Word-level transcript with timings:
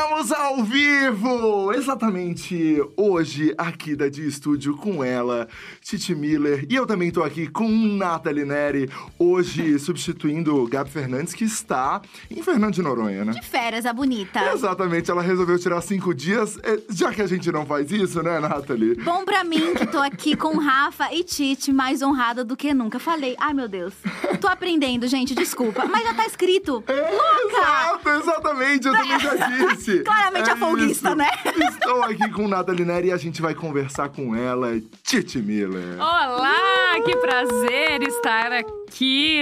down 0.00 0.09
Estamos 0.20 0.32
ao 0.32 0.62
vivo! 0.62 1.72
Exatamente 1.72 2.78
hoje, 2.94 3.54
aqui 3.56 3.96
da 3.96 4.06
Dia 4.06 4.28
Estúdio, 4.28 4.76
com 4.76 5.02
ela, 5.02 5.48
Titi 5.80 6.14
Miller. 6.14 6.66
E 6.68 6.74
eu 6.74 6.86
também 6.86 7.10
tô 7.10 7.22
aqui 7.22 7.46
com 7.46 7.66
Nathalie 7.70 8.44
Neri, 8.44 8.90
hoje 9.18 9.78
substituindo 9.80 10.66
Gabi 10.66 10.90
Fernandes, 10.90 11.32
que 11.32 11.44
está 11.44 12.02
em 12.30 12.42
Fernando 12.42 12.74
de 12.74 12.82
Noronha, 12.82 13.24
né? 13.24 13.32
De 13.32 13.40
férias, 13.40 13.86
a 13.86 13.94
bonita. 13.94 14.52
Exatamente, 14.52 15.10
ela 15.10 15.22
resolveu 15.22 15.58
tirar 15.58 15.80
cinco 15.80 16.14
dias, 16.14 16.58
é, 16.64 16.78
já 16.90 17.10
que 17.14 17.22
a 17.22 17.26
gente 17.26 17.50
não 17.50 17.64
faz 17.64 17.90
isso, 17.90 18.22
né, 18.22 18.40
Nathalie? 18.40 18.96
Bom 18.96 19.24
pra 19.24 19.42
mim 19.42 19.72
que 19.72 19.86
tô 19.86 19.98
aqui 19.98 20.36
com 20.36 20.54
Rafa 20.60 21.14
e 21.14 21.24
Titi, 21.24 21.72
mais 21.72 22.02
honrada 22.02 22.44
do 22.44 22.58
que 22.58 22.74
nunca. 22.74 22.98
Falei, 22.98 23.36
ai 23.40 23.54
meu 23.54 23.68
Deus. 23.68 23.94
Tô 24.38 24.48
aprendendo, 24.48 25.06
gente, 25.06 25.34
desculpa. 25.34 25.86
Mas 25.86 26.04
já 26.04 26.12
tá 26.12 26.26
escrito. 26.26 26.84
Louca! 26.86 27.56
Exato, 27.56 28.08
exatamente, 28.10 28.86
eu 28.86 28.92
também 28.92 29.18
já 29.18 29.34
disse. 29.34 30.09
Claramente 30.10 30.50
É 30.50 30.52
a 30.52 30.56
folguista, 30.56 31.08
isso. 31.08 31.16
né? 31.16 31.28
Estou 31.70 32.02
aqui 32.02 32.30
com 32.30 32.48
Nathalie 32.48 32.84
Neri 32.84 33.08
e 33.08 33.12
a 33.12 33.16
gente 33.16 33.40
vai 33.40 33.54
conversar 33.54 34.08
com 34.08 34.34
ela, 34.34 34.80
Titi 35.04 35.38
Miller. 35.38 35.96
Olá, 35.96 36.94
que 37.04 37.16
prazer 37.16 38.02
estar 38.02 38.52
aqui 38.52 38.79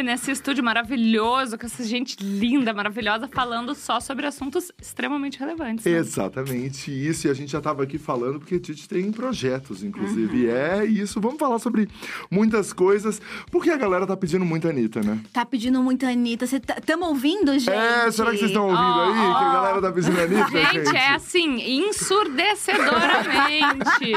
nesse 0.05 0.31
estúdio 0.31 0.63
maravilhoso, 0.63 1.59
com 1.59 1.67
essa 1.67 1.85
gente 1.85 2.17
linda, 2.23 2.73
maravilhosa, 2.73 3.29
falando 3.29 3.75
só 3.75 4.01
sobre 4.01 4.27
assuntos 4.27 4.71
extremamente 4.81 5.39
relevantes. 5.39 5.85
né? 5.85 5.93
Exatamente 5.93 6.91
isso, 6.91 7.27
e 7.27 7.31
a 7.31 7.35
gente 7.35 7.53
já 7.53 7.59
estava 7.59 7.83
aqui 7.83 7.99
falando 7.99 8.39
porque 8.39 8.55
a 8.55 8.61
Titi 8.61 8.89
tem 8.89 9.11
projetos, 9.11 9.83
inclusive. 9.83 10.47
Uhum. 10.47 10.55
É 10.55 10.85
isso, 10.85 11.21
vamos 11.21 11.39
falar 11.39 11.59
sobre 11.59 11.89
muitas 12.31 12.73
coisas, 12.73 13.21
porque 13.51 13.71
a 13.71 13.77
galera 13.77 14.07
tá 14.07 14.17
pedindo 14.17 14.45
muito 14.45 14.69
a 14.69 14.71
Anitta, 14.71 15.01
né? 15.01 15.19
Tá 15.33 15.45
pedindo 15.45 15.83
muito 15.83 16.07
a 16.07 16.11
Anitta. 16.11 16.47
Cê 16.47 16.61
tá, 16.61 16.77
ouvindo, 17.01 17.53
gente? 17.59 17.71
É, 17.71 18.11
será 18.11 18.31
que 18.31 18.39
vocês 18.39 18.51
estão 18.51 18.65
ouvindo 18.65 18.81
Ó, 18.81 19.05
aí? 19.05 19.13
Que 19.13 19.45
a 19.45 19.53
galera 19.53 19.81
tá 19.81 19.93
pedindo 19.93 20.21
a 20.21 20.23
Anitta, 20.23 20.51
gente? 20.51 20.85
Gente, 20.85 20.97
é 20.97 21.15
assim, 21.15 21.61
ensurdecedoramente. 21.89 24.13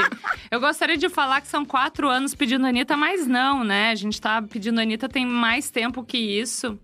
Eu 0.50 0.60
gostaria 0.60 0.96
de 0.96 1.08
falar 1.08 1.40
que 1.40 1.48
são 1.48 1.64
quatro 1.64 2.08
anos 2.08 2.34
pedindo 2.34 2.66
a 2.66 2.68
Anitta, 2.68 2.96
mas 2.96 3.26
não, 3.26 3.64
né? 3.64 3.90
A 3.90 3.94
gente 3.94 4.20
tá 4.20 4.42
pedindo 4.42 4.78
a 4.78 4.82
Anitta 4.82 5.08
tem 5.08 5.21
mais 5.26 5.70
tempo 5.70 6.02
que 6.04 6.18
isso. 6.18 6.78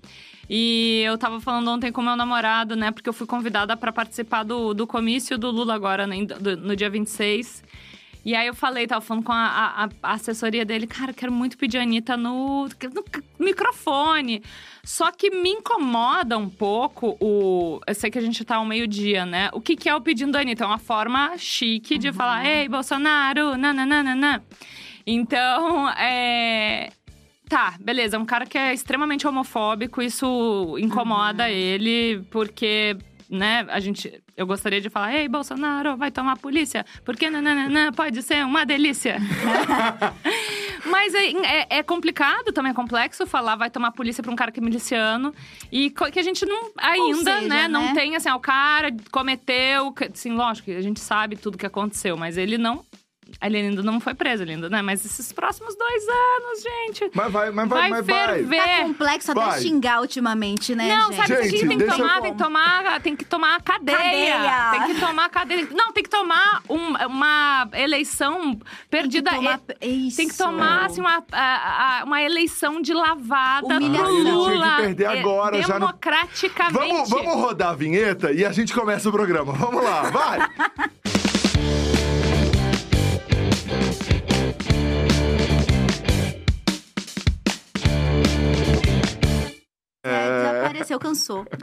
E 0.50 1.02
eu 1.04 1.18
tava 1.18 1.40
falando 1.40 1.70
ontem 1.70 1.92
com 1.92 2.00
meu 2.00 2.16
namorado, 2.16 2.74
né? 2.74 2.90
Porque 2.90 3.08
eu 3.08 3.12
fui 3.12 3.26
convidada 3.26 3.76
para 3.76 3.92
participar 3.92 4.44
do, 4.44 4.72
do 4.72 4.86
comício 4.86 5.36
do 5.36 5.50
Lula 5.50 5.74
agora, 5.74 6.06
né, 6.06 6.24
do- 6.24 6.56
no 6.56 6.74
dia 6.74 6.88
26. 6.88 7.62
E 8.24 8.34
aí 8.34 8.46
eu 8.46 8.54
falei, 8.54 8.86
tava 8.86 9.00
falando 9.00 9.24
com 9.24 9.32
a, 9.32 9.84
a- 9.84 9.88
a 10.02 10.12
assessoria 10.12 10.64
dele, 10.64 10.86
cara, 10.86 11.12
quero 11.12 11.30
muito 11.32 11.56
pedir 11.56 11.78
a 11.78 11.82
Anitta 11.82 12.16
no, 12.16 12.66
no 12.66 13.04
microfone. 13.38 14.42
Só 14.82 15.10
que 15.12 15.30
me 15.30 15.50
incomoda 15.50 16.36
um 16.38 16.48
pouco 16.48 17.16
o. 17.20 17.80
Eu 17.86 17.94
sei 17.94 18.10
que 18.10 18.18
a 18.18 18.22
gente 18.22 18.42
tá 18.44 18.56
ao 18.56 18.64
meio-dia, 18.64 19.26
né? 19.26 19.50
O 19.52 19.60
que, 19.60 19.76
que 19.76 19.88
é 19.88 19.94
o 19.94 20.00
pedindo 20.00 20.32
da 20.32 20.40
Anitta? 20.40 20.64
É 20.64 20.66
uma 20.66 20.78
forma 20.78 21.36
chique 21.36 21.98
de 21.98 22.10
falar, 22.12 22.44
ei, 22.46 22.68
Bolsonaro, 22.68 23.56
nananana. 23.56 24.42
Então, 25.06 25.88
é. 25.90 26.90
Tá, 27.48 27.74
beleza. 27.80 28.16
É 28.16 28.18
um 28.18 28.24
cara 28.26 28.44
que 28.46 28.58
é 28.58 28.74
extremamente 28.74 29.26
homofóbico, 29.26 30.02
isso 30.02 30.76
incomoda 30.78 31.48
ele, 31.48 32.22
porque, 32.30 32.96
né, 33.30 33.66
a 33.70 33.80
gente. 33.80 34.22
Eu 34.36 34.46
gostaria 34.46 34.80
de 34.80 34.88
falar, 34.90 35.14
ei, 35.14 35.28
Bolsonaro, 35.28 35.96
vai 35.96 36.10
tomar 36.12 36.32
a 36.32 36.36
polícia, 36.36 36.84
porque 37.04 37.28
nananana 37.28 37.90
pode 37.92 38.22
ser 38.22 38.44
uma 38.44 38.64
delícia. 38.64 39.16
Mas 40.86 41.14
é, 41.14 41.26
é- 41.30 41.66
é 41.78 41.82
complicado, 41.82 42.52
também 42.52 42.70
é 42.70 42.74
complexo 42.74 43.26
falar, 43.26 43.56
vai 43.56 43.70
tomar 43.70 43.88
a 43.88 43.92
polícia 43.92 44.22
pra 44.22 44.32
um 44.32 44.36
cara 44.36 44.52
que 44.52 44.60
é 44.60 44.62
miliciano. 44.62 45.34
E 45.72 45.90
que 45.90 46.18
a 46.18 46.22
gente 46.22 46.46
não 46.46 46.70
ainda, 46.76 47.16
seja, 47.34 47.40
né, 47.48 47.62
né? 47.62 47.68
não 47.68 47.94
tem 47.94 48.14
assim, 48.16 48.28
ah, 48.28 48.36
o 48.36 48.40
cara 48.40 48.94
cometeu. 49.10 49.92
Sim, 50.14 50.32
lógico, 50.32 50.66
que 50.66 50.76
a 50.76 50.80
gente 50.82 51.00
sabe 51.00 51.36
tudo 51.36 51.58
que 51.58 51.66
aconteceu, 51.66 52.16
mas 52.16 52.36
ele 52.36 52.56
não. 52.58 52.84
Ele 53.42 53.58
ainda 53.58 53.82
não 53.82 54.00
foi 54.00 54.14
preso, 54.14 54.42
ele 54.42 54.52
ainda, 54.52 54.70
né? 54.70 54.80
Mas 54.82 55.04
esses 55.04 55.32
próximos 55.32 55.76
dois 55.76 56.04
anos, 56.08 56.62
gente. 56.62 57.10
Mas 57.14 57.30
vai, 57.32 57.50
mas 57.50 57.68
vai, 57.68 57.80
Vai 57.80 57.90
mas 57.90 58.06
vai. 58.06 58.58
Tá 58.58 58.82
complexo 58.84 59.30
até 59.32 59.40
Vai. 59.40 59.60
xingar 59.60 60.00
ultimamente, 60.00 60.74
né, 60.74 60.88
Não, 60.96 61.12
gente? 61.12 61.16
sabe 61.16 61.32
o 61.34 61.36
que 61.42 61.48
Gente, 61.50 61.68
tem 61.68 61.78
que 61.78 61.84
eu- 61.84 61.88
tomar? 61.96 62.20
Tem 62.22 62.32
que 62.32 62.38
tomar, 62.42 63.00
tem 63.02 63.16
que 63.16 63.24
tomar 63.24 63.62
cadeia. 63.62 63.96
Cadeia. 63.98 64.70
Tem 64.70 64.94
que 64.94 65.00
tomar 65.00 65.28
cadeia. 65.28 65.68
Não, 65.72 65.92
tem 65.92 66.02
que 66.02 66.10
tomar 66.10 66.62
um- 66.68 66.96
uma 67.06 67.68
eleição 67.74 68.58
perdida. 68.90 69.30
Tomar- 69.30 69.60
É- 69.80 69.86
Isso. 69.86 70.16
Tem 70.16 70.28
que 70.28 70.36
tomar, 70.36 70.86
assim, 70.86 71.00
uma, 71.00 71.22
a- 71.30 72.00
a- 72.00 72.04
uma 72.04 72.22
eleição 72.22 72.80
de 72.80 72.92
lavada 72.94 73.66
Humilhação. 73.66 74.04
pro 74.06 74.14
ele 74.16 74.22
tinha 74.24 74.32
que 74.32 74.50
Lula. 74.56 74.76
perder 74.76 75.04
é, 75.04 75.20
agora, 75.20 75.62
já 75.62 75.74
Democraticamente. 75.78 76.72
Vamos, 76.88 77.10
vamos 77.10 77.34
rodar 77.34 77.70
a 77.70 77.74
vinheta 77.74 78.32
e 78.32 78.44
a 78.44 78.52
gente 78.52 78.72
começa 78.74 79.08
o 79.08 79.12
programa. 79.12 79.52
Vamos 79.52 79.82
lá, 79.84 80.02
vai! 80.10 80.38
Apareceu, 90.78 90.98
cansou. 90.98 91.46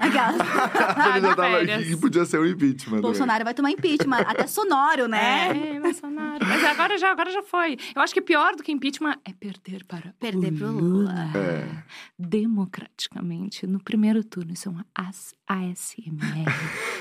Que 1.85 1.97
podia 1.97 2.25
ser 2.25 2.39
um 2.39 2.45
impeachment. 2.45 2.85
também. 2.85 3.01
Bolsonaro 3.01 3.43
vai 3.43 3.53
tomar 3.53 3.71
impeachment. 3.71 4.19
Até 4.19 4.47
sonoro, 4.47 5.07
né? 5.07 5.75
É, 5.75 5.79
Bolsonaro. 5.79 6.45
Mas 6.45 6.63
agora 6.63 6.97
já, 6.97 7.11
agora 7.11 7.31
já 7.31 7.43
foi. 7.43 7.77
Eu 7.95 8.01
acho 8.01 8.13
que 8.13 8.21
pior 8.21 8.55
do 8.55 8.63
que 8.63 8.71
impeachment 8.71 9.17
é 9.25 9.33
perder 9.33 9.83
para 9.85 10.13
Perder 10.19 10.53
o 10.53 10.57
pro 10.57 10.71
Lula. 10.71 11.13
É. 11.35 11.83
Democraticamente, 12.17 13.67
no 13.67 13.81
primeiro 13.81 14.23
turno, 14.23 14.53
isso 14.53 14.69
é 14.69 14.71
uma 14.71 14.85
AS 14.93 15.33
ASMR 15.47 16.45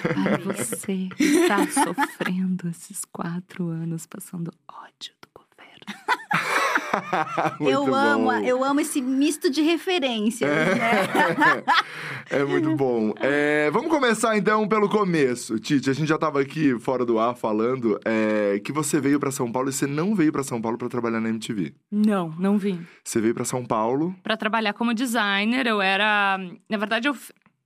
para 0.02 0.38
você 0.54 1.08
que 1.16 1.24
está 1.24 1.66
sofrendo 1.66 2.68
esses 2.68 3.04
quatro 3.06 3.68
anos 3.68 4.06
passando 4.06 4.52
ódio 4.68 5.14
do 5.20 5.28
governo. 5.34 6.44
Eu 7.60 7.86
bom. 7.86 7.94
amo, 7.94 8.32
eu 8.32 8.64
amo 8.64 8.80
esse 8.80 9.00
misto 9.00 9.50
de 9.50 9.62
referências, 9.62 10.50
né? 10.50 11.62
É 12.30 12.42
muito 12.42 12.74
bom. 12.74 13.12
É, 13.20 13.70
vamos 13.70 13.90
começar 13.90 14.36
então 14.36 14.66
pelo 14.66 14.88
começo. 14.88 15.58
Tite, 15.58 15.90
a 15.90 15.92
gente 15.92 16.08
já 16.08 16.16
tava 16.18 16.40
aqui 16.40 16.78
fora 16.78 17.04
do 17.04 17.18
ar 17.18 17.34
falando 17.34 18.00
é, 18.04 18.58
que 18.64 18.72
você 18.72 19.00
veio 19.00 19.20
pra 19.20 19.30
São 19.30 19.52
Paulo 19.52 19.68
e 19.68 19.72
você 19.72 19.86
não 19.86 20.14
veio 20.14 20.32
pra 20.32 20.42
São 20.42 20.60
Paulo 20.60 20.78
pra 20.78 20.88
trabalhar 20.88 21.20
na 21.20 21.28
MTV. 21.28 21.74
Não, 21.92 22.34
não 22.38 22.56
vim. 22.56 22.84
Você 23.04 23.20
veio 23.20 23.34
pra 23.34 23.44
São 23.44 23.64
Paulo. 23.64 24.14
Para 24.22 24.36
trabalhar 24.36 24.72
como 24.72 24.94
designer, 24.94 25.66
eu 25.66 25.82
era. 25.82 26.38
Na 26.68 26.78
verdade, 26.78 27.08
eu, 27.08 27.16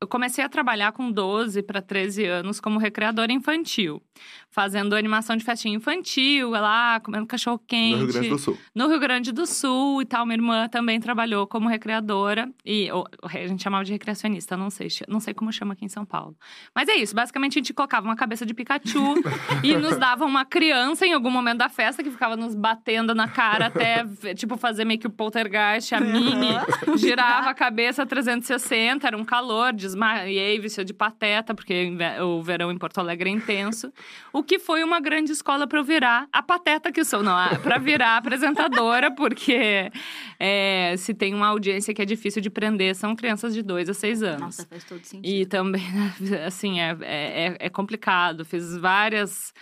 eu 0.00 0.08
comecei 0.08 0.44
a 0.44 0.48
trabalhar 0.48 0.92
com 0.92 1.10
12 1.10 1.62
para 1.62 1.80
13 1.80 2.24
anos 2.26 2.60
como 2.60 2.78
recreadora 2.78 3.32
infantil. 3.32 4.02
Fazendo 4.50 4.96
animação 4.96 5.36
de 5.36 5.44
festinha 5.44 5.76
infantil, 5.76 6.50
lá, 6.50 6.98
comendo 7.00 7.26
cachorro 7.26 7.60
quente. 7.66 7.98
No 7.98 8.06
Rio 8.06 8.12
Grande 8.12 8.28
do 8.30 8.38
Sul. 8.38 8.58
no 8.74 8.88
Rio 8.88 9.00
Grande 9.00 9.32
do 9.32 9.46
Sul 9.46 10.02
e 10.02 10.04
tal. 10.04 10.24
Minha 10.24 10.36
irmã 10.36 10.68
também 10.68 10.98
trabalhou 11.00 11.46
como 11.46 11.68
recreadora. 11.68 12.48
E 12.64 12.90
ou, 12.90 13.06
a 13.22 13.46
gente 13.46 13.62
chamava 13.62 13.84
de 13.84 13.92
recreacionista, 13.92 14.56
não 14.56 14.70
sei, 14.70 14.88
não 15.06 15.20
sei 15.20 15.34
como 15.34 15.52
chama 15.52 15.74
aqui 15.74 15.84
em 15.84 15.88
São 15.88 16.04
Paulo. 16.04 16.36
Mas 16.74 16.88
é 16.88 16.94
isso, 16.96 17.14
basicamente 17.14 17.52
a 17.52 17.60
gente 17.60 17.72
colocava 17.72 18.06
uma 18.06 18.16
cabeça 18.16 18.44
de 18.44 18.54
Pikachu 18.54 19.14
e 19.62 19.76
nos 19.76 19.96
dava 19.96 20.24
uma 20.24 20.44
criança 20.44 21.06
em 21.06 21.12
algum 21.12 21.30
momento 21.30 21.58
da 21.58 21.68
festa 21.68 22.02
que 22.02 22.10
ficava 22.10 22.36
nos 22.36 22.54
batendo 22.54 23.14
na 23.14 23.28
cara 23.28 23.66
até, 23.66 24.04
tipo, 24.34 24.56
fazer 24.56 24.84
meio 24.84 24.98
que 24.98 25.06
o 25.06 25.10
poltergeist, 25.10 25.94
a 25.94 26.00
mini. 26.00 26.48
Girava 26.96 27.50
a 27.50 27.54
cabeça 27.54 28.06
360, 28.06 29.06
era 29.06 29.16
um 29.16 29.24
calor, 29.24 29.72
desmaiei, 29.72 30.58
vestia 30.58 30.84
de 30.84 30.92
pateta, 30.94 31.54
porque 31.54 31.92
o 32.22 32.42
verão 32.42 32.70
em 32.72 32.78
Porto 32.78 32.98
Alegre 32.98 33.30
é 33.30 33.32
intenso. 33.32 33.92
O 34.32 34.37
que 34.42 34.58
foi 34.58 34.84
uma 34.84 35.00
grande 35.00 35.32
escola 35.32 35.66
para 35.66 35.78
eu 35.78 35.84
virar 35.84 36.28
a 36.32 36.42
pateta 36.42 36.90
que 36.92 37.04
sou, 37.04 37.22
não, 37.22 37.36
para 37.62 37.78
virar 37.78 38.16
apresentadora, 38.16 39.10
porque 39.14 39.90
é, 40.38 40.94
se 40.96 41.14
tem 41.14 41.34
uma 41.34 41.48
audiência 41.48 41.92
que 41.94 42.02
é 42.02 42.04
difícil 42.04 42.42
de 42.42 42.50
prender, 42.50 42.94
são 42.94 43.14
crianças 43.14 43.54
de 43.54 43.62
2 43.62 43.88
a 43.88 43.94
6 43.94 44.22
anos. 44.22 44.40
Nossa, 44.40 44.66
faz 44.66 44.84
todo 44.84 45.04
sentido. 45.04 45.26
E 45.26 45.46
também, 45.46 45.82
assim, 46.46 46.80
é, 46.80 46.96
é, 47.02 47.56
é 47.58 47.68
complicado. 47.68 48.44
Fiz 48.44 48.76
várias 48.76 49.52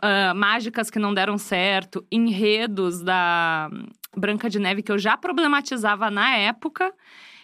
ah, 0.00 0.32
mágicas 0.34 0.90
que 0.90 0.98
não 0.98 1.12
deram 1.12 1.36
certo, 1.36 2.04
enredos 2.10 3.02
da 3.02 3.68
Branca 4.16 4.48
de 4.48 4.58
Neve 4.58 4.82
que 4.82 4.92
eu 4.92 4.98
já 4.98 5.16
problematizava 5.16 6.10
na 6.10 6.36
época. 6.36 6.92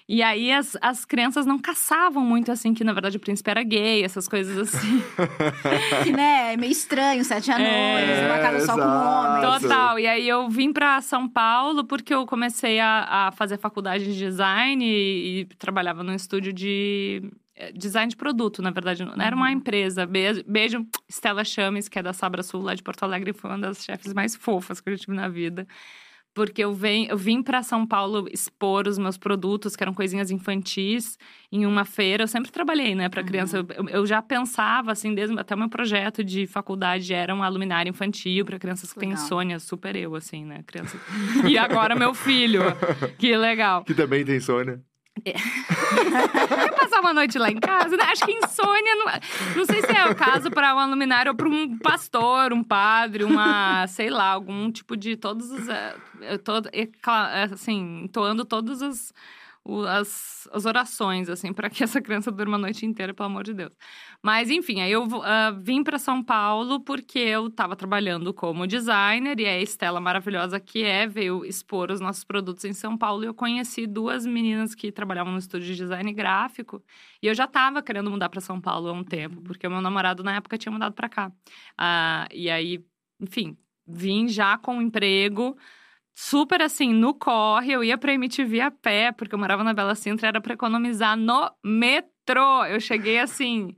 E 0.09 0.23
aí 0.23 0.53
as, 0.53 0.77
as 0.81 1.05
crianças 1.05 1.45
não 1.47 1.59
caçavam 1.59 2.23
muito 2.25 2.53
assim, 2.53 2.73
que 2.73 2.85
na 2.85 2.93
verdade 2.93 3.17
o 3.17 3.21
príncipe 3.21 3.51
era 3.51 3.63
gay, 3.65 4.05
essas 4.05 4.29
coisas 4.29 4.57
assim. 4.57 5.03
Que, 6.05 6.13
né? 6.15 6.55
É 6.55 6.57
meio 6.57 6.71
estranho, 6.71 7.25
sete 7.25 7.51
anões, 7.51 7.69
É, 7.69 8.27
uma 8.27 8.39
casa 8.39 8.65
só 8.67 8.75
com 8.75 8.81
exato. 8.81 9.39
homens. 9.43 9.63
Total. 9.63 9.99
E 9.99 10.07
aí 10.07 10.29
eu 10.29 10.49
vim 10.49 10.73
pra 10.73 11.01
São 11.01 11.29
Paulo 11.29 11.85
porque 11.85 12.15
eu 12.15 12.25
comecei 12.25 12.79
a, 12.79 13.27
a 13.29 13.33
fazer 13.33 13.59
faculdade 13.59 14.05
de 14.05 14.17
design 14.17 14.85
e, 14.85 15.41
e 15.41 15.45
trabalhava 15.57 16.05
num 16.05 16.15
estúdio 16.15 16.53
de 16.53 17.29
eh, 17.57 17.73
design 17.73 18.09
de 18.09 18.17
produto, 18.17 18.63
na 18.63 18.71
verdade. 18.71 19.05
Não 19.05 19.13
Era 19.21 19.35
uma 19.35 19.51
empresa. 19.51 20.07
Beijo, 20.07 20.45
beijo 20.47 20.87
Stella 21.11 21.45
Chames, 21.45 21.89
que 21.89 21.99
é 21.99 22.03
da 22.03 22.13
Sabra 22.13 22.45
Sul, 22.45 22.63
lá 22.63 22.77
de 22.77 22.83
Porto 22.83 23.03
Alegre. 23.03 23.33
Foi 23.33 23.51
uma 23.51 23.59
das 23.59 23.83
chefes 23.85 24.15
mais 24.15 24.37
fofas 24.37 24.81
que 24.81 24.89
eu 24.89 24.95
já 24.97 25.01
tive 25.01 25.17
na 25.17 25.27
vida. 25.29 25.67
Porque 26.37 26.63
eu, 26.63 26.75
vem, 26.75 27.07
eu 27.07 27.17
vim 27.17 27.43
para 27.43 27.63
São 27.63 27.87
Paulo 27.87 28.29
expor 28.31 28.87
os 28.87 28.99
meus 28.99 29.17
produtos, 29.17 29.75
que 29.75 29.83
eram 29.83 29.95
coisinhas 29.95 30.31
infantis, 30.31 31.19
em 31.51 31.65
uma 31.65 31.83
feira. 31.83 32.25
Eu 32.25 32.29
sempre 32.29 32.53
trabalhei, 32.53 32.95
né, 32.95 33.09
para 33.09 33.25
criança. 33.25 33.61
Uhum. 33.61 33.67
Eu, 33.71 33.89
eu, 33.89 34.07
já 34.07 34.21
pensava, 34.21 34.93
assim, 34.93 35.15
desde 35.15 35.35
até 35.41 35.55
o 35.55 35.59
meu 35.59 35.71
projeto 35.71 36.23
de 36.23 36.47
faculdade 36.47 37.15
era 37.15 37.35
um 37.35 37.49
luminária 37.49 37.89
infantil 37.89 38.45
para 38.45 38.59
crianças 38.59 38.93
que 38.93 39.01
têm 39.01 39.13
insônia, 39.13 39.59
super 39.59 39.97
eu, 39.97 40.15
assim, 40.15 40.45
né, 40.45 40.63
criança. 40.67 41.01
e 41.49 41.57
agora 41.57 41.97
meu 41.97 42.13
filho, 42.13 42.61
que 43.17 43.35
legal. 43.35 43.83
Que 43.83 43.95
também 43.95 44.23
tem 44.23 44.37
insônia. 44.37 44.83
É. 45.25 45.33
Quer 46.49 46.75
passar 46.75 47.01
uma 47.01 47.15
noite 47.15 47.39
lá 47.39 47.51
em 47.51 47.59
casa? 47.59 47.97
Né? 47.97 48.05
Acho 48.05 48.25
que 48.25 48.33
insônia. 48.33 48.95
Não, 48.97 49.07
não 49.57 49.65
sei 49.65 49.81
se 49.81 49.93
é 49.93 50.11
o 50.11 50.15
caso 50.15 50.51
para 50.51 50.75
um 50.77 50.91
luminário 50.91 51.33
ou 51.33 51.37
para 51.37 51.49
um 51.49 51.79
pastor, 51.79 52.53
um 52.53 52.63
padre, 52.63 53.25
uma, 53.25 53.87
sei 53.87 54.11
lá, 54.11 54.31
algum 54.31 54.71
tipo 54.71 54.97
de. 54.97 55.17
Todos 55.17 55.51
os. 55.51 55.69
É, 55.69 56.39
todo, 56.39 56.69
é, 56.73 56.89
assim, 57.53 58.05
entoando 58.05 58.45
todos 58.45 58.83
as, 59.87 60.49
as 60.53 60.65
orações, 60.65 61.29
assim, 61.29 61.53
para 61.53 61.69
que 61.69 61.83
essa 61.85 62.01
criança 62.01 62.31
durma 62.31 62.57
a 62.57 62.59
noite 62.59 62.87
inteira, 62.87 63.13
pelo 63.13 63.27
amor 63.27 63.43
de 63.43 63.53
Deus. 63.53 63.73
Mas, 64.23 64.51
enfim, 64.51 64.81
aí 64.81 64.93
eu 64.93 65.05
uh, 65.05 65.61
vim 65.61 65.83
para 65.83 65.99
São 65.99 66.23
Paulo 66.23 66.81
porque 66.81 67.19
eu 67.19 67.49
estava 67.49 67.75
trabalhando 67.75 68.33
como 68.33 68.67
designer 68.67 69.39
e 69.41 69.47
a 69.47 69.61
Estela 69.61 70.01
maravilhosa 70.01 70.61
que 70.61 70.85
é 70.85 71.07
veio 71.07 71.45
expor 71.45 71.91
os 71.91 72.01
nossos 72.01 72.25
produtos 72.25 72.65
em 72.65 72.73
São 72.73 72.97
Paulo 72.97 73.25
e 73.25 73.27
eu 73.27 73.35
conheci 73.35 73.87
duas 73.87 74.25
meninas 74.25 74.75
que 74.75 74.93
trabalhavam 74.93 75.33
no 75.33 75.39
estúdio 75.39 75.67
de 75.67 75.77
design 75.77 76.13
gráfico 76.13 76.83
e 77.23 77.27
eu 77.27 77.35
já 77.35 77.45
estava 77.45 77.83
querendo 77.83 78.11
mudar 78.11 78.29
para 78.29 78.41
São 78.41 78.61
Paulo 78.61 78.89
há 78.89 78.93
um 78.93 79.05
tempo, 79.05 79.43
porque 79.43 79.67
o 79.67 79.71
meu 79.71 79.81
namorado 79.81 80.23
na 80.23 80.37
época 80.37 80.57
tinha 80.59 80.73
mudado 80.73 80.95
para 80.95 81.09
cá. 81.09 81.29
Uh, 81.29 82.29
e 82.33 82.51
aí, 82.51 82.85
enfim, 83.21 83.57
vim 83.87 84.29
já 84.29 84.59
com 84.59 84.77
um 84.77 84.83
emprego 84.83 85.57
super 86.17 86.63
assim, 86.63 86.95
no 86.95 87.13
corre. 87.13 87.73
Eu 87.73 87.85
ia 87.85 87.99
pra 87.99 88.15
MTV 88.15 88.63
a 88.63 88.71
pé, 88.71 89.13
porque 89.13 89.35
eu 89.35 89.39
morava 89.39 89.63
na 89.63 89.75
Bela 89.75 89.95
Sintra, 89.95 90.29
era 90.29 90.41
pra 90.41 90.55
economizar 90.55 91.15
no 91.15 91.51
metrô. 91.63 92.65
Eu 92.65 92.81
cheguei 92.81 93.19
assim, 93.19 93.77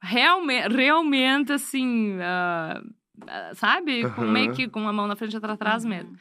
realmente, 0.00 0.68
realmente 0.68 1.52
assim, 1.52 2.16
uh, 2.18 3.54
sabe? 3.54 4.08
Com, 4.12 4.22
meio 4.22 4.52
que 4.52 4.68
com 4.68 4.80
uma 4.80 4.92
mão 4.92 5.08
na 5.08 5.16
frente 5.16 5.32
e 5.32 5.36
outra 5.36 5.54
atrás 5.54 5.82
uhum. 5.82 5.90
mesmo. 5.90 6.16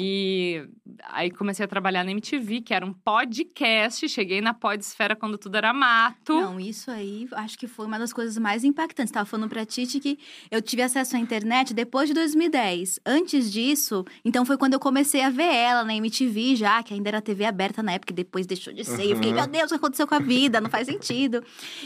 E 0.00 0.64
aí 1.02 1.28
comecei 1.28 1.64
a 1.64 1.66
trabalhar 1.66 2.04
na 2.04 2.12
MTV, 2.12 2.60
que 2.60 2.72
era 2.72 2.86
um 2.86 2.92
podcast. 2.92 4.08
Cheguei 4.08 4.40
na 4.40 4.54
podesfera 4.54 5.16
quando 5.16 5.36
tudo 5.36 5.56
era 5.56 5.72
mato. 5.72 6.40
Não, 6.40 6.60
isso 6.60 6.88
aí 6.88 7.26
acho 7.32 7.58
que 7.58 7.66
foi 7.66 7.84
uma 7.84 7.98
das 7.98 8.12
coisas 8.12 8.38
mais 8.38 8.62
impactantes. 8.62 9.10
Tava 9.10 9.26
falando 9.26 9.48
pra 9.48 9.66
Titi 9.66 9.98
que 9.98 10.16
eu 10.52 10.62
tive 10.62 10.82
acesso 10.82 11.16
à 11.16 11.18
internet 11.18 11.74
depois 11.74 12.06
de 12.06 12.14
2010. 12.14 13.00
Antes 13.04 13.50
disso, 13.50 14.04
então 14.24 14.46
foi 14.46 14.56
quando 14.56 14.74
eu 14.74 14.78
comecei 14.78 15.20
a 15.20 15.30
ver 15.30 15.52
ela 15.52 15.82
na 15.82 15.92
MTV 15.96 16.54
já, 16.54 16.80
que 16.80 16.94
ainda 16.94 17.08
era 17.08 17.20
TV 17.20 17.44
aberta 17.44 17.82
na 17.82 17.90
época, 17.90 18.12
e 18.12 18.14
depois 18.14 18.46
deixou 18.46 18.72
de 18.72 18.84
ser. 18.84 19.02
Uhum. 19.02 19.08
Eu 19.08 19.16
fiquei, 19.16 19.32
meu 19.32 19.48
Deus, 19.48 19.64
o 19.64 19.68
que 19.70 19.74
aconteceu 19.74 20.06
com 20.06 20.14
a 20.14 20.20
vida? 20.20 20.60
Não 20.60 20.70
faz 20.70 20.86
sentido. 20.86 21.42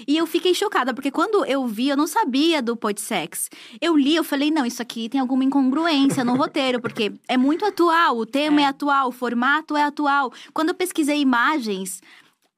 E 0.06 0.18
eu 0.18 0.26
fiquei 0.26 0.54
chocada, 0.54 0.92
porque 0.92 1.10
quando 1.10 1.46
eu 1.46 1.66
vi, 1.66 1.88
eu 1.88 1.96
não 1.96 2.06
sabia 2.06 2.60
do 2.60 2.76
podsex. 2.76 3.48
Eu 3.80 3.96
li, 3.96 4.14
eu 4.14 4.22
falei, 4.22 4.50
não, 4.50 4.66
isso 4.66 4.82
aqui 4.82 5.08
tem 5.08 5.18
alguma 5.18 5.44
incongruência 5.44 6.22
no 6.22 6.36
roteiro, 6.36 6.78
porque 6.78 7.10
é 7.26 7.38
muito 7.38 7.64
atual 7.64 8.01
atual, 8.02 8.18
o 8.18 8.26
tema 8.26 8.60
é. 8.60 8.64
é 8.64 8.66
atual, 8.66 9.08
o 9.08 9.12
formato 9.12 9.76
é 9.76 9.84
atual. 9.84 10.32
Quando 10.52 10.70
eu 10.70 10.74
pesquisei 10.74 11.20
imagens, 11.20 12.00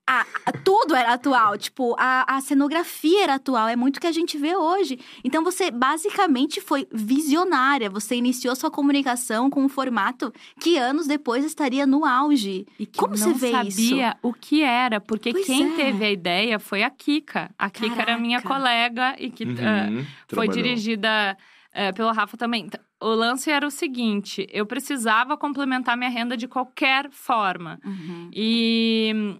a, 0.06 0.20
a, 0.46 0.52
tudo 0.52 0.94
era 0.94 1.14
atual, 1.14 1.56
tipo, 1.56 1.96
a, 1.98 2.36
a 2.36 2.40
cenografia 2.40 3.24
era 3.24 3.34
atual, 3.34 3.68
é 3.68 3.76
muito 3.76 3.96
o 3.96 4.00
que 4.00 4.06
a 4.06 4.12
gente 4.12 4.36
vê 4.36 4.54
hoje. 4.54 4.98
Então 5.22 5.42
você 5.42 5.70
basicamente 5.70 6.60
foi 6.60 6.86
visionária, 6.92 7.88
você 7.88 8.14
iniciou 8.14 8.54
sua 8.54 8.70
comunicação 8.70 9.48
com 9.48 9.62
um 9.62 9.68
formato 9.68 10.32
que 10.60 10.76
anos 10.76 11.06
depois 11.06 11.44
estaria 11.44 11.86
no 11.86 12.04
auge. 12.04 12.66
E 12.78 12.86
que 12.86 12.98
Como 12.98 13.16
você 13.16 13.32
vê 13.32 13.50
sabia 13.50 13.68
isso? 13.68 13.88
sabia 13.88 14.16
o 14.22 14.32
que 14.32 14.62
era, 14.62 15.00
porque 15.00 15.32
pois 15.32 15.46
quem 15.46 15.72
é. 15.72 15.76
teve 15.76 16.04
a 16.04 16.10
ideia 16.10 16.58
foi 16.58 16.82
a 16.82 16.90
Kika. 16.90 17.50
A 17.58 17.70
Kika 17.70 17.90
Caraca. 17.90 18.12
era 18.12 18.20
minha 18.20 18.42
colega 18.42 19.16
e 19.18 19.30
que 19.30 19.44
uhum, 19.44 20.00
uh, 20.00 20.06
foi 20.28 20.48
dirigida 20.48 21.36
uh, 21.70 21.94
pelo 21.94 22.12
Rafa 22.12 22.36
também 22.36 22.68
o 23.04 23.14
lance 23.14 23.50
era 23.50 23.66
o 23.66 23.70
seguinte: 23.70 24.46
eu 24.50 24.64
precisava 24.64 25.36
complementar 25.36 25.96
minha 25.96 26.10
renda 26.10 26.36
de 26.36 26.48
qualquer 26.48 27.10
forma. 27.10 27.78
Uhum. 27.84 28.30
E 28.32 29.38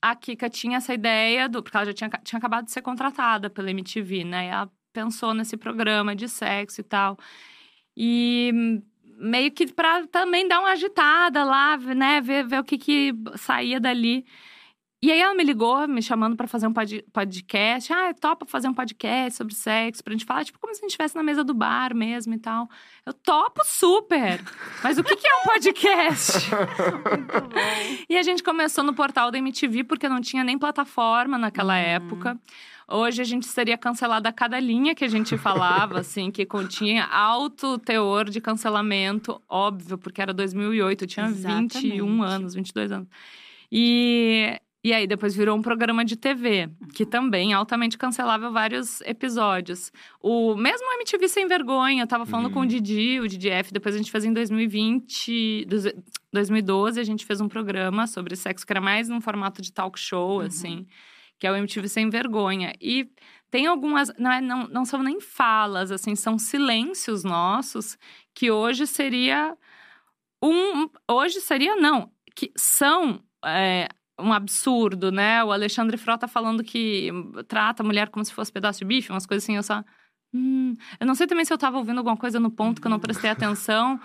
a 0.00 0.16
Kika 0.16 0.48
tinha 0.48 0.78
essa 0.78 0.94
ideia, 0.94 1.48
do, 1.48 1.62
porque 1.62 1.76
ela 1.76 1.86
já 1.86 1.92
tinha, 1.92 2.10
tinha 2.24 2.38
acabado 2.38 2.64
de 2.64 2.72
ser 2.72 2.82
contratada 2.82 3.50
pela 3.50 3.70
MTV, 3.70 4.24
né? 4.24 4.46
E 4.46 4.48
ela 4.48 4.70
pensou 4.92 5.34
nesse 5.34 5.56
programa 5.56 6.16
de 6.16 6.28
sexo 6.28 6.80
e 6.80 6.84
tal. 6.84 7.18
E 7.96 8.82
meio 9.18 9.52
que 9.52 9.70
para 9.72 10.06
também 10.06 10.48
dar 10.48 10.60
uma 10.60 10.70
agitada 10.70 11.44
lá, 11.44 11.76
né? 11.76 12.20
Ver, 12.20 12.46
ver 12.46 12.60
o 12.60 12.64
que, 12.64 12.78
que 12.78 13.14
saía 13.36 13.78
dali. 13.78 14.24
E 15.04 15.10
aí 15.10 15.18
ela 15.18 15.34
me 15.34 15.42
ligou, 15.42 15.88
me 15.88 16.00
chamando 16.00 16.36
para 16.36 16.46
fazer 16.46 16.68
um 16.68 16.72
podcast. 16.72 17.92
Ah, 17.92 18.14
topa 18.14 18.46
fazer 18.46 18.68
um 18.68 18.74
podcast 18.74 19.36
sobre 19.36 19.52
sexo, 19.52 20.04
pra 20.04 20.12
gente 20.12 20.24
falar, 20.24 20.44
tipo, 20.44 20.60
como 20.60 20.72
se 20.72 20.78
a 20.78 20.82
gente 20.82 20.90
estivesse 20.90 21.16
na 21.16 21.24
mesa 21.24 21.42
do 21.42 21.52
bar 21.52 21.92
mesmo 21.92 22.32
e 22.34 22.38
tal. 22.38 22.68
Eu 23.04 23.12
topo 23.12 23.62
super! 23.64 24.40
Mas 24.80 24.98
o 24.98 25.02
que, 25.02 25.16
que 25.16 25.26
é 25.26 25.34
um 25.40 25.52
podcast? 25.52 26.38
Muito 27.18 27.40
bom. 27.48 27.60
E 28.08 28.16
a 28.16 28.22
gente 28.22 28.44
começou 28.44 28.84
no 28.84 28.94
portal 28.94 29.32
da 29.32 29.38
MTV, 29.38 29.82
porque 29.82 30.08
não 30.08 30.20
tinha 30.20 30.44
nem 30.44 30.56
plataforma 30.56 31.36
naquela 31.36 31.74
uhum. 31.74 31.80
época. 31.80 32.40
Hoje 32.86 33.22
a 33.22 33.24
gente 33.24 33.46
seria 33.46 33.76
cancelada 33.76 34.28
a 34.28 34.32
cada 34.32 34.60
linha 34.60 34.94
que 34.94 35.04
a 35.04 35.08
gente 35.08 35.36
falava, 35.36 35.98
assim, 35.98 36.30
que 36.30 36.46
continha 36.46 37.06
alto 37.06 37.76
teor 37.76 38.30
de 38.30 38.40
cancelamento, 38.40 39.42
óbvio, 39.48 39.98
porque 39.98 40.22
era 40.22 40.32
2008, 40.32 41.02
eu 41.02 41.08
tinha 41.08 41.26
Exatamente. 41.26 41.80
21 41.80 42.22
anos, 42.22 42.54
22 42.54 42.92
anos. 42.92 43.08
E 43.70 44.60
e 44.84 44.92
aí 44.92 45.06
depois 45.06 45.34
virou 45.34 45.56
um 45.56 45.62
programa 45.62 46.04
de 46.04 46.16
TV, 46.16 46.68
que 46.92 47.06
também 47.06 47.52
altamente 47.52 47.96
cancelava 47.96 48.50
vários 48.50 49.00
episódios. 49.02 49.92
O 50.20 50.56
mesmo 50.56 50.92
MTV 50.94 51.28
Sem 51.28 51.46
Vergonha, 51.46 52.02
eu 52.02 52.06
tava 52.06 52.26
falando 52.26 52.46
uhum. 52.46 52.52
com 52.52 52.60
o 52.60 52.66
Didi, 52.66 53.20
o 53.20 53.28
DDF, 53.28 53.72
depois 53.72 53.94
a 53.94 53.98
gente 53.98 54.10
fez 54.10 54.24
em 54.24 54.32
2020, 54.32 55.66
2012, 56.32 56.98
a 56.98 57.04
gente 57.04 57.24
fez 57.24 57.40
um 57.40 57.48
programa 57.48 58.08
sobre 58.08 58.34
sexo, 58.34 58.66
que 58.66 58.72
era 58.72 58.80
mais 58.80 59.08
num 59.08 59.20
formato 59.20 59.62
de 59.62 59.72
talk 59.72 59.98
show, 59.98 60.40
uhum. 60.40 60.46
assim, 60.46 60.86
que 61.38 61.46
é 61.46 61.52
o 61.52 61.56
MTV 61.56 61.88
Sem 61.88 62.10
Vergonha. 62.10 62.72
E 62.80 63.08
tem 63.52 63.66
algumas, 63.66 64.10
não, 64.18 64.32
é, 64.32 64.40
não, 64.40 64.66
não 64.66 64.84
são 64.84 65.00
nem 65.00 65.20
falas, 65.20 65.92
assim, 65.92 66.16
são 66.16 66.38
silêncios 66.38 67.22
nossos, 67.22 67.96
que 68.34 68.50
hoje 68.50 68.86
seria 68.86 69.56
um. 70.42 70.88
Hoje 71.08 71.40
seria, 71.40 71.76
não, 71.76 72.10
que 72.34 72.50
são. 72.56 73.22
É, 73.44 73.86
um 74.22 74.32
absurdo, 74.32 75.10
né? 75.10 75.42
O 75.44 75.52
Alexandre 75.52 75.96
Frota 75.96 76.28
falando 76.28 76.62
que 76.62 77.10
trata 77.48 77.82
a 77.82 77.86
mulher 77.86 78.08
como 78.08 78.24
se 78.24 78.32
fosse 78.32 78.52
pedaço 78.52 78.78
de 78.78 78.84
bife, 78.84 79.10
umas 79.10 79.26
coisas 79.26 79.44
assim, 79.44 79.56
eu 79.56 79.62
só. 79.62 79.84
Hum. 80.34 80.76
Eu 80.98 81.06
não 81.06 81.14
sei 81.14 81.26
também 81.26 81.44
se 81.44 81.52
eu 81.52 81.58
tava 81.58 81.78
ouvindo 81.78 81.98
alguma 81.98 82.16
coisa 82.16 82.40
no 82.40 82.50
ponto 82.50 82.80
que 82.80 82.86
eu 82.86 82.90
não 82.90 83.00
prestei 83.00 83.30
atenção. 83.30 84.00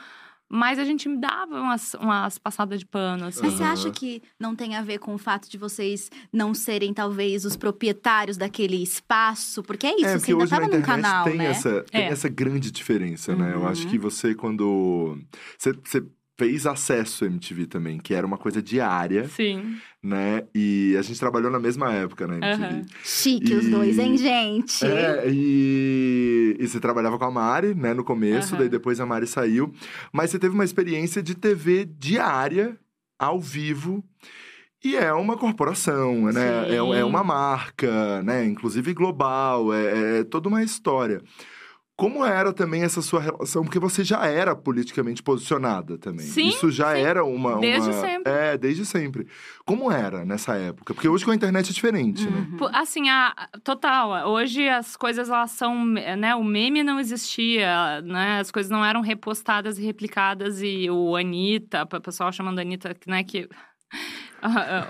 Mas 0.49 0.79
a 0.79 0.85
gente 0.85 1.09
me 1.09 1.17
dava 1.17 1.59
umas, 1.59 1.93
umas 1.95 2.37
passadas 2.37 2.79
de 2.79 2.85
pano, 2.85 3.25
assim. 3.25 3.41
Mas 3.43 3.53
você 3.53 3.63
acha 3.63 3.91
que 3.91 4.23
não 4.39 4.55
tem 4.55 4.75
a 4.75 4.81
ver 4.81 4.97
com 4.97 5.13
o 5.13 5.17
fato 5.17 5.49
de 5.49 5.57
vocês 5.57 6.09
não 6.31 6.53
serem, 6.53 6.93
talvez, 6.93 7.43
os 7.43 7.57
proprietários 7.57 8.37
daquele 8.37 8.81
espaço? 8.81 9.61
Porque 9.61 9.85
é 9.85 9.95
isso, 9.95 10.05
é, 10.05 10.19
você 10.19 10.31
ainda 10.31 10.47
tava 10.47 10.67
num 10.67 10.81
canal, 10.81 11.25
tem 11.25 11.35
né? 11.35 11.47
Essa, 11.47 11.83
tem 11.91 12.01
é. 12.01 12.07
essa 12.07 12.29
grande 12.29 12.71
diferença, 12.71 13.33
uhum. 13.33 13.39
né? 13.39 13.53
Eu 13.53 13.67
acho 13.67 13.83
uhum. 13.83 13.89
que 13.89 13.97
você, 13.97 14.33
quando... 14.33 15.17
Você, 15.57 15.73
você 15.73 16.05
fez 16.37 16.67
acesso 16.67 17.25
à 17.25 17.27
MTV 17.27 17.65
também, 17.65 17.97
que 17.97 18.13
era 18.13 18.25
uma 18.25 18.37
coisa 18.37 18.61
diária. 18.61 19.27
Sim. 19.27 19.77
Né? 20.03 20.43
E 20.53 20.95
a 20.97 21.01
gente 21.01 21.19
trabalhou 21.19 21.51
na 21.51 21.59
mesma 21.59 21.91
época 21.91 22.27
na 22.27 22.35
MTV. 22.35 22.75
Uhum. 22.75 22.85
Chique 23.03 23.51
e... 23.51 23.55
os 23.55 23.67
dois, 23.67 23.97
hein, 23.97 24.17
gente? 24.17 24.85
É, 24.85 25.25
e... 25.27 26.55
e 26.59 26.67
você 26.67 26.79
trabalhava 26.79 27.17
com 27.17 27.25
a 27.25 27.31
Mari, 27.31 27.73
né, 27.73 27.93
no 27.93 28.03
começo, 28.03 28.53
uhum. 28.53 28.59
daí 28.59 28.69
depois 28.69 28.99
a 28.99 29.05
Mari 29.05 29.25
saiu. 29.25 29.73
Mas 30.13 30.29
você 30.29 30.39
teve 30.39 30.53
uma 30.53 30.63
experiência 30.63 31.21
de 31.23 31.33
TV 31.33 31.85
diária, 31.85 32.77
ao 33.17 33.39
vivo. 33.39 34.03
E 34.83 34.95
é 34.95 35.11
uma 35.11 35.35
corporação, 35.35 36.31
né? 36.31 36.69
É, 36.69 36.75
é, 36.75 37.03
uma 37.03 37.23
marca, 37.23 38.21
né? 38.21 38.45
Inclusive 38.45 38.93
global, 38.93 39.73
é, 39.73 40.19
é 40.19 40.23
toda 40.23 40.47
uma 40.47 40.63
história. 40.63 41.19
Como 41.97 42.23
era 42.23 42.53
também 42.53 42.83
essa 42.83 43.01
sua 43.01 43.19
relação? 43.19 43.63
Porque 43.63 43.79
você 43.79 44.03
já 44.03 44.23
era 44.27 44.55
politicamente 44.55 45.23
posicionada 45.23 45.97
também. 45.97 46.27
Sim. 46.27 46.49
Isso 46.49 46.69
já 46.69 46.93
sim. 46.93 47.01
era 47.01 47.25
uma, 47.25 47.53
uma. 47.53 47.59
Desde 47.59 47.91
sempre. 47.91 48.31
É, 48.31 48.55
desde 48.55 48.85
sempre. 48.85 49.27
Como 49.65 49.91
era 49.91 50.23
nessa 50.23 50.55
época? 50.55 50.93
Porque 50.93 51.09
hoje 51.09 51.25
com 51.25 51.31
a 51.31 51.35
internet 51.35 51.71
é 51.71 51.73
diferente, 51.73 52.29
né? 52.29 52.47
uhum. 52.51 52.67
né? 52.67 52.71
Assim, 52.71 53.09
a, 53.09 53.33
total. 53.63 54.29
Hoje 54.29 54.69
as 54.69 54.95
coisas 54.95 55.27
elas 55.27 55.49
são. 55.49 55.83
Né, 55.85 56.35
o 56.35 56.43
meme 56.43 56.83
não 56.83 56.99
existia, 56.99 57.99
né? 58.03 58.41
As 58.41 58.51
coisas 58.51 58.71
não 58.71 58.85
eram 58.85 59.01
repostadas 59.01 59.79
e 59.79 59.83
replicadas. 59.83 60.61
E 60.61 60.87
o 60.91 61.15
Anitta, 61.15 61.81
o 61.81 61.99
pessoal 61.99 62.31
chamando 62.31 62.59
Anitta, 62.59 62.95
né? 63.07 63.23
Que 63.23 63.49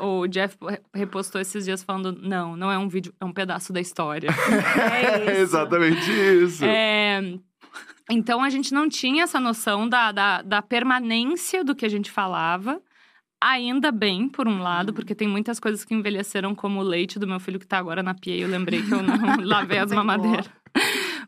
o 0.02 0.28
Jeff 0.28 0.58
repostou 0.94 1.40
esses 1.40 1.66
dias 1.66 1.84
falando: 1.84 2.12
não, 2.14 2.56
não 2.56 2.72
é 2.72 2.78
um 2.78 2.88
vídeo, 2.88 3.14
é 3.20 3.26
um 3.26 3.32
pedaço 3.32 3.72
da 3.72 3.80
história. 3.80 4.30
é 5.04 5.32
isso. 5.32 5.42
Exatamente 5.42 6.12
isso. 6.12 6.66
É... 6.66 7.22
Então 8.10 8.42
a 8.42 8.50
gente 8.50 8.74
não 8.74 8.88
tinha 8.88 9.24
essa 9.24 9.40
noção 9.40 9.88
da, 9.88 10.12
da, 10.12 10.42
da 10.42 10.62
permanência 10.62 11.64
do 11.64 11.76
que 11.76 11.86
a 11.86 11.90
gente 11.90 12.10
falava. 12.10 12.82
Ainda 13.40 13.92
bem, 13.92 14.28
por 14.28 14.48
um 14.48 14.60
lado, 14.60 14.94
porque 14.94 15.14
tem 15.14 15.28
muitas 15.28 15.60
coisas 15.60 15.86
que 15.86 15.94
envelheceram, 15.94 16.56
como 16.56 16.80
o 16.80 16.84
leite 16.84 17.20
do 17.20 17.28
meu 17.28 17.40
filho 17.40 17.60
que 17.60 17.68
tá 17.68 17.78
agora 17.78 18.02
na 18.02 18.16
pia. 18.16 18.36
Eu 18.36 18.50
lembrei 18.50 18.82
que 18.82 18.92
eu 18.92 19.04
não 19.04 19.16
lavei 19.46 19.78
as 19.78 19.92
mamadeiras. 19.92 20.50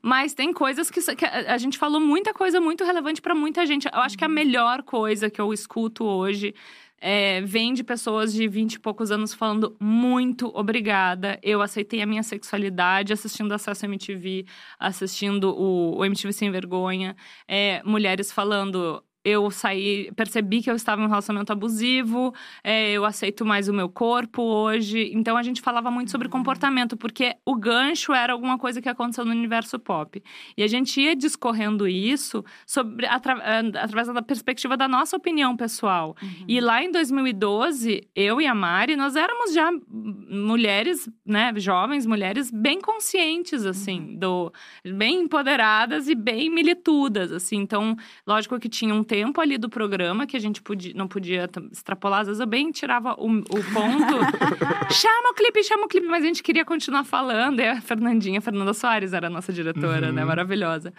Mas 0.01 0.33
tem 0.33 0.51
coisas 0.53 0.89
que, 0.89 1.01
que, 1.15 1.25
a 1.25 1.57
gente 1.57 1.77
falou 1.77 1.99
muita 1.99 2.33
coisa 2.33 2.59
muito 2.59 2.83
relevante 2.83 3.21
para 3.21 3.35
muita 3.35 3.65
gente. 3.65 3.87
Eu 3.93 3.99
acho 3.99 4.17
que 4.17 4.23
a 4.23 4.27
uhum. 4.27 4.33
melhor 4.33 4.81
coisa 4.81 5.29
que 5.29 5.39
eu 5.39 5.53
escuto 5.53 6.03
hoje 6.03 6.55
é, 7.01 7.41
vem 7.41 7.73
de 7.73 7.83
pessoas 7.83 8.33
de 8.33 8.47
20 8.47 8.73
e 8.75 8.79
poucos 8.79 9.11
anos 9.11 9.33
falando 9.33 9.75
muito 9.79 10.47
obrigada. 10.55 11.39
Eu 11.41 11.61
aceitei 11.61 12.01
a 12.01 12.05
minha 12.05 12.23
sexualidade 12.23 13.13
assistindo 13.13 13.51
Acesso 13.53 13.85
MTV, 13.85 14.45
assistindo 14.79 15.55
o, 15.55 15.97
o 15.97 16.05
MTV 16.05 16.33
Sem 16.33 16.51
Vergonha. 16.51 17.15
É, 17.47 17.81
mulheres 17.83 18.31
falando 18.31 19.03
eu 19.29 19.49
saí, 19.51 20.11
percebi 20.15 20.61
que 20.61 20.69
eu 20.69 20.75
estava 20.75 21.01
em 21.01 21.05
um 21.05 21.07
relacionamento 21.07 21.51
abusivo, 21.51 22.33
é, 22.63 22.91
eu 22.91 23.05
aceito 23.05 23.45
mais 23.45 23.67
o 23.67 23.73
meu 23.73 23.89
corpo 23.89 24.41
hoje. 24.41 25.11
Então 25.13 25.37
a 25.37 25.43
gente 25.43 25.61
falava 25.61 25.89
muito 25.89 26.11
sobre 26.11 26.27
comportamento, 26.29 26.97
porque 26.97 27.35
o 27.45 27.55
gancho 27.55 28.13
era 28.13 28.33
alguma 28.33 28.57
coisa 28.57 28.81
que 28.81 28.89
aconteceu 28.89 29.25
no 29.25 29.31
universo 29.31 29.79
pop. 29.79 30.21
E 30.57 30.63
a 30.63 30.67
gente 30.67 30.99
ia 30.99 31.15
discorrendo 31.15 31.87
isso 31.87 32.43
sobre 32.65 33.05
atra, 33.05 33.35
através 33.81 34.07
da 34.07 34.21
perspectiva 34.21 34.75
da 34.75 34.87
nossa 34.87 35.15
opinião 35.15 35.55
pessoal. 35.55 36.15
Uhum. 36.21 36.45
E 36.47 36.59
lá 36.59 36.83
em 36.83 36.91
2012, 36.91 38.07
eu 38.15 38.41
e 38.41 38.47
a 38.47 38.55
Mari, 38.55 38.95
nós 38.95 39.15
éramos 39.15 39.53
já 39.53 39.69
mulheres, 39.87 41.09
né, 41.25 41.53
jovens 41.57 42.05
mulheres 42.05 42.51
bem 42.51 42.79
conscientes 42.79 43.65
assim, 43.65 43.99
uhum. 43.99 44.15
do 44.17 44.53
bem 44.85 45.21
empoderadas 45.21 46.07
e 46.07 46.15
bem 46.15 46.49
militudas, 46.49 47.31
assim. 47.31 47.57
Então, 47.57 47.95
lógico 48.25 48.59
que 48.59 48.69
tinha 48.69 48.93
um 48.93 49.03
tempo 49.19 49.41
ali 49.41 49.57
do 49.57 49.69
programa 49.69 50.25
que 50.25 50.37
a 50.37 50.39
gente 50.39 50.61
podia, 50.61 50.93
não 50.95 51.07
podia 51.07 51.49
extrapolar. 51.71 52.21
Às 52.21 52.27
vezes 52.27 52.39
eu 52.39 52.47
bem 52.47 52.71
tirava 52.71 53.13
o, 53.15 53.27
o 53.27 53.63
ponto. 53.73 54.15
chama 54.93 55.31
o 55.31 55.33
clipe, 55.33 55.61
chama 55.63 55.85
o 55.85 55.87
clipe. 55.87 56.07
Mas 56.07 56.23
a 56.23 56.27
gente 56.27 56.41
queria 56.41 56.63
continuar 56.63 57.03
falando. 57.03 57.59
E 57.59 57.67
a 57.67 57.81
Fernandinha, 57.81 58.39
a 58.39 58.41
Fernanda 58.41 58.73
Soares 58.73 59.11
era 59.11 59.27
a 59.27 59.29
nossa 59.29 59.51
diretora, 59.51 60.01
né? 60.01 60.07
uhum. 60.07 60.13
né? 60.13 60.25
Maravilhosa. 60.25 60.93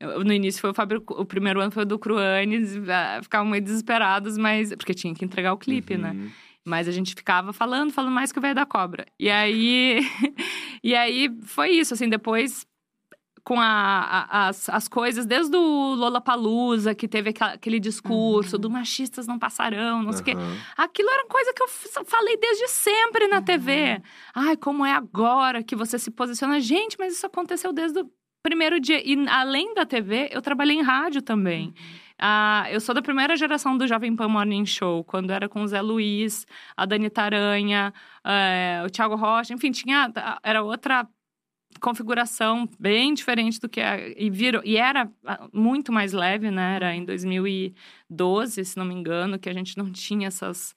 No 0.00 0.32
início 0.32 0.60
foi 0.60 0.70
o 0.70 0.74
Fábio, 0.74 1.02
o 1.08 1.24
primeiro 1.24 1.60
ano 1.60 1.72
foi 1.72 1.82
o 1.82 1.86
do 1.86 1.98
Cruanes, 1.98 2.76
ah, 2.88 3.18
ficavam 3.20 3.50
meio 3.50 3.62
desesperados, 3.62 4.38
mas. 4.38 4.72
Porque 4.76 4.94
tinha 4.94 5.12
que 5.12 5.24
entregar 5.24 5.52
o 5.52 5.58
clipe, 5.58 5.96
né? 5.96 6.10
uhum. 6.10 6.14
né? 6.14 6.30
Mas 6.64 6.86
a 6.86 6.92
gente 6.92 7.14
ficava 7.14 7.52
falando, 7.52 7.92
falando 7.92 8.12
mais 8.12 8.30
que 8.30 8.38
o 8.38 8.42
velho 8.42 8.54
da 8.54 8.66
cobra. 8.66 9.06
E 9.18 9.28
aí. 9.28 10.00
e 10.84 10.94
aí 10.94 11.28
foi 11.42 11.70
isso, 11.70 11.94
assim, 11.94 12.08
depois 12.08 12.64
com 13.48 13.58
a, 13.58 14.26
a, 14.28 14.48
as, 14.48 14.68
as 14.68 14.88
coisas, 14.88 15.24
desde 15.24 15.56
o 15.56 15.94
Lollapalooza, 15.94 16.94
que 16.94 17.08
teve 17.08 17.32
aquele 17.40 17.80
discurso 17.80 18.56
uhum. 18.56 18.60
do 18.60 18.68
machistas 18.68 19.26
não 19.26 19.38
passarão, 19.38 20.02
não 20.02 20.12
sei 20.12 20.20
o 20.20 20.24
quê. 20.26 20.32
Aquilo 20.76 21.08
era 21.08 21.26
coisa 21.26 21.54
que 21.54 21.62
eu 21.62 21.68
falei 22.04 22.36
desde 22.36 22.68
sempre 22.68 23.26
na 23.26 23.38
uhum. 23.38 23.42
TV. 23.42 24.02
Ai, 24.34 24.54
como 24.54 24.84
é 24.84 24.92
agora 24.92 25.62
que 25.62 25.74
você 25.74 25.98
se 25.98 26.10
posiciona. 26.10 26.60
Gente, 26.60 26.98
mas 26.98 27.14
isso 27.14 27.24
aconteceu 27.24 27.72
desde 27.72 28.00
o 28.00 28.10
primeiro 28.42 28.78
dia. 28.78 29.00
E 29.02 29.26
além 29.26 29.72
da 29.72 29.86
TV, 29.86 30.28
eu 30.30 30.42
trabalhei 30.42 30.76
em 30.76 30.82
rádio 30.82 31.22
também. 31.22 31.68
Uhum. 31.68 31.74
Ah, 32.20 32.66
eu 32.70 32.82
sou 32.82 32.94
da 32.94 33.00
primeira 33.00 33.34
geração 33.34 33.78
do 33.78 33.86
Jovem 33.86 34.14
Pan 34.14 34.28
Morning 34.28 34.66
Show, 34.66 35.04
quando 35.04 35.30
era 35.30 35.48
com 35.48 35.62
o 35.62 35.66
Zé 35.66 35.80
Luiz, 35.80 36.46
a 36.76 36.84
Dani 36.84 37.08
Taranha, 37.08 37.94
é, 38.22 38.82
o 38.84 38.90
Thiago 38.90 39.14
Rocha, 39.14 39.54
enfim, 39.54 39.70
tinha, 39.70 40.12
era 40.42 40.62
outra 40.62 41.08
configuração 41.80 42.68
bem 42.78 43.14
diferente 43.14 43.60
do 43.60 43.68
que 43.68 43.80
é, 43.80 44.14
e 44.16 44.30
virou 44.30 44.62
e 44.64 44.76
era 44.76 45.10
ah, 45.24 45.48
muito 45.52 45.92
mais 45.92 46.12
leve, 46.12 46.50
né? 46.50 46.76
Era 46.76 46.94
em 46.94 47.04
2012, 47.04 48.64
se 48.64 48.76
não 48.76 48.84
me 48.84 48.94
engano, 48.94 49.38
que 49.38 49.48
a 49.48 49.52
gente 49.52 49.76
não 49.76 49.90
tinha 49.90 50.28
essas 50.28 50.74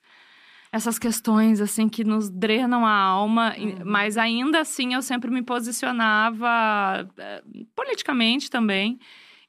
essas 0.72 0.98
questões 0.98 1.60
assim 1.60 1.90
que 1.90 2.04
nos 2.04 2.30
drenam 2.30 2.86
a 2.86 2.94
alma, 2.94 3.54
uhum. 3.58 3.80
mas 3.84 4.18
ainda 4.18 4.62
assim 4.62 4.94
eu 4.94 5.02
sempre 5.02 5.30
me 5.30 5.42
posicionava 5.42 7.10
eh, 7.18 7.44
politicamente 7.76 8.50
também. 8.50 8.98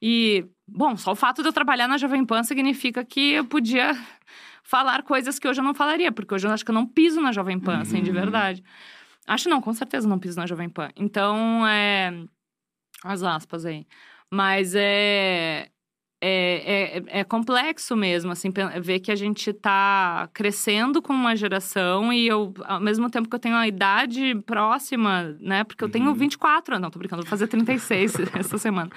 E 0.01 0.45
bom, 0.67 0.97
só 0.97 1.13
o 1.13 1.15
fato 1.15 1.43
de 1.43 1.49
eu 1.49 1.53
trabalhar 1.53 1.87
na 1.87 1.97
Jovem 1.97 2.25
Pan 2.25 2.43
significa 2.43 3.05
que 3.05 3.35
eu 3.35 3.45
podia 3.45 3.97
falar 4.65 5.05
coisas 5.05 5.39
que 5.39 5.47
hoje 5.47 5.61
eu 5.61 5.65
não 5.65 5.75
falaria, 5.75 6.11
porque 6.11 6.35
hoje 6.35 6.49
eu 6.49 6.51
acho 6.51 6.65
que 6.65 6.73
eu 6.73 6.75
não 6.75 6.87
piso 6.87 7.21
na 7.21 7.31
Jovem 7.31 7.61
Pan, 7.61 7.77
uhum. 7.77 7.83
assim, 7.83 8.03
de 8.03 8.11
uhum. 8.11 8.17
verdade. 8.17 8.65
Acho 9.27 9.49
não, 9.49 9.61
com 9.61 9.73
certeza 9.73 10.09
não 10.09 10.19
piso 10.19 10.39
na 10.39 10.47
Jovem 10.47 10.69
Pan. 10.69 10.91
Então, 10.97 11.67
é. 11.67 12.11
As 13.05 13.23
aspas 13.23 13.65
aí. 13.67 13.87
Mas 14.31 14.75
é. 14.75 15.71
É, 16.25 16.99
é, 16.99 17.21
é, 17.21 17.25
complexo 17.25 17.97
mesmo, 17.97 18.31
assim, 18.31 18.53
ver 18.81 19.01
que 19.01 19.11
a 19.11 19.17
gente 19.17 19.51
está 19.51 20.29
crescendo 20.33 21.03
com 21.03 21.13
uma 21.13 21.35
geração 21.35 22.13
e 22.13 22.29
eu, 22.29 22.55
ao 22.63 22.79
mesmo 22.79 23.11
tempo 23.11 23.29
que 23.29 23.35
eu 23.35 23.41
tenho 23.41 23.57
a 23.57 23.67
idade 23.67 24.33
próxima, 24.47 25.37
né? 25.41 25.65
Porque 25.65 25.83
eu 25.83 25.89
uhum. 25.89 25.93
tenho 25.93 26.15
24 26.15 26.77
anos, 26.77 26.83
não, 26.83 26.91
tô 26.93 27.01
brincando, 27.01 27.23
vou 27.23 27.29
fazer 27.29 27.49
36 27.49 28.15
essa 28.39 28.57
semana. 28.57 28.89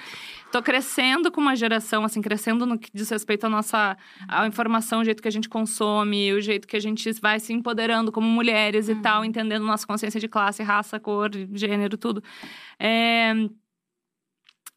Tô 0.52 0.62
crescendo 0.62 1.32
com 1.32 1.40
uma 1.40 1.56
geração, 1.56 2.04
assim, 2.04 2.22
crescendo 2.22 2.64
no 2.64 2.78
que 2.78 2.90
diz 2.94 3.10
respeito 3.10 3.44
à 3.44 3.50
nossa 3.50 3.96
à 4.28 4.46
informação, 4.46 5.00
o 5.00 5.04
jeito 5.04 5.20
que 5.20 5.26
a 5.26 5.32
gente 5.32 5.48
consome, 5.48 6.32
o 6.32 6.40
jeito 6.40 6.68
que 6.68 6.76
a 6.76 6.80
gente 6.80 7.10
vai 7.14 7.40
se 7.40 7.52
empoderando 7.52 8.12
como 8.12 8.28
mulheres 8.28 8.86
uhum. 8.86 8.94
e 8.94 9.02
tal, 9.02 9.24
entendendo 9.24 9.66
nossa 9.66 9.84
consciência 9.84 10.20
de 10.20 10.28
classe, 10.28 10.62
raça, 10.62 11.00
cor, 11.00 11.30
gênero, 11.52 11.98
tudo. 11.98 12.22
É 12.78 13.34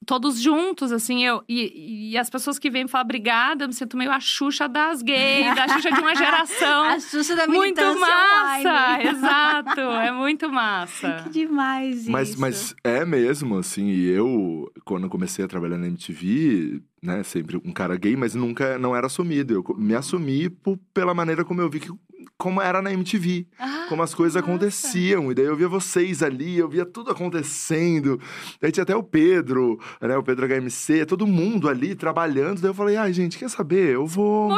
todos 0.09 0.41
juntos, 0.41 0.91
assim, 0.91 1.23
eu 1.23 1.43
e, 1.47 2.13
e, 2.13 2.17
as 2.17 2.31
pessoas 2.31 2.57
que 2.57 2.67
vêm 2.67 2.87
falar 2.87 3.03
obrigada, 3.03 3.63
eu 3.63 3.67
me 3.67 3.73
sinto 3.75 3.95
meio 3.95 4.11
a 4.11 4.19
Xuxa 4.19 4.67
das 4.67 5.03
gays, 5.03 5.55
a 5.55 5.67
Xuxa 5.67 5.91
de 5.91 5.99
uma 5.99 6.15
geração. 6.17 6.83
a 6.83 6.99
Xuxa 6.99 7.35
da 7.35 7.45
Muito 7.45 7.79
massa, 7.79 8.69
online. 8.69 9.05
exato, 9.13 9.81
é 9.81 10.11
muito 10.11 10.51
massa. 10.51 11.19
Que 11.29 11.29
demais 11.29 12.01
isso. 12.01 12.11
Mas, 12.11 12.35
mas 12.35 12.75
é 12.83 13.05
mesmo, 13.05 13.59
assim, 13.59 13.85
e 13.89 14.09
eu, 14.09 14.71
quando 14.83 15.07
comecei 15.07 15.45
a 15.45 15.47
trabalhar 15.47 15.77
na 15.77 15.85
MTV, 15.85 16.81
né, 17.03 17.21
sempre 17.21 17.57
um 17.57 17.71
cara 17.71 17.95
gay, 17.95 18.15
mas 18.15 18.33
nunca, 18.33 18.79
não 18.79 18.95
era 18.95 19.05
assumido. 19.05 19.53
Eu 19.53 19.75
me 19.77 19.93
assumi 19.93 20.49
por, 20.49 20.79
pela 20.91 21.13
maneira 21.13 21.45
como 21.45 21.61
eu 21.61 21.69
vi 21.69 21.81
que 21.81 21.91
como 22.37 22.61
era 22.61 22.81
na 22.81 22.93
MTV, 22.93 23.45
ah, 23.59 23.85
como 23.89 24.01
as 24.01 24.13
coisas 24.13 24.35
nossa. 24.35 24.49
aconteciam. 24.49 25.31
E 25.31 25.35
daí 25.35 25.45
eu 25.45 25.55
via 25.55 25.67
vocês 25.67 26.23
ali, 26.23 26.57
eu 26.57 26.69
via 26.69 26.85
tudo 26.85 27.11
acontecendo. 27.11 28.19
Daí 28.61 28.71
tinha 28.71 28.83
até 28.83 28.95
o 28.95 29.03
Pedro, 29.03 29.79
né? 30.01 30.15
O 30.17 30.23
Pedro 30.23 30.47
HMC, 30.47 31.05
todo 31.05 31.27
mundo 31.27 31.67
ali 31.67 31.95
trabalhando. 31.95 32.61
Daí 32.61 32.69
eu 32.69 32.73
falei, 32.73 32.95
ai, 32.95 33.11
gente, 33.11 33.37
quer 33.37 33.49
saber? 33.49 33.95
Eu 33.95 34.05
vou. 34.05 34.49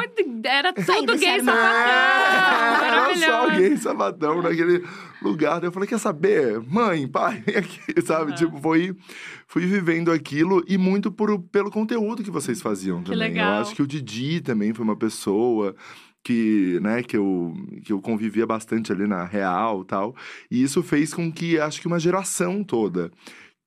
Era 0.44 0.74
tudo 0.74 1.18
gay 1.18 1.40
sabadão! 1.40 2.82
Era 2.84 3.16
só 3.18 3.50
gay 3.50 3.78
sabadão 3.78 4.42
naquele 4.42 4.86
lugar. 5.22 5.60
Daí 5.60 5.68
eu 5.68 5.72
falei, 5.72 5.88
quer 5.88 6.00
saber? 6.00 6.60
Mãe, 6.62 7.08
pai, 7.08 7.44
aqui, 7.58 8.02
sabe? 8.02 8.34
Tipo, 8.36 8.60
foi 8.60 8.96
fui 9.52 9.66
vivendo 9.66 10.14
aquilo 10.14 10.64
e 10.66 10.78
muito 10.78 11.12
por, 11.12 11.38
pelo 11.52 11.70
conteúdo 11.70 12.24
que 12.24 12.32
vocês 12.32 12.62
faziam 12.62 13.00
que 13.00 13.12
também. 13.12 13.30
Legal. 13.30 13.56
Eu 13.56 13.62
acho 13.62 13.76
que 13.76 13.82
o 13.82 13.88
Didi 13.88 14.40
também 14.40 14.74
foi 14.74 14.86
uma 14.86 14.96
pessoa 14.96 15.76
que, 16.24 16.80
né, 16.82 17.04
que 17.04 17.18
eu, 17.18 17.54
que 17.84 17.92
eu 17.92 18.02
convivia 18.02 18.46
bastante 18.46 18.92
ali 18.92 19.08
na 19.08 19.26
real 19.26 19.84
tal. 19.84 20.16
E 20.50 20.62
isso 20.62 20.84
fez 20.84 21.14
com 21.14 21.32
que, 21.32 21.60
acho 21.60 21.82
que 21.82 21.88
uma 21.88 22.00
geração 22.00 22.64
toda 22.64 23.12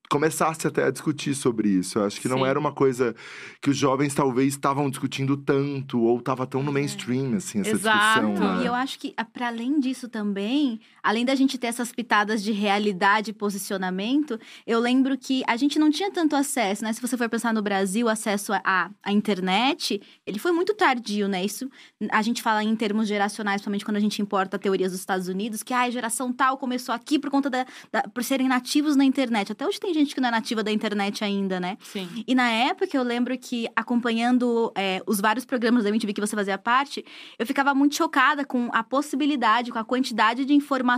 começasse 0.08 0.66
até 0.66 0.84
a 0.84 0.90
discutir 0.90 1.34
sobre 1.34 1.68
isso. 1.68 1.98
Eu 1.98 2.04
acho 2.04 2.20
que 2.20 2.28
Sim. 2.28 2.34
não 2.34 2.46
era 2.46 2.58
uma 2.58 2.72
coisa 2.72 3.14
que 3.60 3.70
os 3.70 3.76
jovens 3.76 4.14
talvez 4.14 4.48
estavam 4.54 4.88
discutindo 4.88 5.36
tanto 5.36 6.00
ou 6.00 6.18
estava 6.18 6.46
tão 6.46 6.62
no 6.62 6.70
é. 6.70 6.74
mainstream 6.74 7.34
assim 7.34 7.60
essa 7.60 7.70
Exato. 7.70 8.20
discussão. 8.20 8.56
Né? 8.56 8.62
E 8.62 8.66
eu 8.66 8.74
acho 8.74 8.98
que 8.98 9.14
para 9.32 9.48
além 9.48 9.80
disso 9.80 10.08
também, 10.08 10.80
além 11.04 11.22
da 11.22 11.34
gente 11.34 11.58
ter 11.58 11.66
essas 11.66 11.92
pitadas 11.92 12.42
de 12.42 12.50
realidade 12.50 13.30
e 13.30 13.34
posicionamento, 13.34 14.40
eu 14.66 14.80
lembro 14.80 15.18
que 15.18 15.44
a 15.46 15.54
gente 15.54 15.78
não 15.78 15.90
tinha 15.90 16.10
tanto 16.10 16.34
acesso, 16.34 16.82
né? 16.82 16.94
Se 16.94 17.00
você 17.00 17.14
for 17.14 17.28
pensar 17.28 17.52
no 17.52 17.60
Brasil, 17.60 18.08
acesso 18.08 18.54
à, 18.54 18.90
à 19.02 19.12
internet, 19.12 20.00
ele 20.26 20.38
foi 20.38 20.50
muito 20.50 20.72
tardio, 20.72 21.28
né? 21.28 21.44
Isso 21.44 21.70
a 22.10 22.22
gente 22.22 22.42
fala 22.42 22.64
em 22.64 22.74
termos 22.74 23.06
geracionais, 23.06 23.60
principalmente 23.60 23.84
quando 23.84 23.96
a 23.98 24.00
gente 24.00 24.22
importa 24.22 24.58
teorias 24.58 24.92
dos 24.92 25.00
Estados 25.00 25.28
Unidos, 25.28 25.62
que 25.62 25.74
ah, 25.74 25.82
a 25.82 25.90
geração 25.90 26.32
tal 26.32 26.56
começou 26.56 26.94
aqui 26.94 27.18
por 27.18 27.28
conta 27.30 27.50
da, 27.50 27.66
da 27.92 28.02
por 28.04 28.24
serem 28.24 28.48
nativos 28.48 28.96
na 28.96 29.04
internet. 29.04 29.52
Até 29.52 29.66
hoje 29.66 29.78
tem 29.78 29.92
gente 29.92 30.14
que 30.14 30.20
não 30.22 30.28
é 30.28 30.32
nativa 30.32 30.62
da 30.62 30.72
internet 30.72 31.22
ainda, 31.22 31.60
né? 31.60 31.76
Sim. 31.82 32.08
E 32.26 32.34
na 32.34 32.50
época 32.50 32.96
eu 32.96 33.02
lembro 33.02 33.36
que, 33.36 33.68
acompanhando 33.76 34.72
é, 34.74 35.02
os 35.06 35.20
vários 35.20 35.44
programas 35.44 35.84
da 35.84 35.90
MTV 35.90 36.14
que 36.14 36.20
você 36.20 36.34
fazia 36.34 36.56
parte, 36.56 37.04
eu 37.38 37.46
ficava 37.46 37.74
muito 37.74 37.94
chocada 37.94 38.42
com 38.42 38.70
a 38.72 38.82
possibilidade, 38.82 39.70
com 39.70 39.78
a 39.78 39.84
quantidade 39.84 40.46
de 40.46 40.54
informações 40.54 40.93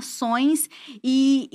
e, 1.02 1.48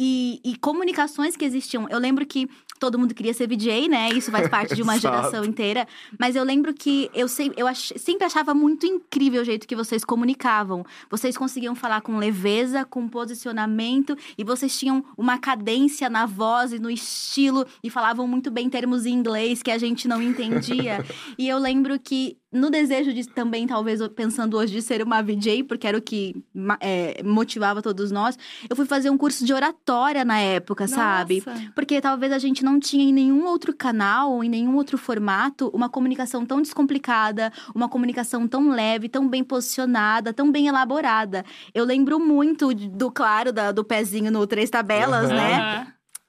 e, 0.44 0.52
e 0.52 0.56
comunicações 0.58 1.36
que 1.36 1.46
existiam. 1.46 1.88
Eu 1.90 2.00
lembro 2.00 2.26
que 2.26 2.50
todo 2.80 2.98
mundo 2.98 3.14
queria 3.14 3.34
ser 3.34 3.48
VJ, 3.48 3.88
né? 3.88 4.10
Isso 4.10 4.32
faz 4.32 4.50
parte 4.50 4.74
de 4.76 4.82
uma 4.84 4.98
geração 4.98 5.46
inteira. 5.46 5.88
Mas 6.20 6.36
eu 6.36 6.44
lembro 6.44 6.74
que 6.74 7.10
eu, 7.14 7.28
sei, 7.28 7.52
eu 7.56 7.68
ach- 7.68 7.94
sempre 7.98 8.26
achava 8.26 8.54
muito 8.56 8.86
incrível 8.88 9.42
o 9.42 9.46
jeito 9.46 9.68
que 9.68 9.76
vocês 9.76 10.04
comunicavam. 10.04 10.84
Vocês 11.10 11.38
conseguiam 11.38 11.76
falar 11.76 12.02
com 12.02 12.18
leveza, 12.18 12.84
com 12.84 13.08
posicionamento, 13.08 14.18
e 14.38 14.44
vocês 14.44 14.78
tinham 14.78 15.06
uma 15.18 15.38
cadência 15.38 16.10
na 16.10 16.26
voz 16.26 16.74
e 16.74 16.80
no 16.80 16.90
estilo, 16.90 17.66
e 17.84 17.90
falavam 17.90 18.28
muito 18.28 18.50
bem 18.50 18.70
termos 18.70 19.06
em 19.06 19.14
inglês 19.14 19.62
que 19.62 19.70
a 19.72 19.78
gente 19.78 20.08
não 20.08 20.22
entendia. 20.22 21.06
e 21.38 21.48
eu 21.48 21.58
lembro 21.60 22.00
que 22.00 22.38
no 22.52 22.70
desejo 22.70 23.14
de 23.14 23.26
também, 23.28 23.66
talvez, 23.66 24.06
pensando 24.10 24.58
hoje 24.58 24.74
de 24.74 24.82
ser 24.82 25.02
uma 25.02 25.22
VJ, 25.22 25.64
porque 25.64 25.88
era 25.88 25.98
o 25.98 26.02
que 26.02 26.36
é, 26.82 27.22
motivava 27.24 27.82
todos 27.82 28.12
nós, 28.12 28.38
eu 28.70 28.76
fui 28.76 28.86
fazer 28.86 29.10
um 29.10 29.18
curso 29.18 29.46
de 29.46 29.54
oratória 29.54 30.26
na 30.26 30.38
época, 30.40 30.88
sabe? 30.88 31.42
Nossa. 31.46 31.72
Porque 31.74 32.02
talvez 32.02 32.32
a 32.34 32.38
gente 32.40 32.64
não 32.64 32.80
tinha 32.80 33.06
em 33.06 33.14
nenhum 33.14 33.46
outro 33.46 33.74
canal, 33.76 34.44
em 34.44 34.50
nenhum 34.50 34.76
outro 34.76 34.98
formato, 34.98 35.70
uma 35.74 35.88
comunicação 35.88 36.46
tão 36.46 36.62
descomplicada, 36.62 37.54
uma 37.74 37.88
comunicação 37.88 38.48
tão 38.48 38.70
leve, 38.70 39.08
tão 39.08 39.30
bem 39.30 39.44
posicionada, 39.44 40.34
tão 40.34 40.52
bem 40.52 40.68
elaborada. 40.68 41.46
Eu 41.74 41.86
lembro 41.86 42.20
muito 42.20 42.74
do, 42.74 43.10
claro, 43.12 43.54
da- 43.54 43.72
do 43.72 43.84
pezinho 43.84 44.30
no 44.32 44.46
Três 44.46 44.70
Tabelas, 44.70 45.30
Aham. 45.30 45.36
né? 45.36 45.88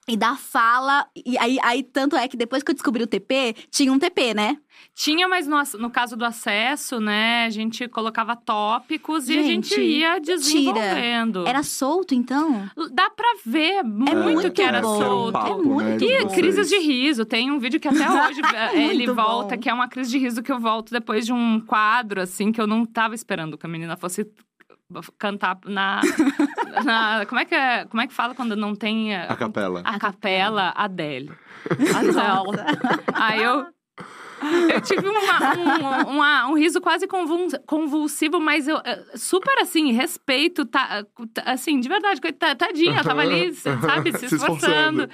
E 0.09 0.17
da 0.17 0.35
fala. 0.35 1.07
E 1.14 1.38
aí, 1.38 1.59
aí, 1.62 1.83
tanto 1.83 2.17
é 2.17 2.26
que 2.26 2.37
depois 2.37 2.62
que 2.64 2.73
eu 2.73 2.75
descobri 2.75 3.05
o 3.05 3.07
TP, 3.07 3.55
tinha 3.71 3.93
um 3.93 4.00
TP, 4.00 4.35
né? 4.35 4.57
Tinha, 4.95 5.27
mas 5.27 5.47
no, 5.47 5.57
no 5.79 5.89
caso 5.91 6.17
do 6.17 6.25
acesso, 6.25 7.01
né, 7.01 7.47
a 7.47 7.51
gente 7.51 7.89
colocava 7.89 8.37
tópicos 8.37 9.27
e 9.29 9.39
a 9.39 9.43
gente 9.43 9.71
Gente, 9.71 9.81
ia 9.81 10.19
desenvolvendo. 10.21 11.47
Era 11.47 11.63
solto, 11.63 12.15
então? 12.15 12.69
Dá 12.93 13.09
pra 13.09 13.37
ver 13.45 13.83
muito, 13.83 14.17
muito 14.17 14.51
que 14.53 14.61
era 14.61 14.83
bom. 14.83 15.01
solto. 15.01 15.39
É 15.39 15.57
muito 15.57 16.05
E 16.05 16.23
bom. 16.25 16.29
crises 16.35 16.69
de 16.69 16.79
riso. 16.79 17.25
Tem 17.25 17.51
um 17.51 17.59
vídeo 17.59 17.81
que 17.81 17.89
até 17.89 18.05
hoje 18.11 18.41
eh, 18.55 18.85
ele 18.85 19.07
Muito 19.07 19.15
volta, 19.15 19.55
bom. 19.57 19.63
que 19.63 19.69
é 19.71 19.73
uma 19.75 19.89
crise 19.89 20.11
de 20.11 20.19
riso 20.19 20.43
que 20.43 20.53
eu 20.53 20.61
volto 20.61 20.91
depois 20.93 21.25
de 21.25 21.33
um 21.33 21.59
quadro, 21.61 22.21
assim, 22.21 22.53
que 22.53 22.61
eu 22.61 22.67
não 22.67 22.85
tava 22.85 23.15
esperando 23.15 23.57
que 23.57 23.65
a 23.65 23.69
menina 23.71 23.97
fosse 23.97 24.27
cantar 25.19 25.59
na. 25.65 26.03
na- 26.85 27.25
como, 27.27 27.41
é 27.41 27.45
que 27.47 27.55
é, 27.55 27.87
como 27.87 28.03
é 28.03 28.07
que 28.07 28.13
fala 28.13 28.35
quando 28.35 28.55
não 28.55 28.75
tem. 28.75 29.15
eh, 29.15 29.27
A 29.27 29.35
capela. 29.37 29.81
a 29.85 29.99
capela 29.99 30.73
Adele. 30.77 31.33
Adele. 31.95 32.15
Aí 33.15 33.43
eu. 33.43 33.67
Eu 34.75 34.81
tive 34.81 35.09
uma- 35.09 35.57
um, 35.57 36.11
uma- 36.17 36.47
um 36.49 36.55
riso 36.55 36.81
quase 36.81 37.07
convul- 37.07 37.49
convulsivo, 37.67 38.41
mas 38.41 38.67
eu 38.69 38.77
eh, 38.85 39.03
super 39.15 39.59
assim, 39.61 39.93
respeito, 39.93 40.65
tá, 40.67 41.05
tá- 41.35 41.43
assim, 41.47 41.79
de 41.81 41.89
verdade, 41.89 42.21
tadinha, 42.55 43.03
tava 43.05 43.23
ali, 43.23 43.53
sabe, 43.55 44.13
se 44.19 44.29
Se 44.29 44.35
esforçando. 44.37 45.09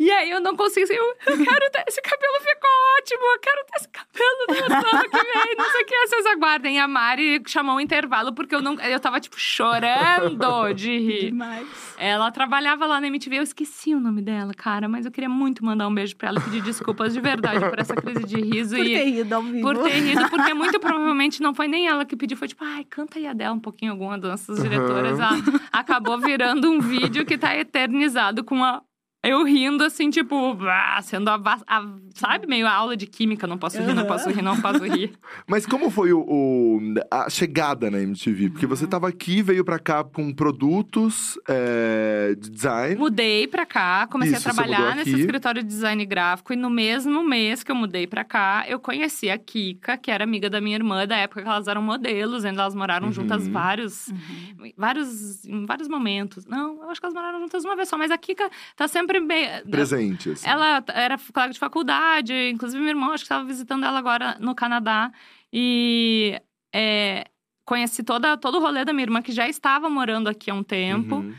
E 0.00 0.10
aí 0.10 0.30
eu 0.30 0.40
não 0.40 0.56
consigo 0.56 0.84
assim, 0.84 0.94
eu, 0.94 1.04
eu 1.04 1.44
quero 1.44 1.70
ter 1.70 1.84
esse 1.86 2.00
cabelo, 2.00 2.40
ficou 2.40 2.70
ótimo, 2.98 3.22
eu 3.22 3.38
quero 3.38 3.66
ter 3.66 3.76
esse 3.76 3.88
cabelo 3.88 4.46
no 4.48 4.98
ano 4.98 5.10
que 5.10 5.16
vem, 5.18 5.56
não 5.58 5.70
sei 5.70 5.82
o 5.82 5.86
que, 5.86 6.06
vocês 6.06 6.26
aguardem. 6.26 6.76
E 6.76 6.78
a 6.78 6.88
Mari 6.88 7.42
chamou 7.46 7.76
um 7.76 7.80
intervalo, 7.80 8.32
porque 8.32 8.54
eu 8.54 8.62
não, 8.62 8.80
eu 8.80 8.98
tava, 8.98 9.20
tipo, 9.20 9.38
chorando 9.38 10.72
de 10.74 10.88
rir. 10.98 11.26
Demais. 11.26 11.94
Ela 11.98 12.30
trabalhava 12.30 12.86
lá 12.86 12.98
na 12.98 13.08
MTV, 13.08 13.40
eu 13.40 13.42
esqueci 13.42 13.94
o 13.94 14.00
nome 14.00 14.22
dela, 14.22 14.54
cara, 14.54 14.88
mas 14.88 15.04
eu 15.04 15.12
queria 15.12 15.28
muito 15.28 15.62
mandar 15.62 15.86
um 15.86 15.94
beijo 15.94 16.16
pra 16.16 16.30
ela 16.30 16.38
e 16.38 16.42
pedir 16.44 16.62
desculpas 16.62 17.12
de 17.12 17.20
verdade 17.20 17.60
por 17.68 17.78
essa 17.78 17.94
crise 17.94 18.24
de 18.24 18.40
riso 18.40 18.76
Por 18.76 18.86
e 18.86 18.94
ter 18.94 19.04
rido 19.04 19.34
ao 19.34 19.42
vivo. 19.42 19.60
por 19.60 19.82
ter 19.82 20.00
rido, 20.00 20.30
porque 20.30 20.54
muito 20.54 20.80
provavelmente 20.80 21.42
não 21.42 21.52
foi 21.54 21.68
nem 21.68 21.88
ela 21.88 22.06
que 22.06 22.16
pediu, 22.16 22.38
foi 22.38 22.48
tipo, 22.48 22.64
ai, 22.64 22.84
canta 22.84 23.18
aí 23.18 23.26
Adele 23.26 23.50
um 23.50 23.60
pouquinho, 23.60 23.92
alguma 23.92 24.16
das 24.18 24.30
nossas 24.30 24.62
diretoras. 24.62 25.20
Ah, 25.20 25.32
acabou 25.70 26.18
virando 26.18 26.70
um 26.70 26.80
vídeo 26.80 27.26
que 27.26 27.36
tá 27.36 27.54
eternizado 27.54 28.42
com 28.42 28.64
a. 28.64 28.82
Eu 29.22 29.44
rindo, 29.44 29.84
assim, 29.84 30.08
tipo, 30.08 30.56
ah, 30.62 30.98
sendo 31.02 31.28
a, 31.28 31.34
a- 31.66 31.86
Sabe, 32.14 32.46
meio 32.46 32.66
a 32.66 32.72
aula 32.72 32.96
de 32.96 33.06
química, 33.06 33.46
não 33.46 33.56
posso 33.58 33.78
rir, 33.80 33.94
não 33.94 34.04
posso 34.06 34.28
rir, 34.30 34.42
não 34.42 34.60
posso 34.60 34.82
rir. 34.84 35.12
Mas 35.46 35.64
como 35.66 35.90
foi 35.90 36.12
o, 36.12 36.20
o- 36.20 36.80
a 37.10 37.28
chegada 37.30 37.90
na 37.90 38.00
MTV? 38.00 38.50
Porque 38.50 38.66
você 38.66 38.86
tava 38.86 39.08
aqui, 39.08 39.42
veio 39.42 39.64
pra 39.64 39.78
cá 39.78 40.02
com 40.02 40.32
produtos 40.32 41.38
é, 41.48 42.34
de 42.38 42.50
design. 42.50 42.96
Mudei 42.96 43.46
pra 43.46 43.64
cá, 43.66 44.06
comecei 44.10 44.36
Isso, 44.36 44.48
a 44.48 44.52
trabalhar 44.52 44.96
nesse 44.96 45.14
escritório 45.18 45.62
de 45.62 45.68
design 45.68 46.04
gráfico. 46.06 46.52
E 46.52 46.56
no 46.56 46.68
mesmo 46.70 47.22
mês 47.22 47.62
que 47.62 47.70
eu 47.70 47.76
mudei 47.76 48.06
pra 48.06 48.24
cá, 48.24 48.64
eu 48.68 48.78
conheci 48.80 49.30
a 49.30 49.36
Kika, 49.38 49.96
que 49.98 50.10
era 50.10 50.24
amiga 50.24 50.48
da 50.50 50.60
minha 50.60 50.76
irmã, 50.76 51.06
da 51.06 51.16
época 51.16 51.42
que 51.42 51.48
elas 51.48 51.68
eram 51.68 51.82
modelos. 51.82 52.44
Ainda 52.44 52.62
elas 52.62 52.74
moraram 52.74 53.06
Uhum. 53.08 53.12
juntas 53.12 53.46
vários, 53.48 54.08
Uhum. 54.08 54.72
vários, 54.76 55.44
em 55.46 55.64
vários 55.66 55.88
momentos. 55.88 56.44
Não, 56.46 56.82
eu 56.82 56.90
acho 56.90 57.00
que 57.00 57.06
elas 57.06 57.14
moraram 57.14 57.40
juntas 57.40 57.64
uma 57.64 57.76
vez 57.76 57.88
só. 57.88 57.96
Mas 57.98 58.10
a 58.10 58.18
Kika 58.18 58.50
tá 58.76 58.88
sempre 58.88 59.09
bem... 59.18 59.48
Presente, 59.70 60.30
assim. 60.30 60.48
Ela 60.48 60.84
era 60.94 61.18
colega 61.32 61.52
de 61.52 61.58
faculdade, 61.58 62.32
inclusive 62.50 62.80
meu 62.80 62.90
irmão, 62.90 63.12
acho 63.12 63.24
que 63.24 63.26
estava 63.26 63.44
visitando 63.44 63.84
ela 63.84 63.98
agora 63.98 64.36
no 64.38 64.54
Canadá. 64.54 65.10
E 65.52 66.40
é, 66.72 67.24
conheci 67.64 68.02
toda, 68.02 68.36
todo 68.36 68.58
o 68.58 68.60
rolê 68.60 68.84
da 68.84 68.92
minha 68.92 69.04
irmã, 69.04 69.22
que 69.22 69.32
já 69.32 69.48
estava 69.48 69.88
morando 69.88 70.28
aqui 70.28 70.50
há 70.50 70.54
um 70.54 70.62
tempo. 70.62 71.16
Uhum. 71.16 71.34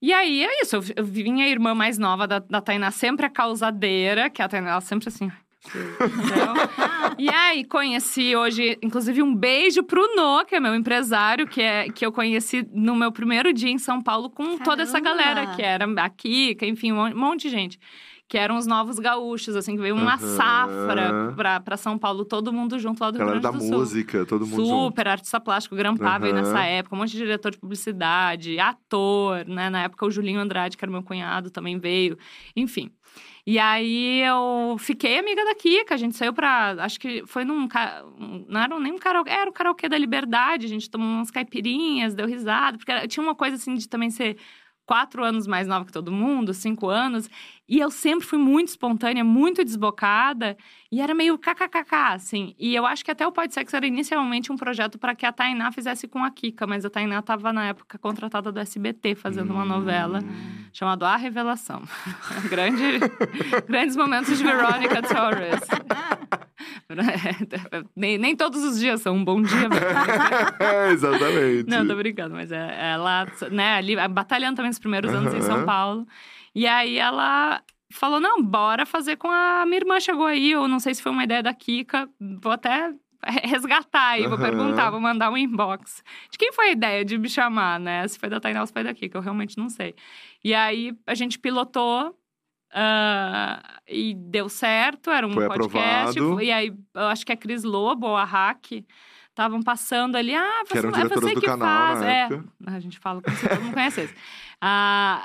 E 0.00 0.12
aí 0.12 0.44
é 0.44 0.62
isso, 0.62 0.76
eu, 0.76 0.82
eu 0.96 1.04
vi 1.04 1.22
minha 1.22 1.46
irmã 1.46 1.74
mais 1.74 1.96
nova 1.96 2.26
da, 2.26 2.40
da 2.40 2.60
Tainá, 2.60 2.90
sempre 2.90 3.24
a 3.26 3.30
causadeira, 3.30 4.28
que 4.28 4.42
a 4.42 4.48
Tainá 4.48 4.70
ela 4.70 4.80
sempre 4.80 5.08
assim. 5.08 5.30
Entendeu? 5.68 6.54
e 7.18 7.28
aí 7.28 7.64
conheci 7.64 8.34
hoje, 8.34 8.78
inclusive, 8.82 9.22
um 9.22 9.34
beijo 9.34 9.82
pro 9.82 10.02
No, 10.14 10.44
que 10.44 10.54
é 10.54 10.60
meu 10.60 10.74
empresário, 10.74 11.46
que, 11.46 11.62
é, 11.62 11.88
que 11.88 12.04
eu 12.04 12.12
conheci 12.12 12.66
no 12.72 12.94
meu 12.96 13.12
primeiro 13.12 13.52
dia 13.52 13.70
em 13.70 13.78
São 13.78 14.00
Paulo 14.00 14.28
com 14.28 14.58
toda 14.58 14.82
essa 14.82 15.00
Caramba! 15.00 15.22
galera, 15.22 15.54
que 15.54 15.62
era 15.62 15.84
a 15.84 16.08
Kika, 16.10 16.66
enfim, 16.66 16.92
um 16.92 17.14
monte 17.14 17.42
de 17.42 17.50
gente. 17.50 17.80
Que 18.32 18.38
eram 18.38 18.56
os 18.56 18.66
novos 18.66 18.98
gaúchos, 18.98 19.54
assim, 19.54 19.76
que 19.76 19.82
veio 19.82 19.94
uma 19.94 20.14
Aham. 20.14 20.36
safra 20.38 21.32
pra, 21.36 21.60
pra 21.60 21.76
São 21.76 21.98
Paulo, 21.98 22.24
todo 22.24 22.50
mundo 22.50 22.78
junto 22.78 22.98
lá 23.02 23.10
do 23.10 23.18
Rio 23.18 23.26
Galera 23.26 23.40
Grande 23.42 23.58
da 23.58 23.62
do 23.62 23.68
Sul. 23.70 23.78
música, 23.80 24.24
todo 24.24 24.46
mundo 24.46 24.64
junto. 24.64 24.84
Super, 24.86 25.08
artista 25.08 25.38
plástico, 25.38 25.76
Grampá 25.76 26.16
veio 26.16 26.32
Aham. 26.34 26.42
nessa 26.42 26.64
época, 26.64 26.96
um 26.96 26.98
monte 27.00 27.10
de 27.12 27.18
diretor 27.18 27.50
de 27.50 27.58
publicidade, 27.58 28.58
ator, 28.58 29.44
né? 29.46 29.68
Na 29.68 29.82
época 29.82 30.06
o 30.06 30.10
Julinho 30.10 30.40
Andrade, 30.40 30.78
que 30.78 30.82
era 30.84 30.90
meu 30.90 31.02
cunhado, 31.02 31.50
também 31.50 31.78
veio. 31.78 32.16
Enfim. 32.56 32.90
E 33.46 33.58
aí 33.58 34.22
eu 34.22 34.76
fiquei 34.78 35.18
amiga 35.18 35.44
da 35.44 35.54
Kika, 35.54 35.92
a 35.94 35.98
gente 35.98 36.16
saiu 36.16 36.32
pra. 36.32 36.76
Acho 36.78 36.98
que 36.98 37.22
foi 37.26 37.44
num. 37.44 37.68
um- 38.18 38.46
Não 38.48 38.60
era 38.62 38.78
nem 38.80 38.92
um 38.94 38.98
karaokê, 38.98 39.30
era 39.30 39.50
o 39.50 39.52
karaokê 39.52 39.88
da 39.90 39.98
Liberdade, 39.98 40.64
a 40.64 40.68
gente 40.70 40.88
tomou 40.88 41.06
umas 41.06 41.30
caipirinhas, 41.30 42.14
deu 42.14 42.26
risada, 42.26 42.78
porque 42.78 43.08
tinha 43.08 43.22
uma 43.22 43.34
coisa 43.34 43.56
assim 43.56 43.74
de 43.74 43.86
também 43.88 44.08
ser 44.10 44.38
quatro 44.92 45.24
anos 45.24 45.46
mais 45.46 45.66
nova 45.66 45.86
que 45.86 45.92
todo 45.92 46.12
mundo, 46.12 46.52
cinco 46.52 46.90
anos. 46.90 47.30
E 47.66 47.78
eu 47.78 47.90
sempre 47.90 48.26
fui 48.26 48.38
muito 48.38 48.68
espontânea, 48.68 49.24
muito 49.24 49.64
desbocada. 49.64 50.54
E 50.90 51.00
era 51.00 51.14
meio 51.14 51.38
kkkk, 51.38 51.94
assim. 52.12 52.54
E 52.58 52.74
eu 52.74 52.84
acho 52.84 53.02
que 53.02 53.10
até 53.10 53.26
o 53.26 53.32
Pode 53.32 53.54
Sex 53.54 53.72
era 53.72 53.86
inicialmente 53.86 54.52
um 54.52 54.56
projeto 54.56 54.98
para 54.98 55.14
que 55.14 55.24
a 55.24 55.32
Tainá 55.32 55.72
fizesse 55.72 56.06
com 56.06 56.22
a 56.22 56.30
Kika. 56.30 56.66
Mas 56.66 56.84
a 56.84 56.90
Tainá 56.90 57.20
estava, 57.20 57.54
na 57.54 57.68
época, 57.68 57.96
contratada 57.98 58.52
do 58.52 58.60
SBT, 58.60 59.14
fazendo 59.14 59.54
uma 59.54 59.64
novela 59.64 60.18
Hum. 60.22 60.64
chamada 60.74 61.08
A 61.08 61.16
Revelação. 61.16 61.82
Grande, 62.50 62.98
grandes 63.66 63.96
momentos 63.96 64.36
de 64.36 64.44
Veronica 64.44 65.00
Torres. 65.00 65.60
nem, 67.96 68.18
nem 68.18 68.36
todos 68.36 68.62
os 68.62 68.78
dias 68.78 69.00
são 69.00 69.16
um 69.16 69.24
bom 69.24 69.42
dia. 69.42 69.68
É, 70.60 70.90
exatamente. 70.92 71.68
Não, 71.68 71.86
tô 71.86 71.94
brincando, 71.96 72.34
mas 72.34 72.52
é, 72.52 72.92
ela, 72.92 73.26
né, 73.50 73.74
ali, 73.76 73.96
batalhando 74.08 74.56
também 74.56 74.70
os 74.70 74.78
primeiros 74.78 75.12
anos 75.12 75.32
em 75.32 75.42
São. 75.42 75.64
Paulo. 75.64 76.06
E 76.54 76.66
aí 76.66 76.98
ela 76.98 77.62
falou: 77.92 78.20
não, 78.20 78.42
bora 78.42 78.84
fazer 78.84 79.16
com 79.16 79.30
a 79.30 79.64
minha 79.66 79.78
irmã 79.78 80.00
chegou 80.00 80.26
aí. 80.26 80.52
Eu 80.52 80.66
não 80.68 80.78
sei 80.80 80.94
se 80.94 81.02
foi 81.02 81.12
uma 81.12 81.24
ideia 81.24 81.42
da 81.42 81.54
Kika, 81.54 82.08
vou 82.20 82.52
até 82.52 82.92
resgatar 83.44 84.08
aí, 84.08 84.22
vou 84.26 84.32
Aham. 84.32 84.42
perguntar, 84.42 84.90
vou 84.90 85.00
mandar 85.00 85.30
um 85.30 85.36
inbox. 85.36 86.02
De 86.30 86.36
quem 86.36 86.52
foi 86.52 86.68
a 86.68 86.72
ideia 86.72 87.04
de 87.04 87.16
me 87.16 87.28
chamar, 87.28 87.78
né? 87.78 88.06
Se 88.08 88.18
foi 88.18 88.28
da 88.28 88.40
Tainá 88.40 88.60
ou 88.60 88.66
se 88.66 88.72
foi 88.72 88.82
da 88.82 88.92
Kika, 88.92 89.16
eu 89.16 89.22
realmente 89.22 89.56
não 89.56 89.68
sei. 89.68 89.94
E 90.42 90.52
aí 90.54 90.92
a 91.06 91.14
gente 91.14 91.38
pilotou. 91.38 92.16
Ah, 92.72 93.62
e 93.86 94.14
deu 94.14 94.48
certo, 94.48 95.10
era 95.10 95.26
um 95.26 95.32
Foi 95.32 95.46
podcast. 95.46 96.18
aprovado. 96.18 96.42
E 96.42 96.50
aí, 96.50 96.72
eu 96.94 97.06
acho 97.08 97.24
que 97.26 97.32
a 97.32 97.36
Cris 97.36 97.64
Lobo 97.64 98.06
ou 98.06 98.16
a 98.16 98.24
Hack 98.24 98.84
estavam 99.28 99.62
passando 99.62 100.16
ali. 100.16 100.34
Ah, 100.34 100.62
Que 100.66 100.78
eram 100.78 100.90
você, 100.90 101.00
é 101.00 101.08
você 101.08 101.34
do 101.34 101.40
que 101.40 101.46
canal 101.46 101.96
faz. 101.96 102.02
é, 102.02 102.28
a 102.66 102.80
gente 102.80 102.98
fala 102.98 103.20
como 103.20 103.36
se 103.36 103.48
todo 103.48 103.60
mundo 103.62 103.74
conhecesse. 103.74 104.14
Ah, 104.64 105.20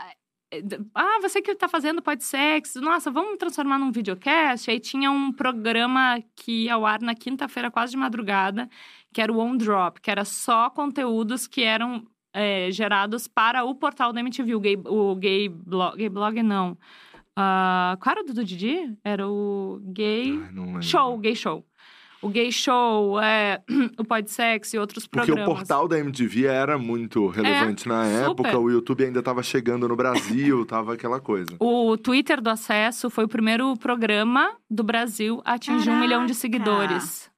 ah, 0.95 1.19
você 1.21 1.43
que 1.43 1.53
tá 1.53 1.67
fazendo 1.67 2.01
podsex, 2.01 2.73
nossa, 2.75 3.11
vamos 3.11 3.37
transformar 3.37 3.77
num 3.77 3.91
videocast? 3.91 4.67
Aí 4.71 4.79
tinha 4.79 5.11
um 5.11 5.31
programa 5.31 6.19
que 6.35 6.63
ia 6.63 6.73
ao 6.73 6.87
ar 6.87 7.01
na 7.01 7.13
quinta-feira, 7.13 7.69
quase 7.69 7.91
de 7.91 7.97
madrugada, 7.97 8.67
que 9.13 9.21
era 9.21 9.31
o 9.31 9.39
On 9.39 9.55
Drop, 9.55 10.01
que 10.01 10.09
era 10.09 10.25
só 10.25 10.71
conteúdos 10.71 11.45
que 11.45 11.61
eram 11.61 12.03
eh, 12.33 12.71
gerados 12.71 13.27
para 13.27 13.63
o 13.63 13.75
portal 13.75 14.13
da 14.13 14.21
MTV, 14.21 14.55
o 14.55 14.59
gay, 14.59 14.77
o 14.85 15.15
gay 15.15 15.49
blog, 15.49 15.97
gay 15.97 16.09
blog 16.09 16.41
não. 16.41 16.77
Ah, 17.39 17.95
qual 18.01 18.13
era 18.13 18.21
o 18.21 18.33
do 18.33 18.43
Didi? 18.43 18.97
Era 19.03 19.27
o 19.27 19.79
gay... 19.93 20.39
Ai. 20.75 20.81
Show, 20.81 21.17
gay 21.19 21.35
show. 21.35 21.63
o 22.19 22.29
Gay 22.29 22.51
Show, 22.51 23.19
é, 23.21 23.61
o 23.99 24.03
Podsex 24.03 24.73
e 24.73 24.79
outros 24.79 25.05
Porque 25.07 25.27
programas. 25.27 25.53
o 25.53 25.55
portal 25.55 25.87
da 25.87 25.99
MTV 25.99 26.45
era 26.47 26.75
muito 26.75 27.27
relevante 27.27 27.87
na 27.87 28.05
super. 28.05 28.31
época, 28.31 28.57
o 28.57 28.71
YouTube 28.71 29.05
ainda 29.05 29.21
tava 29.21 29.43
chegando 29.43 29.87
no 29.87 29.95
Brasil, 29.95 30.65
tava 30.65 30.95
aquela 30.95 31.19
coisa. 31.19 31.55
O 31.59 31.95
Twitter 31.95 32.41
do 32.41 32.49
Acesso 32.49 33.07
foi 33.11 33.25
o 33.25 33.27
primeiro 33.27 33.77
programa 33.77 34.51
do 34.67 34.83
Brasil 34.83 35.39
a 35.45 35.53
atingir 35.53 35.91
um 35.91 35.99
milhão 35.99 36.25
de 36.25 36.33
Caraca! 36.33 36.39
seguidores. 36.39 37.29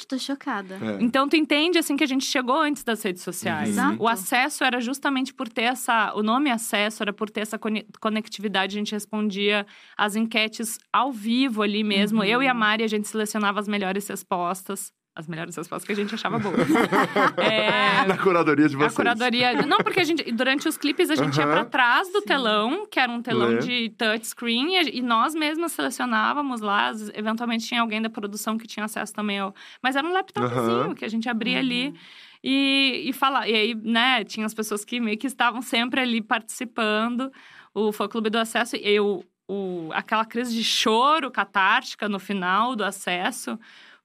Gente, 0.00 0.06
tô 0.06 0.18
chocada. 0.18 0.74
É. 0.80 1.02
Então 1.02 1.28
tu 1.28 1.36
entende 1.36 1.78
assim 1.78 1.96
que 1.96 2.04
a 2.04 2.06
gente 2.06 2.24
chegou 2.24 2.58
antes 2.60 2.82
das 2.82 3.02
redes 3.02 3.22
sociais. 3.22 3.70
Exato. 3.70 4.02
O 4.02 4.08
acesso 4.08 4.64
era 4.64 4.80
justamente 4.80 5.32
por 5.34 5.48
ter 5.48 5.62
essa, 5.62 6.12
o 6.14 6.22
nome 6.22 6.50
acesso 6.50 7.02
era 7.02 7.12
por 7.12 7.28
ter 7.30 7.40
essa 7.40 7.58
cone- 7.58 7.86
conectividade, 8.00 8.76
a 8.76 8.78
gente 8.78 8.92
respondia 8.92 9.66
as 9.96 10.16
enquetes 10.16 10.78
ao 10.92 11.12
vivo 11.12 11.62
ali 11.62 11.84
mesmo. 11.84 12.20
Uhum. 12.20 12.24
Eu 12.24 12.42
e 12.42 12.48
a 12.48 12.54
Mari 12.54 12.82
a 12.84 12.88
gente 12.88 13.06
selecionava 13.08 13.60
as 13.60 13.68
melhores 13.68 14.06
respostas, 14.08 14.92
as 15.20 15.28
melhores 15.28 15.54
respostas 15.56 15.86
que 15.86 15.92
a 15.92 15.94
gente 15.96 16.14
achava 16.14 16.38
boas. 16.38 16.56
é, 17.38 18.06
Na 18.06 18.16
curadoria 18.18 18.68
de 18.68 18.74
a 18.74 18.78
vocês. 18.78 18.94
curadoria. 18.94 19.62
Não, 19.66 19.78
porque 19.78 20.00
a 20.00 20.04
gente, 20.04 20.30
durante 20.32 20.68
os 20.68 20.76
clipes, 20.76 21.10
a 21.10 21.14
gente 21.14 21.36
ia 21.36 21.46
pra 21.46 21.64
trás 21.64 22.12
do 22.12 22.20
telão, 22.22 22.86
que 22.86 22.98
era 22.98 23.10
um 23.10 23.22
telão 23.22 23.48
Lê. 23.50 23.58
de 23.58 23.90
touchscreen, 23.90 24.74
e, 24.74 24.76
a- 24.78 24.82
e 24.82 25.02
nós 25.02 25.34
mesmas 25.34 25.72
selecionávamos 25.72 26.60
lá. 26.60 26.90
Eventualmente 27.14 27.66
tinha 27.66 27.80
alguém 27.80 28.00
da 28.02 28.10
produção 28.10 28.58
que 28.58 28.66
tinha 28.66 28.84
acesso 28.84 29.12
também 29.14 29.38
ao. 29.38 29.54
Mas 29.82 29.96
era 29.96 30.06
um 30.06 30.12
laptopzinho 30.12 30.94
que 30.94 31.04
a 31.04 31.08
gente 31.08 31.28
abria 31.28 31.54
Uhum. 31.54 31.60
ali. 31.60 31.94
E, 32.42 33.02
e 33.06 33.12
falar. 33.12 33.48
E 33.48 33.54
aí, 33.54 33.74
né, 33.74 34.24
tinha 34.24 34.46
as 34.46 34.54
pessoas 34.54 34.84
que 34.84 34.98
meio 34.98 35.18
que 35.18 35.26
estavam 35.26 35.60
sempre 35.60 36.00
ali 36.00 36.22
participando. 36.22 37.30
O 37.74 37.92
Fã 37.92 38.08
Clube 38.08 38.30
do 38.30 38.38
Acesso, 38.38 38.74
e 38.76 38.80
eu, 38.88 39.24
o, 39.46 39.90
aquela 39.92 40.24
crise 40.24 40.52
de 40.54 40.64
choro 40.64 41.30
catártica 41.30 42.08
no 42.08 42.18
final 42.18 42.74
do 42.74 42.82
acesso. 42.82 43.58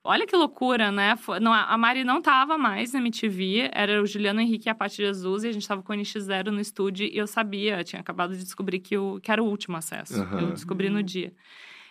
Olha 0.07 0.27
que 0.27 0.35
loucura, 0.35 0.91
né? 0.91 1.15
Não, 1.41 1.51
a 1.51 1.75
Mari 1.77 2.03
não 2.03 2.21
tava 2.21 2.57
mais 2.57 2.93
na 2.93 2.99
MTV, 2.99 3.71
era 3.73 4.01
o 4.01 4.05
Juliano 4.05 4.39
Henrique 4.39 4.67
e 4.67 4.69
a 4.69 4.75
Paty 4.75 4.97
Jesus, 4.97 5.43
e 5.43 5.47
a 5.47 5.51
gente 5.51 5.67
tava 5.67 5.81
com 5.81 5.93
o 5.93 5.95
NX0 5.95 6.51
no 6.51 6.59
estúdio, 6.59 7.07
e 7.07 7.17
eu 7.17 7.25
sabia, 7.25 7.79
eu 7.79 7.83
tinha 7.83 7.99
acabado 7.99 8.33
de 8.37 8.43
descobrir 8.43 8.79
que, 8.79 8.95
o, 8.97 9.19
que 9.19 9.31
era 9.31 9.41
o 9.41 9.47
último 9.47 9.75
acesso. 9.77 10.21
Aham. 10.21 10.41
Eu 10.41 10.51
descobri 10.51 10.89
no 10.89 11.01
dia. 11.01 11.33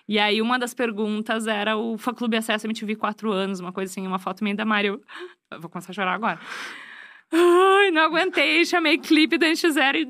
E 0.07 0.19
aí, 0.19 0.41
uma 0.41 0.59
das 0.59 0.73
perguntas 0.75 1.47
era 1.47 1.77
o 1.77 1.99
Fã 1.99 2.13
Clube 2.15 2.37
Acesso 2.37 2.67
MTV 2.67 2.95
quatro 2.97 3.33
anos, 3.33 3.59
uma 3.59 3.73
coisa 3.73 3.91
assim, 3.91 4.07
uma 4.07 4.19
foto 4.19 4.45
minha 4.45 4.55
da 4.55 4.65
Mari. 4.65 4.89
Eu, 4.89 5.01
eu 5.51 5.61
vou 5.61 5.69
começar 5.71 5.91
a 5.91 5.95
chorar 5.95 6.13
agora. 6.15 6.39
Ai, 7.33 7.91
não 7.91 8.03
aguentei, 8.03 8.65
chamei 8.65 8.99
clipe 8.99 9.37
do 9.39 9.47
NX0 9.47 9.97
e! 9.97 10.07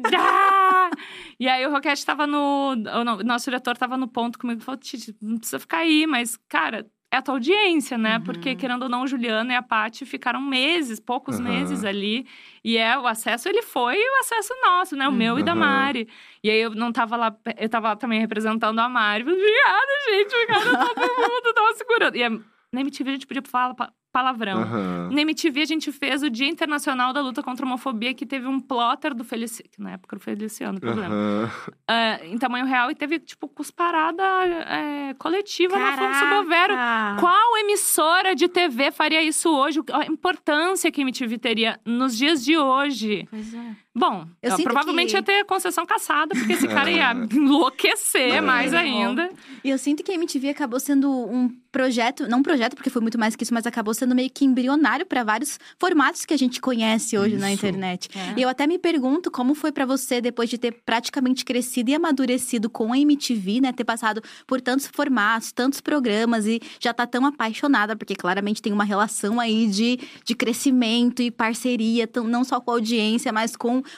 E 1.41 1.49
aí 1.49 1.67
o 1.67 1.71
Roquete 1.71 2.05
tava 2.05 2.27
no. 2.27 2.73
O 2.73 3.05
no- 3.05 3.23
nosso 3.23 3.47
diretor 3.47 3.77
tava 3.77 3.97
no 3.97 4.07
ponto 4.07 4.39
comigo 4.39 4.61
e 4.61 4.65
falou: 4.65 4.79
Titi, 4.79 5.17
não 5.23 5.39
precisa 5.39 5.59
ficar 5.59 5.79
aí, 5.79 6.07
mas, 6.07 6.37
cara, 6.49 6.87
é 7.15 7.19
a 7.19 7.23
tua 7.23 7.35
audiência, 7.35 7.97
né? 7.97 8.17
Uhum. 8.17 8.25
Porque, 8.25 8.55
querendo 8.57 8.83
ou 8.83 8.89
não, 8.89 9.03
o 9.03 9.07
Juliano 9.07 9.53
e 9.53 9.55
a 9.55 9.63
Paty 9.63 10.05
ficaram 10.05 10.41
meses, 10.41 10.99
poucos 10.99 11.39
Aham. 11.39 11.49
meses 11.49 11.85
ali. 11.85 12.27
E 12.63 12.77
é, 12.77 12.99
o 12.99 13.07
acesso, 13.07 13.49
ele 13.49 13.63
foi 13.63 13.97
o 13.97 14.21
acesso 14.21 14.53
nosso, 14.63 14.97
né? 14.97 15.07
O 15.09 15.13
meu 15.13 15.39
e 15.39 15.43
da. 15.43 15.55
Mari. 15.55 16.09
E 16.43 16.51
aí 16.51 16.61
eu 16.61 16.71
não 16.71 16.91
tava 16.93 17.17
lá, 17.17 17.37
eu 17.57 17.69
tava 17.69 17.89
lá 17.91 17.97
também 17.97 18.21
representando 18.21 18.79
a 18.79 18.89
Mari. 18.89 19.23
Obrigada, 19.23 19.93
gente, 20.11 20.35
obrigada 20.35 20.95
todo 20.95 21.17
mundo, 21.17 21.55
tava 21.55 21.73
segurando. 21.75 22.17
E 22.17 22.23
é, 22.23 22.29
na 22.29 22.81
MTV 22.81 23.11
a 23.11 23.13
gente 23.13 23.27
podia 23.27 23.43
falar 23.43 23.75
palavrão. 24.15 24.63
Aham. 24.63 25.09
Na 25.11 25.23
MTV, 25.23 25.63
a 25.63 25.65
gente 25.65 25.91
fez 25.91 26.23
o 26.23 26.31
Dia 26.31 26.49
Internacional 26.49 27.13
da 27.13 27.21
Luta 27.21 27.43
contra 27.43 27.67
a 27.67 27.69
Homofobia, 27.69 28.15
que 28.15 28.25
teve 28.25 28.47
um 28.47 28.61
plotter 28.61 29.13
do 29.13 29.25
Feliciano. 29.25 29.69
que 29.73 29.83
Na 29.83 29.91
época 29.91 30.15
era 30.15 30.21
o 30.21 30.23
Feliciano, 30.23 30.79
problema. 30.79 31.13
Aham. 31.13 31.51
É, 31.91 32.27
em 32.29 32.39
tamanho 32.39 32.65
real, 32.65 32.93
e 32.93 32.95
teve, 32.95 33.19
tipo, 33.19 33.49
cusparada 33.49 34.23
é, 34.23 35.15
coletiva 35.15 35.77
na 35.77 35.95
Afonso 35.95 36.27
Bovero. 36.29 36.75
Caraca! 36.75 37.21
Qual 37.21 37.57
emissora 37.59 38.37
de 38.37 38.47
TV 38.47 38.93
faria 38.93 39.21
isso 39.21 39.51
hoje? 39.51 39.81
A 39.93 40.07
importância 40.07 40.93
que 40.93 41.01
a 41.01 41.03
MTV 41.03 41.37
teria 41.39 41.81
nos 41.85 42.17
dias 42.17 42.45
de 42.45 42.57
hoje. 42.57 43.27
Pois 43.29 43.53
é. 43.53 43.77
Bom, 43.95 44.27
Eu 44.43 44.51
sinto 44.57 44.65
provavelmente 44.65 45.11
que- 45.11 45.17
ia 45.17 45.23
ter 45.23 45.45
concessão 45.45 45.87
caçada, 45.87 46.35
porque 46.35 46.53
esse 46.55 46.67
cara 46.69 46.91
É. 46.91 46.95
ia 46.95 47.13
enlouquecer 47.33 48.43
mais 48.43 48.75
ainda. 48.75 49.31
E 49.63 49.71
eu 49.71 49.79
sinto 49.79 50.03
que 50.03 50.11
a 50.11 50.15
MTV 50.15 50.49
acabou 50.51 50.81
sendo 50.81 51.09
um 51.11 51.49
projeto, 51.71 52.29
não 52.29 52.39
um 52.39 52.43
projeto, 52.43 52.75
porque 52.77 52.89
foi 52.91 53.03
muito 53.03 53.19
mais 53.19 53.35
que 53.35 53.43
isso, 53.43 53.53
mas 53.55 53.67
acabou 53.67 53.93
sendo 53.95 54.15
meio 54.15 54.31
que 54.31 54.45
embrionário 54.45 55.05
para 55.07 55.25
vários 55.25 55.59
formatos 55.79 56.25
que 56.25 56.33
a 56.33 56.37
gente 56.37 56.61
conhece 56.61 57.19
hoje 57.19 57.37
na 57.37 57.53
Isso. 57.53 57.67
internet. 57.67 58.09
É. 58.17 58.35
E 58.39 58.43
eu 58.43 58.49
até 58.49 58.65
me 58.67 58.79
pergunto 58.79 59.29
como 59.31 59.55
foi 59.57 59.73
para 59.73 59.85
você, 59.85 60.21
depois 60.21 60.49
de 60.49 60.57
ter 60.59 60.73
praticamente 60.87 61.45
crescido 61.45 61.91
e 61.91 61.95
amadurecido 61.95 62.71
com 62.71 62.93
a 62.93 62.99
MTV, 62.99 63.61
né? 63.61 63.73
Ter 63.73 63.83
passado 63.85 64.23
por 64.47 64.61
tantos 64.61 64.87
formatos, 64.87 65.51
tantos 65.51 65.81
programas 65.81 66.47
e 66.47 66.61
já 66.79 66.95
tá 66.95 67.07
tão 67.09 67.27
apaixonada, 67.27 67.97
porque 67.97 68.15
claramente 68.15 68.63
tem 68.63 68.73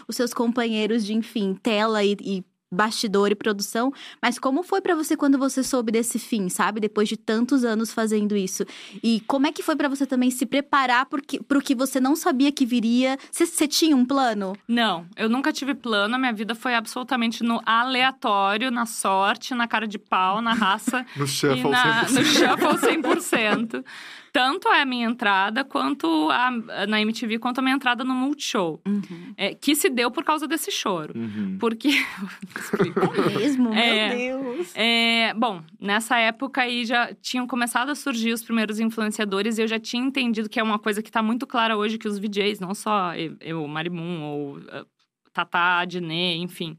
os 0.08 0.16
seus 0.16 0.32
companheiros 0.34 1.04
de, 1.04 1.14
enfim, 1.14 1.54
tela 1.62 2.02
e. 2.04 2.16
e 2.20 2.44
bastidor 2.68 3.30
e 3.30 3.34
produção, 3.36 3.92
mas 4.20 4.40
como 4.40 4.64
foi 4.64 4.80
pra 4.80 4.96
você 4.96 5.16
quando 5.16 5.38
você 5.38 5.62
soube 5.62 5.92
desse 5.92 6.18
fim, 6.18 6.48
sabe? 6.48 6.80
Depois 6.80 7.08
de 7.08 7.16
tantos 7.16 7.64
anos 7.64 7.92
fazendo 7.92 8.36
isso. 8.36 8.66
E 9.04 9.20
como 9.20 9.46
é 9.46 9.52
que 9.52 9.62
foi 9.62 9.76
pra 9.76 9.88
você 9.88 10.04
também 10.04 10.32
se 10.32 10.44
preparar 10.44 11.06
porque, 11.06 11.40
pro 11.40 11.62
que 11.62 11.76
você 11.76 12.00
não 12.00 12.16
sabia 12.16 12.50
que 12.50 12.66
viria? 12.66 13.16
Você- 13.30 13.46
Você 13.46 13.68
tinha 13.68 13.94
um 13.96 14.04
plano? 14.04 14.52
Não, 14.66 15.06
eu 15.16 15.28
nunca 15.28 15.52
tive 15.52 15.74
plano. 15.76 16.16
A 16.16 16.18
minha 16.18 16.32
vida 16.32 16.56
foi 16.56 16.74
absolutamente 16.74 17.44
no 17.44 17.62
aleatório, 17.64 18.70
na 18.72 18.84
sorte, 18.84 19.54
na 19.54 19.68
cara 19.68 19.86
de 19.86 19.96
pau, 19.98 20.42
na 20.42 20.52
raça. 20.52 21.06
No 21.16 21.24
e 21.24 21.28
shuffle 21.28 21.70
na, 21.70 22.04
100%. 22.04 22.10
no 22.10 22.24
shuffle 22.24 22.78
100%. 22.78 23.84
Tanto 24.36 24.68
a 24.68 24.84
minha 24.84 25.06
entrada 25.06 25.64
quanto 25.64 26.28
a, 26.30 26.50
na 26.86 27.00
MTV, 27.00 27.38
quanto 27.38 27.60
a 27.60 27.62
minha 27.62 27.74
entrada 27.74 28.04
no 28.04 28.12
Multishow. 28.12 28.82
É, 29.34 29.54
que 29.54 29.74
se 29.74 29.88
deu 29.88 30.10
por 30.10 30.24
causa 30.24 30.46
desse 30.46 30.70
choro. 30.70 31.14
Uhum. 31.16 31.56
Porque. 31.58 31.88
É 33.16 33.38
mesmo? 33.38 33.72
É. 33.72 34.14
Meu 34.14 34.42
Deus. 34.42 34.72
É, 34.74 35.32
bom, 35.34 35.62
nessa 35.80 36.18
época 36.18 36.62
aí 36.62 36.84
já 36.84 37.14
tinham 37.14 37.46
começado 37.46 37.88
a 37.88 37.94
surgir 37.94 38.32
os 38.32 38.42
primeiros 38.42 38.78
influenciadores 38.78 39.56
e 39.56 39.62
eu 39.62 39.68
já 39.68 39.78
tinha 39.78 40.04
entendido 40.04 40.48
que 40.48 40.60
é 40.60 40.62
uma 40.62 40.78
coisa 40.78 41.02
que 41.02 41.10
tá 41.10 41.22
muito 41.22 41.46
clara 41.46 41.76
hoje 41.76 41.96
que 41.96 42.06
os 42.06 42.18
VJs, 42.18 42.60
não 42.60 42.74
só 42.74 43.14
eu, 43.14 43.36
eu 43.40 43.66
Marimun 43.66 44.22
ou 44.22 44.58
uh, 44.58 44.86
Tatá, 45.32 45.80
Adnê, 45.80 46.36
enfim. 46.36 46.78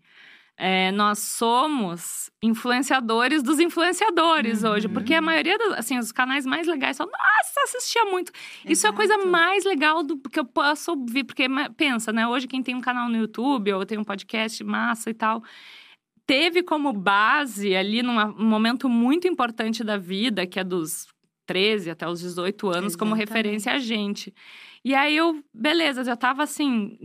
É, 0.58 0.92
nós 0.92 1.20
somos 1.20 2.32
influenciadores 2.42 3.44
dos 3.44 3.60
influenciadores 3.60 4.64
Uhum. 4.64 4.72
hoje. 4.72 4.88
Porque 4.90 5.14
a 5.14 5.22
maioria, 5.22 5.58
dos, 5.58 5.74
assim, 5.74 5.98
os 6.00 6.12
canais 6.12 6.46
mais 6.46 6.66
legais 6.68 6.98
falam, 6.98 7.12
nossa, 7.12 7.62
assistia 7.64 8.06
muito. 8.06 8.32
Isso 8.66 8.88
é 8.88 8.90
a 8.90 8.94
coisa 8.94 9.14
Exato. 9.14 9.30
mais 9.30 9.64
legal 9.66 10.02
do 10.04 10.18
que 10.18 10.40
eu 10.40 10.46
posso 10.46 10.92
ouvir. 10.92 11.24
Porque, 11.24 11.46
pensa, 11.76 12.12
né? 12.12 12.28
Hoje 12.28 12.48
quem 12.48 12.64
tem 12.64 12.76
um 12.76 12.82
canal 12.82 13.08
no 13.08 13.18
YouTube 13.18 13.72
ou 13.74 13.86
tem 13.86 13.98
um 13.98 14.04
podcast 14.04 14.64
massa 14.64 15.10
e 15.10 15.14
tal 15.14 15.44
teve 16.26 16.62
como 16.62 16.92
base 16.92 17.74
ali 17.74 18.04
num 18.04 18.34
momento 18.36 18.90
muito 18.90 19.30
importante 19.30 19.82
da 19.82 19.96
vida, 19.98 20.46
que 20.46 20.60
é 20.60 20.64
dos 20.64 21.08
13 21.46 21.90
até 21.90 22.06
os 22.06 22.20
18 22.20 22.68
anos, 22.68 22.98
como 22.98 23.16
Exatamente. 23.16 23.30
referência 23.30 23.72
a 23.72 23.80
gente. 23.80 24.34
E 24.90 24.96
aí 24.96 25.18
eu, 25.18 25.44
beleza, 25.54 26.02
já 26.02 26.16
tava 26.16 26.44
assim? 26.44 26.98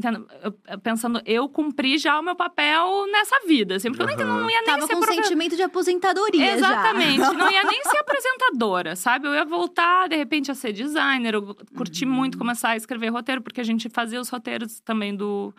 Eu- 0.45 0.55
eu 0.69 0.79
pensando, 0.79 1.21
eu 1.27 1.49
cumpri 1.49 1.99
já 1.99 2.17
o 2.21 2.23
meu 2.23 2.37
papel 2.37 3.07
nessa 3.11 3.41
vida. 3.45 3.75
Assim, 3.75 3.89
porque 3.91 4.03
eu 4.05 4.07
nem- 4.07 4.15
Aham. 4.17 4.43
não 4.43 4.49
ia 4.51 4.59
nem 4.59 4.67
Tava 4.67 4.87
ser 4.87 4.95
com 4.95 5.01
profe- 5.01 5.21
sentimento 5.21 5.57
de 5.57 5.63
aposentadoria 5.63 6.47
já. 6.51 6.55
Exatamente. 6.69 7.19
Não 7.19 7.51
ia 7.51 7.65
nem 7.65 7.83
ser 7.83 7.99
apresentadora, 8.07 8.95
sabe? 8.95 9.27
Eu 9.27 9.35
ia 9.35 9.45
voltar, 9.45 10.09
de 10.09 10.15
repente, 10.15 10.49
a 10.49 10.55
ser 10.55 10.73
designer. 10.73 11.35
Eu 11.35 11.57
curti 11.77 12.05
Uhum. 12.05 12.13
muito 12.13 12.39
começar 12.39 12.69
a 12.71 12.77
escrever 12.77 13.09
roteiro, 13.09 13.43
porque 13.43 13.61
a 13.61 13.65
gente 13.65 13.89
fazia 13.89 14.21
os 14.21 14.29
roteiros 14.29 14.79
também 14.79 15.17
do, 15.17 15.53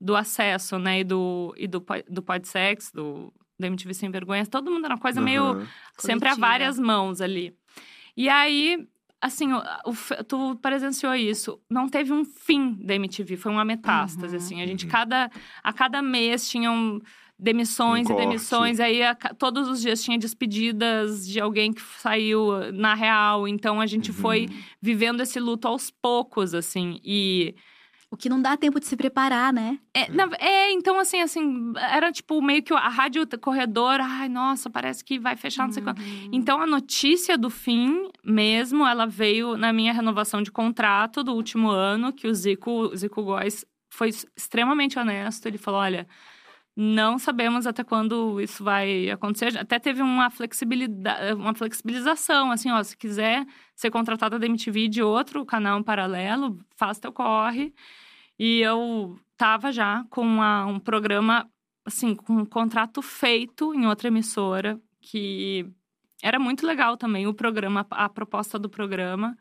do 0.00 0.16
acesso, 0.16 0.78
né? 0.78 1.00
E 1.00 1.04
do, 1.04 1.52
e 1.58 1.66
do, 1.68 1.84
do 2.08 2.22
Podsex, 2.22 2.90
do, 2.90 3.30
do 3.60 3.66
MTV 3.66 3.92
Sem 3.92 4.10
Vergonha. 4.10 4.46
Todo 4.46 4.70
mundo 4.70 4.86
era 4.86 4.94
uma 4.94 5.00
coisa 5.00 5.20
meio 5.20 5.42
Aham. 5.44 5.66
sempre 5.98 6.28
a 6.28 6.32
Coletiva. 6.32 6.46
várias 6.46 6.78
mãos 6.78 7.20
ali. 7.20 7.54
E 8.16 8.30
aí, 8.30 8.86
assim, 9.26 9.52
o, 9.52 9.62
tu 10.26 10.56
presenciou 10.62 11.14
isso. 11.14 11.60
Não 11.70 11.88
teve 11.88 12.12
um 12.12 12.24
fim 12.24 12.76
da 12.80 12.94
MTV, 12.94 13.36
foi 13.36 13.52
uma 13.52 13.64
metástase, 13.64 14.34
Uhum. 14.36 14.42
assim. 14.42 14.62
A 14.62 14.66
gente, 14.66 14.84
Uhum. 14.84 14.90
cada, 14.90 15.30
a 15.62 15.72
cada 15.72 16.00
mês, 16.02 16.48
tinham 16.48 17.00
demissões 17.38 18.08
Um 18.08 18.14
e 18.14 18.16
demissões. 18.16 18.80
Aí, 18.80 19.02
a 19.02 19.14
todos 19.14 19.68
os 19.68 19.82
dias 19.82 20.02
tinha 20.02 20.18
despedidas 20.18 21.26
de 21.28 21.38
alguém 21.38 21.72
que 21.72 21.82
saiu 21.98 22.72
na 22.72 22.94
real. 22.94 23.46
Então, 23.46 23.80
a 23.80 23.86
gente 23.86 24.10
Uhum. 24.10 24.16
foi 24.16 24.48
vivendo 24.80 25.20
esse 25.20 25.38
luto 25.38 25.68
aos 25.68 25.90
poucos, 25.90 26.54
assim. 26.54 26.98
E... 27.04 27.54
O 28.10 28.16
que 28.16 28.28
não 28.28 28.40
dá 28.40 28.56
tempo 28.56 28.78
de 28.78 28.86
se 28.86 28.96
preparar, 28.96 29.52
né? 29.52 29.78
É, 29.92 30.08
na- 30.12 30.30
é, 30.38 30.70
então 30.72 30.98
assim, 30.98 31.20
assim, 31.20 31.72
era 31.76 32.12
tipo 32.12 32.40
meio 32.40 32.62
que 32.62 32.72
a 32.72 32.88
rádio 32.88 33.26
corredor, 33.40 33.98
ai, 34.00 34.28
nossa, 34.28 34.70
parece 34.70 35.04
que 35.04 35.18
vai 35.18 35.34
fechar, 35.36 35.64
não 35.64 35.72
sei 35.72 35.82
quando. 35.82 36.00
Então 36.32 36.60
a 36.62 36.66
notícia 36.66 37.36
do 37.36 37.50
fim 37.50 38.08
mesmo, 38.24 38.86
ela 38.86 39.06
veio 39.06 39.56
na 39.56 39.72
minha 39.72 39.92
renovação 39.92 40.40
de 40.40 40.52
contrato 40.52 41.24
do 41.24 41.32
último 41.34 41.68
ano, 41.68 42.12
que 42.12 42.28
o 42.28 42.34
Zico, 42.34 42.70
o 42.70 42.96
Zico 42.96 43.22
Góes 43.24 43.64
foi 43.90 44.10
extremamente 44.36 44.98
honesto. 44.98 45.46
Ele 45.46 45.58
falou: 45.58 45.80
olha, 45.80 46.06
Não 46.78 47.18
sabemos 47.18 47.66
até 47.66 47.82
quando 47.82 48.38
isso 48.38 48.62
vai 48.62 49.08
acontecer. 49.10 49.56
Até 49.58 49.78
teve 49.78 50.02
uma 50.02 50.28
flexibilidade, 50.28 51.32
uma 51.32 51.54
flexibilização, 51.54 52.50
assim, 52.50 52.70
ó, 52.70 52.82
se 52.82 52.94
quiser 52.94 53.46
ser 53.74 53.90
contratada 53.90 54.38
da 54.38 54.44
MTV 54.46 54.88
de 54.88 55.02
outro 55.02 55.46
canal 55.46 55.82
paralelo, 55.82 56.58
faça 56.76 57.00
teu 57.00 57.12
corre. 57.12 57.74
E 58.38 58.60
eu 58.60 59.18
tava 59.38 59.72
já 59.72 60.04
com 60.10 60.20
uma, 60.20 60.66
um 60.66 60.78
programa, 60.78 61.50
assim, 61.84 62.14
com 62.14 62.34
um 62.34 62.44
contrato 62.44 63.00
feito 63.00 63.74
em 63.74 63.86
outra 63.86 64.08
emissora, 64.08 64.78
que 65.00 65.66
era 66.22 66.38
muito 66.38 66.66
legal 66.66 66.96
também 66.98 67.26
o 67.26 67.32
programa, 67.32 67.86
a 67.90 68.08
proposta 68.08 68.58
do 68.58 68.68
programa. 68.68 69.36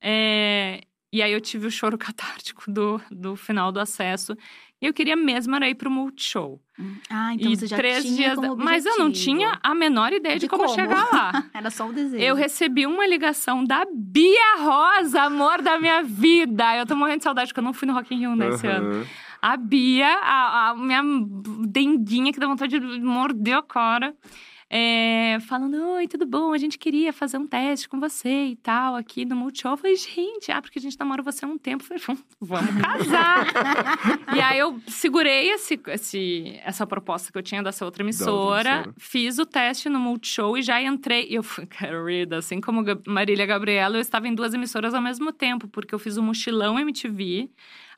É, 0.00 0.82
e 1.12 1.22
aí 1.22 1.32
eu 1.32 1.40
tive 1.40 1.66
o 1.66 1.70
choro 1.70 1.96
catártico 1.98 2.70
do, 2.70 3.00
do 3.10 3.36
final 3.36 3.70
do 3.72 3.80
acesso. 3.80 4.36
E 4.80 4.84
eu 4.84 4.92
queria 4.92 5.16
mesmo 5.16 5.56
era 5.56 5.68
ir 5.68 5.74
pro 5.74 5.90
Multishow. 5.90 6.60
Ah, 7.08 7.32
então 7.32 7.50
e 7.50 7.56
você 7.56 7.66
já 7.66 7.76
três 7.76 8.04
tinha 8.04 8.16
dias. 8.16 8.34
como 8.34 8.56
Mas 8.62 8.84
eu 8.84 8.98
não 8.98 9.10
tinha 9.10 9.58
a 9.62 9.74
menor 9.74 10.12
ideia 10.12 10.38
de, 10.38 10.46
como, 10.46 10.68
chegar 10.68 11.08
lá. 11.10 11.48
Era 11.54 11.70
só 11.70 11.88
o 11.88 11.92
desejo. 11.94 12.22
Eu 12.22 12.34
recebi 12.34 12.86
uma 12.86 13.06
ligação 13.06 13.64
da 13.64 13.86
Bia 13.90 14.56
Rosa, 14.58 15.22
amor 15.22 15.62
da 15.62 15.80
minha 15.80 16.02
vida. 16.02 16.76
Eu 16.76 16.84
tô 16.84 16.94
morrendo 16.94 17.18
de 17.18 17.24
saudade, 17.24 17.48
porque 17.48 17.60
eu 17.60 17.64
não 17.64 17.72
fui 17.72 17.88
no 17.88 17.94
Rock 17.94 18.14
in 18.14 18.18
Rio 18.18 18.36
nesse 18.36 18.66
ano. 18.66 18.96
Aham. 18.96 19.06
A 19.40 19.56
Bia, 19.56 20.08
a, 20.08 20.70
a 20.70 20.74
minha 20.74 21.02
denguinha 21.68 22.32
que 22.32 22.40
dá 22.40 22.46
vontade 22.46 22.78
de 22.78 23.00
morder 23.00 23.56
a 23.56 23.62
cara. 23.62 24.14
É, 24.68 25.38
falando, 25.46 25.76
oi, 25.94 26.08
tudo 26.08 26.26
bom? 26.26 26.52
A 26.52 26.58
gente 26.58 26.76
queria 26.76 27.12
fazer 27.12 27.38
um 27.38 27.46
teste 27.46 27.88
com 27.88 28.00
você 28.00 28.46
e 28.46 28.56
tal, 28.56 28.96
aqui 28.96 29.24
no 29.24 29.36
Multishow. 29.36 29.72
Eu 29.72 29.76
falei, 29.76 29.96
gente, 29.96 30.50
ah, 30.50 30.60
porque 30.60 30.80
a 30.80 30.82
gente 30.82 30.98
namora 30.98 31.22
você 31.22 31.44
há 31.44 31.48
um 31.48 31.56
tempo. 31.56 31.84
Eu 31.84 32.00
falei, 32.00 32.18
vamos, 32.40 32.82
casar. 32.82 33.46
e 34.34 34.40
aí 34.40 34.58
eu 34.58 34.80
segurei 34.88 35.50
esse, 35.50 35.80
esse, 35.86 36.60
essa 36.64 36.84
proposta 36.84 37.30
que 37.30 37.38
eu 37.38 37.42
tinha 37.42 37.62
dessa 37.62 37.84
outra 37.84 38.02
emissora, 38.02 38.70
emissora. 38.70 38.94
fiz 38.98 39.38
o 39.38 39.46
teste 39.46 39.88
no 39.88 40.00
Multishow 40.00 40.58
e 40.58 40.62
já 40.62 40.82
entrei. 40.82 41.28
E 41.30 41.36
eu 41.36 41.44
fui, 41.44 41.64
querida, 41.66 42.38
assim 42.38 42.60
como 42.60 42.84
Marília 43.06 43.46
Gabriela, 43.46 43.96
eu 43.96 44.00
estava 44.00 44.26
em 44.26 44.34
duas 44.34 44.52
emissoras 44.52 44.94
ao 44.94 45.00
mesmo 45.00 45.32
tempo, 45.32 45.68
porque 45.68 45.94
eu 45.94 45.98
fiz 45.98 46.16
o 46.16 46.22
Mochilão 46.22 46.76
MTV. 46.76 47.48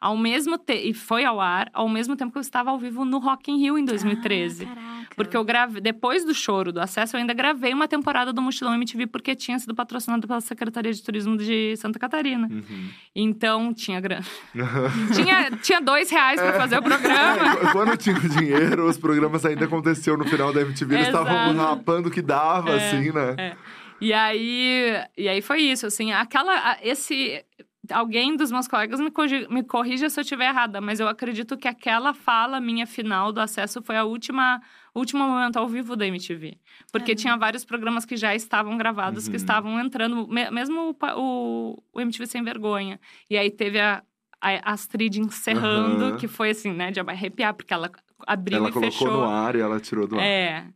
Ao 0.01 0.17
mesmo 0.17 0.57
tempo, 0.59 0.81
e 0.87 0.95
foi 0.95 1.25
ao 1.25 1.41
ar, 1.41 1.69
ao 1.73 1.89
mesmo 1.89 2.15
tempo 2.17 2.31
que 2.33 2.39
eu 2.39 2.43
estava 2.43 2.71
ao 2.71 2.79
vivo 2.79 3.05
no 3.05 3.19
Rock 3.19 3.51
in 3.51 3.59
Rio 3.59 3.77
em 3.79 3.85
2013. 3.85 4.65
Ah, 4.65 4.75
caraca. 4.75 5.09
Porque 5.17 5.37
eu 5.37 5.43
gravei, 5.45 5.81
depois 5.81 6.25
do 6.25 6.33
choro 6.33 6.73
do 6.73 6.81
acesso, 6.81 7.17
eu 7.17 7.21
ainda 7.21 7.35
gravei 7.35 7.75
uma 7.75 7.89
temporada 7.89 8.33
do 8.33 8.41
Mochilão 8.41 8.75
MTV, 8.75 9.09
porque 9.09 9.35
tinha 9.35 9.59
sido 9.59 9.75
patrocinado 9.75 10.27
pela 10.29 10.41
Secretaria 10.41 10.93
de 10.93 11.03
Turismo 11.03 11.37
de 11.37 11.77
Santa 11.77 11.99
Catarina. 11.99 12.47
Uhum. 12.49 12.89
Então, 13.15 13.75
tinha 13.75 14.01
grana. 14.01 14.25
tinha, 15.15 15.51
tinha 15.63 15.81
dois 15.81 16.11
reais 16.11 16.41
pra 16.41 16.53
fazer 16.55 16.79
o 16.79 16.83
programa. 16.83 17.53
É, 17.55 17.73
quando 17.73 17.97
tinha 17.97 18.15
dinheiro, 18.21 18.85
os 18.87 18.97
programas 18.97 19.45
ainda 19.45 19.65
aconteciam 19.65 20.17
no 20.17 20.25
final 20.27 20.53
da 20.53 20.61
MTV. 20.61 20.95
Eles 20.95 21.07
estavam 21.09 21.57
rapando 21.57 22.09
o 22.09 22.11
que 22.13 22.23
dava, 22.23 22.71
É, 22.71 22.77
assim, 22.77 23.11
né? 23.13 23.35
é. 23.37 23.57
E 24.01 24.13
aí, 24.13 24.95
e 25.17 25.29
aí 25.29 25.43
foi 25.43 25.63
isso, 25.63 25.85
assim, 25.85 26.13
aquela, 26.13 26.77
esse, 26.85 27.45
alguém 27.93 28.37
dos 28.37 28.51
meus 28.51 28.67
colegas 28.69 29.01
me, 29.01 29.11
me 29.51 29.63
corrija 29.63 30.09
se 30.11 30.19
eu 30.19 30.23
estiver 30.23 30.49
errada, 30.49 30.81
mas 30.81 31.01
eu 31.01 31.09
acredito 31.09 31.57
que 31.57 31.69
aquela 31.69 32.13
fala 32.15 32.61
minha 32.61 32.87
final 32.87 33.33
do 33.33 33.41
acesso 33.41 33.83
foi 33.83 33.97
a 33.97 34.05
última, 34.05 34.61
o 34.95 34.99
último 35.01 35.25
momento 35.25 35.57
ao 35.59 35.69
vivo 35.69 35.97
da 35.97 36.07
MTV. 36.07 36.59
Porque 36.93 37.13
É. 37.13 37.15
tinha 37.15 37.37
vários 37.37 37.65
programas 37.65 38.05
que 38.05 38.17
já 38.17 38.35
estavam 38.35 38.77
gravados, 38.77 39.25
Uhum. 39.27 39.31
que 39.31 39.37
estavam 39.37 39.81
entrando, 39.81 40.27
me- 40.29 40.51
mesmo 40.51 40.91
o, 41.01 41.07
o, 41.17 41.83
o 41.93 42.01
MTV 42.01 42.27
Sem 42.27 42.43
Vergonha. 42.43 42.99
E 43.31 43.37
aí 43.37 43.51
teve 43.51 43.79
a, 43.81 44.03
a 44.41 44.73
Astrid 44.73 45.17
encerrando, 45.19 46.05
Aham. 46.05 46.17
que 46.17 46.29
foi 46.29 46.51
assim, 46.51 46.73
né, 46.73 46.91
de 46.91 47.01
arrepiar, 47.01 47.55
porque 47.55 47.73
ela 47.75 47.91
abriu 48.27 48.59
Ela 48.59 48.69
e 48.69 48.73
colocou 48.73 48.91
fechou. 48.93 49.11
no 49.13 49.25
ar 49.25 49.55
e 49.57 49.61
ela 49.61 49.81
tirou 49.81 50.07
do 50.07 50.17
ar. 50.19 50.23
É. 50.25 50.67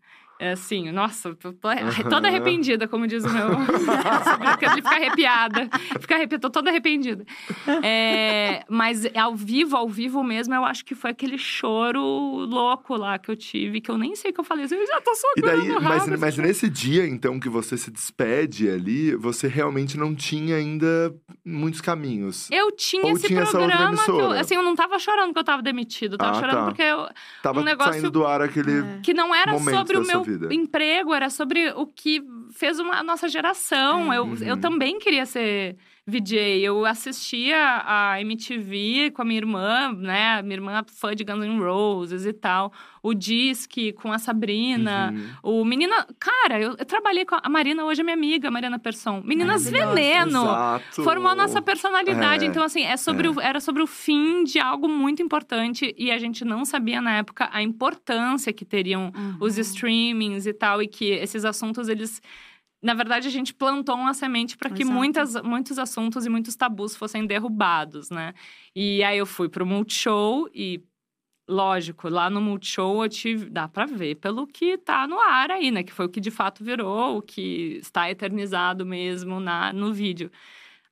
É 0.43 0.53
assim, 0.55 0.91
nossa, 0.91 1.37
tô, 1.37 1.53
tô 1.53 1.69
toda 2.11 2.27
arrependida, 2.27 2.89
como 2.89 3.07
diz 3.07 3.23
o 3.25 3.29
meu 3.33 3.47
ele 4.73 4.83
fica 4.83 4.91
arrepiada. 4.97 5.69
Fica 6.01 6.15
arrepiada, 6.17 6.41
tô 6.41 6.51
toda 6.51 6.69
arrependida. 6.69 7.25
É, 7.81 8.65
mas 8.69 9.05
ao 9.15 9.37
vivo, 9.37 9.77
ao 9.77 9.89
vivo 9.89 10.23
mesmo, 10.25 10.53
eu 10.53 10.65
acho 10.65 10.85
que 10.85 10.97
foi 10.97 11.11
aquele 11.13 11.39
choro 11.39 12.01
louco 12.03 12.97
lá 12.97 13.19
que 13.21 13.31
eu 13.31 13.37
tive, 13.37 13.81
que 13.81 13.89
eu 13.91 13.97
nem 13.97 14.17
sei 14.17 14.33
o 14.33 14.35
que 14.35 14.41
eu 14.41 14.45
falei. 14.45 14.65
assim, 14.65 14.75
Eu 14.75 14.87
já 14.87 15.01
tô 15.01 15.13
E 15.13 15.15
segurando 15.15 15.75
daí, 15.75 15.81
mas, 15.81 16.09
mas 16.19 16.37
nesse 16.39 16.69
dia, 16.69 17.07
então, 17.07 17.39
que 17.39 17.49
você 17.49 17.77
se 17.77 17.91
despede 17.91 18.69
ali, 18.69 19.15
você 19.15 19.47
realmente 19.47 19.97
não 19.97 20.13
tinha 20.15 20.57
ainda 20.57 21.15
muitos 21.45 21.81
caminhos. 21.81 22.49
Eu 22.51 22.73
tinha 22.73 23.05
Ou 23.05 23.13
esse 23.13 23.29
tinha 23.29 23.45
programa 23.47 23.97
que 24.05 24.11
eu, 24.11 24.31
assim, 24.33 24.55
eu 24.57 24.63
não 24.63 24.75
tava 24.75 24.99
chorando 24.99 25.33
que 25.33 25.39
eu 25.39 25.45
tava 25.45 25.63
demitido, 25.63 26.15
eu 26.15 26.19
tava 26.19 26.33
Ah, 26.37 26.41
chorando 26.41 26.57
tá. 26.57 26.65
porque 26.65 26.83
eu, 26.83 27.09
Tava 27.43 27.61
um 27.61 27.65
negócio- 27.65 27.93
saindo 27.93 28.11
do 28.11 28.27
ar 28.27 28.41
aquele. 28.43 28.73
É. 28.81 29.01
que 29.03 29.15
não 29.15 29.35
era 29.35 29.57
sobre 29.59 29.97
o 29.99 30.05
meu 30.07 30.25
vida. 30.39 30.55
emprego, 30.55 31.13
era 31.15 31.29
sobre 31.31 31.71
o 31.73 31.87
que 31.87 32.23
fez 32.53 32.79
uma, 32.79 32.97
a 32.97 33.03
nossa 33.03 33.29
geração. 33.29 34.13
É. 34.13 34.19
Eu, 34.19 34.25
Uhum. 34.25 34.37
eu 34.43 34.57
também 34.61 34.99
queria 34.99 35.27
ser 35.27 35.77
VJ. 36.07 36.37
Eu 36.65 36.85
assistia 36.85 37.57
a 37.87 38.21
MTV 38.21 39.13
com 39.13 39.23
a 39.23 39.25
minha 39.25 39.39
irmã, 39.39 39.93
né? 39.93 40.43
Minha 40.43 40.55
irmã 40.57 40.79
é 40.81 40.83
fã 40.93 41.15
de 41.15 41.23
Guns 41.23 41.45
N' 41.45 41.61
Roses 41.61 42.27
e 42.27 42.33
tal. 42.33 42.73
O 43.03 43.15
Disque 43.15 43.93
com 43.93 44.13
a 44.13 44.19
Sabrina. 44.19 45.13
Uhum. 45.43 45.61
O 45.61 45.65
Menina... 45.65 46.07
Cara, 46.19 46.61
eu, 46.61 46.71
eu 46.79 46.85
trabalhei 46.85 47.25
com 47.25 47.37
a, 47.41 47.49
Marina, 47.49 47.85
hoje 47.85 48.01
é 48.01 48.05
minha 48.05 48.17
amiga, 48.17 48.49
a 48.49 48.51
Mariana 48.51 48.79
Persson. 48.79 49.23
Meninas. 49.25 49.69
Veneno! 49.71 50.43
Exato. 50.43 51.03
Formou 51.05 51.31
a 51.31 51.35
nossa 51.35 51.63
personalidade. 51.63 52.45
É, 52.45 52.49
Então, 52.49 52.63
assim, 52.65 52.83
é 52.83 52.97
sobre 52.97 53.29
é. 53.29 53.31
o- 53.31 53.41
era 53.41 53.61
sobre 53.61 53.83
o 53.83 53.87
fim 53.87 54.43
de 54.45 54.59
algo 54.59 54.89
muito 54.89 55.23
importante. 55.23 55.95
E 55.97 56.11
a 56.11 56.19
gente 56.19 56.45
não 56.45 56.65
sabia, 56.65 57.01
na 57.01 57.19
época, 57.19 57.49
a 57.53 57.63
importância 57.63 58.53
que 58.53 58.65
teriam 58.65 59.13
Uhum. 59.15 59.37
os 59.41 59.57
streamings 59.59 60.47
e 60.47 60.53
tal. 60.53 60.83
E 60.83 60.89
que 60.89 61.11
esses 61.11 61.45
assuntos, 61.45 61.89
eles... 61.89 62.21
Na 62.83 62.95
verdade, 62.95 63.29
a 63.29 63.31
gente 63.31 63.55
plantou 63.55 63.95
uma 63.95 64.13
semente 64.13 64.57
para 64.57 64.69
que 64.69 64.83
Exato. 64.83 64.97
muitas, 64.97 65.41
muitos 65.43 65.79
assuntos 65.79 66.27
e 66.27 66.29
muitos 66.29 66.57
tabus 66.57 66.97
fossem 66.97 67.25
derrubados, 67.27 68.11
né? 68.11 68.35
E 68.75 69.05
aí 69.05 69.19
eu 69.19 69.27
fui 69.27 69.49
pro 69.49 69.67
Multishow 69.67 70.49
e... 70.55 70.83
Lógico, 71.49 72.09
lá 72.09 72.31
no 72.31 72.41
Multishow 72.41 73.03
eu 73.03 73.09
tive. 73.09 73.51
Dá 73.51 73.67
pra 73.69 73.85
ver 73.85 74.15
pelo 74.15 74.47
que 74.47 74.79
tá 74.79 75.09
no 75.09 75.19
ar 75.19 75.51
aí, 75.51 75.73
né? 75.73 75.83
Que 75.83 75.93
foi 75.93 76.07
o 76.07 76.09
que 76.09 76.21
de 76.21 76.31
fato 76.31 76.65
virou, 76.65 77.19
o 77.19 77.23
que 77.23 77.79
está 77.83 78.09
eternizado 78.09 78.87
mesmo 78.87 79.41
na, 79.41 79.73
no 79.73 79.93
vídeo. 79.93 80.31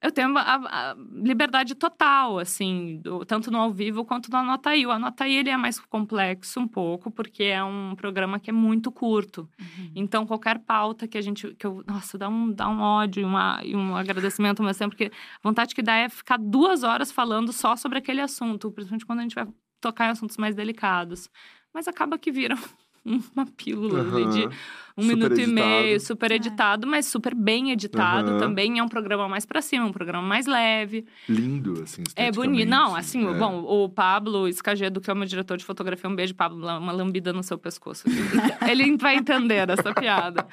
Eu 0.03 0.11
tenho 0.11 0.37
a, 0.39 0.43
a 0.55 0.97
liberdade 1.13 1.75
total, 1.75 2.39
assim, 2.39 2.99
do- 3.03 3.23
tanto 3.27 3.51
no 3.51 3.59
ao 3.59 3.71
vivo 3.71 4.03
quanto 4.05 4.31
no 4.31 4.39
Anotaí. 4.39 4.87
O 4.87 4.91
Anotaí, 4.91 5.35
ele 5.37 5.51
é 5.51 5.57
mais 5.59 5.79
complexo 5.79 6.59
um 6.59 6.67
pouco, 6.67 7.11
porque 7.11 7.45
é 7.45 7.63
um 7.63 7.95
programa 7.95 8.41
que 8.41 8.49
é 8.49 8.53
muito 8.53 8.91
curto. 8.91 9.47
Uhum. 9.61 9.93
Então, 9.95 10.27
qualquer 10.27 10.59
pauta 10.61 11.07
que 11.07 11.19
a 11.19 11.21
gente... 11.21 11.55
Que 11.55 11.67
eu, 11.67 11.85
nossa, 11.87 12.17
dá 12.17 12.31
um, 12.31 12.51
dá 12.51 12.67
um 12.69 12.81
ódio 12.81 13.21
e 13.21 13.25
uma, 13.25 13.61
e 13.63 13.77
um 13.77 13.95
agradecimento, 13.95 14.63
mas 14.63 14.79
sempre 14.79 14.97
porque 14.97 15.15
a 15.15 15.49
vontade 15.49 15.75
que 15.75 15.83
dá 15.83 15.95
é 15.97 16.09
ficar 16.09 16.39
duas 16.39 16.83
horas 16.83 17.13
falando 17.13 17.53
só 17.53 17.77
sobre 17.77 17.99
aquele 17.99 18.23
assunto, 18.23 18.71
principalmente 18.71 19.05
quando 19.05 19.19
a 19.19 19.23
gente 19.23 19.35
vai 19.35 19.47
tocar 19.83 20.07
em 20.07 20.11
assuntos 20.13 20.39
mais 20.39 20.55
delicados. 20.55 21.29
Mas 21.75 21.87
acaba 21.87 22.19
que 22.19 22.33
vira 22.33 22.57
uma 23.05 23.47
pílula 23.47 24.01
ali 24.01 24.27
de. 24.31 24.57
Um 25.01 25.03
Super 25.03 25.17
minuto 25.17 25.39
e 25.39 25.43
editado. 25.43 25.53
meio, 25.53 26.01
super 26.01 26.31
editado, 26.33 26.87
mas 26.87 27.07
super 27.07 27.35
bem 27.35 27.71
editado 27.71 28.31
Aham. 28.33 28.39
também. 28.39 28.79
É 28.79 28.83
um 28.83 28.89
programa 28.89 29.29
mais 29.29 29.47
pra 29.47 29.61
cima, 29.63 29.87
um 29.87 29.93
programa 29.93 30.27
mais 30.27 30.47
leve. 30.47 31.07
Lindo, 31.29 31.83
assim. 31.83 32.03
É 32.15 32.31
bonito. 32.31 32.69
Não, 32.69 32.95
assim, 32.95 33.27
é. 33.27 33.35
bom, 33.35 33.63
o 33.63 33.89
Pablo 33.89 34.47
Escagedo, 34.47 35.01
que 35.01 35.11
é 35.11 35.13
o 35.13 35.17
meu 35.17 35.27
diretor 35.27 35.57
de 35.57 35.65
fotografia, 35.65 36.09
um 36.09 36.15
beijo, 36.15 36.35
Pablo, 36.35 36.67
uma 36.67 36.93
lambida 36.93 37.33
no 37.33 37.43
seu 37.43 37.59
pescoço. 37.59 38.05
Ele 38.69 38.97
vai 38.97 39.17
entender 39.17 39.69
essa 39.69 39.93
piada. 39.95 40.47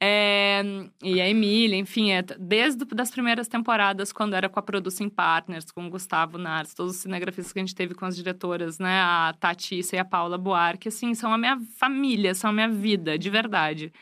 É, 0.00 0.62
e 1.02 1.20
a 1.20 1.28
Emília, 1.28 1.76
enfim, 1.76 2.10
é, 2.10 2.22
desde 2.22 2.84
das 2.84 3.10
primeiras 3.10 3.48
temporadas, 3.48 4.12
quando 4.12 4.34
era 4.34 4.48
com 4.48 4.58
a 4.58 4.62
Producing 4.62 5.08
Partners, 5.08 5.70
com 5.70 5.86
o 5.86 5.90
Gustavo 5.90 6.36
Nars, 6.38 6.74
todos 6.74 6.96
os 6.96 6.98
cinegrafistas 7.00 7.52
que 7.52 7.58
a 7.58 7.62
gente 7.62 7.74
teve 7.74 7.94
com 7.94 8.04
as 8.04 8.16
diretoras, 8.16 8.78
né, 8.78 9.00
a 9.00 9.34
Tatissa 9.38 9.96
e 9.96 9.98
a 9.98 10.04
Paula 10.04 10.36
Buarque, 10.36 10.88
assim, 10.88 11.14
são 11.14 11.32
a 11.32 11.38
minha 11.38 11.58
família, 11.78 12.34
são 12.34 12.50
a 12.50 12.52
minha 12.52 12.68
vida, 12.68 13.18
de 13.18 13.30
verdade. 13.30 13.92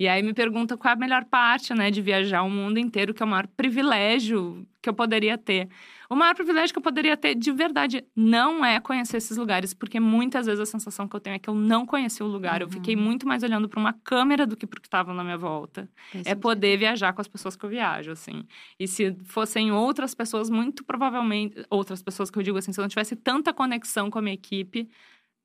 E 0.00 0.08
aí 0.08 0.22
me 0.22 0.32
pergunta 0.34 0.76
qual 0.76 0.90
é 0.90 0.94
a 0.94 0.98
melhor 0.98 1.24
parte, 1.24 1.72
né, 1.74 1.90
de 1.90 2.00
viajar 2.02 2.42
o 2.42 2.50
mundo 2.50 2.78
inteiro, 2.78 3.14
que 3.14 3.22
é 3.22 3.26
o 3.26 3.28
maior 3.28 3.46
privilégio 3.46 4.66
que 4.80 4.88
eu 4.88 4.94
poderia 4.94 5.38
ter. 5.38 5.68
O 6.10 6.16
maior 6.16 6.34
privilégio 6.34 6.72
que 6.74 6.78
eu 6.78 6.82
poderia 6.82 7.16
ter, 7.16 7.34
de 7.34 7.50
verdade, 7.52 8.04
não 8.14 8.64
é 8.64 8.80
conhecer 8.80 9.16
esses 9.18 9.36
lugares, 9.36 9.72
porque 9.72 9.98
muitas 10.00 10.44
vezes 10.46 10.60
a 10.60 10.66
sensação 10.66 11.06
que 11.08 11.14
eu 11.16 11.20
tenho 11.20 11.36
é 11.36 11.38
que 11.38 11.48
eu 11.48 11.54
não 11.54 11.86
conheci 11.86 12.22
o 12.22 12.26
lugar. 12.26 12.60
Eu 12.60 12.68
fiquei 12.68 12.96
muito 12.96 13.26
mais 13.26 13.42
olhando 13.42 13.68
para 13.68 13.78
uma 13.80 13.92
câmera 13.92 14.46
do 14.46 14.56
que 14.56 14.66
para 14.66 14.78
o 14.78 14.80
que 14.80 14.88
estava 14.88 15.14
na 15.14 15.22
minha 15.24 15.38
volta. 15.38 15.88
Faz 16.10 16.26
É 16.26 16.30
sentido. 16.30 16.40
poder 16.40 16.76
viajar 16.76 17.12
com 17.12 17.20
as 17.20 17.28
pessoas 17.28 17.54
que 17.56 17.64
eu 17.64 17.70
viajo, 17.70 18.10
assim. 18.10 18.44
E 18.78 18.86
se 18.88 19.16
fossem 19.24 19.70
outras 19.72 20.14
pessoas, 20.14 20.50
muito 20.50 20.84
provavelmente, 20.84 21.64
outras 21.70 22.02
pessoas 22.02 22.30
que 22.30 22.38
eu 22.38 22.42
digo 22.42 22.58
assim, 22.58 22.72
se 22.72 22.80
eu 22.80 22.82
não 22.82 22.88
tivesse 22.90 23.14
tanta 23.16 23.52
conexão 23.54 24.10
com 24.10 24.18
a 24.18 24.22
minha 24.22 24.34
equipe, 24.34 24.90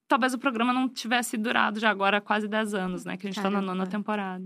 talvez 0.07 0.33
o 0.33 0.39
programa 0.39 0.73
não 0.73 0.87
tivesse 0.87 1.37
durado 1.37 1.79
já 1.79 1.89
agora 1.89 2.17
há 2.17 2.21
quase 2.21 2.47
10 2.47 2.73
anos, 2.73 3.05
né? 3.05 3.17
Que 3.17 3.27
a 3.27 3.29
gente 3.29 3.41
tá 3.41 3.49
na 3.49 3.59
Caramba. 3.59 3.73
nona 3.73 3.87
temporada. 3.87 4.45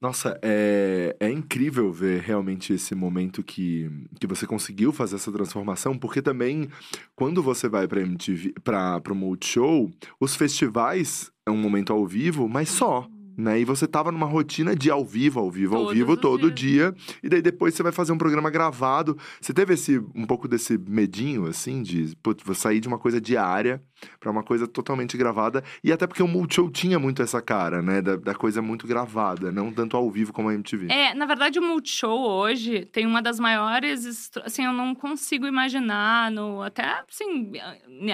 Nossa, 0.00 0.38
é, 0.40 1.14
é 1.20 1.30
incrível 1.30 1.92
ver 1.92 2.22
realmente 2.22 2.72
esse 2.72 2.94
momento 2.94 3.42
que, 3.42 3.90
que 4.18 4.26
você 4.26 4.46
conseguiu 4.46 4.92
fazer 4.92 5.16
essa 5.16 5.30
transformação, 5.30 5.96
porque 5.96 6.22
também 6.22 6.70
quando 7.14 7.42
você 7.42 7.68
vai 7.68 7.86
para 7.86 8.00
MTV, 8.00 8.54
para 8.64 9.12
o 9.12 9.14
Multishow, 9.14 9.90
os 10.18 10.34
festivais 10.34 11.30
é 11.44 11.50
um 11.50 11.58
momento 11.58 11.92
ao 11.92 12.06
vivo, 12.06 12.48
mas 12.48 12.70
só. 12.70 13.06
Né? 13.36 13.60
E 13.60 13.64
você 13.64 13.86
tava 13.86 14.10
numa 14.10 14.26
rotina 14.26 14.74
de 14.74 14.90
ao 14.90 15.04
vivo, 15.04 15.38
ao 15.38 15.50
vivo, 15.50 15.76
ao 15.76 15.82
Todos 15.82 15.98
vivo, 15.98 16.16
todo 16.16 16.50
dia. 16.50 16.94
E 17.22 17.28
daí 17.28 17.42
depois 17.42 17.74
você 17.74 17.82
vai 17.82 17.92
fazer 17.92 18.12
um 18.12 18.18
programa 18.18 18.50
gravado. 18.50 19.16
Você 19.40 19.52
teve 19.52 19.74
esse 19.74 19.98
um 20.14 20.26
pouco 20.26 20.48
desse 20.48 20.78
medinho, 20.78 21.46
assim, 21.46 21.82
de 21.82 22.16
putz, 22.22 22.44
vou 22.44 22.54
sair 22.54 22.80
de 22.80 22.88
uma 22.88 22.98
coisa 22.98 23.20
diária 23.20 23.82
para 24.18 24.30
uma 24.30 24.42
coisa 24.42 24.66
totalmente 24.66 25.16
gravada. 25.16 25.62
E 25.82 25.92
até 25.92 26.06
porque 26.06 26.22
o 26.22 26.28
Multishow 26.28 26.70
tinha 26.70 26.98
muito 26.98 27.22
essa 27.22 27.40
cara, 27.42 27.80
né? 27.82 28.00
Da, 28.02 28.16
da 28.16 28.34
coisa 28.34 28.60
muito 28.62 28.86
gravada, 28.86 29.50
não 29.52 29.72
tanto 29.72 29.96
ao 29.96 30.10
vivo 30.10 30.32
como 30.32 30.48
a 30.48 30.54
MTV. 30.54 30.90
É, 30.90 31.14
na 31.14 31.26
verdade, 31.26 31.58
o 31.58 31.62
Multishow 31.62 32.18
hoje 32.20 32.84
tem 32.86 33.06
uma 33.06 33.20
das 33.22 33.38
maiores. 33.40 34.30
Assim, 34.44 34.64
eu 34.64 34.72
não 34.72 34.94
consigo 34.94 35.46
imaginar, 35.46 36.30
no, 36.30 36.62
até 36.62 37.02
assim, 37.08 37.52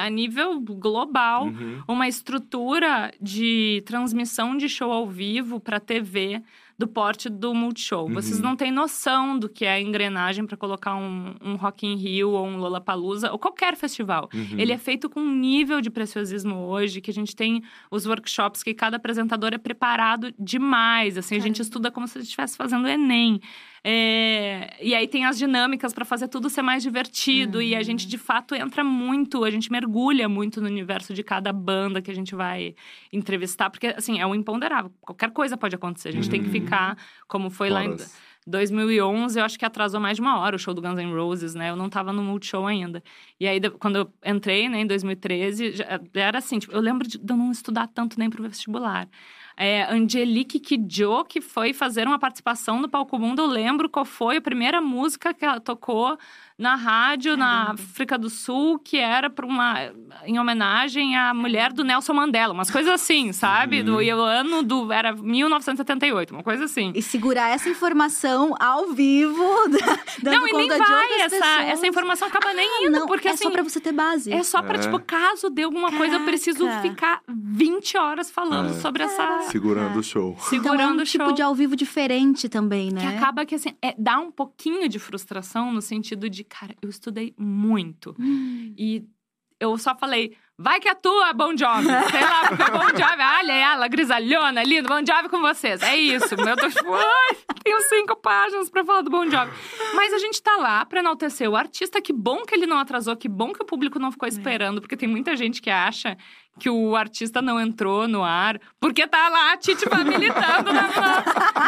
a 0.00 0.08
nível 0.10 0.60
global, 0.60 1.46
Uhum. 1.46 1.82
uma 1.88 2.08
estrutura 2.08 3.12
de 3.20 3.82
transmissão 3.86 4.56
de 4.56 4.68
show 4.68 4.90
ao 4.92 5.06
vivo 5.08 5.60
para 5.60 5.78
TV 5.80 6.42
do 6.78 6.86
porte 6.86 7.28
do 7.30 7.54
Multishow. 7.54 8.08
Vocês 8.08 8.36
Uhum. 8.38 8.42
não 8.44 8.56
têm 8.56 8.70
noção 8.70 9.38
do 9.38 9.48
que 9.48 9.64
é 9.64 9.72
a 9.72 9.80
engrenagem 9.80 10.44
para 10.46 10.56
colocar 10.56 10.94
um, 10.94 11.34
um 11.42 11.54
Rock 11.56 11.86
in 11.86 11.96
Rio 11.96 12.30
ou 12.30 12.46
um 12.46 12.58
Lollapalooza 12.58 13.32
ou 13.32 13.38
qualquer 13.38 13.76
festival. 13.76 14.28
Uhum. 14.34 14.58
Ele 14.58 14.72
é 14.72 14.78
feito 14.78 15.08
com 15.08 15.20
um 15.20 15.34
nível 15.34 15.80
de 15.80 15.88
preciosismo 15.88 16.54
hoje, 16.66 17.00
que 17.00 17.10
a 17.10 17.14
gente 17.14 17.34
tem 17.34 17.62
os 17.90 18.06
workshops 18.06 18.62
que 18.62 18.74
cada 18.74 18.98
apresentador 18.98 19.54
é 19.54 19.58
preparado 19.58 20.32
demais. 20.38 21.16
Assim, 21.16 21.36
a 21.36 21.40
gente 21.40 21.62
estuda 21.62 21.90
como 21.90 22.06
se 22.06 22.18
estivesse 22.18 22.56
fazendo 22.56 22.86
Enem. 22.86 23.40
É, 23.88 24.76
E 24.82 24.96
aí 24.96 25.06
tem 25.06 25.24
as 25.24 25.38
dinâmicas 25.38 25.92
para 25.94 26.04
fazer 26.04 26.26
tudo 26.26 26.50
ser 26.50 26.60
mais 26.60 26.82
divertido. 26.82 27.62
E 27.62 27.72
a 27.76 27.82
gente, 27.84 28.08
de 28.08 28.18
fato, 28.18 28.52
entra 28.52 28.82
muito, 28.82 29.44
a 29.44 29.50
gente 29.50 29.70
mergulha 29.70 30.28
muito 30.28 30.60
no 30.60 30.66
universo 30.66 31.14
de 31.14 31.22
cada 31.22 31.52
banda 31.52 32.02
que 32.02 32.10
a 32.10 32.14
gente 32.14 32.34
vai 32.34 32.74
entrevistar, 33.12 33.70
porque, 33.70 33.86
assim, 33.96 34.18
é 34.18 34.26
um 34.26 34.34
imponderável. 34.34 34.90
Qualquer 35.00 35.30
coisa 35.30 35.56
pode 35.56 35.76
acontecer. 35.76 36.08
A 36.08 36.12
gente 36.12 36.28
tem 36.28 36.40
que 36.40 36.46
Uhum. 36.48 36.52
ficar, 36.52 36.98
como 37.28 37.48
foi 37.48 37.70
lá 37.70 37.84
em 37.84 37.88
Horas. 37.90 38.12
2011, 38.44 39.38
eu 39.38 39.44
acho 39.44 39.58
que 39.58 39.64
atrasou 39.64 40.00
mais 40.00 40.16
de 40.16 40.20
uma 40.20 40.38
hora 40.38 40.54
o 40.56 40.58
show 40.58 40.72
do 40.74 40.80
Guns 40.82 40.98
N' 40.98 41.12
Roses, 41.14 41.54
né? 41.54 41.70
Eu 41.70 41.76
não 41.76 41.88
tava 41.88 42.12
no 42.12 42.22
Multishow 42.22 42.66
ainda. 42.66 43.02
E 43.40 43.46
aí, 43.46 43.60
quando 43.78 43.96
eu 43.96 44.12
entrei, 44.24 44.68
né, 44.68 44.80
em 44.80 44.86
2013, 44.86 45.72
já 45.72 46.00
era 46.14 46.38
assim, 46.38 46.58
tipo, 46.58 46.72
eu 46.72 46.80
lembro 46.80 47.06
de 47.08 47.18
de 47.18 47.32
eu 47.32 47.36
não 47.36 47.50
estudar 47.50 47.88
tanto 47.88 48.18
nem 48.18 48.30
pro 48.30 48.42
vestibular. 48.42 49.08
É, 49.58 49.84
Angelique 49.84 50.60
Kidjo, 50.60 51.24
que 51.24 51.40
foi 51.40 51.72
fazer 51.72 52.06
uma 52.06 52.18
participação 52.18 52.78
no 52.78 52.90
Palco 52.90 53.18
Mundo, 53.18 53.40
eu 53.40 53.46
lembro 53.46 53.88
qual 53.88 54.04
foi 54.04 54.36
a 54.36 54.40
primeira 54.40 54.82
música 54.82 55.32
que 55.32 55.44
ela 55.46 55.58
tocou 55.58 56.18
na 56.58 56.74
rádio 56.74 57.36
na. 57.36 57.72
África 57.72 58.16
do 58.16 58.30
Sul, 58.30 58.78
que 58.78 58.96
era 58.96 59.28
para 59.28 59.44
uma 59.44 59.90
em 60.24 60.38
homenagem 60.38 61.16
à 61.16 61.34
mulher 61.34 61.72
do 61.72 61.84
Nelson 61.84 62.14
Mandela, 62.14 62.52
umas 62.54 62.70
coisas 62.70 62.92
assim, 62.92 63.32
sabe? 63.32 63.82
Do 63.82 64.00
e 64.00 64.12
o 64.12 64.20
ano 64.20 64.62
do 64.62 64.90
era 64.92 65.12
1978, 65.14 66.32
uma 66.32 66.42
coisa 66.42 66.64
assim. 66.64 66.92
E 66.94 67.02
segurar 67.02 67.50
essa 67.50 67.68
informação 67.68 68.54
ao 68.58 68.88
vivo, 68.88 69.44
dando 70.22 70.36
Não, 70.40 70.48
e 70.48 70.52
nem 70.52 70.68
vai, 70.68 70.78
outras 70.80 71.20
essa, 71.20 71.30
pessoas. 71.46 71.68
essa 71.68 71.86
informação 71.86 72.28
acaba 72.28 72.52
nem 72.54 72.86
indo, 72.86 72.92
Não, 73.00 73.06
porque 73.06 73.28
é 73.28 73.32
assim. 73.32 73.44
só 73.44 73.50
pra 73.50 73.62
você 73.62 73.80
ter 73.80 73.92
base. 73.92 74.32
É 74.32 74.42
só 74.42 74.62
pra, 74.62 74.76
É. 74.76 74.80
tipo, 74.80 74.98
caso 75.00 75.50
dê 75.50 75.62
alguma 75.64 75.92
coisa, 75.92 76.16
eu 76.16 76.24
preciso 76.24 76.64
Caraca. 76.66 76.82
ficar 76.88 77.20
20 77.28 77.96
horas 77.98 78.30
falando 78.30 78.70
É. 78.70 78.80
sobre 78.80 79.02
essa. 79.02 79.42
Segurando 79.50 79.98
o 79.98 80.02
show. 80.02 80.36
então 80.52 80.74
é 80.74 80.76
Segurando 80.78 80.98
um 81.00 81.02
o 81.02 81.06
tipo 81.06 81.24
show. 81.24 81.32
de 81.34 81.42
ao 81.42 81.54
vivo 81.54 81.76
diferente 81.76 82.48
também, 82.48 82.90
né? 82.90 83.00
Que 83.00 83.06
acaba 83.16 83.44
que, 83.44 83.54
assim, 83.54 83.74
é, 83.82 83.94
dá 83.98 84.18
um 84.18 84.30
pouquinho 84.30 84.88
de 84.88 84.98
frustração 84.98 85.72
no 85.72 85.82
sentido 85.82 86.28
de, 86.30 86.45
cara, 86.48 86.74
eu 86.80 86.88
estudei 86.88 87.34
muito. 87.38 88.14
Hum. 88.18 88.74
E 88.76 89.04
eu 89.58 89.76
só 89.78 89.96
falei, 89.96 90.36
vai 90.58 90.78
que 90.80 90.88
é 90.88 90.94
tua, 90.94 91.32
Bon 91.32 91.56
Jovi. 91.56 91.86
Sei 92.10 92.20
lá, 92.20 92.48
porque 92.48 92.70
Bon 92.70 92.88
Jovi, 92.88 93.22
olha 93.40 93.52
ela, 93.52 93.88
grisalhona, 93.88 94.62
lindo, 94.62 94.88
Bon 94.88 95.04
Jovi 95.04 95.28
com 95.28 95.40
vocês. 95.40 95.82
É 95.82 95.96
isso. 95.96 96.34
Eu 96.34 96.56
tô 96.56 96.68
tipo, 96.68 96.92
ai, 96.92 97.36
tenho 97.64 97.80
cinco 97.82 98.16
páginas 98.16 98.68
pra 98.68 98.84
falar 98.84 99.02
do 99.02 99.10
Bon 99.10 99.28
Jovi. 99.28 99.50
Mas 99.94 100.12
a 100.12 100.18
gente 100.18 100.42
tá 100.42 100.56
lá 100.56 100.84
pra 100.84 101.00
enaltecer 101.00 101.48
o 101.48 101.56
artista. 101.56 102.00
Que 102.02 102.12
bom 102.12 102.42
que 102.44 102.54
ele 102.54 102.66
não 102.66 102.78
atrasou, 102.78 103.16
que 103.16 103.28
bom 103.28 103.52
que 103.52 103.62
o 103.62 103.66
público 103.66 103.98
não 103.98 104.12
ficou 104.12 104.28
esperando. 104.28 104.80
Porque 104.80 104.96
tem 104.96 105.08
muita 105.08 105.36
gente 105.36 105.62
que 105.62 105.70
acha 105.70 106.16
que 106.58 106.70
o 106.70 106.96
artista 106.96 107.42
não 107.42 107.60
entrou 107.60 108.08
no 108.08 108.22
ar 108.24 108.58
porque 108.80 109.06
tá 109.06 109.28
lá 109.28 109.52
a 109.52 109.56
Titi 109.56 109.84
militando. 110.04 110.72
Na. 110.72 110.88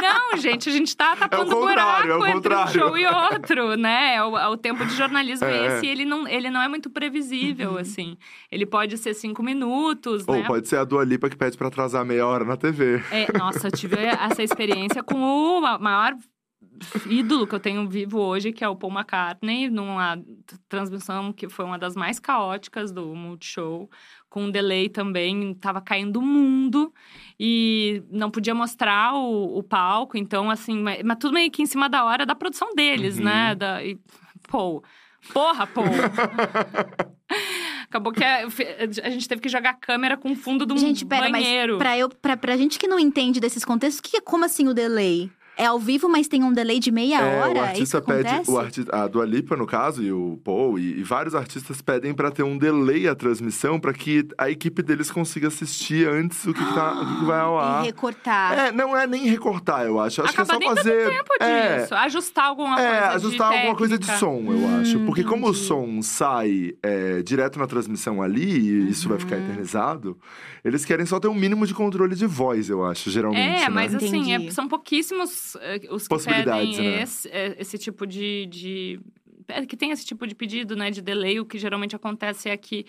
Não, 0.00 0.36
gente, 0.38 0.68
a 0.68 0.72
gente 0.72 0.96
tá 0.96 1.14
tapando 1.14 1.52
é 1.52 1.54
o 1.54 1.60
buraco 1.60 2.26
entre 2.26 2.54
um 2.54 2.66
show 2.68 2.96
e 2.96 3.06
outro, 3.06 3.76
né? 3.76 4.14
É 4.16 4.24
o, 4.24 4.36
é 4.38 4.48
o 4.48 4.56
tempo 4.56 4.84
de 4.86 4.94
jornalismo 4.96 5.46
É. 5.46 5.76
esse. 5.78 5.86
E 5.86 5.88
ele 5.90 6.04
não, 6.04 6.26
ele 6.26 6.48
não 6.50 6.62
é 6.62 6.68
muito 6.68 6.88
previsível, 6.88 7.76
assim. 7.78 8.16
Ele 8.50 8.64
pode 8.64 8.96
ser 8.98 9.14
cinco 9.14 9.42
minutos, 9.42 10.24
Ou 10.26 10.36
né? 10.36 10.44
pode 10.46 10.66
ser 10.68 10.76
a 10.78 10.84
Dua 10.84 11.04
Lipa 11.04 11.28
que 11.28 11.36
pede 11.36 11.56
pra 11.56 11.68
atrasar 11.68 12.04
meia 12.04 12.26
hora 12.26 12.44
na 12.44 12.56
TV. 12.56 13.02
É, 13.10 13.26
nossa, 13.38 13.68
eu 13.68 13.72
tive 13.72 13.96
essa 13.96 14.42
experiência 14.42 15.02
com 15.02 15.16
o 15.20 15.60
ma- 15.60 15.78
maior 15.78 16.14
ídolo 17.08 17.46
que 17.46 17.54
eu 17.54 17.60
tenho 17.60 17.88
vivo 17.88 18.20
hoje, 18.20 18.52
que 18.52 18.62
é 18.64 18.68
o 18.68 18.76
Paul 18.76 18.92
McCartney, 18.92 19.68
numa 19.68 20.16
transmissão 20.68 21.32
que 21.32 21.48
foi 21.48 21.64
uma 21.64 21.78
das 21.78 21.96
mais 21.96 22.18
caóticas 22.20 22.92
do 22.92 23.14
Multishow, 23.14 23.90
com 24.30 24.44
um 24.44 24.50
delay 24.50 24.88
também, 24.88 25.54
tava 25.54 25.80
caindo 25.80 26.18
o 26.18 26.22
mundo 26.22 26.92
e 27.40 28.02
não 28.10 28.30
podia 28.30 28.54
mostrar 28.54 29.14
o, 29.14 29.58
o 29.58 29.62
palco, 29.62 30.16
então 30.18 30.50
assim, 30.50 30.78
mas, 30.82 31.02
mas 31.02 31.16
tudo 31.18 31.32
meio 31.34 31.50
que 31.50 31.62
em 31.62 31.66
cima 31.66 31.88
da 31.88 32.04
hora 32.04 32.26
da 32.26 32.34
produção 32.34 32.74
deles, 32.74 33.16
Uhum. 33.18 33.24
né? 33.24 33.54
Da, 33.54 33.82
e, 33.82 33.98
Paul, 34.50 34.82
porra, 35.32 35.66
Paul! 35.66 35.86
Acabou 37.88 38.12
que 38.12 38.22
a, 38.22 38.40
a 39.04 39.10
gente 39.10 39.26
teve 39.28 39.40
que 39.40 39.48
jogar 39.48 39.70
a 39.70 39.74
câmera 39.74 40.16
com 40.16 40.32
o 40.32 40.36
fundo 40.36 40.66
do 40.66 40.76
Gente, 40.76 41.06
pera, 41.06 41.30
banheiro. 41.30 41.74
mas 41.74 41.78
pra, 41.78 41.98
eu, 41.98 42.08
pra, 42.08 42.36
pra 42.36 42.56
gente 42.56 42.78
que 42.78 42.86
não 42.86 42.98
entende 42.98 43.40
desses 43.40 43.64
contextos, 43.64 44.00
que, 44.00 44.20
como 44.20 44.44
assim 44.44 44.68
o 44.68 44.74
delay? 44.74 45.30
É 45.58 45.66
ao 45.66 45.78
vivo, 45.78 46.08
mas 46.08 46.28
tem 46.28 46.44
um 46.44 46.52
delay 46.52 46.78
de 46.78 46.92
meia 46.92 47.20
É, 47.20 47.40
hora? 47.40 47.48
o 47.48 47.64
é 47.64 47.72
isso 47.72 47.96
artista 47.96 48.00
pede, 48.00 48.28
o 48.50 48.58
arti 48.58 48.84
a 48.92 49.08
Dua 49.08 49.26
Lipa, 49.26 49.56
no 49.56 49.66
caso, 49.66 50.02
e 50.04 50.12
o 50.12 50.38
Paul, 50.44 50.78
e, 50.78 51.00
e 51.00 51.02
vários 51.02 51.34
artistas 51.34 51.82
pedem 51.82 52.14
pra 52.14 52.30
ter 52.30 52.44
um 52.44 52.56
delay 52.56 53.08
à 53.08 53.14
transmissão 53.16 53.80
pra 53.80 53.92
que 53.92 54.24
a 54.38 54.48
equipe 54.48 54.82
deles 54.82 55.10
consiga 55.10 55.48
assistir 55.48 56.08
antes 56.08 56.44
o 56.46 56.54
que, 56.54 56.64
que 56.64 56.74
tá, 56.74 56.92
o 57.02 57.18
que, 57.18 57.24
vai 57.24 57.40
ao 57.40 57.58
ar. 57.58 57.82
E 57.82 57.86
recortar. 57.86 58.56
É, 58.68 58.72
não 58.72 58.96
é 58.96 59.04
nem 59.06 59.26
recortar, 59.26 59.84
eu 59.84 59.98
acho. 59.98 60.22
Acho 60.22 60.30
Acaba 60.32 60.58
que 60.58 60.64
é 60.64 60.68
só 60.68 60.76
fazer. 60.76 61.10
tempo 61.10 61.32
é, 61.40 61.78
disso. 61.80 61.94
Ajustar 61.96 62.44
alguma 62.44 62.80
É, 62.80 62.88
coisa 62.88 63.08
de 63.08 63.16
ajustar 63.16 63.52
alguma 63.52 63.74
coisa 63.76 63.98
de 63.98 64.06
técnica. 64.06 64.26
som, 64.26 64.52
eu 64.52 64.80
acho. 64.80 64.98
Hum, 64.98 65.06
Porque 65.06 65.24
como 65.24 65.46
o 65.46 65.50
entendi. 65.50 65.64
som 65.66 66.02
sai 66.02 66.72
é, 66.82 67.20
direto 67.22 67.58
na 67.58 67.66
transmissão 67.66 68.22
ali, 68.22 68.48
e 68.48 68.90
isso 68.90 69.08
vai 69.08 69.18
ficar 69.18 69.34
Uhum. 69.36 69.44
eternizado, 69.44 70.16
eles 70.64 70.84
querem 70.84 71.04
só 71.04 71.18
ter 71.18 71.26
um 71.28 71.34
mínimo 71.34 71.66
de 71.66 71.74
controle 71.74 72.14
de 72.14 72.26
voz, 72.26 72.68
eu 72.70 72.84
acho, 72.84 73.10
geralmente. 73.10 73.62
É, 73.62 73.64
né? 73.64 73.68
mas 73.68 73.92
assim, 73.94 74.32
é- 74.32 74.36
Entendi. 74.36 74.52
são 74.54 74.68
pouquíssimos 74.68 75.47
eh, 75.56 75.80
os 75.90 76.02
que 76.04 76.08
Possibilidades, 76.08 76.76
pedem 76.76 76.90
né? 76.92 77.02
esse, 77.02 77.28
eh, 77.28 77.56
esse 77.58 77.78
tipo 77.78 78.06
de, 78.06 78.46
de- 78.46 79.00
é, 79.48 79.64
que 79.64 79.76
tem 79.76 79.90
esse 79.90 80.04
tipo 80.04 80.26
de 80.26 80.34
pedido, 80.34 80.76
né, 80.76 80.90
de 80.90 81.00
delay. 81.00 81.40
O 81.40 81.46
que 81.46 81.58
geralmente 81.58 81.96
acontece 81.96 82.48
é 82.48 82.56
que 82.56 82.84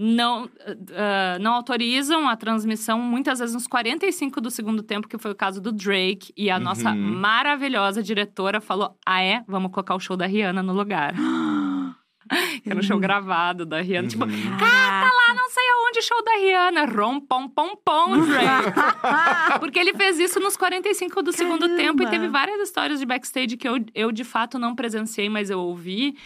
não, 0.00 0.48
ah, 0.94 1.38
não 1.40 1.54
autorizam 1.54 2.28
a 2.28 2.36
transmissão, 2.36 3.00
muitas 3.00 3.40
vezes 3.40 3.52
nos 3.54 3.66
45 3.66 4.40
do 4.40 4.48
segundo 4.50 4.80
tempo, 4.82 5.08
que 5.08 5.18
foi 5.18 5.32
o 5.32 5.34
caso 5.34 5.60
do 5.60 5.72
Drake. 5.72 6.32
E 6.36 6.48
a 6.50 6.58
nossa 6.60 6.90
Uhum. 6.92 6.96
maravilhosa 6.96 8.00
diretora 8.02 8.60
falou: 8.60 8.96
Ah, 9.04 9.20
é? 9.22 9.42
Vamos 9.48 9.72
colocar 9.72 9.94
o 9.96 10.00
show 10.00 10.16
da 10.16 10.24
Rihanna 10.26 10.62
no 10.62 10.72
lugar. 10.72 11.14
Era 12.64 12.78
um 12.78 12.82
show 12.82 12.98
gravado 12.98 13.64
da 13.66 13.80
Rihanna. 13.80 14.08
Tipo, 14.08 14.24
Uhum. 14.24 14.56
Caraca. 14.58 15.10
ah, 15.27 15.27
não 15.48 15.50
sei 15.50 15.64
aonde 15.70 16.02
show 16.02 16.22
da 16.22 16.32
Rihanna. 16.32 16.84
Rom, 16.84 17.20
pom, 17.20 17.48
pom, 17.48 17.74
pom. 17.76 18.08
Porque 19.58 19.78
ele 19.78 19.94
fez 19.94 20.18
isso 20.18 20.38
nos 20.38 20.58
45 20.58 21.22
do 21.22 21.32
segundo 21.32 21.60
Caramba. 21.60 21.76
tempo. 21.76 22.02
E 22.02 22.10
teve 22.10 22.28
várias 22.28 22.60
histórias 22.60 23.00
de 23.00 23.06
backstage 23.06 23.56
que 23.56 23.66
eu, 23.66 23.76
eu 23.94 24.12
de 24.12 24.24
fato, 24.24 24.58
não 24.58 24.74
presenciei, 24.74 25.30
mas 25.30 25.48
eu 25.48 25.58
ouvi. 25.58 26.16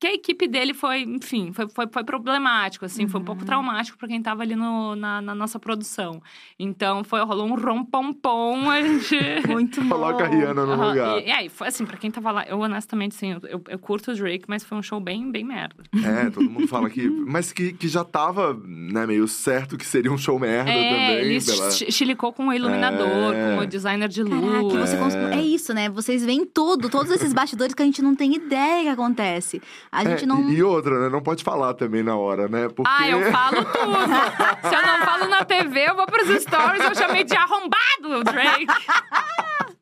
Que 0.00 0.06
a 0.06 0.14
equipe 0.14 0.46
dele 0.46 0.74
foi, 0.74 1.00
enfim, 1.02 1.52
foi, 1.52 1.68
foi, 1.68 1.86
foi 1.90 2.04
problemático, 2.04 2.84
assim. 2.84 3.08
Foi 3.08 3.20
um 3.20 3.24
pouco 3.24 3.44
traumático 3.44 3.98
pra 3.98 4.06
quem 4.06 4.22
tava 4.22 4.42
ali 4.42 4.54
no, 4.54 4.94
na, 4.94 5.20
na 5.20 5.34
nossa 5.34 5.58
produção. 5.58 6.22
Então, 6.56 7.02
foi, 7.02 7.20
rolou 7.24 7.46
um 7.48 7.56
rom-pom-pom, 7.56 8.70
a 8.70 8.80
gente... 8.80 9.16
Muito 9.48 9.80
bom. 9.82 9.88
Coloca 9.98 10.24
a 10.24 10.28
Rihanna 10.28 10.64
no 10.64 10.72
Aham, 10.72 10.88
lugar. 10.90 11.18
E, 11.20 11.26
e 11.26 11.30
aí, 11.32 11.48
foi 11.48 11.66
assim, 11.68 11.84
pra 11.84 11.96
quem 11.96 12.10
tava 12.12 12.30
lá, 12.30 12.44
eu 12.46 12.60
honestamente, 12.60 13.16
assim, 13.16 13.32
eu, 13.32 13.40
eu, 13.48 13.64
eu 13.68 13.78
curto 13.78 14.12
o 14.12 14.14
Drake, 14.14 14.44
mas 14.46 14.62
foi 14.62 14.78
um 14.78 14.82
show 14.82 15.00
bem, 15.00 15.30
bem 15.32 15.42
merda. 15.44 15.82
É, 16.04 16.30
todo 16.30 16.48
mundo 16.48 16.68
fala 16.68 16.88
que. 16.88 17.08
Mas 17.08 17.52
que, 17.52 17.72
que 17.72 17.88
já 17.88 18.04
tava, 18.04 18.54
né, 18.64 19.04
meio 19.06 19.26
certo 19.26 19.76
que 19.76 19.84
seria 19.84 20.12
um 20.12 20.18
show 20.18 20.38
merda 20.38 20.70
É, 20.70 20.90
também. 20.90 21.10
ele 21.34 21.44
pela- 21.44 21.70
chilicou 21.72 22.32
com 22.32 22.46
o 22.48 22.52
iluminador, 22.52 23.34
É. 23.34 23.56
com 23.56 23.62
o 23.62 23.66
designer 23.66 24.08
de 24.08 24.22
Caraca, 24.24 24.58
luz. 24.60 24.94
cons- 24.94 25.14
É. 25.16 25.34
é 25.34 25.42
isso, 25.42 25.74
né? 25.74 25.88
Vocês 25.88 26.24
veem 26.24 26.44
tudo, 26.46 26.88
todos 26.88 27.10
esses 27.10 27.32
bastidores 27.32 27.74
que 27.74 27.82
a 27.82 27.84
gente 27.84 28.00
não 28.00 28.14
tem 28.14 28.32
ideia 28.34 28.82
que 28.84 28.88
acontece. 28.90 29.60
A 29.90 30.02
É, 30.04 30.10
gente 30.10 30.26
não. 30.26 30.48
e, 30.50 30.62
outra, 30.62 31.00
né? 31.00 31.08
Não 31.08 31.22
pode 31.22 31.42
falar 31.42 31.74
também 31.74 32.02
na 32.02 32.16
hora, 32.16 32.46
né? 32.48 32.68
Porque. 32.68 32.90
Ah, 32.94 33.08
eu 33.08 33.30
falo 33.32 33.64
tudo. 33.64 33.68
Se 34.68 34.74
eu 34.74 34.82
não 34.86 35.04
falo 35.06 35.28
na 35.28 35.44
TV, 35.44 35.88
eu 35.90 35.96
vou 35.96 36.06
pros 36.06 36.28
stories, 36.42 36.82
eu 36.84 36.94
chamei 36.94 37.24
de 37.24 37.34
arrombado 37.34 38.24
Drake. 38.24 38.66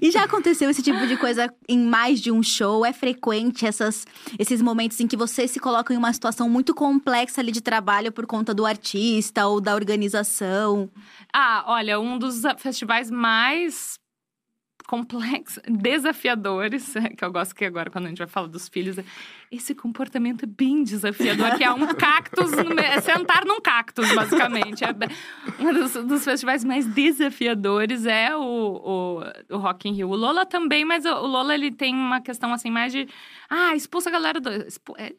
E 0.00 0.10
já 0.12 0.22
aconteceu 0.24 0.70
esse 0.70 0.80
tipo 0.82 1.06
de 1.06 1.16
coisa 1.16 1.52
em 1.68 1.78
mais 1.78 2.20
de 2.20 2.30
um 2.30 2.42
show? 2.42 2.86
É 2.86 2.92
frequente 2.92 3.66
essas, 3.66 4.06
esses 4.38 4.62
momentos 4.62 4.98
em 5.00 5.06
que 5.08 5.16
você 5.16 5.48
se 5.48 5.58
coloca 5.58 5.92
em 5.92 5.96
uma 5.96 6.12
situação 6.12 6.48
muito 6.48 6.72
complexa 6.74 7.40
ali 7.40 7.50
de 7.50 7.60
trabalho 7.60 8.12
por 8.12 8.26
conta 8.26 8.54
do 8.54 8.64
artista 8.64 9.46
ou 9.46 9.60
da 9.60 9.74
organização? 9.74 10.88
Ah, 11.32 11.64
olha, 11.66 11.98
um 11.98 12.16
dos 12.16 12.42
festivais 12.58 13.10
mais 13.10 13.98
complexos, 14.86 15.62
desafiadores, 15.68 16.94
que 17.16 17.24
eu 17.24 17.32
gosto 17.32 17.54
que 17.54 17.64
agora, 17.64 17.90
quando 17.90 18.06
a 18.06 18.08
gente 18.08 18.18
vai 18.18 18.26
falar 18.26 18.46
dos 18.46 18.68
filhos, 18.68 18.96
esse 19.50 19.74
comportamento 19.74 20.44
é 20.44 20.46
bem 20.46 20.82
desafiador, 20.82 21.56
que 21.56 21.64
é 21.64 21.72
um 21.72 21.86
cactus, 21.94 22.52
é 22.52 23.00
sentar 23.00 23.44
num 23.44 23.60
cactus, 23.60 24.12
basicamente. 24.14 24.84
É 24.84 24.94
um 25.60 25.72
dos, 25.72 25.92
dos, 25.92 26.24
festivais 26.24 26.64
mais 26.64 26.86
desafiadores 26.86 28.06
é 28.06 28.34
o, 28.36 28.40
o, 28.40 29.54
o 29.54 29.58
Rock 29.58 29.88
in 29.88 29.92
Rio. 29.92 30.08
O 30.08 30.16
Lola 30.16 30.46
também, 30.46 30.84
mas 30.84 31.04
o, 31.04 31.10
o 31.10 31.26
Lola, 31.26 31.54
ele 31.54 31.70
tem 31.70 31.94
uma 31.94 32.20
questão, 32.20 32.52
assim, 32.52 32.70
mais 32.70 32.92
de... 32.92 33.08
Ah, 33.48 33.74
expulsa 33.74 34.08
a 34.08 34.12
galera 34.12 34.40
do... 34.40 34.50
Expu, 34.50 34.94
é, 34.98 35.14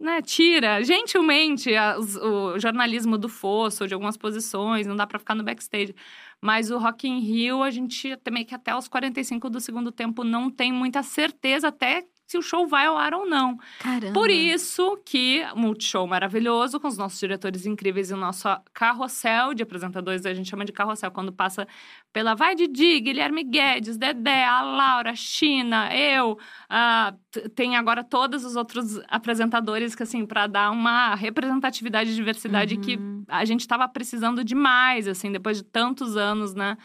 né, 0.00 0.22
tira, 0.22 0.82
gentilmente, 0.82 1.74
a, 1.74 1.96
o, 1.98 2.54
o 2.54 2.58
jornalismo 2.58 3.16
do 3.16 3.28
fosso, 3.28 3.86
de 3.86 3.94
algumas 3.94 4.16
posições, 4.16 4.86
não 4.86 4.96
dá 4.96 5.06
para 5.06 5.18
ficar 5.18 5.34
no 5.34 5.44
backstage. 5.44 5.94
Mas 6.42 6.72
o 6.72 6.78
Rock 6.78 7.06
in 7.08 7.20
Rio, 7.20 7.62
a 7.62 7.70
gente 7.70 8.16
também 8.16 8.44
que 8.44 8.52
até 8.54 8.74
os 8.74 8.88
45 8.88 9.48
do 9.48 9.60
segundo 9.60 9.92
tempo 9.92 10.24
não 10.24 10.50
tem 10.50 10.72
muita 10.72 11.00
certeza 11.02 11.68
até 11.68 12.04
se 12.26 12.38
o 12.38 12.42
show 12.42 12.66
vai 12.66 12.86
ao 12.86 12.96
ar 12.96 13.12
ou 13.14 13.28
não. 13.28 13.58
Caramba. 13.78 14.12
Por 14.12 14.30
isso 14.30 14.98
que 15.04 15.44
Multishow 15.54 16.06
maravilhoso, 16.06 16.80
com 16.80 16.88
os 16.88 16.96
nossos 16.96 17.18
diretores 17.18 17.66
incríveis 17.66 18.10
e 18.10 18.14
o 18.14 18.16
nosso 18.16 18.48
carrossel 18.72 19.52
de 19.54 19.62
apresentadores, 19.62 20.24
a 20.24 20.32
gente 20.32 20.48
chama 20.48 20.64
de 20.64 20.72
carrossel, 20.72 21.10
quando 21.10 21.32
passa 21.32 21.66
pela 22.12 22.34
Vai 22.34 22.54
Didi, 22.54 23.00
Guilherme 23.00 23.44
Guedes, 23.44 23.96
Dedé, 23.96 24.44
a 24.44 24.62
Laura, 24.62 25.14
China, 25.14 25.94
eu. 25.94 26.38
Uh, 26.70 27.48
tem 27.50 27.76
agora 27.76 28.04
todos 28.04 28.44
os 28.44 28.56
outros 28.56 29.00
apresentadores 29.08 29.94
que, 29.94 30.02
assim, 30.02 30.24
para 30.26 30.46
dar 30.46 30.70
uma 30.70 31.14
representatividade 31.14 32.10
e 32.10 32.14
diversidade 32.14 32.74
uhum. 32.76 32.80
que 32.80 32.98
a 33.28 33.44
gente 33.44 33.60
estava 33.60 33.88
precisando 33.88 34.44
demais, 34.44 35.08
assim, 35.08 35.32
depois 35.32 35.58
de 35.58 35.64
tantos 35.64 36.16
anos, 36.16 36.54
né? 36.54 36.76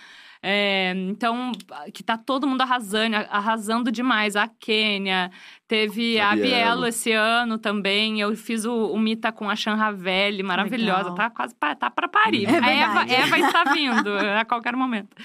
É, 0.41 0.93
então, 1.09 1.51
que 1.93 2.03
tá 2.03 2.17
todo 2.17 2.47
mundo 2.47 2.61
arrasando, 2.61 3.15
arrasando 3.29 3.91
demais. 3.91 4.35
A 4.35 4.47
Quênia, 4.47 5.31
teve 5.67 6.19
a, 6.19 6.31
a 6.31 6.35
Bielo 6.35 6.85
esse 6.87 7.11
ano 7.11 7.57
também. 7.57 8.19
Eu 8.19 8.35
fiz 8.35 8.65
o, 8.65 8.91
o 8.91 8.99
Mita 8.99 9.31
com 9.31 9.49
a 9.49 9.55
Chan 9.55 9.75
Ravelli, 9.75 10.43
maravilhosa. 10.43 11.09
Legal. 11.09 11.15
Tá 11.15 11.29
quase 11.29 11.55
pra, 11.55 11.75
tá 11.75 11.89
para 11.89 12.07
parir. 12.07 12.45
É 12.45 12.59
a 12.59 12.69
Eva, 12.69 13.01
Eva 13.11 13.39
está 13.39 13.63
vindo 13.73 14.09
a 14.17 14.45
qualquer 14.45 14.75
momento. 14.75 15.15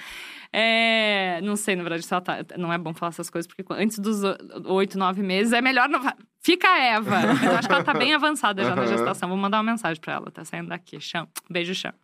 É, 0.55 1.41
não 1.43 1.57
sei, 1.57 1.75
na 1.75 1.83
verdade, 1.83 2.03
se 2.05 2.13
ela 2.13 2.21
tá. 2.21 2.39
Não 2.59 2.71
é 2.71 2.77
bom 2.77 2.93
falar 2.93 3.09
essas 3.09 3.31
coisas, 3.31 3.51
porque 3.51 3.65
antes 3.73 3.99
dos 3.99 4.21
oito, 4.67 4.99
nove 4.99 5.23
meses 5.23 5.53
é 5.55 5.63
melhor. 5.63 5.89
Não, 5.89 6.01
fica 6.43 6.69
a 6.69 6.79
Eva. 6.79 7.17
Eu 7.43 7.57
acho 7.57 7.67
que 7.67 7.75
ela 7.75 7.83
tá 7.83 7.95
bem 7.95 8.13
avançada 8.13 8.63
já 8.63 8.77
na 8.77 8.85
gestação. 8.85 9.31
Vou 9.31 9.39
mandar 9.39 9.59
uma 9.59 9.73
mensagem 9.73 9.99
pra 9.99 10.15
ela, 10.15 10.31
tá 10.31 10.45
saindo 10.45 10.69
daqui. 10.69 11.01
Chão. 11.01 11.27
Beijo, 11.49 11.75
chão. 11.75 11.95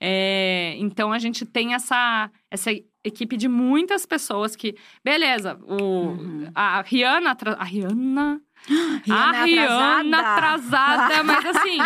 É, 0.00 0.74
então 0.78 1.12
a 1.12 1.18
gente 1.18 1.44
tem 1.44 1.74
essa, 1.74 2.30
essa 2.50 2.70
equipe 3.02 3.36
de 3.36 3.48
muitas 3.48 4.06
pessoas 4.06 4.54
que. 4.54 4.76
Beleza, 5.02 5.58
o, 5.62 5.74
uhum. 5.74 6.50
a 6.54 6.82
Rihanna. 6.82 7.36
A 7.58 7.64
Rihanna. 7.64 8.40
Rihanna 9.04 9.38
a 9.38 9.44
Rihanna 9.44 10.18
atrasada. 10.18 11.04
atrasada 11.04 11.22
mas 11.24 11.46
assim, 11.46 11.78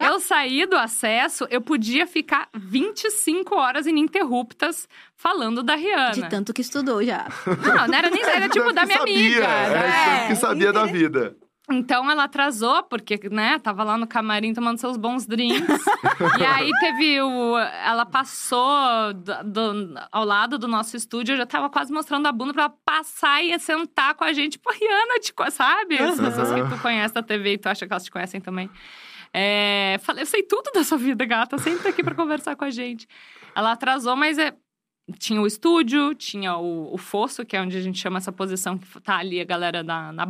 eu 0.00 0.18
saí 0.18 0.66
do 0.66 0.76
acesso, 0.76 1.46
eu 1.48 1.60
podia 1.60 2.04
ficar 2.04 2.48
25 2.52 3.54
horas 3.54 3.86
ininterruptas 3.86 4.88
falando 5.14 5.62
da 5.62 5.76
Rihanna. 5.76 6.10
De 6.10 6.28
tanto 6.28 6.52
que 6.52 6.62
estudou 6.62 7.02
já. 7.02 7.26
Não, 7.46 7.86
não 7.86 7.94
era 7.94 8.10
nem 8.10 8.22
era 8.26 8.48
tipo 8.48 8.72
da 8.72 8.84
minha 8.84 8.98
sabia, 8.98 9.14
amiga. 9.16 9.46
É, 9.46 9.70
né? 9.70 10.28
que 10.28 10.34
sabia 10.34 10.72
da 10.72 10.84
vida. 10.84 11.36
Então 11.68 12.08
ela 12.08 12.24
atrasou, 12.24 12.84
porque, 12.84 13.18
né, 13.28 13.58
tava 13.58 13.82
lá 13.82 13.98
no 13.98 14.06
camarim 14.06 14.54
tomando 14.54 14.78
seus 14.78 14.96
bons 14.96 15.26
drinks. 15.26 15.66
e 16.38 16.44
aí 16.44 16.70
teve 16.78 17.20
o. 17.20 17.58
Ela 17.58 18.06
passou 18.06 19.12
do, 19.12 19.44
do, 19.44 19.94
ao 20.12 20.24
lado 20.24 20.58
do 20.58 20.68
nosso 20.68 20.96
estúdio, 20.96 21.32
eu 21.32 21.38
já 21.38 21.46
tava 21.46 21.68
quase 21.68 21.92
mostrando 21.92 22.26
a 22.26 22.32
bunda 22.32 22.52
pra 22.52 22.62
ela 22.64 22.74
passar 22.84 23.42
e 23.42 23.58
sentar 23.58 24.14
com 24.14 24.22
a 24.22 24.32
gente. 24.32 24.60
Pô, 24.60 24.70
Rihanna, 24.70 25.18
te, 25.18 25.34
sabe? 25.50 25.98
As 25.98 26.20
pessoas 26.20 26.52
que 26.52 26.76
tu 26.76 26.80
conhece 26.80 27.12
da 27.12 27.22
TV 27.22 27.54
e 27.54 27.58
tu 27.58 27.66
acha 27.66 27.84
que 27.84 27.92
elas 27.92 28.04
te 28.04 28.12
conhecem 28.12 28.40
também. 28.40 28.70
É, 29.32 29.98
falei, 30.02 30.22
eu 30.22 30.26
sei 30.26 30.44
tudo 30.44 30.70
da 30.72 30.84
sua 30.84 30.96
vida, 30.96 31.24
gata, 31.24 31.58
sempre 31.58 31.82
tá 31.82 31.88
aqui 31.88 32.02
pra 32.02 32.14
conversar 32.14 32.54
com 32.54 32.64
a 32.64 32.70
gente. 32.70 33.08
Ela 33.56 33.72
atrasou, 33.72 34.14
mas 34.14 34.38
é, 34.38 34.54
tinha 35.18 35.40
o 35.40 35.46
estúdio, 35.46 36.14
tinha 36.14 36.56
o, 36.56 36.94
o 36.94 36.96
fosso, 36.96 37.44
que 37.44 37.56
é 37.56 37.60
onde 37.60 37.76
a 37.76 37.80
gente 37.80 37.98
chama 37.98 38.18
essa 38.18 38.30
posição 38.30 38.78
que 38.78 39.00
tá 39.00 39.16
ali 39.16 39.40
a 39.40 39.44
galera 39.44 39.82
na, 39.82 40.12
na 40.12 40.26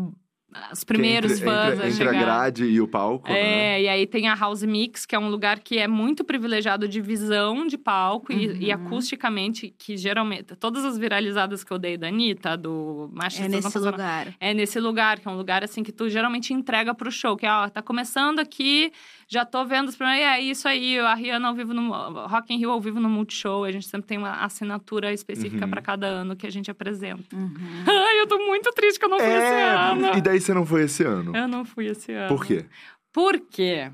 os 0.73 0.85
primeiros 0.85 1.33
entre, 1.33 1.45
fãs 1.45 1.73
entre, 1.75 1.85
a 1.85 1.89
entre 1.89 2.09
a 2.09 2.13
grade 2.13 2.65
e 2.65 2.81
o 2.81 2.89
palco. 2.89 3.29
É, 3.29 3.33
né? 3.33 3.83
e 3.83 3.89
aí 3.89 4.07
tem 4.07 4.29
a 4.29 4.35
House 4.35 4.63
Mix, 4.63 5.05
que 5.05 5.15
é 5.15 5.19
um 5.19 5.29
lugar 5.29 5.59
que 5.59 5.79
é 5.79 5.89
muito 5.89 6.25
privilegiado 6.25 6.89
de 6.89 7.01
visão 7.01 7.67
de 7.67 7.77
palco 7.77 8.33
uhum. 8.33 8.39
e, 8.39 8.67
e, 8.67 8.73
acusticamente, 8.73 9.75
que 9.77 9.97
geralmente. 9.97 10.57
Todas 10.57 10.85
as 10.85 10.97
viralizadas 10.97 11.63
que 11.63 11.73
eu 11.73 11.79
dei 11.79 11.97
da 11.97 12.09
Anitta, 12.09 12.57
do 12.57 13.11
Machista. 13.13 13.45
É 13.45 13.49
nesse 13.49 13.79
lugar. 13.79 14.35
É 14.41 14.55
nesse 14.55 14.81
lugar, 14.81 15.19
que 15.19 15.29
é 15.29 15.31
um 15.31 15.37
lugar 15.37 15.65
assim 15.65 15.83
que 15.83 15.93
tu 15.93 16.09
geralmente 16.09 16.53
entrega 16.55 16.95
pro 16.95 17.11
show, 17.11 17.37
que 17.37 17.45
é, 17.45 17.53
ó, 17.53 17.69
tá 17.69 17.83
começando 17.83 18.39
aqui, 18.39 18.93
já 19.29 19.45
tô 19.45 19.65
vendo 19.65 19.89
os 19.89 19.97
primeiros. 19.97 20.25
É 20.25 20.41
isso 20.41 20.69
aí, 20.69 20.99
a 20.99 21.15
Rihanna 21.15 21.49
ao 21.49 21.55
vivo 21.55 21.75
no. 21.75 21.91
Rock 22.27 22.55
in 22.55 22.59
Rio 22.59 22.71
ao 22.71 22.81
vivo 22.81 23.01
no 23.01 23.09
Multishow. 23.09 23.65
A 23.65 23.73
gente 23.73 23.87
sempre 23.87 24.07
tem 24.07 24.19
uma 24.19 24.45
assinatura 24.45 25.13
específica 25.13 25.65
uhum. 25.65 25.71
para 25.71 25.83
cada 25.83 26.07
ano 26.07 26.37
que 26.37 26.47
a 26.47 26.51
gente 26.51 26.71
apresenta. 26.71 27.35
Uhum. 27.35 27.55
Ai, 27.87 28.21
eu 28.21 28.27
tô 28.27 28.39
muito 28.39 28.71
triste 28.73 28.99
que 28.99 29.05
eu 29.05 29.09
não 29.09 29.19
fui 29.19 29.29
é... 29.29 29.37
esse 29.37 30.07
ano. 30.07 30.19
E 30.19 30.21
daí 30.21 30.41
você 30.41 30.55
não 30.55 30.65
foi 30.65 30.85
esse 30.85 31.03
ano? 31.03 31.37
Eu 31.37 31.49
não 31.49 31.65
fui 31.65 31.87
esse 31.87 32.13
ano. 32.13 32.29
Por 32.29 32.47
quê? 32.47 32.67
Por 33.13 33.41
quê? 33.41 33.91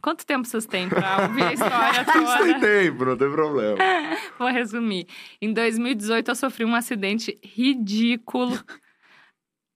Quanto 0.00 0.26
tempo 0.26 0.46
vocês 0.46 0.66
têm 0.66 0.86
pra 0.86 1.22
ouvir 1.22 1.42
a 1.44 1.52
história 1.54 2.04
toda? 2.12 2.60
Tempo, 2.60 3.04
não 3.06 3.16
tem 3.16 3.30
problema. 3.30 3.78
Vou 4.38 4.48
resumir. 4.48 5.06
Em 5.40 5.50
2018, 5.50 6.30
eu 6.30 6.34
sofri 6.34 6.64
um 6.64 6.74
acidente 6.74 7.38
ridículo 7.42 8.54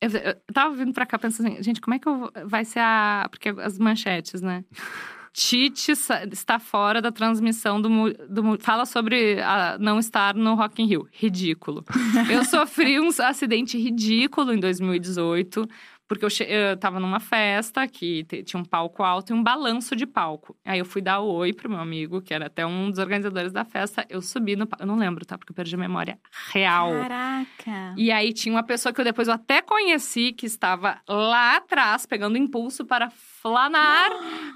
eu, 0.01 0.11
eu 0.11 0.35
tava 0.53 0.75
vindo 0.75 0.93
pra 0.93 1.07
cá 1.07 1.19
pensando 1.19 1.49
assim, 1.49 1.63
gente, 1.63 1.81
como 1.81 1.95
é 1.95 1.99
que 1.99 2.09
eu, 2.09 2.31
vai 2.47 2.65
ser 2.65 2.81
a. 2.81 3.29
Porque 3.31 3.49
as 3.49 3.79
manchetes, 3.79 4.41
né? 4.41 4.65
Tite 5.33 5.93
está 6.33 6.59
fora 6.59 7.01
da 7.01 7.13
transmissão 7.13 7.81
do, 7.81 7.89
do 8.29 8.59
fala 8.59 8.85
sobre 8.85 9.41
a, 9.41 9.77
não 9.79 9.99
estar 9.99 10.35
no 10.35 10.55
Rock 10.55 10.83
in 10.83 10.87
Rio. 10.87 11.09
Ridículo. 11.13 11.85
eu 12.29 12.45
sofri 12.45 12.99
um 12.99 13.09
acidente 13.21 13.79
ridículo 13.79 14.53
em 14.53 14.59
2018 14.59 15.69
porque 16.09 16.25
eu, 16.25 16.47
eu 16.47 16.77
tava 16.79 16.99
numa 16.99 17.21
festa 17.21 17.87
que 17.87 18.25
tinha 18.25 18.59
um 18.59 18.65
palco 18.65 19.03
alto 19.03 19.31
e 19.31 19.37
um 19.37 19.43
balanço 19.43 19.95
de 19.95 20.07
palco. 20.07 20.57
Aí 20.65 20.79
eu 20.79 20.85
fui 20.87 21.03
dar 21.03 21.21
oi 21.21 21.53
pro 21.53 21.69
meu 21.69 21.79
amigo, 21.79 22.23
que 22.23 22.33
era 22.33 22.47
até 22.47 22.67
um 22.67 22.91
dos 22.91 22.99
organizadores 22.99 23.53
da 23.53 23.65
festa. 23.65 24.07
Eu 24.09 24.23
subi 24.23 24.57
no 24.57 24.67
Eu 24.81 24.87
não 24.87 24.97
lembro, 24.97 25.27
tá? 25.27 25.37
Porque 25.37 25.53
eu 25.53 25.55
perdi 25.55 25.75
a 25.75 25.79
memória 25.79 26.19
real. 26.51 26.91
Caraca! 26.93 27.95
E 27.97 28.11
aí 28.11 28.33
tinha 28.33 28.55
uma 28.55 28.63
pessoa 28.63 28.93
que 28.93 29.01
eu 29.01 29.05
depois 29.05 29.29
eu 29.29 29.35
até 29.35 29.61
conheci, 29.61 30.33
que 30.33 30.47
estava 30.47 30.99
lá 31.07 31.57
atrás, 31.57 32.07
pegando 32.07 32.39
impulso 32.39 32.87
para 32.87 33.11
flanar 33.49 34.11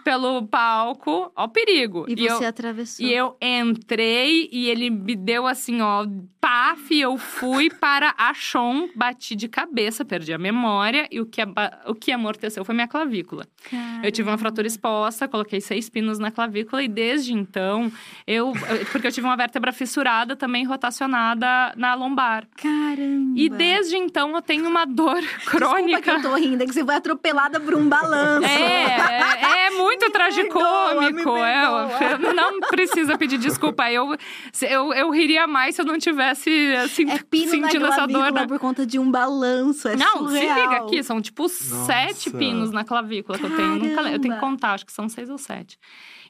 pelo 0.04 0.46
palco. 0.46 1.32
Ó, 1.34 1.44
o 1.44 1.48
perigo. 1.48 2.04
E, 2.08 2.12
e 2.12 2.28
você 2.28 2.44
eu, 2.44 2.48
atravessou. 2.48 3.06
E 3.06 3.12
eu 3.12 3.36
entrei 3.40 4.48
e 4.52 4.68
ele 4.68 4.90
me 4.90 5.16
deu 5.16 5.46
assim, 5.46 5.80
ó, 5.80 6.06
paf, 6.40 6.98
eu 6.98 7.16
fui 7.16 7.70
para 7.70 8.14
a 8.18 8.34
chão, 8.34 8.90
bati 8.94 9.36
de 9.36 9.48
cabeça, 9.48 10.04
perdi 10.04 10.32
a 10.32 10.38
memória 10.38 11.06
e 11.10 11.20
o 11.20 11.26
que, 11.26 11.40
o 11.86 11.94
que 11.94 12.10
amorteceu 12.10 12.64
foi 12.64 12.74
minha 12.74 12.88
clavícula. 12.88 13.46
Caramba. 13.70 14.06
Eu 14.06 14.12
tive 14.12 14.28
uma 14.28 14.38
fratura 14.38 14.66
exposta, 14.66 15.28
coloquei 15.28 15.60
seis 15.60 15.88
pinos 15.88 16.18
na 16.18 16.30
clavícula 16.30 16.82
e 16.82 16.88
desde 16.88 17.32
então, 17.32 17.90
eu. 18.26 18.52
Porque 18.90 19.06
eu 19.06 19.12
tive 19.12 19.26
uma 19.26 19.36
vértebra 19.36 19.72
fissurada 19.72 20.34
também 20.34 20.64
rotacionada 20.64 21.72
na 21.76 21.94
lombar. 21.94 22.46
Caramba! 22.56 23.32
E 23.36 23.48
desde 23.48 23.96
então 23.96 24.34
eu 24.34 24.42
tenho 24.42 24.68
uma 24.68 24.84
dor 24.84 25.22
crônica. 25.46 26.00
Desculpa 26.00 26.02
que 26.02 26.10
eu 26.10 26.30
tô 26.30 26.36
rindo, 26.36 26.62
é 26.62 26.66
que 26.66 26.74
você 26.74 26.84
foi 26.84 26.94
atropelada 26.94 27.60
por 27.60 27.74
um 27.74 27.88
balanço. 27.88 28.46
É, 28.46 28.81
é, 28.82 29.66
é 29.66 29.70
muito 29.70 30.10
tragicômico. 30.10 31.36
É, 31.36 32.18
não 32.34 32.60
precisa 32.60 33.16
pedir 33.16 33.38
desculpa. 33.38 33.90
Eu, 33.90 34.16
eu, 34.62 34.92
eu 34.92 35.10
riria 35.10 35.46
mais 35.46 35.74
se 35.74 35.82
eu 35.82 35.86
não 35.86 35.98
tivesse 35.98 36.50
assim, 36.76 37.10
é 37.10 37.18
pino 37.18 37.50
sentindo 37.50 37.86
essa 37.86 38.06
dor. 38.06 38.32
Né? 38.32 38.46
por 38.46 38.58
conta 38.58 38.84
de 38.84 38.98
um 38.98 39.10
balanço. 39.10 39.88
É 39.88 39.96
não, 39.96 40.18
surreal. 40.18 40.56
se 40.56 40.62
liga 40.62 40.76
aqui, 40.84 41.02
são 41.02 41.20
tipo 41.20 41.42
Nossa. 41.42 41.84
sete 41.84 42.30
pinos 42.30 42.70
na 42.70 42.84
clavícula 42.84 43.38
que 43.38 43.44
eu 43.44 43.56
tenho. 43.56 43.76
Nunca, 43.76 44.02
eu 44.02 44.18
tenho 44.18 44.34
que 44.34 44.40
contar, 44.40 44.74
acho 44.74 44.86
que 44.86 44.92
são 44.92 45.08
seis 45.08 45.30
ou 45.30 45.38
sete. 45.38 45.78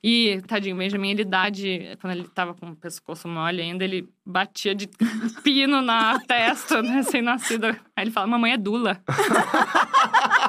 E, 0.04 0.42
tadinho, 0.48 0.76
Benjamin, 0.76 1.10
ele 1.10 1.24
dá 1.24 1.48
de. 1.48 1.96
Quando 2.00 2.14
ele 2.14 2.28
tava 2.28 2.54
com 2.54 2.70
o 2.70 2.76
pescoço 2.76 3.28
mole 3.28 3.62
ainda, 3.62 3.84
ele 3.84 4.08
batia 4.26 4.74
de 4.74 4.90
pino 5.44 5.80
na 5.80 6.18
testa, 6.26 6.82
né, 6.82 6.94
recém-nascida. 6.94 7.78
Aí 7.94 8.04
ele 8.04 8.10
fala: 8.10 8.26
Mamãe 8.26 8.52
é 8.52 8.56
Dula. 8.56 9.00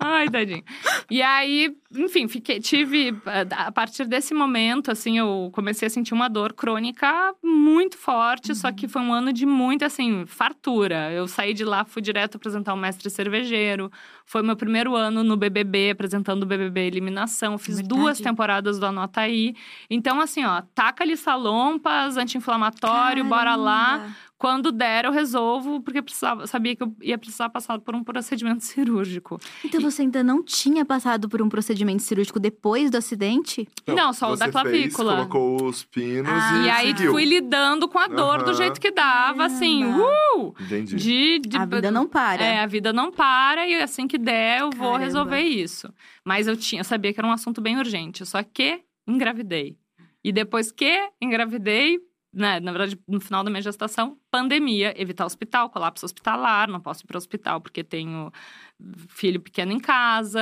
Ai, 0.00 0.28
tadinho. 0.30 0.64
E 1.10 1.20
aí, 1.20 1.76
enfim, 1.94 2.26
fiquei, 2.26 2.58
tive. 2.58 3.14
A 3.50 3.70
partir 3.70 4.06
desse 4.06 4.32
momento, 4.32 4.90
assim, 4.90 5.18
eu 5.18 5.50
comecei 5.52 5.86
a 5.86 5.90
sentir 5.90 6.14
uma 6.14 6.28
dor 6.28 6.54
crônica 6.54 7.34
muito 7.42 7.98
forte, 7.98 8.50
uhum. 8.50 8.54
só 8.54 8.72
que 8.72 8.88
foi 8.88 9.02
um 9.02 9.12
ano 9.12 9.30
de 9.30 9.44
muita, 9.44 9.86
assim, 9.86 10.24
fartura. 10.26 11.12
Eu 11.12 11.28
saí 11.28 11.52
de 11.52 11.64
lá, 11.64 11.84
fui 11.84 12.00
direto 12.00 12.36
apresentar 12.36 12.72
o 12.72 12.78
mestre 12.78 13.10
cervejeiro. 13.10 13.92
Foi 14.24 14.42
meu 14.42 14.56
primeiro 14.56 14.96
ano 14.96 15.22
no 15.22 15.36
BBB, 15.36 15.90
apresentando 15.90 16.44
o 16.44 16.46
BBB 16.46 16.86
Eliminação. 16.86 17.58
Fiz 17.58 17.76
Verdade. 17.76 18.00
duas 18.00 18.20
temporadas 18.20 18.78
do 18.78 18.86
Anota 18.86 19.20
Aí. 19.20 19.54
Então, 19.90 20.20
assim, 20.20 20.44
ó, 20.44 20.62
taca 20.74 21.04
ali 21.04 21.16
salompas, 21.16 22.16
anti-inflamatório, 22.16 23.24
bora 23.24 23.54
lá 23.54 24.14
quando 24.40 24.72
der, 24.72 25.04
eu 25.04 25.12
resolvo, 25.12 25.82
porque 25.82 26.00
precisava, 26.00 26.46
sabia 26.46 26.74
que 26.74 26.82
eu 26.82 26.90
ia 27.02 27.18
precisar 27.18 27.50
passar 27.50 27.78
por 27.78 27.94
um 27.94 28.02
procedimento 28.02 28.64
cirúrgico. 28.64 29.38
Então 29.62 29.78
e... 29.78 29.82
você 29.82 30.00
ainda 30.00 30.24
não 30.24 30.42
tinha 30.42 30.82
passado 30.82 31.28
por 31.28 31.42
um 31.42 31.48
procedimento 31.50 32.02
cirúrgico 32.02 32.40
depois 32.40 32.90
do 32.90 32.96
acidente? 32.96 33.68
Não, 33.86 33.94
não 33.94 34.12
só 34.14 34.32
o 34.32 34.36
da 34.36 34.50
clavícula. 34.50 35.16
Fez, 35.16 35.28
colocou 35.28 35.68
os 35.68 35.84
pinos 35.84 36.32
ah, 36.32 36.56
e. 36.56 36.64
E 36.64 36.70
aí 36.70 36.86
seguiu. 36.86 37.12
fui 37.12 37.26
lidando 37.26 37.86
com 37.86 37.98
a 37.98 38.06
dor 38.06 38.38
uhum. 38.38 38.44
do 38.46 38.54
jeito 38.54 38.80
que 38.80 38.90
dava, 38.90 39.44
assim, 39.44 39.84
uh! 39.84 40.54
Entendi. 40.58 40.96
De, 40.96 41.38
de, 41.40 41.56
a 41.58 41.66
vida 41.66 41.90
não 41.90 42.08
para. 42.08 42.42
É, 42.42 42.60
a 42.60 42.66
vida 42.66 42.94
não 42.94 43.12
para 43.12 43.68
e 43.68 43.74
assim 43.74 44.08
que 44.08 44.16
der, 44.16 44.60
eu 44.60 44.70
vou 44.70 44.92
Caramba. 44.92 45.04
resolver 45.04 45.40
isso. 45.42 45.92
Mas 46.24 46.46
eu 46.46 46.56
tinha, 46.56 46.82
sabia 46.82 47.12
que 47.12 47.20
era 47.20 47.28
um 47.28 47.32
assunto 47.32 47.60
bem 47.60 47.76
urgente. 47.76 48.24
Só 48.24 48.42
que 48.42 48.80
engravidei. 49.06 49.76
E 50.24 50.32
depois 50.32 50.72
que 50.72 51.10
engravidei, 51.20 51.98
né, 52.32 52.60
na 52.60 52.70
verdade, 52.70 52.98
no 53.08 53.20
final 53.20 53.42
da 53.42 53.50
minha 53.50 53.62
gestação, 53.62 54.16
pandemia, 54.30 54.94
evitar 54.96 55.26
hospital, 55.26 55.68
colapso 55.68 56.06
hospitalar, 56.06 56.68
não 56.68 56.80
posso 56.80 57.02
ir 57.02 57.06
para 57.06 57.16
o 57.16 57.18
hospital 57.18 57.60
porque 57.60 57.82
tenho 57.82 58.30
filho 59.08 59.40
pequeno 59.40 59.72
em 59.72 59.80
casa, 59.80 60.40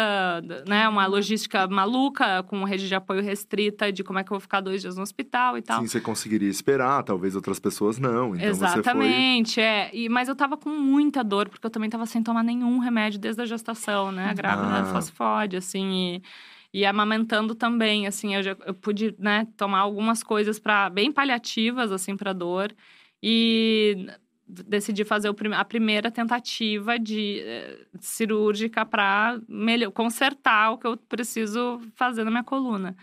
né, 0.67 0.87
uma 0.87 1.07
uhum. 1.07 1.11
logística 1.11 1.67
maluca 1.67 2.43
com 2.45 2.63
rede 2.63 2.87
de 2.87 2.95
apoio 2.95 3.23
restrita 3.23 3.91
de 3.91 4.05
como 4.05 4.19
é 4.19 4.23
que 4.23 4.31
eu 4.31 4.35
vou 4.35 4.41
ficar 4.41 4.61
dois 4.61 4.83
dias 4.83 4.97
no 4.97 5.03
hospital 5.03 5.57
e 5.57 5.63
tal. 5.63 5.81
Sim, 5.81 5.89
você 5.89 6.01
conseguiria 6.01 6.51
esperar, 6.51 7.03
talvez 7.03 7.35
outras 7.35 7.59
pessoas 7.59 7.99
não. 7.99 8.37
Então 8.37 8.49
Exatamente, 8.49 9.55
foi... 9.55 9.63
é. 9.63 9.91
E, 9.93 10.09
mas 10.11 10.29
eu 10.29 10.37
tava 10.37 10.59
com 10.59 10.69
muita 10.69 11.25
dor 11.25 11.49
porque 11.49 11.67
eu 11.67 11.71
também 11.71 11.89
tava 11.89 12.05
sem 12.05 12.23
tomar 12.23 12.45
nenhum 12.45 12.79
remédio 12.79 13.19
desde 13.19 13.41
a 13.41 13.47
gestação, 13.47 14.13
né, 14.13 14.29
a 14.29 14.35
grávida 14.35 14.81
ah. 14.81 14.85
só 14.93 15.01
se 15.01 15.11
fode, 15.11 15.57
assim, 15.57 16.17
e 16.17 16.23
e 16.73 16.85
amamentando 16.85 17.55
também, 17.55 18.07
assim, 18.07 18.35
eu, 18.35 18.43
já, 18.43 18.57
eu 18.67 18.75
pude, 18.75 19.15
né, 19.19 19.47
tomar 19.57 19.81
algumas 19.81 20.23
coisas 20.23 20.59
para 20.59 20.91
bem 20.91 21.11
paliativas, 21.11 21.91
assim, 21.93 22.17
para 22.17 22.33
dor. 22.33 22.75
E 23.23 24.07
decidi 24.47 25.05
fazer 25.05 25.31
a 25.55 25.65
primeira 25.65 26.11
tentativa 26.11 26.99
de 26.99 27.41
eh, 27.41 27.87
cirúrgica 28.01 28.85
para 28.87 29.39
consertar 29.95 30.71
o 30.73 30.79
que 30.79 30.87
eu 30.87 30.97
preciso 30.97 31.81
fazer 31.95 32.25
na 32.25 32.31
minha 32.31 32.45
coluna. 32.45 32.97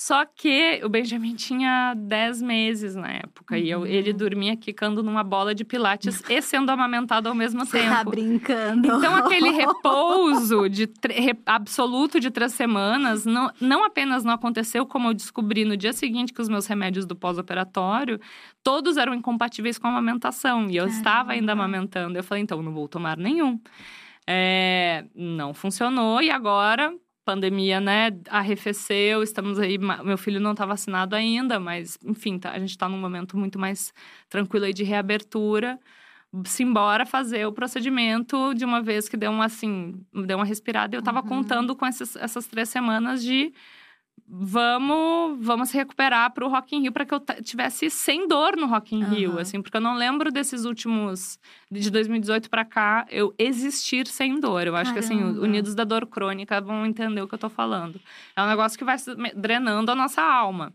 Só 0.00 0.24
que 0.24 0.80
o 0.82 0.88
Benjamin 0.88 1.34
tinha 1.34 1.92
10 1.94 2.40
meses 2.40 2.94
na 2.94 3.12
época. 3.12 3.54
Uhum. 3.54 3.60
E 3.60 3.70
eu, 3.70 3.86
ele 3.86 4.12
uhum. 4.12 4.16
dormia 4.16 4.56
quicando 4.56 5.02
numa 5.02 5.22
bola 5.22 5.54
de 5.54 5.62
pilates 5.62 6.22
e 6.26 6.40
sendo 6.40 6.70
amamentado 6.70 7.28
ao 7.28 7.34
mesmo 7.34 7.66
Você 7.66 7.80
tempo. 7.80 7.90
Tá 7.90 8.04
brincando. 8.04 8.86
Então, 8.86 9.14
aquele 9.14 9.50
repouso 9.52 10.70
de 10.70 10.88
re, 11.06 11.38
absoluto 11.44 12.18
de 12.18 12.30
três 12.30 12.54
semanas, 12.54 13.26
não, 13.26 13.52
não 13.60 13.84
apenas 13.84 14.24
não 14.24 14.32
aconteceu, 14.32 14.86
como 14.86 15.08
eu 15.08 15.12
descobri 15.12 15.66
no 15.66 15.76
dia 15.76 15.92
seguinte 15.92 16.32
que 16.32 16.40
os 16.40 16.48
meus 16.48 16.66
remédios 16.66 17.04
do 17.04 17.14
pós-operatório, 17.14 18.18
todos 18.64 18.96
eram 18.96 19.12
incompatíveis 19.12 19.76
com 19.76 19.86
a 19.86 19.90
amamentação. 19.90 20.70
E 20.70 20.78
eu 20.78 20.84
Caramba. 20.84 20.96
estava 20.96 21.32
ainda 21.32 21.52
amamentando. 21.52 22.18
Eu 22.18 22.24
falei, 22.24 22.42
então, 22.42 22.62
não 22.62 22.72
vou 22.72 22.88
tomar 22.88 23.18
nenhum. 23.18 23.60
É, 24.26 25.04
não 25.14 25.52
funcionou 25.52 26.22
e 26.22 26.30
agora 26.30 26.90
pandemia, 27.30 27.80
né, 27.80 28.10
arrefeceu, 28.28 29.22
estamos 29.22 29.56
aí, 29.60 29.78
meu 29.78 30.18
filho 30.18 30.40
não 30.40 30.50
está 30.50 30.66
vacinado 30.66 31.14
ainda, 31.14 31.60
mas, 31.60 31.96
enfim, 32.04 32.40
tá, 32.40 32.50
a 32.50 32.58
gente 32.58 32.70
está 32.70 32.88
num 32.88 32.98
momento 32.98 33.36
muito 33.36 33.56
mais 33.56 33.94
tranquilo 34.28 34.64
aí 34.64 34.72
de 34.72 34.82
reabertura. 34.82 35.78
Simbora 36.44 37.06
fazer 37.06 37.46
o 37.46 37.52
procedimento 37.52 38.52
de 38.54 38.64
uma 38.64 38.82
vez 38.82 39.08
que 39.08 39.16
deu 39.16 39.30
uma, 39.30 39.44
assim, 39.44 39.94
deu 40.26 40.38
uma 40.38 40.44
respirada. 40.44 40.96
Eu 40.96 41.00
estava 41.00 41.20
uhum. 41.20 41.28
contando 41.28 41.76
com 41.76 41.86
essas, 41.86 42.16
essas 42.16 42.46
três 42.46 42.68
semanas 42.68 43.22
de 43.22 43.52
vamos 44.28 45.38
vamos 45.40 45.70
recuperar 45.72 46.32
para 46.32 46.44
o 46.44 46.48
Rock 46.48 46.76
in 46.76 46.82
Rio 46.82 46.92
para 46.92 47.04
que 47.04 47.14
eu 47.14 47.20
tivesse 47.42 47.90
sem 47.90 48.26
dor 48.26 48.56
no 48.56 48.66
Rock 48.66 48.94
in 48.94 49.02
uhum. 49.02 49.10
Rio, 49.10 49.38
assim, 49.38 49.60
porque 49.60 49.76
eu 49.76 49.80
não 49.80 49.94
lembro 49.94 50.30
desses 50.30 50.64
últimos 50.64 51.38
de 51.70 51.90
2018 51.90 52.50
para 52.50 52.64
cá 52.64 53.06
eu 53.10 53.34
existir 53.38 54.06
sem 54.06 54.38
dor. 54.40 54.66
Eu 54.66 54.76
acho 54.76 54.92
Caramba. 54.92 55.08
que 55.08 55.14
assim, 55.14 55.38
unidos 55.38 55.74
da 55.74 55.84
dor 55.84 56.06
crônica 56.06 56.60
vão 56.60 56.86
entender 56.86 57.22
o 57.22 57.28
que 57.28 57.34
eu 57.34 57.38
tô 57.38 57.48
falando. 57.48 58.00
É 58.36 58.42
um 58.42 58.46
negócio 58.46 58.78
que 58.78 58.84
vai 58.84 58.96
drenando 59.34 59.90
a 59.90 59.94
nossa 59.94 60.22
alma. 60.22 60.72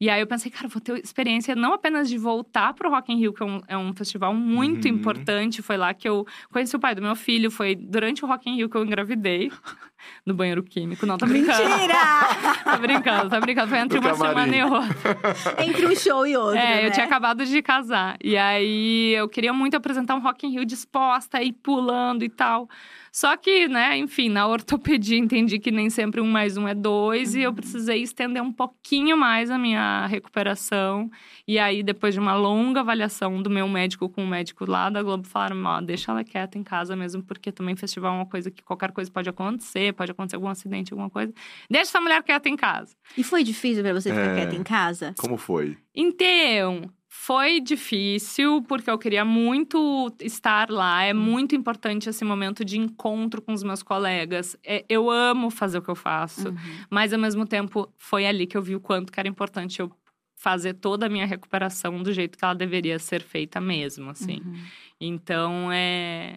E 0.00 0.10
aí 0.10 0.20
eu 0.20 0.26
pensei, 0.26 0.50
cara, 0.50 0.66
vou 0.68 0.80
ter 0.80 0.98
experiência 1.02 1.54
não 1.54 1.72
apenas 1.72 2.08
de 2.08 2.18
voltar 2.18 2.74
pro 2.74 2.90
Rock 2.90 3.12
in 3.12 3.16
Rio, 3.16 3.32
que 3.32 3.42
é 3.42 3.46
um, 3.46 3.60
é 3.68 3.78
um 3.78 3.94
festival 3.94 4.34
muito 4.34 4.86
uhum. 4.88 4.94
importante. 4.94 5.62
Foi 5.62 5.76
lá 5.76 5.94
que 5.94 6.08
eu 6.08 6.26
conheci 6.52 6.74
o 6.74 6.80
pai 6.80 6.94
do 6.94 7.02
meu 7.02 7.14
filho. 7.14 7.50
Foi 7.50 7.74
durante 7.74 8.24
o 8.24 8.28
Rock 8.28 8.50
in 8.50 8.56
Rio 8.56 8.68
que 8.68 8.76
eu 8.76 8.84
engravidei. 8.84 9.50
No 10.26 10.34
banheiro 10.34 10.62
químico. 10.62 11.06
Não, 11.06 11.16
tá 11.16 11.24
brincando. 11.24 11.66
Mentira! 11.66 11.94
tá 12.62 12.76
brincando, 12.76 13.30
tá 13.30 13.40
brincando. 13.40 13.68
Foi 13.68 13.78
entre 13.78 13.98
uma 13.98 14.14
semana 14.14 14.54
e 14.54 14.62
outra. 14.62 14.84
entre 15.64 15.86
um 15.86 15.96
show 15.96 16.26
e 16.26 16.36
outro, 16.36 16.58
É, 16.58 16.82
né? 16.82 16.86
eu 16.86 16.90
tinha 16.90 17.06
acabado 17.06 17.44
de 17.46 17.62
casar. 17.62 18.18
E 18.22 18.36
aí, 18.36 19.14
eu 19.14 19.26
queria 19.30 19.54
muito 19.54 19.78
apresentar 19.78 20.14
um 20.14 20.20
Rock 20.20 20.46
in 20.46 20.50
Rio 20.50 20.66
disposta, 20.66 21.42
ir 21.42 21.52
pulando 21.52 22.22
e 22.22 22.28
tal. 22.28 22.68
Só 23.14 23.36
que, 23.36 23.68
né, 23.68 23.96
enfim, 23.96 24.28
na 24.28 24.44
ortopedia 24.44 25.16
entendi 25.16 25.60
que 25.60 25.70
nem 25.70 25.88
sempre 25.88 26.20
um 26.20 26.26
mais 26.26 26.56
um 26.56 26.66
é 26.66 26.74
dois 26.74 27.34
uhum. 27.34 27.38
e 27.38 27.42
eu 27.44 27.50
uhum. 27.50 27.54
precisei 27.54 28.02
estender 28.02 28.42
um 28.42 28.52
pouquinho 28.52 29.16
mais 29.16 29.52
a 29.52 29.56
minha 29.56 30.04
recuperação. 30.08 31.08
E 31.46 31.56
aí, 31.56 31.84
depois 31.84 32.12
de 32.12 32.18
uma 32.18 32.34
longa 32.34 32.80
avaliação 32.80 33.40
do 33.40 33.48
meu 33.48 33.68
médico 33.68 34.08
com 34.08 34.24
o 34.24 34.26
médico 34.26 34.68
lá 34.68 34.90
da 34.90 35.00
Globo, 35.00 35.28
falaram: 35.28 35.62
ó, 35.64 35.80
deixa 35.80 36.10
ela 36.10 36.24
quieta 36.24 36.58
em 36.58 36.64
casa 36.64 36.96
mesmo, 36.96 37.22
porque 37.22 37.52
também 37.52 37.76
festival 37.76 38.14
é 38.14 38.16
uma 38.16 38.26
coisa 38.26 38.50
que 38.50 38.64
qualquer 38.64 38.90
coisa 38.90 39.08
pode 39.08 39.28
acontecer, 39.28 39.94
pode 39.94 40.10
acontecer 40.10 40.34
algum 40.34 40.48
acidente, 40.48 40.92
alguma 40.92 41.08
coisa. 41.08 41.32
Deixa 41.70 41.90
essa 41.90 42.00
mulher 42.00 42.20
quieta 42.24 42.48
em 42.48 42.56
casa. 42.56 42.96
E 43.16 43.22
foi 43.22 43.44
difícil 43.44 43.84
para 43.84 43.92
você 43.92 44.10
ficar 44.10 44.22
é... 44.22 44.34
quieta 44.34 44.56
em 44.56 44.64
casa? 44.64 45.14
Como 45.16 45.36
foi? 45.36 45.78
Então, 45.94 46.90
foi 47.16 47.60
difícil, 47.60 48.60
porque 48.64 48.90
eu 48.90 48.98
queria 48.98 49.24
muito 49.24 50.12
estar 50.20 50.68
lá. 50.68 51.04
É 51.04 51.14
muito 51.14 51.54
importante 51.54 52.08
esse 52.08 52.24
momento 52.24 52.64
de 52.64 52.76
encontro 52.76 53.40
com 53.40 53.52
os 53.52 53.62
meus 53.62 53.84
colegas. 53.84 54.56
É, 54.64 54.84
eu 54.88 55.08
amo 55.08 55.48
fazer 55.48 55.78
o 55.78 55.82
que 55.82 55.88
eu 55.88 55.94
faço, 55.94 56.48
uhum. 56.48 56.56
mas 56.90 57.12
ao 57.12 57.18
mesmo 57.18 57.46
tempo 57.46 57.88
foi 57.96 58.26
ali 58.26 58.46
que 58.46 58.56
eu 58.56 58.62
vi 58.62 58.74
o 58.74 58.80
quanto 58.80 59.12
que 59.12 59.18
era 59.18 59.28
importante 59.28 59.80
eu 59.80 59.90
fazer 60.34 60.74
toda 60.74 61.06
a 61.06 61.08
minha 61.08 61.24
recuperação 61.24 62.02
do 62.02 62.12
jeito 62.12 62.36
que 62.36 62.44
ela 62.44 62.52
deveria 62.52 62.98
ser 62.98 63.22
feita 63.22 63.60
mesmo, 63.60 64.10
assim. 64.10 64.42
Uhum. 64.44 64.64
Então, 65.00 65.72
é, 65.72 66.36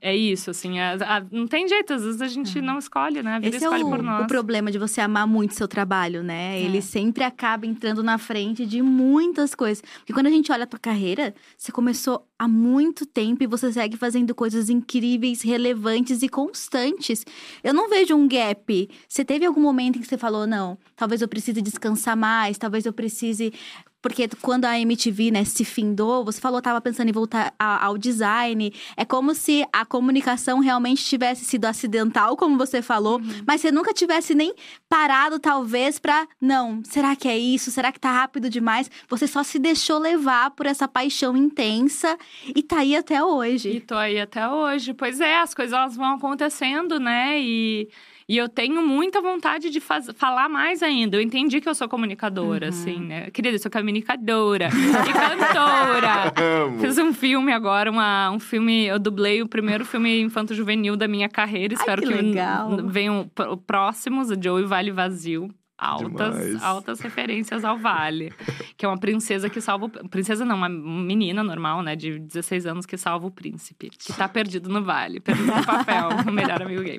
é 0.00 0.14
isso, 0.14 0.50
assim, 0.50 0.78
a, 0.78 0.94
a, 0.94 1.20
não 1.30 1.46
tem 1.46 1.66
jeito, 1.66 1.92
às 1.92 2.04
vezes 2.04 2.20
a 2.20 2.28
gente 2.28 2.58
é. 2.58 2.62
não 2.62 2.78
escolhe, 2.78 3.22
né? 3.22 3.36
A 3.36 3.38
vida 3.38 3.56
Esse 3.56 3.64
escolhe 3.64 3.82
é 3.82 3.84
o, 3.84 3.88
por 3.88 4.02
nós. 4.02 4.24
o 4.24 4.26
problema 4.26 4.70
de 4.70 4.78
você 4.78 5.00
amar 5.00 5.26
muito 5.26 5.54
seu 5.54 5.66
trabalho, 5.66 6.22
né? 6.22 6.58
É. 6.58 6.62
Ele 6.62 6.80
sempre 6.80 7.24
acaba 7.24 7.66
entrando 7.66 8.02
na 8.02 8.18
frente 8.18 8.64
de 8.64 8.80
muitas 8.80 9.54
coisas. 9.54 9.82
Porque 9.98 10.12
quando 10.12 10.26
a 10.26 10.30
gente 10.30 10.52
olha 10.52 10.64
a 10.64 10.66
tua 10.66 10.78
carreira, 10.78 11.34
você 11.56 11.72
começou 11.72 12.26
há 12.38 12.46
muito 12.46 13.04
tempo 13.04 13.42
e 13.42 13.46
você 13.46 13.72
segue 13.72 13.96
fazendo 13.96 14.34
coisas 14.34 14.70
incríveis, 14.70 15.42
relevantes 15.42 16.22
e 16.22 16.28
constantes. 16.28 17.26
Eu 17.64 17.74
não 17.74 17.88
vejo 17.88 18.14
um 18.14 18.28
gap. 18.28 18.88
Você 19.08 19.24
teve 19.24 19.44
algum 19.44 19.60
momento 19.60 19.98
em 19.98 20.00
que 20.00 20.06
você 20.06 20.16
falou, 20.16 20.46
não, 20.46 20.78
talvez 20.94 21.20
eu 21.20 21.28
precise 21.28 21.60
descansar 21.60 22.16
mais, 22.16 22.56
talvez 22.56 22.86
eu 22.86 22.92
precise 22.92 23.52
porque 24.00 24.28
quando 24.40 24.64
a 24.64 24.78
MTV, 24.78 25.30
né, 25.30 25.44
se 25.44 25.64
findou, 25.64 26.24
você 26.24 26.40
falou, 26.40 26.62
tava 26.62 26.80
pensando 26.80 27.08
em 27.08 27.12
voltar 27.12 27.52
ao 27.58 27.98
design. 27.98 28.72
É 28.96 29.04
como 29.04 29.34
se 29.34 29.66
a 29.72 29.84
comunicação 29.84 30.60
realmente 30.60 31.04
tivesse 31.04 31.44
sido 31.44 31.64
acidental, 31.64 32.36
como 32.36 32.56
você 32.56 32.80
falou, 32.80 33.18
uhum. 33.18 33.42
mas 33.46 33.60
você 33.60 33.72
nunca 33.72 33.92
tivesse 33.92 34.34
nem 34.34 34.54
parado, 34.88 35.38
talvez, 35.38 35.98
pra. 35.98 36.28
Não, 36.40 36.82
será 36.84 37.16
que 37.16 37.28
é 37.28 37.36
isso? 37.36 37.70
Será 37.70 37.90
que 37.90 37.98
tá 37.98 38.12
rápido 38.12 38.48
demais? 38.48 38.90
Você 39.08 39.26
só 39.26 39.42
se 39.42 39.58
deixou 39.58 39.98
levar 39.98 40.50
por 40.52 40.66
essa 40.66 40.86
paixão 40.86 41.36
intensa 41.36 42.16
e 42.54 42.62
tá 42.62 42.78
aí 42.78 42.96
até 42.96 43.22
hoje. 43.22 43.70
E 43.70 43.80
tô 43.80 43.96
aí 43.96 44.20
até 44.20 44.48
hoje. 44.48 44.94
Pois 44.94 45.20
é, 45.20 45.40
as 45.40 45.54
coisas 45.54 45.76
elas 45.76 45.96
vão 45.96 46.14
acontecendo, 46.14 47.00
né? 47.00 47.40
E. 47.40 47.88
E 48.28 48.36
eu 48.36 48.46
tenho 48.46 48.86
muita 48.86 49.22
vontade 49.22 49.70
de 49.70 49.80
faz, 49.80 50.10
falar 50.14 50.50
mais 50.50 50.82
ainda. 50.82 51.16
Eu 51.16 51.20
entendi 51.22 51.62
que 51.62 51.68
eu 51.68 51.74
sou 51.74 51.88
comunicadora, 51.88 52.66
uhum. 52.66 52.70
assim, 52.70 53.00
né? 53.00 53.30
Querida, 53.30 53.54
eu 53.54 53.58
sou 53.58 53.70
comunicadora 53.70 54.68
e 54.68 55.12
cantora. 55.14 56.34
Fiz 56.78 56.98
um 56.98 57.14
filme 57.14 57.50
agora, 57.52 57.90
uma, 57.90 58.30
um 58.30 58.38
filme. 58.38 58.84
Eu 58.84 58.98
dublei 58.98 59.40
o 59.40 59.48
primeiro 59.48 59.82
filme 59.86 60.20
infanto-juvenil 60.20 60.94
da 60.94 61.08
minha 61.08 61.28
carreira. 61.28 61.72
Espero 61.72 62.02
Ai, 62.06 62.12
que, 62.12 62.32
que 62.32 62.82
venham 62.88 63.30
próximos, 63.66 64.30
o 64.30 64.34
Joey 64.38 64.64
Vale 64.64 64.90
Vazio. 64.90 65.48
Altas, 65.78 66.34
Demais. 66.36 66.62
altas 66.62 67.00
referências 67.00 67.64
ao 67.64 67.78
Vale. 67.78 68.32
Que 68.76 68.84
é 68.84 68.88
uma 68.88 68.98
princesa 68.98 69.48
que 69.48 69.60
salva. 69.60 69.86
o- 69.86 70.08
Princesa 70.08 70.44
não, 70.44 70.56
uma 70.56 70.68
menina 70.68 71.42
normal, 71.44 71.82
né? 71.82 71.94
De 71.94 72.18
16 72.18 72.66
anos 72.66 72.84
que 72.84 72.96
salva 72.96 73.26
o 73.26 73.30
príncipe. 73.30 73.90
Que 73.90 74.12
tá 74.12 74.28
perdido 74.28 74.68
no 74.68 74.82
Vale, 74.82 75.20
perdido 75.20 75.46
no 75.54 75.64
papel. 75.64 76.08
o 76.26 76.32
melhor 76.32 76.60
amigo 76.62 76.82
gay. 76.82 76.98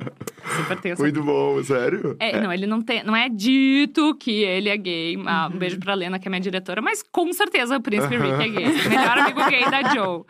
Super 0.57 0.79
essa 0.91 1.03
Muito 1.03 1.21
bom, 1.21 1.61
sério? 1.63 2.15
é, 2.19 2.39
não, 2.39 2.51
ele 2.51 2.65
não 2.65 2.81
tem. 2.81 3.03
Não 3.03 3.15
é 3.15 3.27
dito 3.29 4.15
que 4.15 4.31
ele 4.43 4.69
é 4.69 4.77
gay. 4.77 5.21
Ah, 5.25 5.49
Um 5.53 5.57
beijo 5.57 5.77
pra 5.79 5.93
Lena, 5.93 6.17
que 6.17 6.27
é 6.27 6.29
minha 6.29 6.39
diretora, 6.41 6.81
mas 6.81 7.03
com 7.03 7.31
certeza 7.33 7.77
o 7.77 7.81
príncipe. 7.81 8.15
Rick 8.17 8.41
é 8.41 8.47
gay. 8.47 8.65
O 8.85 8.89
melhor 8.89 9.17
amigo 9.19 9.49
gay 9.49 9.69
da 9.69 9.93
Joe. 9.93 10.23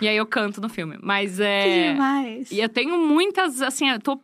E 0.00 0.08
aí 0.08 0.16
eu 0.16 0.26
canto 0.26 0.60
no 0.60 0.68
filme. 0.68 0.98
Mas 1.02 1.36
Que 1.36 1.42
é. 1.42 1.92
demais. 1.92 2.50
E 2.52 2.60
eu 2.60 2.68
tenho 2.68 2.98
muitas, 2.98 3.62
assim, 3.62 3.88
eu 3.88 3.98
tô 4.00 4.20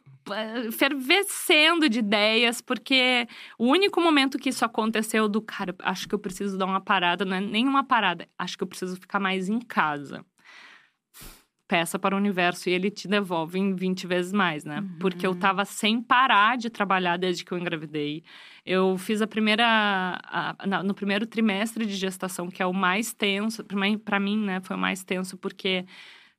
fervescendo 0.72 1.88
de 1.88 1.98
ideias, 2.00 2.60
porque 2.60 3.26
o 3.58 3.66
único 3.66 4.00
momento 4.00 4.38
que 4.38 4.48
isso 4.48 4.64
aconteceu 4.64 5.28
do 5.28 5.40
cara, 5.40 5.74
acho 5.80 6.08
que 6.08 6.14
eu 6.14 6.18
preciso 6.18 6.56
dar 6.58 6.66
uma 6.66 6.80
parada, 6.80 7.24
não 7.24 7.36
é 7.36 7.40
nenhuma 7.40 7.84
parada, 7.84 8.28
acho 8.38 8.56
que 8.56 8.62
eu 8.64 8.68
preciso 8.68 8.96
ficar 8.96 9.20
mais 9.20 9.48
em 9.48 9.58
casa. 9.60 10.24
Peça 11.68 11.98
para 11.98 12.14
o 12.14 12.18
universo 12.18 12.68
e 12.68 12.72
ele 12.72 12.90
te 12.90 13.08
devolve 13.08 13.58
em 13.58 13.74
20 13.74 14.06
vezes 14.06 14.30
mais, 14.30 14.62
né? 14.62 14.84
Porque 15.00 15.26
eu 15.26 15.34
tava 15.34 15.64
sem 15.64 16.02
parar 16.02 16.58
de 16.58 16.68
trabalhar 16.68 17.16
desde 17.16 17.44
que 17.46 17.52
eu 17.52 17.56
engravidei. 17.58 18.22
Eu 18.66 18.98
fiz 18.98 19.22
a 19.22 19.26
primeira. 19.26 19.64
a- 20.22 20.82
no 20.84 20.92
primeiro 20.92 21.26
trimestre 21.26 21.86
de 21.86 21.94
gestação, 21.94 22.48
que 22.50 22.62
é 22.62 22.66
o 22.66 22.74
mais 22.74 23.14
tenso, 23.14 23.64
pra 24.04 24.20
mim, 24.20 24.36
né? 24.44 24.60
Foi 24.60 24.76
o 24.76 24.78
mais 24.78 25.02
tenso, 25.02 25.38
porque 25.38 25.86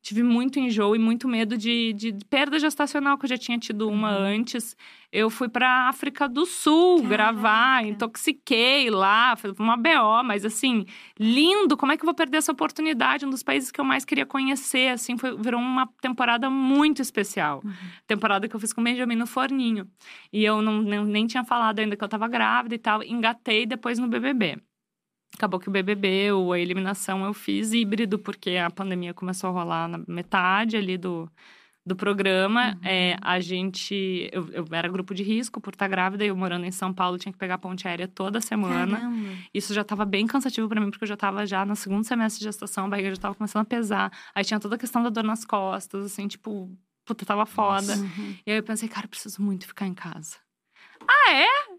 tive 0.03 0.21
muito 0.21 0.59
enjoo 0.59 0.95
e 0.95 0.99
muito 0.99 1.29
medo 1.29 1.57
de, 1.57 1.93
de 1.93 2.13
perda 2.29 2.59
gestacional, 2.59 3.17
que 3.17 3.23
eu 3.23 3.29
já 3.29 3.37
tinha 3.37 3.57
tido 3.57 3.87
uma 3.87 4.11
antes. 4.11 4.75
Eu 5.09 5.29
fui 5.29 5.47
pra 5.47 5.87
África 5.87 6.27
do 6.27 6.45
Sul 6.45 6.97
Caraca. 6.97 7.09
gravar, 7.09 7.85
intoxiquei 7.85 8.89
lá, 8.89 9.35
foi 9.37 9.53
uma 9.57 9.77
BO, 9.77 10.23
mas 10.25 10.43
assim, 10.43 10.85
lindo. 11.17 11.77
Como 11.77 11.93
é 11.93 11.97
que 11.97 12.03
eu 12.03 12.07
vou 12.07 12.13
perder 12.13 12.39
essa 12.39 12.51
oportunidade? 12.51 13.25
Um 13.25 13.29
dos 13.29 13.43
países 13.43 13.71
que 13.71 13.79
eu 13.79 13.85
mais 13.85 14.03
queria 14.03 14.25
conhecer, 14.25 14.89
assim, 14.89 15.17
foi, 15.17 15.37
virou 15.37 15.61
uma 15.61 15.87
temporada 16.01 16.49
muito 16.49 17.01
especial. 17.01 17.63
Temporada 18.05 18.47
que 18.49 18.55
eu 18.55 18.59
fiz 18.59 18.73
com 18.73 18.81
o 18.81 18.83
Benjamin 18.83 19.15
no 19.15 19.25
forninho. 19.25 19.87
E 20.33 20.43
eu 20.43 20.61
não, 20.61 20.81
nem, 20.81 21.05
nem 21.05 21.27
tinha 21.27 21.45
falado 21.45 21.79
ainda 21.79 21.95
que 21.95 22.03
eu 22.03 22.09
tava 22.09 22.27
grávida 22.27 22.75
e 22.75 22.79
tal. 22.79 23.01
Engatei 23.03 23.65
depois 23.65 23.97
no 23.99 24.07
BBB. 24.09 24.57
Acabou 25.35 25.59
que 25.59 25.67
o 25.67 25.71
BBB, 25.71 26.31
ou 26.31 26.53
a 26.53 26.59
eliminação, 26.59 27.25
eu 27.25 27.33
fiz 27.33 27.73
híbrido, 27.73 28.19
porque 28.19 28.51
a 28.51 28.69
pandemia 28.69 29.13
começou 29.13 29.49
a 29.49 29.53
rolar 29.53 29.87
na 29.87 29.99
metade 30.07 30.77
ali 30.77 30.97
do, 30.97 31.29
do 31.85 31.95
programa. 31.95 32.77
É, 32.83 33.17
a 33.19 33.39
gente. 33.39 34.29
Eu, 34.31 34.47
eu 34.49 34.65
era 34.71 34.87
grupo 34.87 35.13
de 35.13 35.23
risco 35.23 35.59
por 35.59 35.73
estar 35.73 35.87
grávida, 35.87 36.23
e 36.23 36.27
eu 36.27 36.35
morando 36.35 36.65
em 36.65 36.71
São 36.71 36.93
Paulo, 36.93 37.17
tinha 37.17 37.31
que 37.33 37.37
pegar 37.37 37.55
a 37.55 37.57
ponte 37.57 37.87
aérea 37.87 38.07
toda 38.07 38.39
semana. 38.39 38.99
Caramba. 38.99 39.29
Isso 39.53 39.73
já 39.73 39.81
estava 39.81 40.05
bem 40.05 40.27
cansativo 40.27 40.69
para 40.69 40.79
mim, 40.79 40.91
porque 40.91 41.03
eu 41.03 41.07
já 41.07 41.15
estava 41.15 41.45
já 41.45 41.65
no 41.65 41.75
segundo 41.75 42.03
semestre 42.03 42.39
de 42.39 42.45
gestação, 42.45 42.85
a 42.85 42.89
barriga 42.89 43.09
já 43.09 43.13
estava 43.13 43.35
começando 43.35 43.63
a 43.63 43.65
pesar. 43.65 44.11
Aí 44.35 44.45
tinha 44.45 44.59
toda 44.59 44.75
a 44.75 44.79
questão 44.79 45.01
da 45.01 45.09
dor 45.09 45.23
nas 45.23 45.43
costas, 45.43 46.05
assim, 46.05 46.27
tipo, 46.27 46.71
puta, 47.05 47.25
tava 47.25 47.45
foda. 47.45 47.95
Uhum. 47.95 48.37
E 48.45 48.51
aí 48.51 48.57
eu 48.57 48.63
pensei, 48.63 48.87
cara, 48.87 49.05
eu 49.05 49.09
preciso 49.09 49.41
muito 49.41 49.67
ficar 49.67 49.87
em 49.87 49.93
casa. 49.93 50.37
Ah, 51.07 51.33
é? 51.33 51.72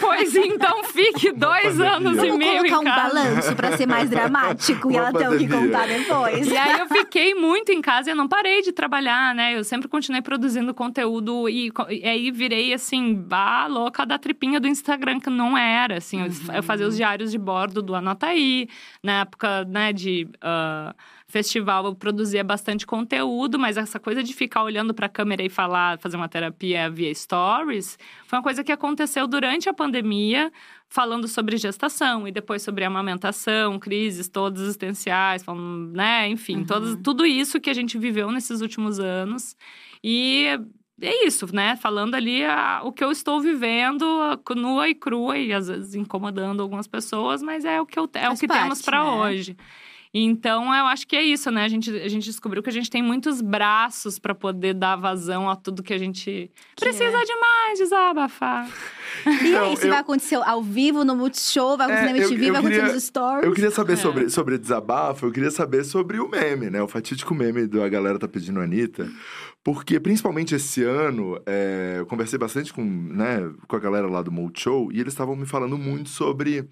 Pois 0.00 0.34
então 0.36 0.84
fique 0.84 1.32
dois 1.32 1.76
pandemia. 1.76 1.92
anos 1.96 2.12
e 2.12 2.20
Vamos 2.20 2.36
meio 2.38 2.58
colocar 2.58 2.78
um 2.78 2.82
em 2.82 2.84
casa. 2.84 3.14
balanço 3.14 3.56
pra 3.56 3.76
ser 3.76 3.86
mais 3.86 4.10
dramático 4.10 4.90
e 4.92 4.96
ela 4.96 5.12
ter 5.12 5.28
o 5.28 5.38
que 5.38 5.48
contar 5.48 5.86
depois. 5.86 6.46
E 6.46 6.56
aí 6.56 6.78
eu 6.80 6.86
fiquei 6.88 7.34
muito 7.34 7.72
em 7.72 7.80
casa 7.80 8.10
e 8.10 8.12
eu 8.12 8.16
não 8.16 8.28
parei 8.28 8.62
de 8.62 8.72
trabalhar, 8.72 9.34
né? 9.34 9.56
Eu 9.56 9.64
sempre 9.64 9.88
continuei 9.88 10.20
produzindo 10.22 10.74
conteúdo 10.74 11.48
e, 11.48 11.72
e 11.88 12.04
aí 12.06 12.30
virei 12.30 12.72
assim, 12.74 13.24
a 13.30 13.66
louca 13.66 14.04
da 14.04 14.18
tripinha 14.18 14.60
do 14.60 14.68
Instagram, 14.68 15.18
que 15.20 15.30
não 15.30 15.56
era, 15.56 15.96
assim. 15.96 16.20
Eu- 16.22 16.30
Eu 16.56 16.62
fazia 16.62 16.86
os 16.86 16.96
diários 16.96 17.30
de 17.30 17.38
bordo 17.38 17.80
do 17.82 17.94
Anota 17.94 18.26
Aí, 18.26 18.68
na 19.02 19.20
época, 19.22 19.64
né, 19.64 19.92
de 19.92 20.28
ah, 20.42 20.94
festival, 21.30 21.84
eu 21.86 21.94
produzia 21.94 22.42
bastante 22.44 22.86
conteúdo, 22.86 23.58
mas 23.58 23.76
essa 23.76 23.98
coisa 23.98 24.22
de 24.22 24.34
ficar 24.34 24.62
olhando 24.62 24.92
pra 24.92 25.08
câmera 25.08 25.42
e 25.42 25.48
falar, 25.48 25.98
fazer 25.98 26.16
uma 26.16 26.28
terapia 26.28 26.90
via 26.90 27.14
stories, 27.14 27.98
foi 28.26 28.38
uma 28.38 28.42
coisa 28.42 28.62
que 28.64 28.72
aconteceu 28.72 29.26
durante 29.26 29.68
a 29.68 29.72
pandemia, 29.72 30.52
falando 30.88 31.28
sobre 31.28 31.56
gestação 31.56 32.26
e 32.26 32.32
depois 32.32 32.62
sobre 32.62 32.84
amamentação, 32.84 33.78
crises 33.78 34.28
todas 34.28 34.60
existenciais, 34.62 35.42
falando, 35.42 35.92
né, 35.96 36.28
enfim, 36.28 36.64
todas, 36.64 36.96
tudo 37.02 37.24
isso 37.24 37.60
que 37.60 37.70
a 37.70 37.74
gente 37.74 37.96
viveu 37.96 38.30
nesses 38.32 38.60
últimos 38.60 38.98
anos. 38.98 39.56
E 40.02 40.46
é 41.00 41.26
isso, 41.26 41.46
né? 41.54 41.76
Falando 41.76 42.14
ali 42.14 42.44
a- 42.44 42.80
o 42.84 42.92
que 42.92 43.02
eu 43.02 43.10
estou 43.10 43.40
vivendo, 43.40 44.04
a- 44.04 44.54
nua 44.54 44.88
e 44.88 44.94
crua, 44.94 45.38
e 45.38 45.52
às 45.52 45.68
vezes 45.68 45.94
incomodando 45.94 46.60
algumas 46.60 46.86
pessoas, 46.86 47.40
mas 47.42 47.64
é 47.64 47.80
o 47.80 47.86
que, 47.86 47.98
eu, 47.98 48.10
é 48.14 48.28
o 48.28 48.34
que 48.36 48.46
temos 48.48 48.68
parte, 48.80 48.84
para 48.84 49.02
né? 49.04 49.10
hoje. 49.10 49.56
Então, 50.12 50.64
eu 50.74 50.86
acho 50.86 51.06
que 51.06 51.14
é 51.14 51.22
isso, 51.22 51.50
né? 51.52 51.64
A 51.64 51.68
gente, 51.68 51.88
a 51.88 52.08
gente 52.08 52.24
descobriu 52.24 52.62
que 52.64 52.68
a 52.68 52.72
gente 52.72 52.90
tem 52.90 53.00
muitos 53.00 53.40
braços 53.40 54.18
para 54.18 54.34
poder 54.34 54.74
dar 54.74 54.96
vazão 54.96 55.48
a 55.48 55.54
tudo 55.54 55.84
que 55.84 55.94
a 55.94 55.98
gente 55.98 56.50
Que 56.74 56.84
precisa 56.84 57.04
é. 57.16 57.24
demais 57.24 57.78
desabafar. 57.78 58.68
E 59.26 59.48
Então, 59.50 59.70
aí, 59.70 59.76
se 59.76 59.84
eu- 59.86 59.90
vai 59.90 59.98
acontecer 60.00 60.34
ao 60.44 60.62
vivo, 60.62 61.04
no 61.04 61.14
Multishow, 61.14 61.76
vai 61.76 61.86
acontecer 61.86 62.08
É, 62.08 62.12
na 62.12 62.18
MTV, 62.18 62.44
eu 62.46 62.52
vai 62.52 62.60
acontecer 62.60 62.80
queria- 62.80 62.94
nos 62.94 63.04
stories. 63.04 63.44
Eu 63.46 63.52
queria 63.52 63.70
saber 63.70 63.92
É. 63.92 63.96
sobre, 63.96 64.28
sobre 64.30 64.58
desabafo, 64.58 65.26
eu 65.26 65.30
queria 65.32 65.50
saber 65.52 65.84
sobre 65.84 66.18
o 66.18 66.28
meme, 66.28 66.70
né? 66.70 66.82
O 66.82 66.88
fatídico 66.88 67.32
meme 67.32 67.66
do 67.68 67.80
A 67.80 67.88
Galera 67.88 68.18
Tá 68.18 68.26
Pedindo 68.26 68.58
a 68.60 68.64
Anitta. 68.64 69.08
Porque, 69.62 70.00
principalmente 70.00 70.54
esse 70.56 70.82
ano, 70.82 71.40
é, 71.46 71.96
eu 71.98 72.06
conversei 72.06 72.38
bastante 72.38 72.72
com, 72.72 72.82
né, 72.82 73.48
com 73.68 73.76
a 73.76 73.78
galera 73.78 74.08
lá 74.08 74.22
do 74.22 74.32
Multishow 74.32 74.90
e 74.90 74.98
eles 74.98 75.12
estavam 75.12 75.36
me 75.36 75.44
falando 75.46 75.76
muito 75.78 76.08
sobre. 76.08 76.68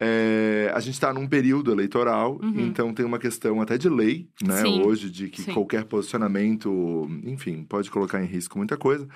É, 0.00 0.72
a 0.74 0.80
gente 0.80 0.94
está 0.94 1.12
num 1.12 1.26
período 1.28 1.70
eleitoral, 1.70 2.38
Uhum. 2.42 2.66
então 2.66 2.92
tem 2.94 3.04
uma 3.04 3.18
questão 3.18 3.60
até 3.60 3.76
de 3.76 3.88
lei, 3.88 4.28
né, 4.42 4.62
Sim, 4.62 4.82
hoje, 4.82 5.10
de 5.10 5.28
que 5.28 5.42
sim. 5.42 5.52
qualquer 5.52 5.84
posicionamento, 5.84 7.06
enfim, 7.24 7.64
pode 7.64 7.90
colocar 7.90 8.22
em 8.22 8.26
risco 8.26 8.56
muita 8.56 8.76
coisa. 8.76 9.06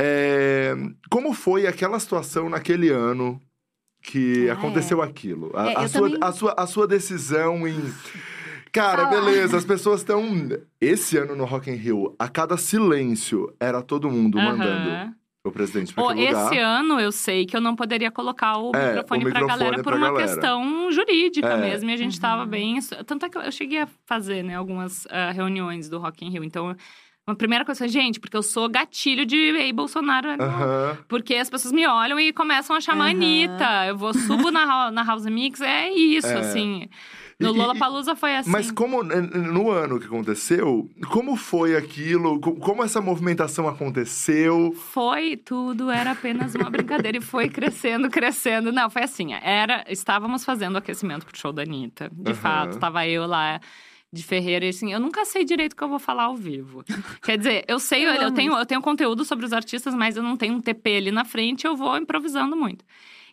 É, 0.00 0.74
como 1.10 1.32
foi 1.32 1.66
aquela 1.66 1.98
situação 1.98 2.48
naquele 2.48 2.88
ano 2.90 3.40
que 4.02 4.48
Ah, 4.48 4.54
aconteceu 4.54 5.02
aquilo? 5.02 5.50
A, 5.54 5.70
É, 5.70 5.76
a 5.76 5.88
sua, 5.88 6.00
também- 6.02 6.18
a, 6.22 6.32
sua, 6.32 6.54
a 6.56 6.66
sua 6.66 6.86
decisão 6.86 7.66
em. 7.68 7.80
Cara, 8.72 9.08
Fala. 9.08 9.20
beleza, 9.20 9.56
as 9.56 9.64
pessoas 9.64 10.00
estão. 10.00 10.22
Esse 10.80 11.16
ano 11.18 11.34
no 11.34 11.44
Rock 11.44 11.70
in 11.70 11.74
Rio, 11.74 12.14
a 12.18 12.28
cada 12.28 12.56
silêncio, 12.56 13.52
era 13.58 13.82
todo 13.82 14.10
mundo 14.10 14.38
mandando 14.38 14.88
Aham. 14.90 15.14
O 15.42 15.50
presidente 15.50 15.92
aquele 15.96 16.26
lugar. 16.26 16.46
esse 16.52 16.58
ano 16.58 17.00
eu 17.00 17.10
sei 17.10 17.46
que 17.46 17.56
eu 17.56 17.60
não 17.60 17.74
poderia 17.74 18.10
colocar 18.10 18.58
o 18.58 18.72
É, 18.74 18.88
microfone, 18.94 19.24
o 19.24 19.30
pra 19.30 19.40
microfone 19.40 19.46
galera 19.48 19.82
por 19.82 19.94
uma 19.94 20.06
galera. 20.12 20.26
questão 20.28 20.92
jurídica 20.92 21.48
É. 21.48 21.56
mesmo. 21.56 21.88
E 21.90 21.92
a 21.94 21.96
gente 21.96 22.20
tava 22.20 22.42
Uhum. 22.42 22.48
bem. 22.48 22.78
Tanto 23.06 23.24
é 23.26 23.28
que 23.30 23.38
eu 23.38 23.50
cheguei 23.52 23.80
a 23.80 23.88
fazer, 24.06 24.42
né, 24.44 24.54
algumas 24.56 25.06
ah, 25.10 25.30
reuniões 25.32 25.88
do 25.88 25.98
Rock 25.98 26.24
in 26.24 26.30
Rio. 26.30 26.44
Então, 26.44 26.76
a 27.26 27.34
primeira 27.34 27.64
coisa, 27.64 27.86
gente, 27.88 28.18
porque 28.20 28.36
eu 28.36 28.42
sou 28.42 28.68
gatilho 28.68 29.24
de 29.24 29.36
Ei 29.36 29.72
Bolsonaro. 29.72 30.28
Aham. 30.40 30.98
Porque 31.08 31.34
as 31.36 31.48
pessoas 31.48 31.72
me 31.72 31.86
olham 31.86 32.18
e 32.20 32.32
começam 32.32 32.76
a 32.76 32.80
chamar 32.80 33.04
a 33.04 33.08
Aham. 33.08 33.16
Anitta. 33.16 33.86
Eu 33.86 33.96
vou, 33.96 34.12
subo 34.12 34.50
na, 34.50 34.90
na 34.90 35.02
House 35.04 35.24
Mix, 35.26 35.60
é 35.62 35.90
isso, 35.90 36.26
É. 36.26 36.38
assim. 36.40 36.88
No 37.40 37.52
Lollapalooza 37.52 38.14
foi 38.14 38.36
assim. 38.36 38.50
Mas 38.50 38.70
como 38.70 39.02
no 39.02 39.70
ano 39.70 39.98
que 39.98 40.06
aconteceu, 40.06 40.88
como 41.10 41.36
foi 41.36 41.76
aquilo? 41.76 42.40
Co- 42.40 42.54
Como 42.56 42.82
essa 42.84 43.00
movimentação 43.00 43.66
aconteceu? 43.68 44.72
Foi 44.74 45.36
tudo, 45.36 45.90
era 45.90 46.12
apenas 46.12 46.54
uma 46.54 46.68
brincadeira 46.70 47.18
e 47.18 47.20
foi 47.20 47.48
crescendo, 47.48 48.10
crescendo. 48.10 48.70
Não, 48.72 48.90
foi 48.90 49.02
assim, 49.02 49.32
era, 49.34 49.84
estávamos 49.88 50.44
fazendo 50.44 50.74
o 50.74 50.78
aquecimento 50.78 51.24
pro 51.26 51.36
show 51.36 51.52
da 51.52 51.62
Anitta. 51.62 52.10
De 52.12 52.30
Aham. 52.30 52.40
fato, 52.40 52.78
tava 52.78 53.06
eu 53.06 53.26
lá 53.26 53.60
de 54.12 54.22
Ferreira 54.24 54.66
e 54.66 54.70
assim, 54.70 54.92
eu 54.92 54.98
nunca 54.98 55.24
sei 55.24 55.44
direito 55.44 55.72
o 55.74 55.76
que 55.76 55.84
eu 55.84 55.88
vou 55.88 55.98
falar 56.00 56.24
ao 56.24 56.36
vivo. 56.36 56.84
Quer 57.22 57.38
dizer, 57.38 57.64
eu 57.68 57.78
sei, 57.78 58.04
Eu 58.06 58.14
eu, 58.14 58.32
tenho, 58.32 58.52
eu 58.58 58.66
tenho 58.66 58.80
conteúdo 58.82 59.24
sobre 59.24 59.46
os 59.46 59.52
artistas, 59.52 59.94
mas 59.94 60.16
eu 60.16 60.22
não 60.22 60.36
tenho 60.36 60.54
um 60.54 60.60
TP 60.60 60.96
ali 60.96 61.10
na 61.12 61.24
frente, 61.24 61.66
eu 61.66 61.76
vou 61.76 61.96
improvisando 61.96 62.56
muito. 62.56 62.84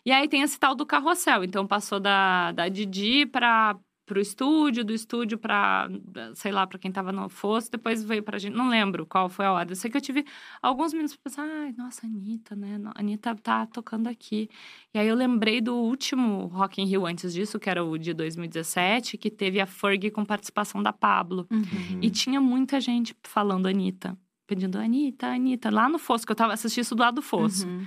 E 0.04 0.12
aí 0.12 0.28
tem 0.28 0.42
esse 0.42 0.58
tal 0.58 0.74
do 0.74 0.86
carrossel, 0.86 1.42
então 1.44 1.66
passou 1.66 1.98
da, 2.00 2.52
da 2.52 2.68
Didi 2.68 3.26
para 3.26 3.76
pro 4.08 4.20
estúdio, 4.20 4.82
do 4.82 4.92
estúdio 4.92 5.38
pra, 5.38 5.88
sei 6.34 6.50
lá, 6.50 6.66
pra 6.66 6.78
quem 6.78 6.90
tava 6.90 7.12
no 7.12 7.28
fosso, 7.28 7.70
depois 7.70 8.02
veio 8.02 8.22
pra 8.22 8.38
gente, 8.38 8.56
não 8.56 8.68
lembro 8.68 9.04
qual 9.06 9.28
foi 9.28 9.44
a 9.44 9.52
ordem. 9.52 9.72
Eu 9.72 9.76
sei 9.76 9.90
que 9.90 9.96
eu 9.98 10.00
tive 10.00 10.24
alguns 10.62 10.94
minutos 10.94 11.14
pra 11.14 11.30
pensar, 11.30 11.42
ai, 11.42 11.74
nossa, 11.76 12.06
Anitta, 12.06 12.56
né? 12.56 12.80
A 12.94 13.00
Anitta 13.00 13.34
tá 13.36 13.66
tocando 13.66 14.08
aqui. 14.08 14.48
E 14.94 14.98
aí 14.98 15.06
eu 15.06 15.14
lembrei 15.14 15.60
do 15.60 15.76
último 15.76 16.46
Rock 16.46 16.80
in 16.80 16.86
Rio 16.86 17.06
antes 17.06 17.34
disso, 17.34 17.58
que 17.60 17.68
era 17.68 17.84
o 17.84 17.98
de 17.98 18.14
2017, 18.14 19.18
que 19.18 19.30
teve 19.30 19.60
a 19.60 19.66
Fergie 19.66 20.10
com 20.10 20.24
participação 20.24 20.82
da 20.82 20.92
Pablo. 20.92 21.46
Uhum. 21.50 21.98
E 22.00 22.10
tinha 22.10 22.40
muita 22.40 22.80
gente 22.80 23.14
falando 23.22 23.66
Anitta. 23.66 24.18
Pedindo 24.46 24.78
Anitta, 24.78 25.26
Anitta. 25.26 25.70
Lá 25.70 25.90
no 25.90 25.98
Fosso, 25.98 26.24
que 26.24 26.32
eu 26.32 26.36
tava 26.36 26.54
assistindo 26.54 26.84
isso 26.84 26.94
do 26.94 27.00
lado 27.00 27.16
do 27.16 27.22
Fosso. 27.22 27.68
Uhum. 27.68 27.84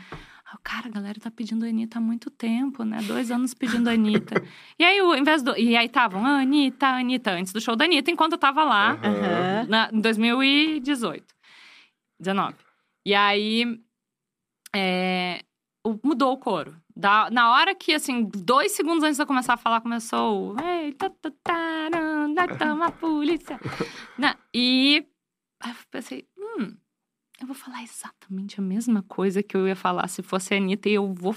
Aí 0.51 0.55
eu, 0.55 0.59
Cara, 0.63 0.87
a 0.87 0.91
galera 0.91 1.19
tá 1.19 1.31
pedindo 1.31 1.65
Anitta 1.65 1.97
há 1.97 2.01
muito 2.01 2.29
tempo, 2.29 2.83
né? 2.83 2.99
Dois 3.03 3.31
anos 3.31 3.53
pedindo 3.53 3.89
Anitta. 3.89 4.35
e 4.77 4.83
aí, 4.83 5.01
o, 5.01 5.15
em 5.15 5.23
vez 5.23 5.41
do. 5.41 5.57
E 5.57 5.75
aí 5.77 5.85
estavam, 5.85 6.25
Anitta, 6.25 6.87
Anitta, 6.87 7.31
antes 7.31 7.53
do 7.53 7.61
show 7.61 7.75
da 7.75 7.85
Anitta, 7.85 8.11
enquanto 8.11 8.33
eu 8.33 8.37
tava 8.37 8.63
lá, 8.63 8.91
Aham. 9.01 9.65
na, 9.69 9.89
em 9.93 10.01
2018. 10.01 11.25
19. 12.19 12.55
E 13.05 13.15
aí. 13.15 13.81
é, 14.75 15.43
o- 15.85 15.99
mudou 16.03 16.33
o 16.33 16.37
coro. 16.37 16.75
Da, 16.95 17.29
na 17.31 17.51
hora 17.51 17.73
que, 17.73 17.93
assim, 17.93 18.23
dois 18.23 18.73
segundos 18.73 19.03
antes 19.03 19.15
de 19.15 19.23
eu 19.23 19.27
começar 19.27 19.53
a 19.53 19.57
falar, 19.57 19.81
começou. 19.81 20.53
o, 20.55 20.61
Ei, 20.61 20.91
tá, 20.93 21.09
tá, 21.09 21.31
taran, 21.41 22.33
da, 22.33 22.47
tama, 22.47 22.87
a 22.87 22.91
polícia. 22.91 23.59
Né? 24.17 24.35
E 24.53 25.05
aí 25.61 25.71
eu 25.71 25.75
pensei, 25.89 26.27
hum, 26.37 26.75
eu 27.43 27.47
vou 27.47 27.55
falar 27.55 27.83
exatamente 27.83 28.59
a 28.59 28.63
mesma 28.63 29.01
coisa 29.03 29.41
que 29.43 29.55
eu 29.57 29.67
ia 29.67 29.75
falar 29.75 30.07
se 30.07 30.21
fosse 30.21 30.53
a 30.53 30.57
Anitta 30.57 30.87
e 30.89 30.93
eu 30.93 31.13
vou. 31.13 31.35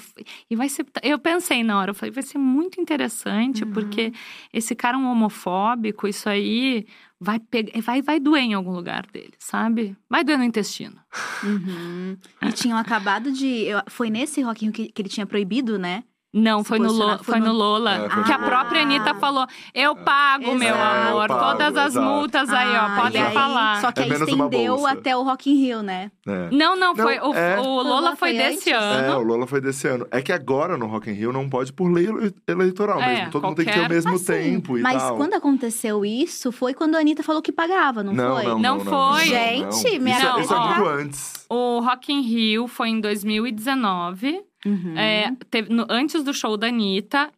E 0.51 0.57
vai 0.57 0.69
ser. 0.69 0.87
Eu 1.03 1.19
pensei 1.19 1.63
na 1.65 1.79
hora, 1.79 1.91
eu 1.91 1.95
falei, 1.95 2.13
vai 2.13 2.23
ser 2.23 2.39
muito 2.39 2.81
interessante, 2.81 3.65
Uhum. 3.65 3.73
porque 3.73 4.13
esse 4.53 4.75
cara 4.75 4.97
é 4.97 5.01
um 5.01 5.07
homofóbico, 5.11 6.07
isso 6.09 6.29
aí 6.29 6.87
vai 7.21 7.39
pegar. 7.41 7.81
Vai, 7.81 8.03
vai 8.03 8.21
doer 8.21 8.43
em 8.43 8.55
algum 8.55 8.73
lugar 8.73 9.07
dele, 9.07 9.33
sabe? 9.39 9.97
Vai 10.09 10.23
doer 10.25 10.39
no 10.39 10.45
intestino. 10.45 11.01
Uhum. 11.43 12.17
E 12.43 12.53
tinham 12.53 12.79
acabado 12.79 13.33
de. 13.33 13.47
eu- 13.65 13.83
foi 13.89 14.11
nesse 14.11 14.41
Rock 14.43 14.65
in 14.65 14.69
Rio 14.69 14.73
que, 14.75 14.93
que 14.93 15.03
ele 15.03 15.09
tinha 15.09 15.27
proibido, 15.27 15.79
né? 15.79 16.05
Não, 16.35 16.65
foi 16.65 16.79
no, 16.81 16.87
posicionar, 16.87 17.19
Lo- 17.19 17.25
foi 17.25 17.39
no- 17.41 17.53
Lola. 17.53 17.95
É, 18.07 18.11
foi 18.11 18.25
que 18.25 18.33
a 18.33 18.39
própria 18.39 18.83
Lola. 18.83 18.95
Anitta 18.95 19.15
falou: 19.15 19.47
Eu 19.73 19.95
pago, 19.95 20.55
meu 20.57 20.75
amor. 20.75 21.25
É, 21.25 21.29
pago, 21.29 21.41
todas 21.59 21.77
as 21.77 21.93
exato. 21.93 22.05
multas 22.07 22.51
aí, 22.51 22.69
ó. 22.77 22.81
Ah, 22.81 23.01
Podem 23.03 23.23
aí- 23.23 23.33
falar. 23.33 23.81
Só 23.81 23.93
que 23.93 24.01
É 24.01 24.03
aí 24.05 24.11
menos 24.11 24.33
uma 24.33 24.45
estendeu 24.47 24.77
bolsa. 24.77 24.93
até 24.93 25.17
o 25.17 25.23
Rock 25.23 25.51
in 25.51 25.55
Rio, 25.55 25.83
né? 25.83 26.11
É. 26.27 26.49
Não, 26.51 26.75
não, 26.75 26.93
Não, 26.95 26.97
foi. 26.97 27.19
o, 27.21 27.33
é. 27.35 27.59
o 27.59 27.63
Foi 27.63 27.65
Lola 27.65 27.83
Lola, 27.85 28.17
foi 28.17 28.31
foi 28.31 28.33
desse 28.33 28.73
antes? 28.73 28.89
É, 29.07 29.11
o 29.11 29.13
ano. 29.19 29.23
Lola 29.23 29.47
foi 29.47 29.61
desse 29.61 29.87
ano. 29.87 30.07
É 30.11 30.21
que 30.21 30.33
agora 30.33 30.77
no 30.77 30.87
Rock 30.87 31.09
in 31.09 31.13
Rio 31.15 31.33
não 31.33 31.49
pode 31.49 31.73
por 31.73 31.91
lei 31.91 32.07
ele- 32.07 32.35
eleitoral 32.49 33.01
É, 33.01 33.15
mesmo. 33.15 33.31
Todo 33.31 33.45
mundo 33.47 33.57
tem 33.57 33.65
que 33.67 33.71
ter 33.73 33.79
o 33.79 33.83
qualquer- 33.83 33.95
mesmo 33.95 34.15
Assim, 34.15 34.27
tempo 34.27 34.77
e 34.79 34.83
mas 34.83 35.03
tal. 35.03 35.17
quando 35.17 35.35
aconteceu 35.35 36.05
isso, 36.05 36.51
foi 36.51 36.75
quando 36.75 36.97
a 36.97 36.99
Anitta 36.99 37.23
falou 37.23 37.41
que 37.43 37.53
pagava, 37.53 38.03
não, 38.03 38.13
Não, 38.13 38.35
foi? 38.35 38.45
não, 38.45 38.59
Não 38.59 38.79
não, 38.79 38.85
foi. 38.85 39.25
Gente, 39.27 39.85
não. 39.95 40.01
minha 40.03 40.17
Isso, 40.17 40.27
é- 40.27 40.31
Não, 40.31 40.41
isso 40.41 40.55
é 40.55 40.59
muito 40.59 40.89
antes. 40.89 41.47
O 41.49 41.81
Rock 41.81 42.13
in 42.13 42.23
Rio 42.23 42.67
foi 42.67 42.89
em 42.89 43.01
2019. 43.01 44.41
Uhum. 44.65 44.97
É, 44.99 45.33
teve- 45.51 45.73
no- 45.73 45.87
antes 45.91 46.23
do 46.23 46.33
show 46.35 46.57
da 46.57 46.69
Anitta. 46.69 47.31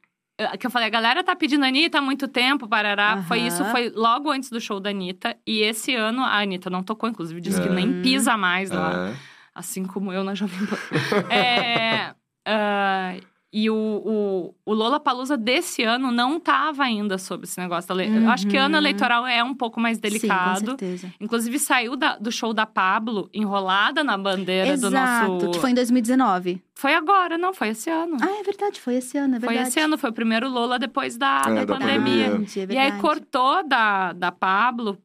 Que 0.59 0.66
eu 0.66 0.70
falei, 0.70 0.87
a 0.89 0.91
galera 0.91 1.24
tá 1.24 1.35
pedindo 1.35 1.64
a 1.64 1.68
Anitta 1.68 1.97
há 1.97 2.03
muito 2.03 2.29
tempo, 2.29 2.68
parará. 2.68 3.22
Foi 3.22 3.39
Aham. 3.39 3.47
isso, 3.49 3.64
foi 3.66 3.89
logo 3.89 4.31
antes 4.31 4.51
do 4.51 4.61
show 4.61 4.79
da 4.79 4.91
Anitta. 4.91 5.35
E 5.47 5.61
esse 5.62 5.95
ano 5.95 6.22
a 6.22 6.39
Anitta 6.43 6.68
não 6.68 6.83
tocou, 6.83 7.09
inclusive, 7.09 7.41
disse 7.41 7.59
que 7.62 7.68
É. 7.68 7.72
nem 7.72 8.03
pisa 8.03 8.37
mais 8.37 8.70
lá. 8.70 9.09
É. 9.09 9.14
Assim 9.55 9.87
como 9.87 10.12
eu 10.12 10.22
na 10.22 10.35
Jovem 10.35 10.59
Pan. 10.66 10.77
É, 11.33 12.14
ah, 12.47 13.14
e 13.59 13.71
o, 13.71 13.75
o, 13.75 14.55
o 14.67 14.75
Lola 14.75 15.01
Palusa 15.01 15.35
desse 15.35 15.83
ano 15.83 16.13
não 16.13 16.39
tava 16.39 16.83
ainda 16.85 17.17
sobre 17.17 17.47
esse 17.47 17.59
negócio 17.59 17.89
da 17.89 17.95
lei. 17.95 18.07
Eu 18.15 18.29
acho 18.29 18.47
que 18.47 18.55
Uhum. 18.59 18.65
ano 18.65 18.77
eleitoral 18.77 19.27
é 19.27 19.43
um 19.43 19.55
pouco 19.55 19.81
mais 19.81 19.97
Sim, 19.97 20.03
com 20.03 20.09
delicado. 20.09 20.67
certeza. 20.67 21.11
Inclusive, 21.19 21.59
saiu 21.59 21.97
da- 21.97 22.17
do 22.19 22.31
show 22.31 22.53
da 22.53 22.67
Pablo, 22.67 23.31
enrolada 23.33 24.05
na 24.05 24.19
bandeira 24.19 24.73
Exato, 24.75 24.91
do 25.29 25.35
nosso. 25.39 25.51
que 25.53 25.59
foi 25.59 25.71
em 25.71 25.75
2019. 25.75 26.63
Foi 26.75 26.93
agora, 26.95 27.39
não, 27.39 27.55
foi 27.55 27.69
esse 27.69 27.89
ano. 27.89 28.19
Ah, 28.21 28.41
é 28.41 28.43
verdade, 28.43 28.79
foi 28.79 28.97
esse 28.97 29.17
ano, 29.17 29.37
é 29.37 29.41
foi 29.41 29.49
verdade. 29.49 29.69
esse 29.71 29.81
ano, 29.81 29.97
foi 29.97 30.11
o 30.11 30.13
primeiro 30.13 30.51
Lola 30.51 30.79
depois 30.79 31.17
da, 31.17 31.43
É, 31.47 31.55
da 31.55 31.65
da 31.65 31.75
pandemia. 31.79 32.27
pandemia. 32.27 32.31
Verdade, 32.47 32.61
é 32.61 32.75
E 32.75 32.79
aí 32.79 33.01
cortou 33.01 33.67
da, 33.67 34.13
da 34.13 34.31
Pablo 34.31 34.99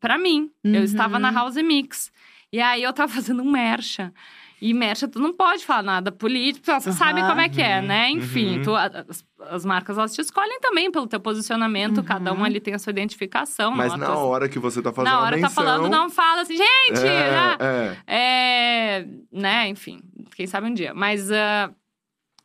pra 0.00 0.16
mim. 0.16 0.50
Eu 0.64 0.76
Uhum. 0.78 0.82
estava 0.84 1.18
na 1.18 1.30
House 1.30 1.56
Mix. 1.56 2.10
E 2.50 2.58
aí 2.58 2.82
eu 2.82 2.92
tava 2.94 3.12
fazendo 3.20 3.42
um 3.42 3.50
mercha. 3.50 4.14
E 4.60 4.74
mercha, 4.74 5.06
tu 5.06 5.20
não 5.20 5.32
pode 5.32 5.64
falar 5.64 5.82
nada 5.82 6.10
político, 6.10 6.66
você 6.66 6.92
sabe 6.92 7.20
Aham. 7.20 7.28
como 7.28 7.40
é 7.40 7.48
que 7.48 7.62
é, 7.62 7.80
né? 7.80 8.10
Enfim, 8.10 8.56
Uhum. 8.58 8.62
tu- 8.62 8.74
as, 8.74 9.24
as 9.50 9.64
marcas 9.64 9.96
elas 9.96 10.12
te 10.14 10.20
escolhem 10.20 10.58
também 10.60 10.90
pelo 10.90 11.06
teu 11.06 11.20
posicionamento, 11.20 11.98
Uhum. 11.98 12.04
cada 12.04 12.32
um 12.32 12.42
ali 12.44 12.58
tem 12.60 12.74
a 12.74 12.78
sua 12.78 12.90
identificação. 12.90 13.70
Mas 13.72 13.92
não 13.92 13.98
na 13.98 14.06
tua- 14.06 14.16
hora 14.18 14.48
que 14.48 14.58
você 14.58 14.82
tá 14.82 14.92
fazendo 14.92 15.12
na 15.12 15.20
hora 15.20 15.40
tá 15.40 15.48
falando, 15.48 15.88
não 15.88 16.10
fala 16.10 16.42
assim, 16.42 16.56
gente! 16.56 17.02
né? 17.04 17.56
É, 17.60 17.96
é. 18.10 18.98
É, 19.00 19.06
né, 19.32 19.68
enfim, 19.68 20.00
quem 20.34 20.46
sabe 20.46 20.66
um 20.66 20.74
dia. 20.74 20.92
Mas 20.92 21.30
ah, 21.30 21.70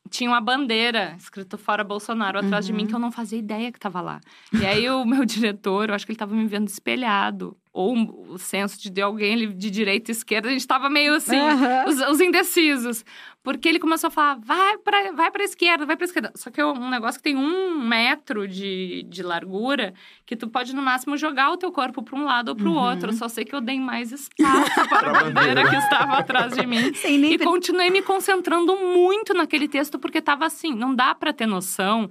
tinha 0.10 0.30
uma 0.30 0.42
bandeira 0.42 1.16
escrito 1.18 1.58
fora 1.58 1.84
Bolsonaro 1.84 2.38
atrás 2.38 2.66
de 2.66 2.72
Uhum. 2.72 2.78
mim 2.78 2.86
que 2.88 2.94
eu 2.94 3.00
não 3.00 3.12
fazia 3.12 3.40
ideia 3.40 3.72
que 3.72 3.80
tava 3.80 4.02
lá. 4.02 4.22
E 4.52 4.64
aí 4.66 4.88
o 4.90 5.04
meu 5.04 5.26
diretor, 5.26 5.90
eu 5.90 5.96
acho 5.96 6.06
que 6.06 6.12
ele 6.12 6.20
tava 6.20 6.36
me 6.36 6.46
vendo 6.46 6.68
espelhado. 6.68 7.58
Ou 7.76 7.96
um- 7.96 8.26
o 8.34 8.38
senso 8.38 8.80
de, 8.80 8.88
de 8.92 9.02
alguém 9.02 9.34
ali 9.34 9.48
de 9.48 9.72
direita 9.72 10.12
e 10.12 10.14
esquerda, 10.14 10.48
a 10.48 10.52
gente 10.52 10.68
tava 10.68 10.92
meio 10.92 11.16
assim, 11.16 11.36
Aham. 11.40 11.86
os, 11.88 12.00
os 12.02 12.22
indecisos. 12.22 13.04
Porque 13.42 13.68
ele 13.68 13.80
começou 13.80 14.10
a 14.10 14.12
falar, 14.12 14.36
vai 14.40 14.78
pra, 14.78 15.12
vai 15.12 15.32
pra 15.32 15.44
esquerda, 15.44 15.84
vai 15.86 15.98
pra 15.98 16.06
esquerda. 16.06 16.32
Só 16.36 16.52
que 16.52 16.62
é 16.62 16.66
um 16.66 16.88
negócio 16.90 17.20
que 17.20 17.24
tem 17.24 17.36
um 17.36 17.78
metro 17.82 18.48
de, 18.48 19.04
de 19.10 19.24
largura, 19.24 19.94
que 20.26 20.36
tu 20.36 20.48
pode, 20.48 20.74
no 20.76 20.82
máximo, 20.84 21.18
jogar 21.18 21.50
o 21.52 21.58
teu 21.58 21.72
corpo 21.72 22.04
pra 22.04 22.16
um 22.16 22.24
lado 22.24 22.50
ou 22.50 22.56
pro 22.56 22.70
Uhum. 22.70 22.78
outro. 22.78 23.10
Eu 23.10 23.14
só 23.14 23.28
sei 23.28 23.44
que 23.44 23.56
eu 23.56 23.60
dei 23.60 23.80
mais 23.80 24.12
espaço 24.12 24.72
para 24.88 25.10
Pra 25.10 25.20
a 25.20 25.24
bandeira 25.32 25.68
que 25.68 25.76
estava 25.76 26.14
atrás 26.20 26.54
de 26.54 26.66
mim. 26.68 26.94
Sem 26.94 27.18
nem 27.18 27.34
E 27.34 27.40
continuei 27.40 27.90
me 27.90 28.04
concentrando 28.04 28.78
muito 28.78 29.34
naquele 29.34 29.68
texto, 29.68 29.98
porque 29.98 30.22
tava 30.22 30.46
assim, 30.46 30.74
não 30.76 30.94
dá 30.94 31.14
pra 31.16 31.34
ter 31.34 31.48
noção 31.48 32.10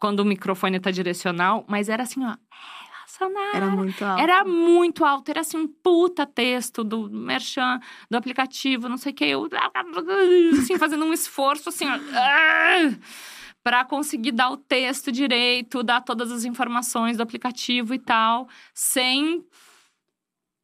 quando 0.00 0.20
o 0.20 0.24
microfone 0.24 0.80
tá 0.80 0.90
direcional, 0.90 1.64
mas 1.68 1.88
era 1.90 2.02
assim, 2.02 2.24
ó. 2.24 2.34
Relacionar. 3.18 3.56
Era 3.56 3.70
muito 3.70 4.04
alto. 4.04 4.22
Era 4.22 4.44
muito 4.44 5.04
alto, 5.04 5.30
era 5.30 5.40
assim 5.40 5.56
um 5.56 5.66
puta 5.66 6.26
texto 6.26 6.84
do 6.84 7.10
merchan, 7.10 7.80
do 8.10 8.16
aplicativo, 8.16 8.88
não 8.88 8.96
sei 8.96 9.12
o 9.12 9.14
que. 9.14 9.24
Eu, 9.24 9.48
assim, 10.58 10.78
fazendo 10.78 11.04
um 11.04 11.12
esforço, 11.12 11.68
assim, 11.68 11.86
ó, 11.88 11.98
pra 13.62 13.84
conseguir 13.84 14.32
dar 14.32 14.50
o 14.50 14.56
texto 14.56 15.10
direito, 15.10 15.82
dar 15.82 16.00
todas 16.00 16.30
as 16.30 16.44
informações 16.44 17.16
do 17.16 17.22
aplicativo 17.22 17.94
e 17.94 17.98
tal, 17.98 18.48
sem 18.72 19.44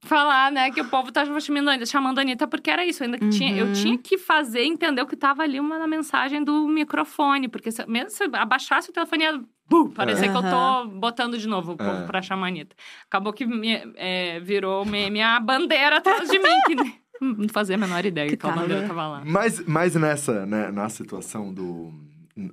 falar, 0.04 0.50
né, 0.50 0.70
que 0.70 0.80
o 0.80 0.84
povo 0.84 1.12
tá 1.12 1.24
chamando, 1.40 1.86
chamando 1.86 2.18
a 2.18 2.22
Anitta, 2.22 2.46
porque 2.46 2.70
era 2.70 2.84
isso. 2.84 3.02
Ainda 3.04 3.18
que 3.18 3.28
tinha, 3.30 3.56
eu 3.56 3.66
Uhum. 3.66 3.72
tinha 3.72 3.98
que 3.98 4.18
fazer 4.18 4.64
entender 4.64 5.00
o 5.00 5.06
que 5.06 5.16
tava 5.16 5.42
ali 5.42 5.60
uma, 5.60 5.78
na 5.78 5.86
mensagem 5.86 6.42
do 6.42 6.66
microfone, 6.66 7.48
porque 7.48 7.70
se, 7.70 7.86
mesmo 7.86 8.10
se 8.10 8.24
eu 8.24 8.30
abaixasse 8.34 8.90
o 8.90 8.92
telefone, 8.92 9.24
ia 9.24 9.40
buh, 9.68 9.90
parecer 9.90 10.30
que 10.30 10.36
eu 10.36 10.42
tô 10.42 10.86
botando 10.98 11.38
de 11.38 11.46
novo 11.48 11.72
o 11.72 11.76
povo 11.76 11.90
É. 12.02 12.06
pra 12.06 12.20
chamar 12.20 12.46
a 12.46 12.48
Anitta. 12.48 12.74
Acabou 13.06 13.32
que 13.32 13.46
me, 13.46 13.80
é, 13.96 14.40
virou 14.40 14.84
meme 14.84 15.22
a 15.22 15.38
bandeira 15.40 15.98
atrás 15.98 16.28
de 16.28 16.38
mim, 16.38 16.60
que 16.66 16.74
não 17.22 17.48
fazia 17.48 17.76
a 17.76 17.78
menor 17.78 18.04
ideia 18.04 18.28
que, 18.28 18.36
Que 18.36 18.44
aquela 18.46 18.60
bandeira 18.62 18.86
tava. 18.88 19.06
lá. 19.08 19.22
Mas, 19.24 19.64
mas 19.66 19.94
nessa, 19.94 20.44
né, 20.46 20.70
na 20.70 20.88
situação 20.88 21.52
do. 21.54 21.92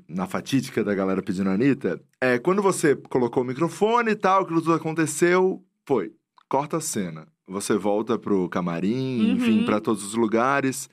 Na 0.10 0.28
fatídica 0.28 0.84
da 0.84 0.94
galera 0.94 1.22
pedindo 1.22 1.50
a 1.50 1.54
Anitta, 1.54 2.02
é, 2.22 2.38
quando 2.38 2.62
você 2.62 2.98
colocou 2.98 3.44
o 3.44 3.46
microfone 3.46 4.12
e 4.12 4.16
tal, 4.16 4.42
aquilo 4.44 4.62
tudo 4.62 4.74
aconteceu, 4.74 5.64
foi. 5.88 6.12
Corta 6.50 6.78
a 6.78 6.82
cena. 6.82 7.28
Você 7.50 7.76
volta 7.76 8.18
pro 8.18 8.48
camarim, 8.50 9.20
Uhum. 9.22 9.32
enfim, 9.34 9.66
pra 9.66 9.80
todos 9.80 10.04
os 10.04 10.14
lugares. 10.14 10.90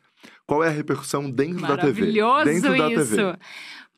Qual 0.46 0.64
é 0.64 0.68
a 0.68 0.70
repercussão 0.70 1.30
dentro 1.30 1.60
da 1.66 1.76
TV? 1.76 2.00
Maravilhoso 2.00 2.44
Dentro 2.44 2.76
da 2.76 2.92
isso. 2.92 3.16
TV. 3.16 3.36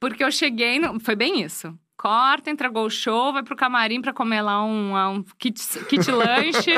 Porque 0.01 0.25
eu 0.25 0.31
cheguei, 0.31 0.79
no... 0.79 0.99
foi 1.01 1.15
bem 1.17 1.43
isso. 1.43 1.73
Corta, 1.97 2.49
entregou 2.49 2.87
o 2.87 2.91
show, 2.91 3.33
vai 3.33 3.43
pro 3.43 3.57
camarim 3.57 4.01
pra 4.01 4.13
comer 4.13 4.41
lá 4.41 4.65
um, 4.65 4.95
um 4.97 5.25
kit, 5.37 5.61
kit 5.89 6.09
lanche 6.13 6.71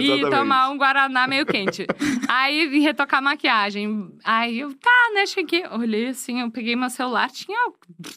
e 0.00 0.20
tomar 0.28 0.68
um 0.70 0.76
guaraná 0.76 1.28
meio 1.28 1.46
quente. 1.46 1.86
Aí 2.28 2.66
vim 2.66 2.80
retocar 2.80 3.20
a 3.20 3.22
maquiagem. 3.22 4.10
Aí 4.24 4.58
eu, 4.58 4.74
tá, 4.74 5.10
né, 5.14 5.26
cheguei. 5.26 5.64
Olhei 5.70 6.08
assim, 6.08 6.40
eu 6.40 6.50
peguei 6.50 6.74
meu 6.74 6.90
celular, 6.90 7.30
tinha 7.30 7.70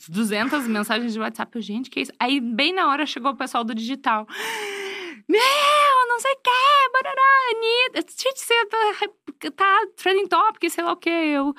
200 0.09 0.67
mensagens 0.67 1.13
de 1.13 1.19
WhatsApp. 1.19 1.51
Eu, 1.55 1.61
gente, 1.61 1.91
que 1.91 1.99
isso? 2.01 2.11
Aí 2.19 2.39
bem 2.39 2.73
na 2.73 2.87
hora 2.87 3.05
chegou 3.05 3.31
o 3.31 3.37
pessoal 3.37 3.63
do 3.63 3.75
digital. 3.75 4.25
Meu, 5.31 6.07
não 6.07 6.19
sei 6.19 6.31
o 6.33 6.35
que, 6.35 6.91
barará, 6.93 7.21
Anitta. 7.51 8.05
Gente, 8.17 8.39
você 8.39 8.65
tá, 8.65 9.51
tá 9.55 9.87
trending 9.95 10.27
topic, 10.27 10.69
sei 10.69 10.83
lá 10.83 10.91
o 10.91 10.97
quê. 10.97 11.09
Eu, 11.09 11.53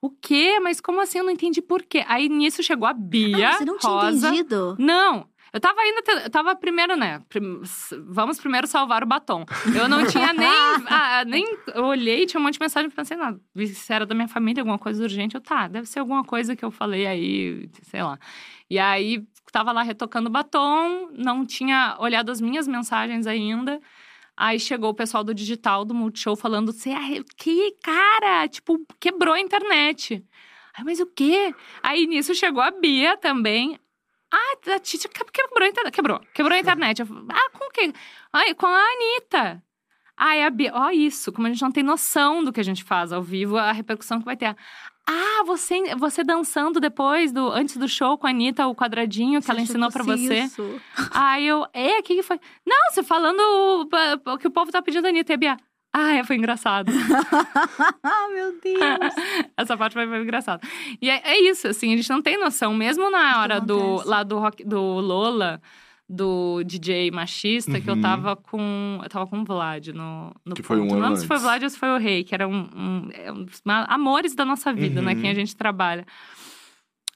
o 0.00 0.10
quê? 0.10 0.58
Mas 0.60 0.80
como 0.80 1.00
assim? 1.00 1.18
Eu 1.18 1.24
não 1.24 1.32
entendi 1.32 1.60
por 1.60 1.82
quê. 1.82 2.04
Aí 2.06 2.28
nisso 2.28 2.62
chegou 2.62 2.86
a 2.88 2.92
Bia, 2.92 3.48
Ah, 3.50 3.52
você 3.58 3.64
não 3.64 3.78
tinha 3.78 3.92
Rosa. 3.92 4.28
entendido? 4.28 4.76
Não. 4.78 5.28
Eu 5.56 5.60
tava 5.60 5.80
ainda, 5.80 6.02
eu 6.24 6.28
tava 6.30 6.54
primeiro, 6.54 6.94
né? 6.96 7.22
prim- 7.30 7.62
Vamos 8.08 8.38
primeiro 8.38 8.66
salvar 8.66 9.02
o 9.02 9.06
batom. 9.06 9.42
Eu 9.74 9.88
não 9.88 10.06
tinha 10.06 10.30
nem, 10.34 10.50
ah, 10.86 11.24
nem, 11.24 11.46
eu 11.74 11.84
olhei, 11.86 12.26
tinha 12.26 12.38
um 12.38 12.42
monte 12.44 12.54
de 12.54 12.60
mensagem, 12.60 12.90
pensei, 12.90 13.16
nada, 13.16 13.40
se 13.72 13.90
era 13.90 14.04
da 14.04 14.14
minha 14.14 14.28
família, 14.28 14.60
alguma 14.60 14.78
coisa 14.78 15.02
urgente, 15.02 15.34
eu, 15.34 15.40
tá, 15.40 15.66
deve 15.66 15.86
ser 15.88 16.00
alguma 16.00 16.22
coisa 16.22 16.54
que 16.54 16.62
eu 16.62 16.70
falei 16.70 17.06
aí, 17.06 17.70
sei 17.84 18.02
lá. 18.02 18.18
E 18.68 18.78
aí, 18.78 19.24
tava 19.50 19.72
lá 19.72 19.82
retocando 19.82 20.28
o 20.28 20.30
batom, 20.32 21.08
não 21.12 21.46
tinha 21.46 21.96
olhado 22.00 22.30
as 22.30 22.38
minhas 22.38 22.68
mensagens 22.68 23.26
ainda. 23.26 23.80
Aí 24.36 24.60
chegou 24.60 24.90
o 24.90 24.94
pessoal 24.94 25.24
do 25.24 25.32
digital, 25.32 25.86
do 25.86 25.94
Multishow, 25.94 26.36
falando, 26.36 26.70
você 26.70 26.90
é 26.90 27.22
que 27.38 27.74
cara, 27.82 28.46
tipo, 28.46 28.78
quebrou 29.00 29.32
a 29.32 29.40
internet. 29.40 30.22
Aí, 30.76 30.84
mas 30.84 31.00
o 31.00 31.06
quê? 31.06 31.54
Aí 31.82 32.06
nisso 32.06 32.34
chegou 32.34 32.60
a 32.62 32.70
Bia 32.70 33.16
também. 33.16 33.80
Ah, 34.32 34.74
a 34.74 34.78
Titi 34.80 35.08
que- 35.08 35.24
quebrou 35.32 35.64
a 35.64 35.68
internet. 35.68 35.94
Quebrou. 35.94 36.20
Quebrou 36.34 36.56
a 36.56 36.60
internet. 36.60 37.02
Ah, 37.02 37.50
com 37.52 37.66
o 37.66 37.70
quê? 37.70 37.92
Ai, 38.32 38.54
com 38.54 38.66
a 38.66 38.78
Anitta. 38.92 39.62
Aí 40.16 40.42
a 40.42 40.48
Bia, 40.50 40.72
ó 40.74 40.90
isso, 40.90 41.30
como 41.30 41.46
a 41.46 41.50
gente 41.50 41.60
não 41.62 41.70
tem 41.70 41.82
noção 41.82 42.42
do 42.42 42.50
que 42.52 42.58
a 42.60 42.64
gente 42.64 42.82
faz 42.82 43.12
ao 43.12 43.22
vivo, 43.22 43.58
a 43.58 43.70
repercussão 43.70 44.18
que 44.18 44.24
vai 44.24 44.36
ter. 44.36 44.56
Ah, 45.08 45.44
você, 45.44 45.94
você 45.94 46.24
dançando 46.24 46.80
depois, 46.80 47.30
do 47.30 47.48
antes 47.52 47.76
do 47.76 47.86
show 47.86 48.16
com 48.18 48.26
a 48.26 48.30
Anitta, 48.30 48.66
o 48.66 48.74
quadradinho 48.74 49.40
que 49.40 49.48
ela 49.50 49.60
Você 49.60 49.64
ensinou 49.64 49.90
pra 49.92 50.02
que 50.02 50.10
fosse 50.10 50.26
você. 50.26 50.38
isso? 50.40 50.80
Aí 51.12 51.46
eu, 51.46 51.64
é, 51.72 51.98
o 51.98 52.02
que 52.02 52.16
que 52.16 52.22
foi? 52.22 52.40
Não, 52.66 52.76
você 52.90 53.02
falando 53.04 53.38
o, 53.40 54.32
o 54.32 54.38
que 54.38 54.48
o 54.48 54.50
povo 54.50 54.72
tá 54.72 54.82
pedindo 54.82 55.04
a 55.06 55.10
Anitta. 55.10 55.32
E 55.32 55.34
a 55.34 55.36
Bia, 55.36 55.56
Ah, 55.98 56.22
foi 56.24 56.36
engraçado. 56.36 56.92
ah, 58.02 58.28
meu 58.34 58.60
Deus. 58.60 59.14
Essa 59.56 59.78
parte 59.78 59.94
foi, 59.94 60.06
foi 60.06 60.20
engraçada. 60.20 60.60
E 61.00 61.08
é, 61.08 61.22
é, 61.24 61.40
isso, 61.40 61.66
assim, 61.66 61.94
a 61.94 61.96
gente 61.96 62.10
não 62.10 62.20
tem 62.20 62.38
noção. 62.38 62.74
Mesmo 62.74 63.10
na 63.10 63.40
hora 63.40 63.58
do, 63.62 64.06
lá 64.06 64.22
do, 64.22 64.38
rock, 64.38 64.62
do 64.62 64.78
Lola, 64.78 65.58
do 66.06 66.62
DJ 66.64 67.10
machista, 67.10 67.72
uhum. 67.72 67.80
que 67.80 67.88
eu 67.88 67.94
uhum. 67.94 68.02
tava 68.02 68.36
com. 68.36 69.00
Eu 69.02 69.08
tava 69.08 69.26
com 69.26 69.40
o 69.40 69.44
Vlad 69.44 69.88
no, 69.88 70.34
no 70.44 70.54
que 70.54 70.62
ponto. 70.62 70.66
Foi 70.66 70.80
um 70.80 70.82
ano 70.82 70.96
não 70.96 71.00
lembro 71.00 71.16
se 71.16 71.26
foi 71.26 71.38
o 71.38 71.40
Vlad 71.40 71.62
ou 71.62 71.70
se 71.70 71.78
foi 71.78 71.88
o 71.88 71.96
Rei, 71.96 72.24
que 72.24 72.34
era 72.34 72.46
um, 72.46 72.68
um, 72.76 73.08
é 73.14 73.32
um, 73.32 73.46
amores 73.88 74.34
da 74.34 74.44
nossa 74.44 74.74
vida, 74.74 75.00
uhum. 75.00 75.06
né? 75.06 75.14
Quem 75.14 75.24
a 75.24 75.28
uhum. 75.28 75.34
gente 75.34 75.56
trabalha. 75.56 76.04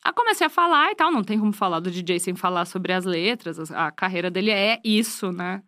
Aí 0.02 0.12
comecei 0.14 0.46
a 0.46 0.50
falar 0.50 0.90
e 0.90 0.94
tal, 0.94 1.12
não 1.12 1.22
tem 1.22 1.38
como 1.38 1.52
falar 1.52 1.80
do 1.80 1.90
DJ 1.90 2.18
sem 2.18 2.34
falar 2.34 2.64
sobre 2.64 2.94
as 2.94 3.04
letras, 3.04 3.70
a, 3.70 3.88
a 3.88 3.90
carreira 3.90 4.30
dele 4.30 4.50
é 4.50 4.80
isso, 4.82 5.30
né? 5.30 5.62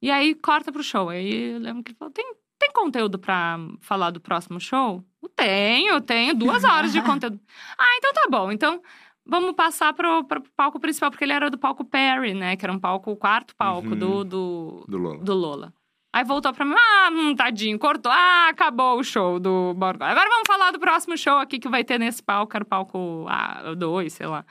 E 0.00 0.10
aí 0.10 0.34
corta 0.34 0.70
pro 0.70 0.82
show. 0.82 1.08
Aí 1.08 1.54
eu 1.54 1.58
lembro 1.58 1.82
que 1.82 1.90
ele 1.90 1.98
falou: 1.98 2.12
tem, 2.12 2.24
tem 2.64 2.72
conteúdo 2.72 3.18
pra 3.18 3.58
falar 3.80 4.10
do 4.10 4.20
próximo 4.20 4.58
show? 4.58 5.04
Eu 5.22 5.28
tenho, 5.28 6.00
tenho 6.00 6.34
duas 6.34 6.64
horas 6.64 6.92
de 6.92 7.00
conteúdo. 7.02 7.38
ah, 7.76 7.96
então 7.98 8.12
tá 8.12 8.26
bom. 8.30 8.50
Então 8.50 8.80
vamos 9.26 9.52
passar 9.52 9.92
pro, 9.92 10.24
pro 10.24 10.42
palco 10.56 10.80
principal, 10.80 11.10
porque 11.10 11.24
ele 11.24 11.32
era 11.32 11.50
do 11.50 11.58
palco 11.58 11.84
Perry, 11.84 12.32
né? 12.32 12.56
Que 12.56 12.64
era 12.64 12.72
um 12.72 12.78
palco, 12.78 13.10
o 13.10 13.16
quarto 13.16 13.54
palco 13.54 13.90
uhum. 13.90 13.98
do, 13.98 14.24
do, 14.24 14.84
do, 14.88 14.98
Lola. 14.98 15.18
do 15.18 15.34
Lola. 15.34 15.74
Aí 16.12 16.24
voltou 16.24 16.52
pra 16.52 16.64
mim, 16.64 16.74
ah, 16.76 17.10
hum, 17.12 17.34
tadinho, 17.34 17.78
cortou. 17.78 18.10
Ah, 18.10 18.48
acabou 18.48 18.98
o 18.98 19.04
show 19.04 19.40
do 19.40 19.74
Borgó. 19.74 20.04
Agora 20.04 20.28
vamos 20.30 20.46
falar 20.46 20.70
do 20.70 20.78
próximo 20.78 21.18
show 21.18 21.38
aqui 21.38 21.58
que 21.58 21.68
vai 21.68 21.82
ter 21.82 21.98
nesse 21.98 22.22
palco, 22.22 22.56
era 22.56 22.62
o 22.62 22.66
palco 22.66 23.26
2, 23.76 24.06
ah, 24.06 24.16
sei 24.16 24.26
lá. 24.26 24.44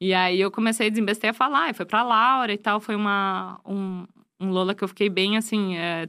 E 0.00 0.12
aí 0.12 0.40
eu 0.40 0.50
comecei 0.50 0.86
a 0.86 0.90
desembestar 0.90 1.30
a 1.30 1.34
falar, 1.34 1.70
e 1.70 1.74
foi 1.74 1.86
pra 1.86 2.02
Laura 2.02 2.52
e 2.52 2.58
tal. 2.58 2.80
Foi 2.80 2.96
uma, 2.96 3.60
um, 3.64 4.06
um 4.40 4.50
Lola 4.50 4.74
que 4.74 4.82
eu 4.82 4.88
fiquei 4.88 5.10
bem 5.10 5.36
assim, 5.36 5.76
é, 5.76 6.08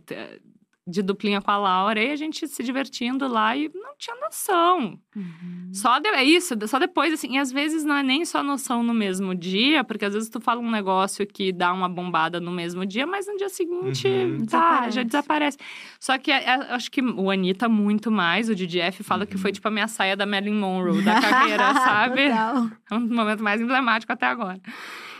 de 0.87 1.01
duplinha 1.01 1.41
com 1.41 1.51
a 1.51 1.57
Laura, 1.57 2.01
e 2.01 2.11
a 2.11 2.15
gente 2.15 2.47
se 2.47 2.63
divertindo 2.63 3.27
lá 3.27 3.55
e 3.55 3.69
não 3.73 3.95
tinha 3.97 4.15
noção. 4.21 4.97
Uhum. 5.15 5.69
Só 5.73 5.99
de, 5.99 6.07
é 6.07 6.23
isso, 6.23 6.55
só 6.67 6.79
depois, 6.79 7.13
assim, 7.13 7.35
e 7.35 7.37
às 7.37 7.51
vezes 7.51 7.83
não 7.83 7.95
é 7.95 8.03
nem 8.03 8.23
só 8.23 8.41
noção 8.41 8.81
no 8.81 8.93
mesmo 8.93 9.35
dia, 9.35 9.83
porque 9.83 10.05
às 10.05 10.13
vezes 10.13 10.29
tu 10.29 10.39
fala 10.39 10.61
um 10.61 10.71
negócio 10.71 11.27
que 11.27 11.51
dá 11.51 11.73
uma 11.73 11.89
bombada 11.89 12.39
no 12.39 12.51
mesmo 12.51 12.85
dia, 12.85 13.05
mas 13.05 13.27
no 13.27 13.35
dia 13.35 13.49
seguinte, 13.49 14.07
uhum. 14.07 14.45
tá, 14.45 14.87
desaparece. 14.87 14.95
já 14.95 15.03
desaparece. 15.03 15.57
Só 15.99 16.17
que 16.17 16.31
é, 16.31 16.43
é, 16.43 16.53
acho 16.73 16.89
que 16.89 17.01
o 17.01 17.29
Anitta 17.29 17.67
muito 17.67 18.09
mais, 18.09 18.49
o 18.49 18.55
DJF 18.55 19.03
fala 19.03 19.23
uhum. 19.23 19.27
que 19.27 19.37
foi 19.37 19.49
uhum. 19.49 19.55
tipo 19.55 19.67
a 19.67 19.71
minha 19.71 19.87
saia 19.87 20.15
da 20.15 20.25
Marilyn 20.25 20.55
Monroe 20.55 21.03
da 21.03 21.19
carreira, 21.19 21.73
sabe? 21.75 22.29
Total. 22.29 22.69
É 22.89 22.95
um 22.95 22.99
momento 23.01 23.43
mais 23.43 23.59
emblemático 23.59 24.13
até 24.13 24.25
agora. 24.25 24.61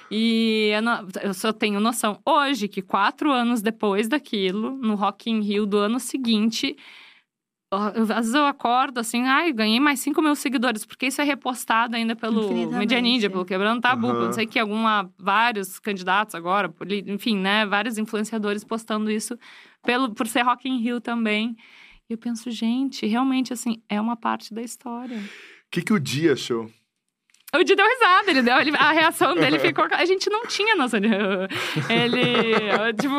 E 0.10 0.72
eu, 0.74 0.82
não, 0.82 1.08
eu, 1.22 1.34
só 1.34 1.52
tenho 1.52 1.80
noção 1.80 2.20
hoje 2.26 2.68
que 2.68 2.82
quatro 2.82 3.32
anos 3.32 3.62
depois 3.62 4.08
daquilo, 4.08 4.72
no 4.78 4.96
Rock 4.96 5.30
in 5.30 5.42
Rio 5.42 5.66
do 5.66 5.78
ano 5.78 6.00
seguinte, 6.00 6.78
às 7.70 8.08
vezes 8.08 8.34
eu 8.34 8.46
acordo 8.46 9.00
assim, 9.00 9.24
ai, 9.24 9.52
ganhei 9.52 9.80
mais 9.80 10.00
5 10.00 10.22
mil 10.22 10.36
seguidores, 10.36 10.86
porque 10.86 11.08
isso 11.08 11.20
é 11.20 11.26
repostado 11.26 11.98
ainda 11.98 12.16
pelo 12.16 12.50
Media 12.72 13.02
Ninja, 13.02 13.30
pelo 13.30 13.44
Quebrando 13.44 13.82
Tabu, 13.82 14.08
uhum. 14.08 14.26
não 14.26 14.34
sei 14.34 14.48
que 14.48 14.58
alguma, 14.58 15.12
vários 15.18 15.78
candidatos 15.78 16.34
agora, 16.34 16.74
enfim, 17.06 17.38
né, 17.38 17.66
vários 17.66 17.98
influenciadores 17.98 18.64
postando 18.64 19.12
isso 19.12 19.38
pelo, 19.84 20.14
por 20.14 20.28
ser 20.28 20.44
Rock 20.44 20.70
in 20.70 20.80
Rio 20.80 21.02
também. 21.02 21.58
E 22.10 22.14
eu 22.14 22.18
penso, 22.18 22.50
gente, 22.50 23.06
realmente, 23.06 23.52
assim, 23.52 23.82
é 23.90 24.00
uma 24.00 24.16
parte 24.16 24.54
da 24.54 24.62
história. 24.62 25.18
O 25.18 25.70
que, 25.70 25.82
que 25.82 25.92
o 25.92 26.00
dia 26.00 26.34
achou? 26.34 26.72
O 27.56 27.64
Di 27.64 27.76
deu 27.76 27.86
risada, 27.88 28.30
ele 28.30 28.42
deu, 28.42 28.58
ele, 28.58 28.76
a 28.76 28.92
reação 28.92 29.34
dele 29.34 29.58
ficou. 29.58 29.88
A 29.92 30.04
gente 30.04 30.30
não 30.30 30.46
tinha 30.46 30.76
noção 30.76 31.00
de. 31.00 31.08
Ele, 31.08 32.94
tipo, 33.00 33.16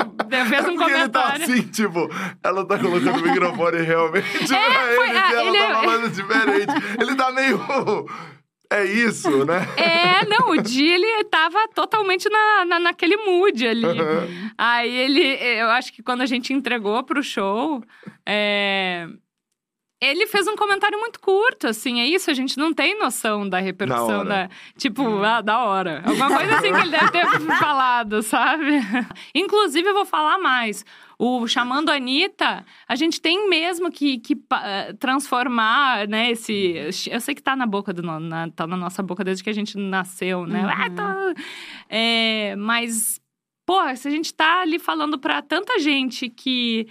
fez 0.49 0.69
um 0.69 0.75
é 0.75 0.77
comentário. 0.77 0.97
Ele 0.97 1.09
tá 1.09 1.33
assim, 1.33 1.63
tipo, 1.63 2.11
ela 2.43 2.67
tá 2.67 2.79
colocando 2.79 3.19
o 3.19 3.23
microfone 3.23 3.81
realmente 3.81 4.55
é, 4.55 4.71
pra 4.71 4.97
foi, 4.97 5.09
ele, 5.09 5.19
ah, 5.19 5.33
ela 5.33 5.49
ele... 5.49 5.59
tá 5.59 5.81
falando 5.81 6.11
diferente. 6.11 6.73
Ele 7.01 7.15
tá 7.15 7.33
meio. 7.33 7.59
É 8.71 8.85
isso, 8.85 9.47
né? 9.47 9.67
É, 9.79 10.27
não, 10.27 10.51
o 10.51 10.61
Di, 10.61 10.85
ele 10.85 11.25
tava 11.25 11.67
totalmente 11.75 12.29
na, 12.29 12.67
na, 12.67 12.79
naquele 12.79 13.17
mood 13.17 13.67
ali. 13.67 13.87
Aí 14.59 14.95
ele, 14.95 15.23
eu 15.59 15.71
acho 15.71 15.91
que 15.91 16.03
quando 16.03 16.21
a 16.21 16.27
gente 16.27 16.53
entregou 16.53 17.03
pro 17.03 17.23
show, 17.23 17.83
é, 18.27 19.09
ele 20.01 20.29
fez 20.29 20.47
um 20.47 20.55
comentário 20.55 20.99
muito 20.99 21.19
curto, 21.19 21.67
assim, 21.67 22.01
é 22.01 22.07
isso, 22.07 22.31
a 22.31 22.35
gente 22.35 22.57
não 22.57 22.73
tem 22.73 22.97
noção 22.99 23.49
da 23.49 23.59
repercussão 23.59 24.25
da. 24.25 24.49
Tipo, 24.77 25.03
hum. 25.03 25.25
ah, 25.25 25.41
da 25.41 25.65
hora. 25.65 26.03
Alguma 26.07 26.37
coisa 26.37 26.57
assim 26.57 26.73
que 26.73 26.81
ele 26.81 26.91
deve 26.91 27.11
ter 27.11 27.27
falado, 27.59 28.23
sabe? 28.23 28.81
Inclusive, 29.35 29.89
eu 29.89 29.95
vou 29.95 30.05
falar 30.05 30.39
mais. 30.39 30.85
O 31.19 31.49
Chamando 31.49 31.91
a 31.91 31.95
Anitta, 31.95 32.65
a 32.87 32.95
gente 32.95 33.21
tem 33.21 33.49
mesmo 33.49 33.91
que, 33.91 34.19
que 34.19 34.35
uh, 34.35 34.97
transformar, 35.01 36.07
né, 36.07 36.31
esse... 36.31 36.77
Eu 37.11 37.21
sei 37.21 37.35
que 37.35 37.43
tá 37.43 37.57
na 37.57 37.67
boca 37.67 37.93
do... 37.93 38.03
Na, 38.03 38.49
tá 38.51 38.69
na 38.69 38.77
nossa 38.77 39.03
boca 39.03 39.25
desde 39.25 39.43
que 39.43 39.51
a 39.51 39.55
gente 39.55 39.77
nasceu, 39.77 40.47
né? 40.47 40.63
Uhum. 40.63 40.71
Ah, 40.71 40.91
tá... 40.91 41.35
é, 41.89 42.55
mas, 42.57 43.21
porra, 43.67 43.97
se 43.97 44.07
a 44.07 44.13
gente 44.13 44.33
tá 44.33 44.61
ali 44.61 44.79
falando 44.79 45.19
pra 45.19 45.43
tanta 45.43 45.81
gente 45.81 46.29
que 46.29 46.87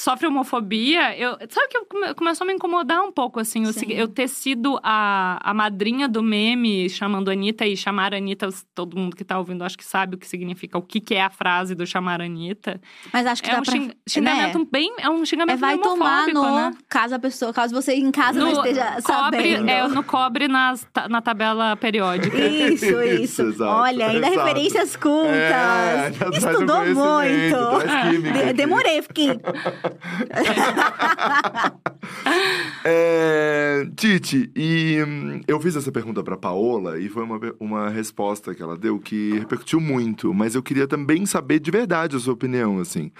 sofre 0.00 0.26
homofobia, 0.26 1.14
eu, 1.18 1.36
sabe 1.50 1.68
que 1.68 1.84
come, 1.84 2.14
começou 2.14 2.46
a 2.46 2.48
me 2.48 2.54
incomodar 2.54 3.02
um 3.02 3.12
pouco, 3.12 3.38
assim, 3.38 3.64
eu, 3.66 3.72
eu, 3.90 4.08
ter 4.08 4.28
sido 4.28 4.80
a, 4.82 5.38
a 5.42 5.52
madrinha 5.52 6.08
do 6.08 6.22
meme 6.22 6.88
chamando 6.88 7.28
a 7.28 7.32
Anitta 7.32 7.66
e 7.66 7.76
chamar 7.76 8.14
a 8.14 8.16
Anitta, 8.16 8.48
todo 8.74 8.96
mundo 8.96 9.14
que 9.14 9.22
tá 9.22 9.38
ouvindo 9.38 9.62
acho 9.62 9.76
que 9.76 9.84
sabe 9.84 10.14
o 10.14 10.18
que 10.18 10.26
significa, 10.26 10.78
o 10.78 10.82
que, 10.82 11.00
que 11.00 11.14
é 11.14 11.22
a 11.22 11.28
frase 11.28 11.74
do 11.74 11.86
chamar 11.86 12.22
a 12.22 12.24
Anitta. 12.24 12.80
Mas 13.12 13.26
acho 13.26 13.42
que 13.42 13.50
é 13.50 13.52
dá 13.52 13.60
um 13.60 13.62
pra, 13.62 13.74
xingamento 14.08 14.58
né? 14.58 14.66
bem, 14.72 14.94
é 14.98 15.10
um 15.10 15.22
xingamento 15.26 15.58
é, 15.58 15.60
vai 15.60 15.78
tomar 15.78 16.28
no, 16.28 16.42
né? 16.44 16.72
caso 16.88 17.14
a 17.14 17.18
pessoa, 17.18 17.52
caso 17.52 17.74
você 17.74 17.92
em 17.92 18.10
casa 18.10 18.38
no, 18.38 18.46
não 18.46 18.52
esteja 18.52 19.02
cobre, 19.02 19.52
sabendo. 19.52 19.68
É, 19.68 19.86
no 19.86 20.02
cobre 20.02 20.48
nas, 20.48 20.88
na 21.10 21.20
tabela 21.20 21.76
periódica. 21.76 22.38
Isso, 22.38 22.86
isso. 23.04 23.50
isso 23.50 23.64
Olha, 23.64 24.06
ainda 24.06 24.28
exato. 24.28 24.46
referências 24.46 24.96
cultas. 24.96 25.34
É, 25.34 26.10
Estudou 26.32 26.86
muito. 26.86 28.54
Demorei, 28.54 29.02
fiquei... 29.02 29.28
é, 32.84 33.86
Titi, 33.96 34.50
e 34.54 35.02
hum, 35.02 35.40
eu 35.46 35.60
fiz 35.60 35.76
essa 35.76 35.92
pergunta 35.92 36.22
para 36.22 36.36
Paola 36.36 36.98
e 36.98 37.08
foi 37.08 37.22
uma, 37.22 37.38
uma 37.58 37.88
resposta 37.88 38.54
que 38.54 38.62
ela 38.62 38.76
deu 38.76 38.98
que 38.98 39.38
repercutiu 39.38 39.80
muito, 39.80 40.32
mas 40.34 40.54
eu 40.54 40.62
queria 40.62 40.86
também 40.86 41.24
saber 41.26 41.58
de 41.58 41.70
verdade 41.70 42.16
a 42.16 42.18
sua 42.18 42.34
opinião, 42.34 42.78
assim. 42.78 43.10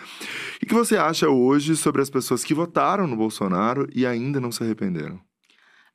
O 0.62 0.66
que 0.66 0.74
você 0.74 0.96
acha 0.96 1.28
hoje 1.28 1.76
sobre 1.76 2.02
as 2.02 2.10
pessoas 2.10 2.44
que 2.44 2.54
votaram 2.54 3.06
no 3.06 3.16
Bolsonaro 3.16 3.88
e 3.94 4.06
ainda 4.06 4.40
não 4.40 4.52
se 4.52 4.62
arrependeram? 4.62 5.20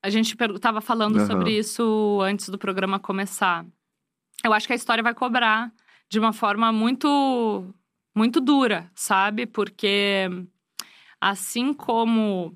A 0.02 0.10
gente 0.10 0.36
estava 0.40 0.82
falando 0.82 1.18
uhum. 1.18 1.26
sobre 1.26 1.58
isso 1.58 2.20
antes 2.22 2.50
do 2.50 2.60
programa 2.60 3.00
começar. 3.00 3.66
Eu 4.44 4.54
acho 4.54 4.68
que 4.68 4.74
a 4.74 4.76
história 4.76 5.04
vai 5.04 5.16
cobrar 5.16 5.72
de 6.10 6.20
uma 6.20 6.32
forma 6.32 6.72
muito 6.72 7.74
muito 8.16 8.40
dura, 8.40 8.90
sabe? 8.96 9.46
Porque 9.46 10.30
Assim 11.28 11.74
como 11.74 12.56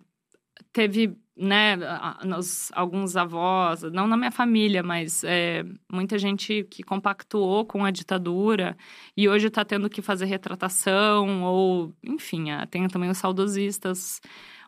teve 0.71 1.17
né, 1.35 1.75
nos, 2.23 2.71
alguns 2.73 3.17
avós, 3.17 3.81
não 3.81 4.05
na 4.05 4.15
minha 4.15 4.29
família, 4.29 4.83
mas 4.83 5.23
é, 5.23 5.65
muita 5.91 6.19
gente 6.19 6.67
que 6.69 6.83
compactuou 6.83 7.65
com 7.65 7.83
a 7.83 7.89
ditadura 7.89 8.77
e 9.17 9.27
hoje 9.27 9.47
está 9.47 9.65
tendo 9.65 9.89
que 9.89 10.03
fazer 10.03 10.25
retratação, 10.25 11.41
ou, 11.41 11.95
enfim, 12.03 12.49
tem 12.69 12.87
também 12.87 13.09
os 13.09 13.17
saudosistas, 13.17 14.21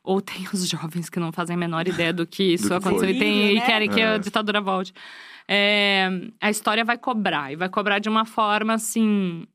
ou 0.04 0.20
tem 0.22 0.48
os 0.52 0.68
jovens 0.68 1.08
que 1.08 1.20
não 1.20 1.32
fazem 1.32 1.56
a 1.56 1.60
menor 1.60 1.88
ideia 1.88 2.12
do 2.12 2.26
que 2.26 2.42
isso 2.56 2.64
do 2.64 2.70
que 2.70 2.88
aconteceu 2.88 3.10
e, 3.12 3.20
tem, 3.20 3.54
né? 3.54 3.54
e, 3.54 3.62
querem 3.62 3.88
que 3.88 4.02
a 4.02 4.16
é. 4.16 4.20
ditadura 4.20 4.60
volte. 4.60 4.94
É, 5.48 6.10
a 6.42 6.50
história 6.50 6.84
vai 6.84 6.98
cobrar, 6.98 7.54
e 7.54 7.56
vai 7.56 7.70
cobrar 7.70 8.00
de 8.00 8.10
uma 8.10 8.26
forma 8.26 8.74
assim 8.74 9.46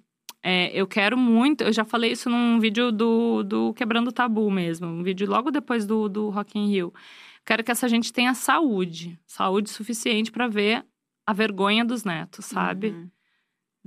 é, 0.42 0.70
eu 0.72 0.86
quero 0.86 1.16
muito, 1.16 1.64
eu 1.64 1.72
já 1.72 1.84
falei 1.84 2.12
isso 2.12 2.30
num 2.30 2.58
vídeo 2.60 2.92
do, 2.92 3.42
do 3.42 3.74
Quebrando 3.74 4.12
Tabu 4.12 4.50
mesmo, 4.50 4.86
um 4.86 5.02
vídeo 5.02 5.28
logo 5.28 5.50
depois 5.50 5.86
do, 5.86 6.08
do 6.08 6.28
Rock 6.30 6.58
in 6.58 6.68
Rio. 6.68 6.92
Quero 7.44 7.62
que 7.62 7.70
essa 7.70 7.88
gente 7.88 8.12
tenha 8.12 8.34
saúde, 8.34 9.18
saúde 9.26 9.70
suficiente 9.70 10.32
para 10.32 10.48
ver 10.48 10.84
a 11.26 11.32
vergonha 11.32 11.84
dos 11.84 12.04
netos, 12.04 12.44
sabe? 12.44 12.88
Uhum. 12.88 13.10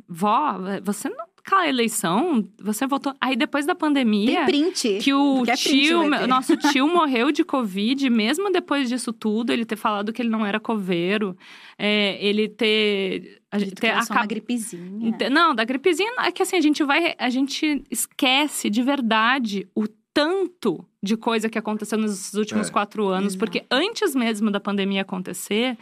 Vó, 0.08 0.58
você 0.84 1.10
não 1.10 1.30
aquela 1.50 1.68
eleição, 1.68 2.48
você 2.62 2.86
votou. 2.86 3.14
Aí 3.20 3.36
depois 3.36 3.66
da 3.66 3.74
pandemia. 3.74 4.46
Tem 4.46 4.72
print. 4.72 5.00
Que 5.02 5.14
o 5.14 5.44
é 5.48 5.56
tio, 5.56 6.08
nosso 6.28 6.56
tio 6.72 6.88
morreu 6.88 7.32
de 7.32 7.44
Covid, 7.44 8.10
mesmo 8.10 8.52
depois 8.52 8.88
disso 8.88 9.12
tudo, 9.12 9.52
ele 9.52 9.66
ter 9.66 9.76
falado 9.76 10.14
que 10.14 10.22
ele 10.22 10.30
não 10.30 10.46
era 10.46 10.60
coveiro, 10.60 11.36
é, 11.78 12.24
ele 12.24 12.48
ter. 12.48 13.39
A 13.52 13.58
gente 13.58 13.76
ter 13.76 13.90
acab... 13.90 14.12
uma 14.12 14.26
gripezinha. 14.26 15.30
Não, 15.32 15.56
da 15.56 15.64
gripezinha 15.64 16.12
é 16.20 16.32
que 16.32 16.44
assim, 16.44 16.56
a 16.56 16.62
gente 16.62 16.84
vai. 16.84 17.16
A 17.18 17.30
gente 17.30 17.84
esquece 17.90 18.70
de 18.70 18.84
verdade 18.84 19.68
o 19.76 19.88
tanto 20.14 20.86
de 21.02 21.16
coisa 21.16 21.50
que 21.50 21.58
aconteceu 21.58 21.98
nos 21.98 22.34
últimos 22.34 22.68
é. 22.68 22.72
quatro 22.72 23.08
anos, 23.08 23.34
Exato. 23.34 23.40
porque 23.40 23.66
antes 23.72 24.14
mesmo 24.14 24.52
da 24.52 24.60
pandemia 24.60 25.02
acontecer 25.02 25.78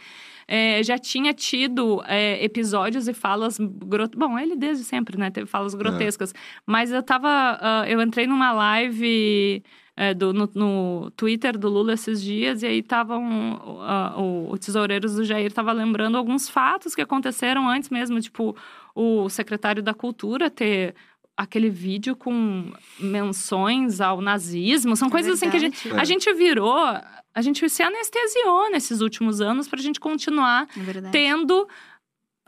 é, 0.48 0.82
já 0.82 0.98
tinha 0.98 1.34
tido 1.34 2.02
é, 2.08 2.44
episódios 2.44 3.08
e 3.08 3.14
falas. 3.14 3.58
Grot... 3.60 4.16
Bom, 4.16 4.40
ele 4.40 4.56
desde 4.56 4.86
sempre, 4.86 5.18
né? 5.18 5.30
Teve 5.30 5.46
falas 5.46 5.76
grotescas. 5.76 6.34
Mas 6.66 6.92
eu 6.92 7.04
tava. 7.04 7.60
Uh, 7.62 7.90
eu 7.90 8.02
entrei 8.02 8.26
numa 8.26 8.54
live. 8.54 9.62
É, 10.00 10.14
do, 10.14 10.32
no, 10.32 10.48
no, 10.54 11.12
Twitter 11.18 11.58
do 11.58 11.68
Lula 11.68 11.94
esses 11.94 12.22
dias, 12.22 12.62
e 12.62 12.68
aí 12.68 12.80
estavam. 12.80 13.56
O, 14.16 14.54
o 14.54 14.58
Tesoureiros 14.60 15.16
do 15.16 15.26
Jair 15.26 15.48
estava 15.48 15.72
lembrando 15.72 16.20
alguns 16.20 16.48
fatos 16.48 16.94
que 16.94 17.02
aconteceram 17.02 17.68
antes 17.68 17.90
mesmo, 17.90 18.22
tipo, 18.22 18.56
o 18.94 19.28
secretário 19.28 19.82
da 19.82 19.96
Cultura 19.96 20.52
ter 20.52 20.94
aquele 21.36 21.70
vídeo 21.70 22.16
com 22.16 22.72
menções 23.00 24.00
ao 24.00 24.22
nazismo. 24.22 24.96
São 24.96 25.08
é 25.08 25.12
coisas 25.12 25.40
verdade. 25.40 25.66
assim 25.66 25.72
que 25.72 25.88
a 25.88 25.90
gente, 25.90 26.00
a 26.00 26.04
gente 26.04 26.34
virou. 26.34 26.78
A 27.34 27.42
gente 27.42 27.70
se 27.70 27.84
anestesiou 27.84 28.72
nesses 28.72 29.02
últimos 29.02 29.42
anos 29.42 29.68
para 29.68 29.80
a 29.80 29.84
gente 29.84 30.00
continuar 30.00 30.68
é 30.76 31.10
tendo 31.12 31.68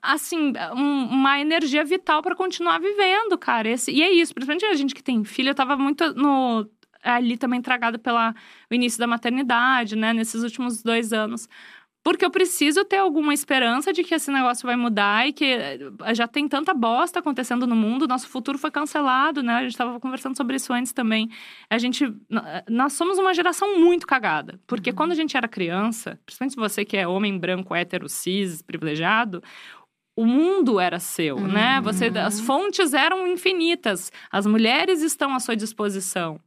assim, 0.01 0.53
um, 0.75 1.03
uma 1.05 1.39
energia 1.39 1.83
vital 1.83 2.21
para 2.21 2.35
continuar 2.35 2.79
vivendo, 2.79 3.37
cara. 3.37 3.69
Esse, 3.69 3.91
e 3.91 4.01
é 4.01 4.11
isso, 4.11 4.33
principalmente 4.33 4.65
a 4.65 4.73
gente 4.73 4.95
que 4.95 5.03
tem 5.03 5.23
filho, 5.23 5.49
eu 5.49 5.55
tava 5.55 5.75
muito 5.75 6.13
no 6.13 6.67
ali 7.03 7.37
também 7.37 7.61
tragada 7.61 7.97
pelo 7.97 8.17
início 8.71 8.99
da 8.99 9.07
maternidade, 9.07 9.95
né, 9.95 10.13
nesses 10.13 10.43
últimos 10.43 10.83
dois 10.83 11.13
anos. 11.13 11.47
Porque 12.01 12.23
eu 12.23 12.31
preciso 12.31 12.85
ter 12.85 12.97
alguma 12.97 13.33
esperança 13.33 13.91
de 13.91 14.03
que 14.03 14.15
esse 14.15 14.31
negócio 14.31 14.65
vai 14.65 14.77
mudar 14.77 15.27
e 15.27 15.33
que 15.33 15.43
eh, 15.43 15.79
já 16.13 16.27
tem 16.27 16.47
tanta 16.47 16.73
bosta 16.73 17.19
acontecendo 17.19 17.67
no 17.67 17.75
mundo, 17.75 18.07
nosso 18.07 18.29
futuro 18.29 18.57
foi 18.57 18.71
cancelado, 18.71 19.43
né? 19.43 19.55
A 19.55 19.61
gente 19.63 19.71
estava 19.71 19.99
conversando 19.99 20.35
sobre 20.35 20.55
isso 20.55 20.71
antes 20.71 20.93
também. 20.93 21.29
A 21.69 21.77
gente. 21.77 22.11
Nós 22.69 22.93
somos 22.93 23.17
uma 23.17 23.33
geração 23.33 23.77
muito 23.77 24.07
cagada. 24.07 24.59
Porque 24.65 24.91
uhum. 24.91 24.95
quando 24.95 25.11
a 25.11 25.15
gente 25.15 25.35
era 25.35 25.47
criança, 25.47 26.17
principalmente 26.25 26.55
você 26.55 26.85
que 26.85 26.95
é 26.95 27.05
homem 27.05 27.37
branco, 27.37 27.75
hétero, 27.75 28.07
cis, 28.07 28.61
privilegiado, 28.61 29.43
o 30.15 30.25
mundo 30.25 30.79
era 30.79 30.99
seu, 30.99 31.35
uhum. 31.35 31.47
né? 31.47 31.81
Você, 31.81 32.07
as 32.07 32.39
uhum. 32.39 32.45
fontes 32.45 32.93
eram 32.93 33.27
infinitas, 33.27 34.09
as 34.31 34.45
mulheres 34.45 35.01
estão 35.01 35.35
à 35.35 35.39
sua 35.39 35.55
disposição. 35.55 36.39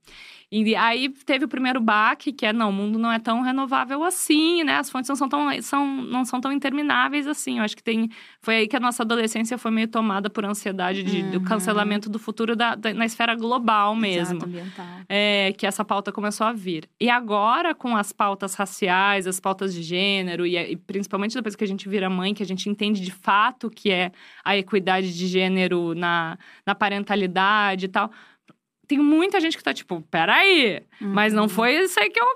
E 0.52 0.76
aí 0.76 1.08
teve 1.08 1.46
o 1.46 1.48
primeiro 1.48 1.80
baque, 1.80 2.30
que 2.30 2.44
é, 2.44 2.52
não, 2.52 2.68
o 2.68 2.72
mundo 2.72 2.98
não 2.98 3.10
é 3.10 3.18
tão 3.18 3.40
renovável 3.40 4.04
assim, 4.04 4.62
né? 4.62 4.76
As 4.76 4.90
fontes 4.90 5.08
não 5.08 5.16
são 5.16 5.26
tão, 5.26 5.62
são, 5.62 5.86
não 5.86 6.26
são 6.26 6.42
tão 6.42 6.52
intermináveis 6.52 7.26
assim. 7.26 7.56
Eu 7.56 7.64
acho 7.64 7.74
que 7.74 7.82
tem... 7.82 8.10
Foi 8.42 8.56
aí 8.56 8.68
que 8.68 8.76
a 8.76 8.80
nossa 8.80 9.02
adolescência 9.02 9.56
foi 9.56 9.70
meio 9.70 9.88
tomada 9.88 10.28
por 10.28 10.44
ansiedade 10.44 11.02
de, 11.02 11.22
uhum. 11.22 11.30
do 11.30 11.40
cancelamento 11.40 12.10
do 12.10 12.18
futuro 12.18 12.54
da, 12.54 12.74
da, 12.74 12.92
na 12.92 13.06
esfera 13.06 13.34
global 13.34 13.96
mesmo. 13.96 14.36
Exato, 14.36 14.44
ambiental. 14.44 14.86
É, 15.08 15.54
que 15.56 15.66
essa 15.66 15.82
pauta 15.86 16.12
começou 16.12 16.46
a 16.46 16.52
vir. 16.52 16.86
E 17.00 17.08
agora, 17.08 17.74
com 17.74 17.96
as 17.96 18.12
pautas 18.12 18.54
raciais, 18.54 19.26
as 19.26 19.40
pautas 19.40 19.72
de 19.72 19.82
gênero, 19.82 20.44
e, 20.44 20.58
e 20.58 20.76
principalmente 20.76 21.34
depois 21.34 21.56
que 21.56 21.64
a 21.64 21.68
gente 21.68 21.88
vira 21.88 22.10
mãe, 22.10 22.34
que 22.34 22.42
a 22.42 22.46
gente 22.46 22.68
entende 22.68 23.00
de 23.00 23.10
fato 23.10 23.70
que 23.70 23.90
é 23.90 24.12
a 24.44 24.54
equidade 24.54 25.16
de 25.16 25.26
gênero 25.28 25.94
na, 25.94 26.36
na 26.66 26.74
parentalidade 26.74 27.86
e 27.86 27.88
tal 27.88 28.10
tem 28.92 28.98
muita 28.98 29.40
gente 29.40 29.56
que 29.56 29.64
tá 29.64 29.72
tipo, 29.72 30.02
peraí, 30.10 30.82
uhum. 31.00 31.08
mas 31.08 31.32
não 31.32 31.48
foi 31.48 31.76
isso 31.76 31.98
aí 31.98 32.10
que 32.10 32.20
eu. 32.20 32.26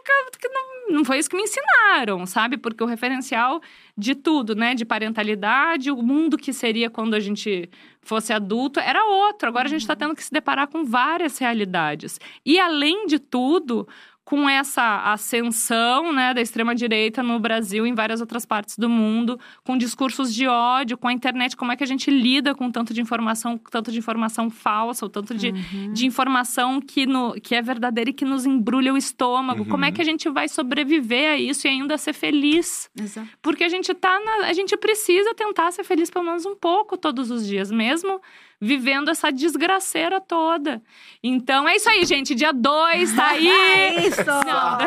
Que 0.40 0.48
não, 0.48 0.96
não 0.96 1.04
foi 1.04 1.18
isso 1.18 1.28
que 1.28 1.36
me 1.36 1.42
ensinaram, 1.42 2.24
sabe? 2.24 2.56
Porque 2.56 2.82
o 2.82 2.86
referencial 2.86 3.60
de 3.96 4.14
tudo, 4.14 4.54
né? 4.54 4.74
De 4.74 4.82
parentalidade, 4.82 5.90
o 5.90 6.02
mundo 6.02 6.38
que 6.38 6.54
seria 6.54 6.88
quando 6.88 7.12
a 7.12 7.20
gente 7.20 7.68
fosse 8.00 8.32
adulto 8.32 8.80
era 8.80 9.04
outro. 9.04 9.48
Agora 9.50 9.66
a 9.66 9.70
gente 9.70 9.82
está 9.82 9.92
uhum. 9.92 9.98
tendo 9.98 10.14
que 10.14 10.24
se 10.24 10.32
deparar 10.32 10.66
com 10.68 10.82
várias 10.82 11.36
realidades. 11.36 12.18
E 12.42 12.58
além 12.58 13.06
de 13.06 13.18
tudo, 13.18 13.86
com 14.26 14.48
essa 14.48 15.12
ascensão 15.12 16.12
né, 16.12 16.34
da 16.34 16.40
extrema-direita 16.40 17.22
no 17.22 17.38
Brasil 17.38 17.86
e 17.86 17.90
em 17.90 17.94
várias 17.94 18.20
outras 18.20 18.44
partes 18.44 18.76
do 18.76 18.88
mundo, 18.88 19.38
com 19.62 19.78
discursos 19.78 20.34
de 20.34 20.48
ódio, 20.48 20.98
com 20.98 21.06
a 21.06 21.12
internet, 21.12 21.56
como 21.56 21.70
é 21.70 21.76
que 21.76 21.84
a 21.84 21.86
gente 21.86 22.10
lida 22.10 22.52
com 22.52 22.68
tanto 22.68 22.92
de 22.92 23.00
informação, 23.00 23.56
tanto 23.70 23.92
de 23.92 24.00
informação 24.00 24.50
falsa, 24.50 25.06
ou 25.06 25.08
tanto 25.08 25.32
de, 25.32 25.50
uhum. 25.50 25.92
de 25.92 26.06
informação 26.06 26.80
que, 26.80 27.06
no, 27.06 27.34
que 27.34 27.54
é 27.54 27.62
verdadeira 27.62 28.10
e 28.10 28.12
que 28.12 28.24
nos 28.24 28.44
embrulha 28.44 28.92
o 28.92 28.96
estômago. 28.96 29.62
Uhum. 29.62 29.68
Como 29.68 29.84
é 29.84 29.92
que 29.92 30.02
a 30.02 30.04
gente 30.04 30.28
vai 30.28 30.48
sobreviver 30.48 31.30
a 31.30 31.38
isso 31.38 31.68
e 31.68 31.70
ainda 31.70 31.96
ser 31.96 32.12
feliz? 32.12 32.90
Exato. 33.00 33.28
Porque 33.40 33.62
a 33.62 33.68
gente 33.68 33.94
tá 33.94 34.18
na, 34.18 34.48
a 34.48 34.52
gente 34.52 34.76
precisa 34.76 35.36
tentar 35.36 35.70
ser 35.70 35.84
feliz 35.84 36.10
pelo 36.10 36.24
menos 36.24 36.44
um 36.44 36.56
pouco 36.56 36.96
todos 36.96 37.30
os 37.30 37.46
dias, 37.46 37.70
mesmo 37.70 38.20
vivendo 38.60 39.10
essa 39.10 39.30
desgraceira 39.30 40.20
toda. 40.20 40.82
Então 41.22 41.68
é 41.68 41.76
isso 41.76 41.88
aí, 41.88 42.04
gente. 42.04 42.34
Dia 42.34 42.52
2, 42.52 43.14
tá 43.14 43.28
aí. 43.28 43.48
é 43.48 44.06
isso! 44.06 44.24
Não. 44.24 44.78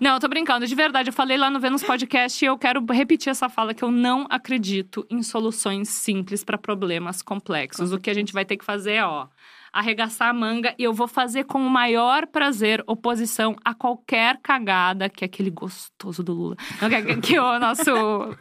não, 0.12 0.20
tô 0.20 0.28
brincando. 0.28 0.66
De 0.66 0.74
verdade, 0.74 1.10
eu 1.10 1.12
falei 1.12 1.36
lá 1.36 1.50
no 1.50 1.60
Vênus 1.60 1.82
Podcast 1.82 2.44
e 2.44 2.48
eu 2.48 2.58
quero 2.58 2.84
repetir 2.90 3.30
essa 3.30 3.48
fala 3.48 3.74
que 3.74 3.82
eu 3.82 3.90
não 3.90 4.26
acredito 4.28 5.06
em 5.10 5.22
soluções 5.22 5.88
simples 5.88 6.44
para 6.44 6.58
problemas 6.58 7.22
complexos. 7.22 7.92
O 7.92 7.98
que 7.98 8.10
a 8.10 8.14
gente 8.14 8.32
vai 8.32 8.44
ter 8.44 8.56
que 8.56 8.64
fazer 8.64 8.92
é, 8.92 9.04
ó 9.04 9.26
arregaçar 9.72 10.28
a 10.28 10.32
manga 10.32 10.74
e 10.78 10.84
eu 10.84 10.92
vou 10.92 11.06
fazer 11.06 11.44
com 11.44 11.58
o 11.64 11.70
maior 11.70 12.26
prazer 12.26 12.82
oposição 12.86 13.56
a 13.64 13.74
qualquer 13.74 14.38
cagada 14.42 15.08
que 15.08 15.24
aquele 15.24 15.50
gostoso 15.50 16.22
do 16.22 16.32
Lula. 16.32 16.56
Que, 16.56 17.16
que 17.20 17.38
o 17.38 17.58
nosso 17.58 17.90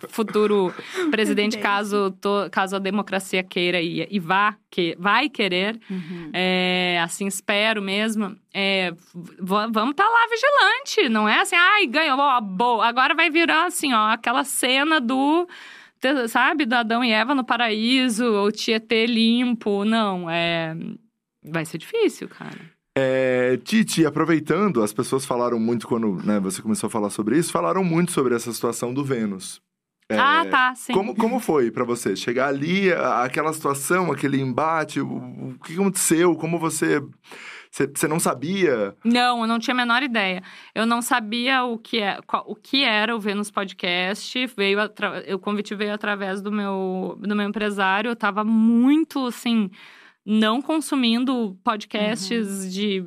futuro 0.10 0.74
presidente, 1.12 1.58
caso, 1.58 2.12
to, 2.20 2.50
caso 2.52 2.76
a 2.76 2.80
democracia 2.80 3.44
queira 3.44 3.82
e, 3.82 4.08
e 4.10 4.20
vá, 4.20 4.56
que 4.70 4.96
vai 5.00 5.30
querer, 5.30 5.80
uhum. 5.90 6.30
é, 6.34 7.00
assim 7.04 7.28
espero 7.28 7.82
mesmo. 7.82 8.36
É, 8.54 8.92
vamos 9.40 9.92
estar 9.92 10.04
tá 10.04 10.10
lá 10.10 10.28
vigilante, 10.28 11.10
não 11.10 11.30
é 11.30 11.42
assim, 11.42 11.56
ai, 11.56 11.86
ganhou, 11.86 12.18
ó, 12.18 12.42
boa. 12.42 12.88
Agora 12.88 13.14
vai 13.14 13.30
virar 13.30 13.66
assim, 13.66 13.94
ó, 13.94 14.10
aquela 14.10 14.44
cena 14.44 15.00
do 15.00 15.48
sabe, 16.28 16.66
do 16.66 16.74
Adão 16.74 17.04
e 17.04 17.12
Eva 17.12 17.36
no 17.36 17.44
paraíso, 17.44 18.26
o 18.26 18.52
Tietê 18.52 19.06
limpo. 19.06 19.84
Não, 19.84 20.30
é. 20.30 20.76
Vai 21.44 21.66
ser 21.66 21.78
difícil, 21.78 22.28
cara. 22.28 22.60
É, 22.98 23.58
Titi, 23.58 24.06
aproveitando, 24.06 24.84
as 24.84 24.92
pessoas 24.92 25.26
falaram 25.26 25.60
muito 25.60 25.88
quando 25.88 26.22
né, 26.26 26.40
você 26.40 26.62
começou 26.62 26.88
a 26.88 26.90
falar 26.90 27.10
sobre 27.10 27.38
isso, 27.38 27.52
falaram 27.52 27.84
muito 27.84 28.12
sobre 28.12 28.36
essa 28.36 28.52
situação 28.52 28.94
do 28.94 29.04
Vênus. 29.04 29.62
É, 30.10 30.18
ah, 30.18 30.46
tá, 30.50 30.74
sim. 30.76 30.92
Como, 30.92 31.16
como 31.16 31.40
foi 31.40 31.70
para 31.70 31.84
você 31.84 32.16
chegar 32.16 32.48
ali, 32.48 32.92
aquela 32.92 33.54
situação, 33.54 34.12
aquele 34.12 34.42
embate, 34.42 35.00
o, 35.00 35.08
o 35.08 35.60
que 35.64 35.74
aconteceu, 35.74 36.36
como 36.36 36.58
você 36.58 37.00
você 37.72 38.08
não 38.08 38.20
sabia? 38.20 38.96
Não, 39.06 39.42
eu 39.42 39.48
não 39.48 39.60
tinha 39.60 39.76
a 39.76 39.78
menor 39.78 40.02
ideia. 40.02 40.42
Eu 40.74 40.88
não 40.88 41.04
sabia 41.04 41.64
o 41.64 41.78
que, 41.78 42.00
é, 42.00 42.20
qual, 42.26 42.44
o 42.48 42.56
que 42.56 42.84
era 42.84 43.16
o 43.16 43.20
Vênus 43.20 43.52
Podcast. 43.52 44.48
Veio 44.58 44.80
o 45.36 45.40
convite 45.40 45.76
veio 45.76 45.94
através 45.94 46.42
do 46.42 46.52
meu, 46.52 47.16
do 47.22 47.36
meu 47.36 47.48
empresário. 47.48 48.10
Eu 48.10 48.16
tava 48.16 48.44
muito, 48.44 49.24
assim 49.28 49.70
não 50.30 50.62
consumindo 50.62 51.58
podcasts 51.64 52.48
uhum. 52.48 52.70
de. 52.70 53.04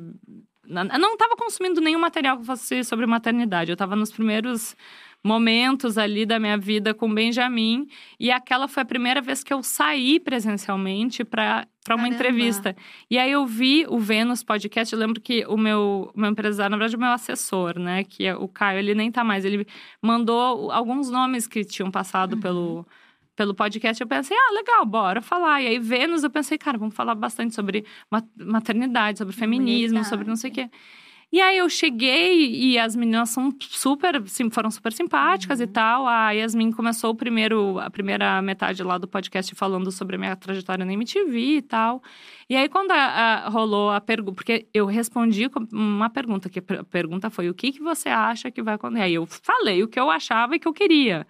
Eu 0.67 0.99
não 0.99 1.13
estava 1.13 1.37
consumindo 1.37 1.79
nenhum 1.79 1.99
material 1.99 2.37
que 2.37 2.45
fosse 2.45 2.83
sobre 2.83 3.05
maternidade. 3.05 3.71
Eu 3.71 3.75
estava 3.75 3.95
nos 3.95 4.11
primeiros 4.11 4.75
momentos 5.23 5.97
ali 5.97 6.25
da 6.25 6.37
minha 6.37 6.57
vida 6.57 6.93
com 6.93 7.13
Benjamin. 7.13 7.87
E 8.19 8.29
aquela 8.29 8.67
foi 8.67 8.83
a 8.83 8.85
primeira 8.85 9.21
vez 9.21 9.41
que 9.41 9.53
eu 9.53 9.63
saí 9.63 10.19
presencialmente 10.19 11.23
para 11.23 11.65
para 11.83 11.95
uma 11.95 12.07
entrevista. 12.07 12.75
E 13.09 13.17
aí 13.17 13.31
eu 13.31 13.45
vi 13.45 13.85
o 13.89 13.99
Vênus 13.99 14.41
podcast, 14.41 14.93
eu 14.93 14.99
lembro 14.99 15.19
que 15.19 15.45
o 15.47 15.57
meu, 15.57 16.09
meu 16.15 16.31
empresário, 16.31 16.71
na 16.71 16.77
verdade 16.77 16.95
o 16.95 16.99
meu 16.99 17.11
assessor, 17.11 17.77
né, 17.77 18.05
que 18.05 18.25
é 18.25 18.33
o 18.33 18.47
Caio, 18.47 18.79
ele 18.79 18.95
nem 18.95 19.11
tá 19.11 19.21
mais, 19.21 19.43
ele 19.43 19.67
mandou 20.01 20.71
alguns 20.71 21.09
nomes 21.09 21.45
que 21.45 21.65
tinham 21.65 21.91
passado 21.91 22.35
uhum. 22.35 22.39
pelo 22.39 22.87
pelo 23.35 23.53
podcast, 23.53 24.01
eu 24.01 24.07
pensei, 24.07 24.37
ah, 24.37 24.53
legal, 24.53 24.85
bora 24.85 25.21
falar. 25.21 25.61
E 25.61 25.67
aí, 25.67 25.79
Vênus, 25.79 26.23
eu 26.23 26.29
pensei, 26.29 26.57
cara, 26.57 26.77
vamos 26.77 26.95
falar 26.95 27.15
bastante 27.15 27.53
sobre 27.55 27.85
maternidade, 28.37 29.17
sobre 29.17 29.35
feminismo, 29.35 29.95
Verdade. 29.95 30.09
sobre 30.09 30.27
não 30.27 30.35
sei 30.35 30.51
o 30.51 30.53
quê. 30.53 30.69
E 31.33 31.41
aí 31.41 31.57
eu 31.57 31.67
cheguei 31.67 32.47
e 32.47 32.77
as 32.77 32.95
meninas 32.95 33.31
são 33.31 33.51
super, 33.59 34.21
foram 34.51 34.69
super 34.69 34.93
simpáticas 34.93 35.57
uhum. 35.57 35.65
e 35.65 35.67
tal. 35.67 36.07
A 36.07 36.29
Yasmin 36.29 36.71
começou 36.71 37.09
o 37.09 37.15
primeiro, 37.15 37.79
a 37.79 37.89
primeira 37.89 38.39
metade 38.39 38.83
lá 38.83 38.99
do 38.99 39.07
podcast 39.07 39.55
falando 39.55 39.91
sobre 39.91 40.15
a 40.15 40.19
minha 40.19 40.35
trajetória 40.35 40.85
na 40.85 40.93
MTV 40.93 41.39
e 41.39 41.61
tal. 41.63 42.03
E 42.47 42.55
aí 42.55 42.69
quando 42.69 42.91
a, 42.91 42.95
a, 42.95 43.49
rolou 43.49 43.89
a 43.89 43.99
pergunta, 43.99 44.35
porque 44.35 44.67
eu 44.71 44.85
respondi 44.85 45.49
uma 45.71 46.07
pergunta, 46.07 46.51
que 46.51 46.59
a 46.59 46.83
pergunta 46.83 47.31
foi 47.31 47.49
o 47.49 47.53
que, 47.55 47.71
que 47.71 47.81
você 47.81 48.09
acha 48.09 48.51
que 48.51 48.61
vai 48.61 48.75
acontecer? 48.75 49.01
Aí 49.01 49.15
eu 49.15 49.25
falei 49.25 49.81
o 49.81 49.87
que 49.87 49.99
eu 49.99 50.11
achava 50.11 50.55
e 50.55 50.59
que 50.59 50.67
eu 50.67 50.73
queria 50.73 51.25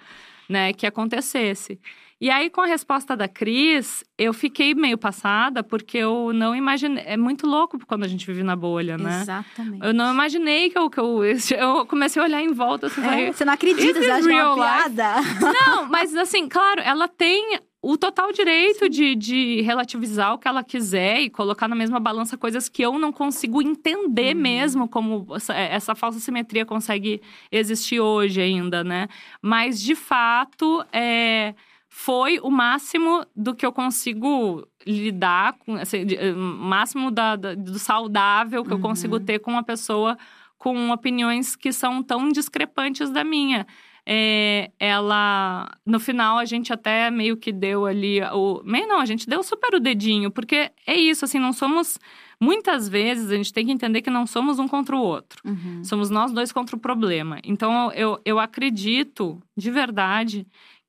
né, 0.53 0.71
que 0.71 0.85
acontecesse. 0.85 1.79
E 2.21 2.29
aí, 2.29 2.49
com 2.49 2.61
a 2.61 2.65
resposta 2.65 3.17
da 3.17 3.27
Cris, 3.27 4.03
eu 4.17 4.33
fiquei 4.33 4.73
meio 4.73 4.97
passada, 4.97 5.61
porque 5.61 5.97
eu 5.97 6.31
não 6.31 6.55
imaginei. 6.55 7.03
É 7.05 7.17
muito 7.17 7.45
louco 7.45 7.77
quando 7.85 8.03
a 8.03 8.07
gente 8.07 8.25
vive 8.25 8.43
na 8.43 8.55
bolha, 8.55 8.97
né? 8.97 9.23
Exatamente. 9.23 9.85
Eu 9.85 9.93
não 9.93 10.13
imaginei 10.13 10.69
que 10.69 10.77
eu. 10.77 10.89
Que 10.89 10.99
eu, 11.01 11.21
eu 11.59 11.85
comecei 11.85 12.21
a 12.21 12.25
olhar 12.25 12.41
em 12.41 12.53
volta. 12.53 12.87
Assim, 12.87 13.01
é, 13.05 13.33
você 13.33 13.43
não 13.43 13.51
acredita, 13.53 13.99
você 13.99 14.09
acha 14.09 14.29
uma 14.29 14.55
piada? 14.55 15.15
Não, 15.41 15.89
mas 15.89 16.15
assim, 16.15 16.47
claro, 16.47 16.79
ela 16.81 17.09
tem 17.09 17.59
o 17.85 17.97
total 17.97 18.31
direito 18.31 18.87
de, 18.87 19.13
de 19.13 19.61
relativizar 19.61 20.33
o 20.33 20.37
que 20.37 20.47
ela 20.47 20.63
quiser 20.63 21.19
e 21.19 21.29
colocar 21.29 21.67
na 21.67 21.75
mesma 21.75 21.99
balança 21.99 22.37
coisas 22.37 22.69
que 22.69 22.81
eu 22.81 22.97
não 22.97 23.11
consigo 23.11 23.61
entender 23.61 24.33
Uhum. 24.33 24.41
mesmo 24.41 24.87
como 24.87 25.27
essa, 25.35 25.53
essa 25.53 25.93
falsa 25.93 26.17
simetria 26.19 26.65
consegue 26.65 27.21
existir 27.51 27.99
hoje 27.99 28.39
ainda, 28.39 28.85
né? 28.85 29.09
Mas, 29.41 29.81
de 29.81 29.95
fato, 29.95 30.81
é, 30.93 31.53
foi 31.89 32.39
o 32.39 32.49
máximo 32.49 33.25
do 33.35 33.53
que 33.53 33.65
eu 33.65 33.73
consigo 33.73 34.65
lidar 34.87 35.53
com, 35.59 35.75
assim, 35.75 36.05
de- 36.05 36.15
eh, 36.15 36.31
máximo 36.33 37.11
da- 37.11 37.35
da- 37.35 37.53
do 37.53 37.77
saudável 37.77 38.63
que 38.63 38.71
eu 38.73 38.79
consigo 38.79 39.17
Uhum. 39.17 39.25
ter 39.25 39.39
com 39.39 39.51
uma 39.51 39.63
pessoa 39.63 40.17
com 40.57 40.91
opiniões 40.91 41.57
que 41.57 41.73
são 41.73 42.01
tão 42.01 42.29
discrepantes 42.31 43.09
da 43.09 43.25
minha. 43.25 43.67
É, 44.05 44.71
ela, 44.77 45.71
no 45.85 45.99
final, 45.99 46.37
a 46.37 46.45
gente 46.45 46.73
até 46.73 47.09
meio 47.09 47.37
que 47.37 47.51
deu 47.51 47.85
ali 47.85 48.21
o. 48.21 48.61
Meio 48.63 48.87
não, 48.87 48.99
a 48.99 49.05
gente 49.05 49.27
deu 49.27 49.41
super 49.41 49.75
o 49.75 49.79
dedinho, 49.79 50.29
porque 50.29 50.71
é 50.85 50.95
isso, 50.95 51.23
assim, 51.23 51.39
não 51.39 51.53
somos. 51.53 51.97
Muitas 52.39 52.89
vezes 52.89 53.31
a 53.31 53.35
gente 53.35 53.53
tem 53.53 53.65
que 53.65 53.71
entender 53.71 54.01
que 54.01 54.09
não 54.09 54.27
somos 54.27 54.59
um 54.59 54.67
contra 54.67 54.95
o 54.95 54.99
outro. 54.99 55.41
Uhum. 55.45 55.83
Somos 55.83 56.09
nós 56.09 56.33
dois 56.33 56.51
contra 56.51 56.75
o 56.75 56.79
problema. 56.79 57.39
Então, 57.43 57.91
eu, 57.93 58.19
eu 58.25 58.37
acredito, 58.37 59.41
de 59.55 59.71
verdade, 59.71 60.45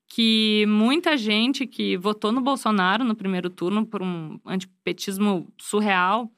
que 0.08 0.64
muita 0.66 1.16
gente 1.16 1.66
que 1.66 1.96
votou 1.96 2.32
no 2.32 2.40
Bolsonaro 2.40 3.04
no 3.04 3.14
primeiro 3.14 3.48
turno 3.48 3.86
por 3.86 4.02
um 4.02 4.38
antipetismo 4.44 5.48
surreal. 5.58 6.30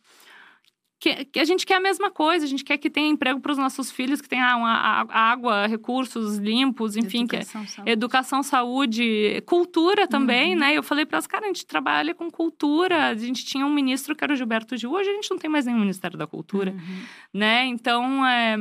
Que, 0.99 1.26
que 1.26 1.38
a 1.38 1.44
gente 1.44 1.66
quer 1.66 1.74
a 1.74 1.80
mesma 1.80 2.11
coisa, 2.11 2.47
a 2.47 2.49
gente 2.49 2.64
quer 2.64 2.78
que 2.78 2.88
tenha 2.88 3.07
emprego 3.09 3.38
para 3.38 3.53
os 3.53 3.59
nossos 3.59 3.90
filhos, 3.90 4.22
que 4.22 4.28
tenha 4.28 4.57
uma, 4.57 4.72
a- 4.72 5.30
água, 5.30 5.66
recursos 5.66 6.38
limpos, 6.38 6.97
enfim, 6.97 7.26
que, 7.26 7.36
Educação, 7.36 7.66
saúde. 7.66 7.90
Educação, 7.90 8.42
saúde, 8.42 9.42
cultura 9.47 10.07
também, 10.09 10.55
Uhum. 10.55 10.61
né? 10.61 10.74
Eu 10.74 10.82
falei 10.82 11.05
para 11.05 11.16
elas, 11.16 11.26
cara, 11.26 11.44
a 11.44 11.49
gente 11.49 11.66
trabalha 11.66 12.14
com 12.14 12.30
cultura. 12.30 13.09
A 13.09 13.14
gente 13.14 13.44
tinha 13.44 13.66
um 13.66 13.72
ministro 13.72 14.16
que 14.16 14.24
era 14.24 14.32
o 14.32 14.36
Gilberto 14.36 14.74
Gil, 14.76 14.90
hoje 14.90 15.11
a 15.11 15.12
gente 15.12 15.30
não 15.30 15.38
tem 15.38 15.51
mais 15.51 15.66
nenhum 15.66 15.80
Ministério 15.80 16.16
da 16.16 16.26
Cultura, 16.26 16.70
Uhum. 16.72 17.03
né? 17.34 17.66
Então, 17.66 18.26
é, 18.26 18.57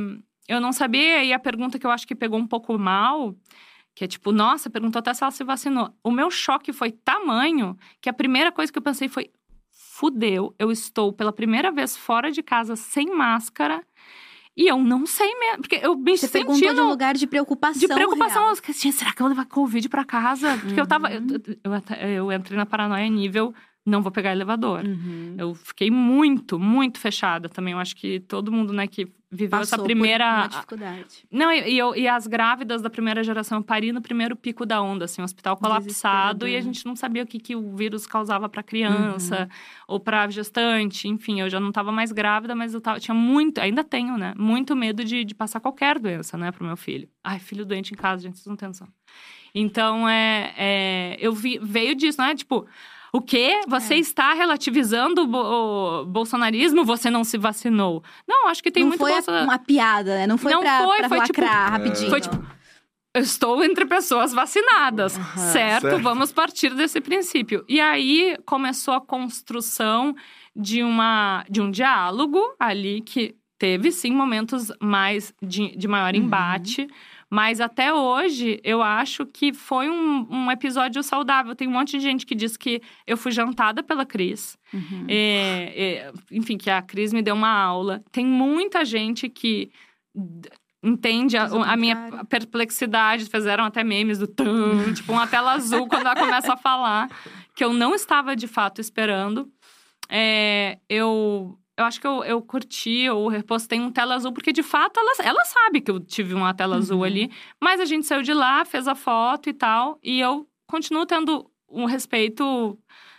eu 0.46 0.60
não 0.60 0.72
sabia. 0.72 1.24
E 1.24 1.32
a 1.32 1.38
pergunta 1.38 1.78
que 1.78 1.86
eu 1.86 1.90
acho 1.90 2.06
que 2.06 2.14
pegou 2.14 2.38
um 2.38 2.46
pouco 2.46 2.78
mal, 2.78 3.34
que 3.94 4.04
é 4.04 4.06
tipo, 4.06 4.30
nossa, 4.30 4.68
perguntou 4.68 5.00
até 5.00 5.14
se 5.14 5.22
ela 5.24 5.30
se 5.32 5.42
vacinou. 5.42 5.90
O 6.04 6.10
meu 6.10 6.30
choque 6.30 6.70
foi 6.70 6.92
tamanho 6.92 7.74
que 7.98 8.10
a 8.10 8.12
primeira 8.12 8.52
coisa 8.52 8.70
que 8.70 8.78
eu 8.78 8.82
pensei 8.82 9.08
foi: 9.08 9.30
fudeu, 9.98 10.54
eu 10.58 10.70
estou 10.70 11.12
pela 11.12 11.32
primeira 11.32 11.70
vez 11.72 11.96
fora 11.96 12.30
de 12.30 12.42
casa 12.42 12.76
sem 12.76 13.06
máscara. 13.14 13.82
E 14.56 14.70
eu 14.70 14.78
não 14.78 15.04
sei 15.06 15.34
mesmo, 15.38 15.60
porque 15.62 15.78
eu 15.82 15.94
me 15.96 16.16
Você 16.16 16.26
senti 16.28 16.32
perguntou 16.46 16.74
de 16.74 16.80
um 16.80 16.88
lugar 16.88 17.14
de 17.14 17.26
preocupação. 17.26 17.78
de 17.80 17.86
preocupação. 17.88 18.40
real. 18.42 18.52
Eu 18.52 18.56
fiquei 18.56 18.72
assim, 18.74 18.90
será 18.90 19.12
que 19.12 19.20
eu 19.20 19.24
vou 19.26 19.30
levar 19.30 19.44
Covid 19.46 19.86
pra 19.88 20.04
casa? 20.04 20.56
Porque 20.58 20.80
eu 20.80 20.86
tava. 20.86 21.10
Eu, 21.12 21.20
Uhum. 21.20 21.80
eu, 22.00 22.32
eu 22.32 22.32
entrei 22.32 22.56
na 22.56 22.64
paranoia 22.64 23.06
nível, 23.08 23.54
não 23.86 24.02
vou 24.02 24.10
pegar 24.12 24.32
elevador. 24.32 24.84
Uhum. 24.84 25.36
Eu 25.38 25.54
fiquei 25.54 25.90
muito, 25.90 26.58
muito 26.58 26.98
fechada 26.98 27.48
também. 27.48 27.72
Eu 27.72 27.78
acho 27.78 27.94
que 27.96 28.18
todo 28.20 28.50
mundo, 28.52 28.72
né, 28.72 28.86
que 28.88 29.06
viveu 29.30 29.58
essa 29.60 29.72
Passou 29.76 29.78
por 29.78 29.84
primeira. 29.86 30.24
uma 30.24 30.46
dificuldade. 30.48 31.24
Não, 31.30 31.52
e, 31.52 31.72
e 31.72 31.78
eu- 31.78 31.94
e 31.96 32.06
as 32.08 32.26
grávidas 32.26 32.80
da 32.82 32.88
primeira 32.88 33.22
geração, 33.24 33.58
eu 33.58 33.64
pari 33.64 33.92
no 33.92 34.00
primeiro 34.00 34.34
pico 34.36 34.64
da 34.66 34.80
onda, 34.82 35.04
assim, 35.04 35.20
o 35.20 35.24
hospital 35.24 35.56
colapsado, 35.56 36.46
e 36.48 36.56
a 36.56 36.60
gente 36.60 36.84
não 36.86 36.94
sabia 36.96 37.22
o 37.22 37.26
que, 37.26 37.38
que 37.38 37.54
o 37.56 37.74
vírus 37.76 38.06
causava 38.06 38.48
pra 38.48 38.62
criança 38.62 39.42
Uhum. 39.42 39.48
ou 39.88 40.00
pra 40.00 40.28
gestante. 40.30 41.06
Enfim, 41.08 41.40
eu 41.40 41.48
já 41.50 41.60
não 41.60 41.70
tava 41.72 41.92
mais 41.92 42.12
grávida, 42.12 42.54
mas 42.54 42.72
eu 42.74 42.80
tava, 42.80 42.98
tinha 43.00 43.14
muito, 43.14 43.58
ainda 43.60 43.84
tenho, 43.84 44.16
né? 44.16 44.32
Muito 44.36 44.74
medo 44.76 45.04
de, 45.04 45.24
de 45.24 45.34
passar 45.34 45.60
qualquer 45.60 45.98
doença, 45.98 46.36
né, 46.38 46.50
pro 46.52 46.64
meu 46.64 46.76
filho. 46.76 47.08
Ai, 47.22 47.38
filho 47.38 47.64
doente 47.66 47.92
em 47.92 47.96
casa, 47.96 48.22
gente, 48.22 48.36
vocês 48.38 48.46
não 48.46 48.56
têm 48.56 48.68
noção. 48.68 48.88
Então, 49.54 50.08
é, 50.08 50.54
é, 50.56 51.16
eu 51.18 51.32
vi, 51.32 51.58
veio 51.62 51.94
disso, 51.94 52.20
né? 52.20 52.34
Tipo, 52.34 52.66
o 53.12 53.20
quê? 53.20 53.60
Você 53.68 53.94
É. 53.94 53.98
está 53.98 54.32
relativizando 54.34 55.22
o, 55.22 55.26
bo- 55.26 56.02
o 56.02 56.06
bolsonarismo? 56.06 56.84
Você 56.84 57.10
não 57.10 57.24
se 57.24 57.38
vacinou? 57.38 58.02
Não, 58.28 58.48
acho 58.48 58.62
que 58.62 58.70
tem 58.70 58.82
não 58.82 58.88
muito 58.90 59.00
foi 59.00 59.12
bolsa- 59.12 59.42
uma 59.42 59.58
piada, 59.58 60.14
né? 60.16 60.26
Não 60.26 60.36
foi 60.38 60.52
Não 60.52 60.60
pra, 60.60 60.84
foi, 60.84 60.98
pra 60.98 61.08
foi 61.08 61.20
tipo- 61.22 61.40
lacrar 61.40 61.70
rapidinho. 61.72 62.10
Foi 62.10 62.20
tipo, 62.20 62.36
eu 63.14 63.22
estou 63.22 63.64
entre 63.64 63.86
pessoas 63.86 64.32
vacinadas, 64.32 65.12
certo? 65.52 65.82
Certo. 65.88 66.02
Vamos 66.02 66.32
partir 66.32 66.74
desse 66.74 67.00
princípio. 67.00 67.64
E 67.68 67.80
aí 67.80 68.36
começou 68.44 68.92
a 68.94 69.00
construção 69.00 70.14
de, 70.54 70.82
uma, 70.82 71.44
de 71.48 71.60
um 71.62 71.70
diálogo 71.70 72.38
ali 72.60 73.00
que 73.00 73.34
teve 73.58 73.90
sim 73.90 74.10
momentos 74.12 74.70
mais 74.80 75.32
de, 75.42 75.74
de 75.76 75.88
maior 75.88 76.14
Uhum. 76.14 76.20
Mas 77.30 77.60
até 77.60 77.92
hoje, 77.92 78.60
eu 78.62 78.82
acho 78.82 79.26
que 79.26 79.52
foi 79.52 79.90
um, 79.90 80.26
um 80.30 80.50
episódio 80.50 81.02
saudável. 81.02 81.56
Tem 81.56 81.66
um 81.66 81.72
monte 81.72 81.92
de 81.92 82.00
gente 82.00 82.24
que 82.24 82.34
diz 82.34 82.56
que 82.56 82.80
eu 83.06 83.16
fui 83.16 83.32
jantada 83.32 83.82
pela 83.82 84.06
Cris. 84.06 84.56
Uhum. 84.72 85.06
É, 85.08 85.72
é, 85.76 86.12
enfim, 86.30 86.56
que 86.56 86.70
a 86.70 86.80
Cris 86.80 87.12
me 87.12 87.22
deu 87.22 87.34
uma 87.34 87.50
aula. 87.50 88.02
Tem 88.12 88.24
muita 88.24 88.84
gente 88.84 89.28
que 89.28 89.72
entende 90.82 91.36
a, 91.36 91.46
a 91.46 91.76
minha 91.76 92.24
perplexidade. 92.28 93.24
Fizeram 93.24 93.64
até 93.64 93.82
memes 93.82 94.18
do 94.18 94.28
tum, 94.28 94.92
tipo 94.94 95.12
uma 95.12 95.26
tela 95.26 95.52
azul 95.54 95.88
quando 95.88 96.06
ela 96.06 96.14
começa 96.14 96.52
a 96.52 96.56
falar, 96.56 97.10
que 97.56 97.64
eu 97.64 97.72
não 97.72 97.94
estava 97.94 98.36
de 98.36 98.46
fato 98.46 98.80
esperando. 98.80 99.50
É, 100.08 100.78
eu, 100.88 101.58
eu 101.78 101.84
acho 101.84 102.00
que 102.00 102.06
eu, 102.06 102.24
eu 102.24 102.40
curti 102.42 103.08
ou 103.10 103.28
repostei 103.28 103.78
um 103.80 103.90
tela 103.90 104.14
azul, 104.14 104.32
porque 104.32 104.52
de 104.52 104.62
fato 104.62 104.98
ela, 104.98 105.12
ela 105.22 105.44
sabe 105.44 105.80
que 105.80 105.90
eu 105.90 106.00
tive 106.00 106.34
uma 106.34 106.54
tela 106.54 106.76
azul 106.76 106.98
Uhum. 106.98 107.04
ali, 107.04 107.30
mas 107.60 107.80
a 107.80 107.84
gente 107.84 108.06
saiu 108.06 108.22
de 108.22 108.32
lá, 108.32 108.64
fez 108.64 108.88
a 108.88 108.94
foto 108.94 109.48
e 109.48 109.52
tal, 109.52 109.98
e 110.02 110.20
eu 110.20 110.48
continuo 110.66 111.04
tendo 111.06 111.50
um 111.68 111.84
respeito 111.84 112.78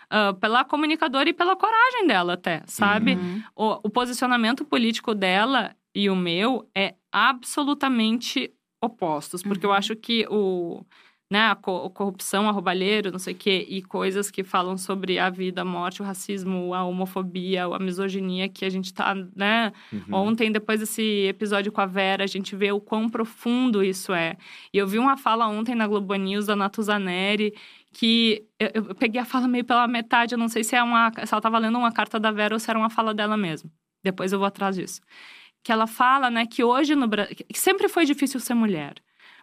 ah, 0.10 0.34
pela 0.34 0.64
comunicadora 0.66 1.30
e 1.30 1.34
pela 1.34 1.56
coragem 1.56 2.08
dela, 2.08 2.34
até, 2.34 2.64
sabe? 2.66 3.16
Uhum. 3.16 3.44
O, 3.56 3.80
o 3.88 3.90
posicionamento 3.90 4.64
político 4.66 5.14
dela 5.14 5.76
e 5.94 6.10
o 6.10 6.16
meu 6.16 6.68
é 6.76 6.96
absolutamente 7.12 8.52
opostos, 8.82 9.42
porque 9.44 9.66
eu 9.66 9.70
Uhum. 9.72 9.76
acho 9.76 9.96
que 9.96 10.26
o. 10.30 10.84
Né, 11.30 11.48
a 11.48 11.56
co- 11.56 11.88
a 11.88 11.90
corrupção, 11.90 12.48
a 12.48 12.52
roubalheiro, 12.54 13.12
não 13.12 13.20
sei 13.20 13.34
o 13.34 13.38
quê, 13.38 13.66
e 13.68 13.82
coisas 13.82 14.32
que 14.32 14.46
falam 14.46 14.78
sobre 14.78 15.20
a 15.20 15.30
vida, 15.30 15.62
a 15.62 15.66
morte, 15.66 16.02
o 16.02 16.06
racismo, 16.06 16.74
a 16.74 16.86
homofobia, 16.86 17.66
a 17.66 17.80
misoginia 17.80 18.48
que 18.48 18.64
a 18.64 18.70
gente 18.70 18.94
tá, 18.94 19.14
né, 19.36 19.74
Uhum. 19.92 20.04
Ontem, 20.16 20.50
depois 20.50 20.80
desse 20.80 21.02
episódio 21.28 21.70
com 21.70 21.82
a 21.82 21.86
Vera, 21.86 22.24
a 22.24 22.28
gente 22.28 22.56
vê 22.56 22.72
o 22.72 22.80
quão 22.80 23.10
profundo 23.10 23.84
isso 23.84 24.14
é. 24.14 24.38
E 24.74 24.78
eu 24.78 24.88
vi 24.88 24.98
uma 25.00 25.18
fala 25.18 25.48
ontem 25.50 25.76
na 25.76 25.86
Globo 25.86 26.16
News 26.16 26.46
da 26.46 26.56
Natuzaneri 26.56 27.54
que 27.92 28.46
eu, 28.58 28.70
eu 28.90 28.96
peguei 28.96 29.20
a 29.20 29.26
fala 29.26 29.50
meio 29.50 29.66
pela 29.66 29.86
metade, 29.86 30.34
eu 30.34 30.38
não 30.40 30.48
sei 30.48 30.64
se, 30.64 30.78
é 30.78 30.84
uma, 30.84 31.12
se 31.12 31.34
ela 31.34 31.40
estava 31.40 31.58
lendo 31.58 31.78
uma 31.78 31.92
carta 31.92 32.18
da 32.20 32.32
Vera 32.32 32.56
ou 32.56 32.60
se 32.60 32.70
era 32.70 32.80
uma 32.80 32.90
fala 32.90 33.14
dela 33.14 33.36
mesmo. 33.36 33.70
Depois 34.02 34.32
eu 34.32 34.40
vou 34.40 34.48
atrás 34.48 34.78
disso. 34.78 35.02
Que 35.62 35.74
ela 35.74 35.88
fala, 35.88 36.30
né, 36.30 36.46
que 36.46 36.64
hoje 36.64 36.96
no 36.96 37.08
Brasil. 37.08 37.36
Sempre 37.54 37.90
foi 37.90 38.06
difícil 38.06 38.40
ser 38.40 38.54
mulher. 38.54 38.94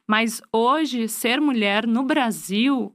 Mas 0.06 0.40
hoje, 0.52 1.08
ser 1.08 1.40
mulher 1.40 1.86
no 1.86 2.02
Brasil 2.04 2.94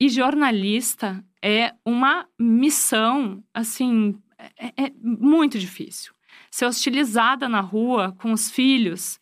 e 0.00 0.08
jornalista 0.08 1.24
é 1.42 1.72
uma 1.84 2.26
missão, 2.38 3.42
assim, 3.52 4.18
é- 4.58 4.84
é 4.86 4.92
muito 5.00 5.58
difícil 5.58 6.12
ser 6.50 6.66
hostilizada 6.66 7.48
na 7.48 7.60
rua 7.60 8.14
com 8.16 8.32
os 8.32 8.48
filhos, 8.48 9.18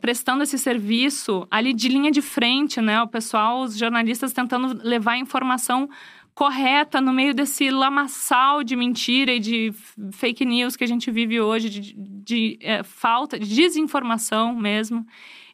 prestando 0.00 0.44
esse 0.44 0.56
serviço 0.56 1.44
ali 1.50 1.72
de 1.74 1.88
linha 1.88 2.10
de 2.10 2.22
frente, 2.22 2.80
né? 2.80 3.02
O 3.02 3.08
pessoal, 3.08 3.62
os 3.62 3.76
jornalistas 3.76 4.32
tentando 4.32 4.80
levar 4.86 5.12
a 5.12 5.18
informação 5.18 5.88
correta 6.34 7.00
no 7.00 7.12
meio 7.12 7.34
desse 7.34 7.68
lamaçal 7.70 8.62
de 8.62 8.76
mentira 8.76 9.32
e 9.32 9.40
de 9.40 9.72
fake 10.12 10.44
news 10.44 10.76
que 10.76 10.84
a 10.84 10.86
gente 10.86 11.10
vive 11.10 11.40
hoje, 11.40 11.68
de, 11.68 11.94
de, 11.96 12.58
eh, 12.60 12.82
falta, 12.84 13.38
de 13.38 13.52
desinformação 13.52 14.54
mesmo. 14.54 15.04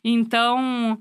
Então, 0.05 0.98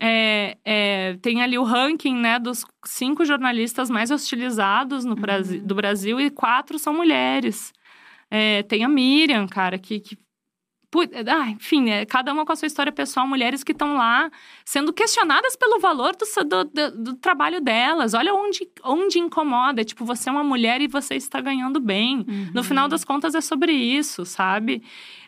é, 0.00 0.56
é, 0.64 1.16
tem 1.20 1.42
ali 1.42 1.58
o 1.58 1.64
ranking 1.64 2.14
né, 2.16 2.38
dos 2.38 2.64
cinco 2.84 3.24
jornalistas 3.24 3.90
mais 3.90 4.10
hostilizados 4.10 5.04
no 5.04 5.14
Brasi- 5.14 5.60
do 5.60 5.74
Brasil 5.74 6.20
e 6.20 6.30
quatro 6.30 6.78
são 6.78 6.94
mulheres. 6.94 7.72
É, 8.30 8.62
tem 8.62 8.84
a 8.84 8.88
Miriam, 8.88 9.46
cara, 9.46 9.78
que. 9.78 10.00
que 10.00 10.16
ah, 11.30 11.50
enfim, 11.50 11.90
é, 11.90 12.06
cada 12.06 12.32
uma 12.32 12.46
com 12.46 12.52
a 12.52 12.56
sua 12.56 12.64
história 12.66 12.90
pessoal, 12.90 13.26
mulheres 13.26 13.62
que 13.62 13.72
estão 13.72 13.94
lá 13.96 14.30
sendo 14.64 14.90
questionadas 14.90 15.54
pelo 15.54 15.78
valor 15.78 16.16
do, 16.16 16.44
do, 16.44 16.64
do- 16.64 17.02
do 17.04 17.14
trabalho 17.14 17.60
delas. 17.60 18.14
Olha 18.14 18.32
onde, 18.34 18.66
onde 18.82 19.18
incomoda. 19.18 19.84
Tipo, 19.84 20.06
você 20.06 20.30
é 20.30 20.32
uma 20.32 20.42
mulher 20.44 20.80
e 20.80 20.88
você 20.88 21.14
está 21.16 21.42
ganhando 21.42 21.78
bem. 21.78 22.24
No 22.54 22.64
final 22.64 22.88
das 22.88 23.04
contas, 23.04 23.34
é 23.34 23.40
sobre 23.42 23.70
isso, 23.72 24.24
sabe? 24.24 24.82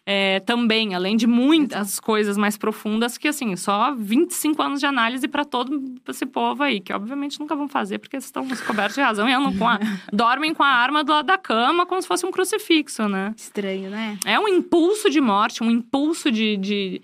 É, 0.07 0.41
também, 0.41 0.95
além 0.95 1.17
de 1.17 1.27
muitas 1.27 2.01
coisas 2.01 2.37
mais 2.37 2.57
profundas, 2.57 3.19
que 3.19 3.29
assim, 3.29 3.55
só 3.55 3.95
25 3.95 4.61
anos 4.63 4.81
de 4.81 4.87
análise 4.87 5.29
para 5.29 5.45
todo 5.45 5.95
esse 6.09 6.27
povo 6.27 6.63
aí, 6.63 6.81
que 6.81 6.93
obviamente 6.93 7.39
nunca 7.39 7.55
vão 7.55 7.69
fazer, 7.69 7.99
porque 7.99 8.17
estão 8.17 8.47
cobertos 8.67 8.95
de 8.95 9.03
razão 9.03 9.29
e 9.29 9.33
andam 9.33 9.57
com 9.57 9.69
a, 9.69 9.79
dormem 10.13 10.55
com 10.55 10.63
a 10.63 10.69
arma 10.69 11.05
do 11.05 11.13
lado 11.13 11.27
da 11.27 11.39
cama 11.39 11.87
como 11.87 12.01
se 12.01 12.09
fosse 12.09 12.25
um 12.25 12.31
crucifixo, 12.31 13.09
né? 13.09 13.35
Estranho, 13.37 13.91
né? 13.91 14.19
É 14.25 14.39
um 14.41 14.49
impulso 14.49 15.11
de 15.11 15.21
morte, 15.21 15.63
um 15.63 15.71
impulso 15.71 16.31
de. 16.31 16.57
de 16.57 17.03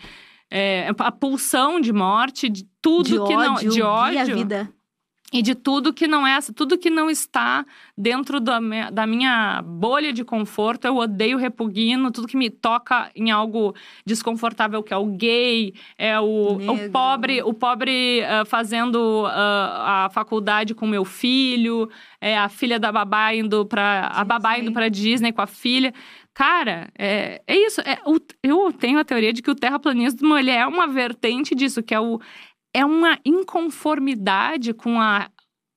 é, 0.50 0.90
a 0.98 1.12
pulsão 1.12 1.80
de 1.80 1.92
morte, 1.92 2.48
de 2.48 2.66
tudo 2.80 3.04
de 3.04 3.12
que 3.24 3.36
não. 3.36 3.54
ódio, 3.54 3.70
De 3.70 3.82
ódio. 3.82 4.12
guia 4.12 4.22
a 4.22 4.36
vida. 4.36 4.72
E 5.32 5.42
de 5.42 5.54
tudo 5.54 5.92
que 5.92 6.06
não 6.06 6.26
é, 6.26 6.38
tudo 6.54 6.78
que 6.78 6.88
não 6.88 7.10
está 7.10 7.66
dentro 7.96 8.40
da 8.40 8.60
minha, 8.60 8.90
da 8.90 9.06
minha 9.06 9.60
bolha 9.62 10.12
de 10.12 10.24
conforto, 10.24 10.86
eu 10.86 10.96
odeio 10.96 11.36
repugno, 11.36 12.12
tudo 12.12 12.28
que 12.28 12.36
me 12.36 12.48
toca 12.48 13.10
em 13.14 13.30
algo 13.30 13.74
desconfortável, 14.04 14.82
que 14.82 14.94
é 14.94 14.96
o 14.96 15.06
gay, 15.06 15.74
é 15.98 16.18
o, 16.20 16.56
o 16.56 16.90
pobre, 16.90 17.42
o 17.42 17.52
pobre 17.52 18.22
uh, 18.22 18.46
fazendo 18.46 19.24
uh, 19.24 19.28
a 19.28 20.08
faculdade 20.12 20.74
com 20.74 20.86
meu 20.86 21.04
filho, 21.04 21.90
é 22.20 22.38
a 22.38 22.48
filha 22.48 22.78
da 22.78 22.92
babá 22.92 23.34
indo 23.34 23.66
para 23.66 24.08
a 24.12 24.24
babá 24.24 24.58
indo 24.58 24.72
para 24.72 24.88
Disney 24.88 25.32
com 25.32 25.42
a 25.42 25.46
filha. 25.46 25.92
Cara, 26.32 26.90
é, 26.98 27.40
é 27.46 27.56
isso. 27.56 27.80
É, 27.80 27.98
o, 28.04 28.18
eu 28.42 28.70
tenho 28.70 28.98
a 28.98 29.04
teoria 29.04 29.32
de 29.32 29.40
que 29.40 29.50
o 29.50 29.54
terraplanismo 29.54 30.36
ele 30.36 30.50
é 30.50 30.66
uma 30.66 30.86
vertente 30.86 31.54
disso, 31.54 31.82
que 31.82 31.94
é 31.94 32.00
o, 32.00 32.20
é 32.76 32.84
uma 32.84 33.18
inconformidade 33.24 34.74
com 34.74 35.00
a, 35.00 35.30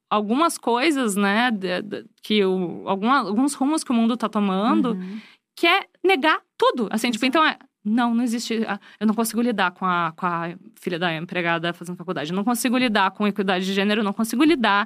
algumas 0.10 0.58
coisas, 0.58 1.16
né, 1.16 1.50
de, 1.50 1.82
de, 1.82 2.06
que 2.22 2.44
o, 2.44 2.84
alguns 2.90 3.54
rumos 3.54 3.86
que 3.86 3.92
o 3.92 3.94
mundo 3.94 4.16
está 4.16 4.28
tomando, 4.28 4.92
uhum. 4.92 5.22
que 5.58 5.66
é 5.66 5.86
negar 6.04 6.42
tudo. 6.58 6.90
Assim, 6.92 7.10
tipo, 7.10 7.26
então 7.26 7.44
é. 7.46 7.58
Não, 7.82 8.14
não 8.14 8.22
existe. 8.26 8.66
Ah, 8.68 8.78
eu 9.00 9.08
não 9.08 9.14
consigo 9.14 9.42
lidar 9.42 9.72
com 9.72 9.86
a, 9.86 10.12
com 10.12 10.26
a 10.26 10.54
filha 10.76 11.00
da 11.00 11.16
empregada 11.16 11.72
fazendo 11.72 11.96
faculdade. 11.96 12.30
Eu 12.30 12.36
não 12.36 12.44
consigo 12.44 12.78
lidar 12.78 13.12
com 13.12 13.26
equidade 13.26 13.66
de 13.66 13.74
gênero. 13.74 14.02
Eu 14.02 14.04
não 14.06 14.12
consigo 14.12 14.44
lidar 14.44 14.86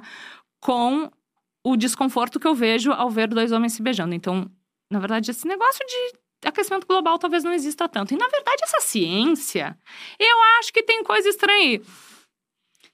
com 0.60 1.10
o 1.66 1.76
desconforto 1.76 2.38
que 2.38 2.46
eu 2.46 2.54
vejo 2.54 2.92
ao 2.92 3.10
ver 3.10 3.26
dois 3.26 3.50
homens 3.50 3.72
se 3.72 3.82
beijando. 3.82 4.14
Então, 4.14 4.48
na 4.88 5.00
verdade, 5.00 5.32
esse 5.32 5.46
negócio 5.46 5.84
de 5.84 6.18
aquecimento 6.44 6.86
global 6.86 7.18
talvez 7.18 7.44
não 7.44 7.52
exista 7.52 7.88
tanto. 7.88 8.14
E, 8.14 8.16
na 8.16 8.28
verdade, 8.28 8.62
essa 8.62 8.80
ciência, 8.80 9.76
eu 10.18 10.42
acho 10.58 10.72
que 10.72 10.82
tem 10.82 11.02
coisa 11.02 11.28
estranha 11.28 11.58
aí. 11.58 11.82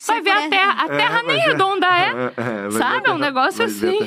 Vai 0.06 0.22
ver 0.22 0.30
a 0.30 0.48
Terra. 0.48 0.72
A 0.84 0.88
Terra 0.88 1.20
é, 1.20 1.22
nem 1.22 1.38
redonda 1.40 1.86
é. 1.86 2.32
é, 2.36 2.66
é 2.66 2.70
sabe? 2.70 3.08
É 3.08 3.12
um 3.12 3.18
negócio 3.18 3.62
assim. 3.62 3.98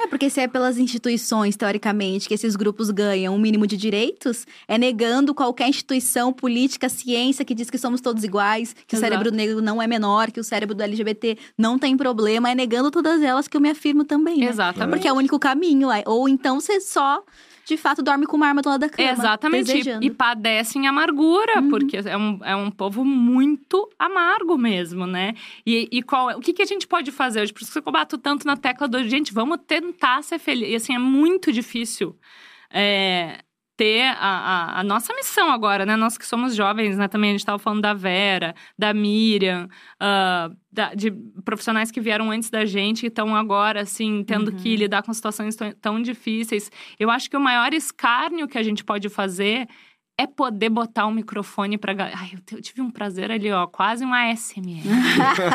É, 0.00 0.06
porque 0.08 0.28
se 0.28 0.40
é 0.40 0.48
pelas 0.48 0.76
instituições, 0.76 1.56
teoricamente, 1.56 2.26
que 2.26 2.34
esses 2.34 2.56
grupos 2.56 2.90
ganham 2.90 3.34
um 3.34 3.38
mínimo 3.38 3.64
de 3.66 3.76
direitos, 3.76 4.44
é 4.66 4.76
negando 4.76 5.32
qualquer 5.32 5.68
instituição 5.68 6.32
política, 6.32 6.88
ciência 6.88 7.44
que 7.44 7.54
diz 7.54 7.70
que 7.70 7.78
somos 7.78 8.00
todos 8.00 8.24
iguais, 8.24 8.74
que 8.86 8.96
Exato. 8.96 8.96
o 8.96 8.98
cérebro 8.98 9.30
negro 9.30 9.62
não 9.62 9.80
é 9.80 9.86
menor, 9.86 10.32
que 10.32 10.40
o 10.40 10.44
cérebro 10.44 10.74
do 10.74 10.82
LGBT 10.82 11.38
não 11.56 11.78
tem 11.78 11.96
problema, 11.96 12.50
é 12.50 12.54
negando 12.54 12.90
todas 12.90 13.22
elas 13.22 13.46
que 13.46 13.56
eu 13.56 13.60
me 13.60 13.70
afirmo 13.70 14.04
também. 14.04 14.38
Né? 14.38 14.46
Exatamente. 14.46 14.90
Porque 14.90 15.06
é 15.06 15.12
o 15.12 15.16
único 15.16 15.38
caminho. 15.38 15.88
Ou 16.06 16.28
então 16.28 16.60
você 16.60 16.80
só 16.80 17.22
de 17.74 17.76
fato 17.80 18.02
dorme 18.02 18.26
com 18.26 18.36
uma 18.36 18.48
arma 18.48 18.62
do 18.62 18.68
lado 18.68 18.80
da 18.80 18.88
cama. 18.88 19.10
Exatamente. 19.10 19.66
Desejando. 19.66 20.04
E 20.04 20.10
padecem 20.10 20.86
amargura, 20.86 21.60
uhum. 21.60 21.70
porque 21.70 21.96
é 21.96 22.16
um, 22.16 22.38
é 22.42 22.56
um 22.56 22.70
povo 22.70 23.04
muito 23.04 23.88
amargo 23.98 24.58
mesmo, 24.58 25.06
né? 25.06 25.34
E, 25.64 25.88
e 25.92 26.02
qual, 26.02 26.36
o 26.36 26.40
que, 26.40 26.52
que 26.52 26.62
a 26.62 26.66
gente 26.66 26.86
pode 26.86 27.12
fazer 27.12 27.40
hoje? 27.40 27.52
Por 27.52 27.62
isso 27.62 27.80
que 27.80 27.88
eu 27.88 27.92
bato 27.92 28.18
tanto 28.18 28.46
na 28.46 28.56
tecla 28.56 28.88
do 28.88 29.02
gente, 29.08 29.32
vamos 29.32 29.58
tentar 29.66 30.22
ser 30.22 30.38
feliz. 30.38 30.68
E 30.68 30.74
assim, 30.74 30.94
é 30.94 30.98
muito 30.98 31.52
difícil. 31.52 32.16
É, 32.72 33.38
ter 33.80 34.02
a, 34.02 34.14
a, 34.18 34.80
a, 34.80 34.84
nossa 34.84 35.14
missão 35.14 35.50
agora, 35.50 35.86
né? 35.86 35.96
Nós 35.96 36.18
que 36.18 36.26
somos 36.26 36.54
jovens, 36.54 36.98
né? 36.98 37.08
Também 37.08 37.30
a 37.30 37.32
gente 37.32 37.40
estava 37.40 37.58
falando 37.58 37.80
da 37.80 37.94
Vera, 37.94 38.54
da 38.78 38.92
Miriam, 38.92 39.70
uh, 39.94 40.54
da, 40.70 40.92
de 40.92 41.10
profissionais 41.42 41.90
que 41.90 41.98
vieram 41.98 42.30
antes 42.30 42.50
da 42.50 42.66
gente 42.66 43.04
e 43.04 43.06
estão 43.06 43.34
agora, 43.34 43.80
assim, 43.80 44.22
tendo 44.22 44.50
uhum. 44.50 44.56
que 44.58 44.76
lidar 44.76 45.02
com 45.02 45.14
situações 45.14 45.56
tão, 45.56 45.72
tão 45.72 46.02
difíceis. 46.02 46.70
Eu 46.98 47.08
acho 47.08 47.30
que 47.30 47.36
o 47.38 47.40
maior 47.40 47.72
escárnio 47.72 48.46
que 48.46 48.58
a 48.58 48.62
gente 48.62 48.84
pode 48.84 49.08
fazer 49.08 49.66
é 50.18 50.26
poder 50.26 50.68
botar 50.68 51.06
o 51.06 51.08
um 51.08 51.12
microfone 51.12 51.78
para 51.78 51.94
Ai, 52.14 52.32
eu 52.52 52.60
tive 52.60 52.82
um 52.82 52.90
prazer 52.90 53.32
ali, 53.32 53.50
ó, 53.50 53.66
quase 53.66 54.04
um 54.04 54.12
ASMR. 54.12 54.82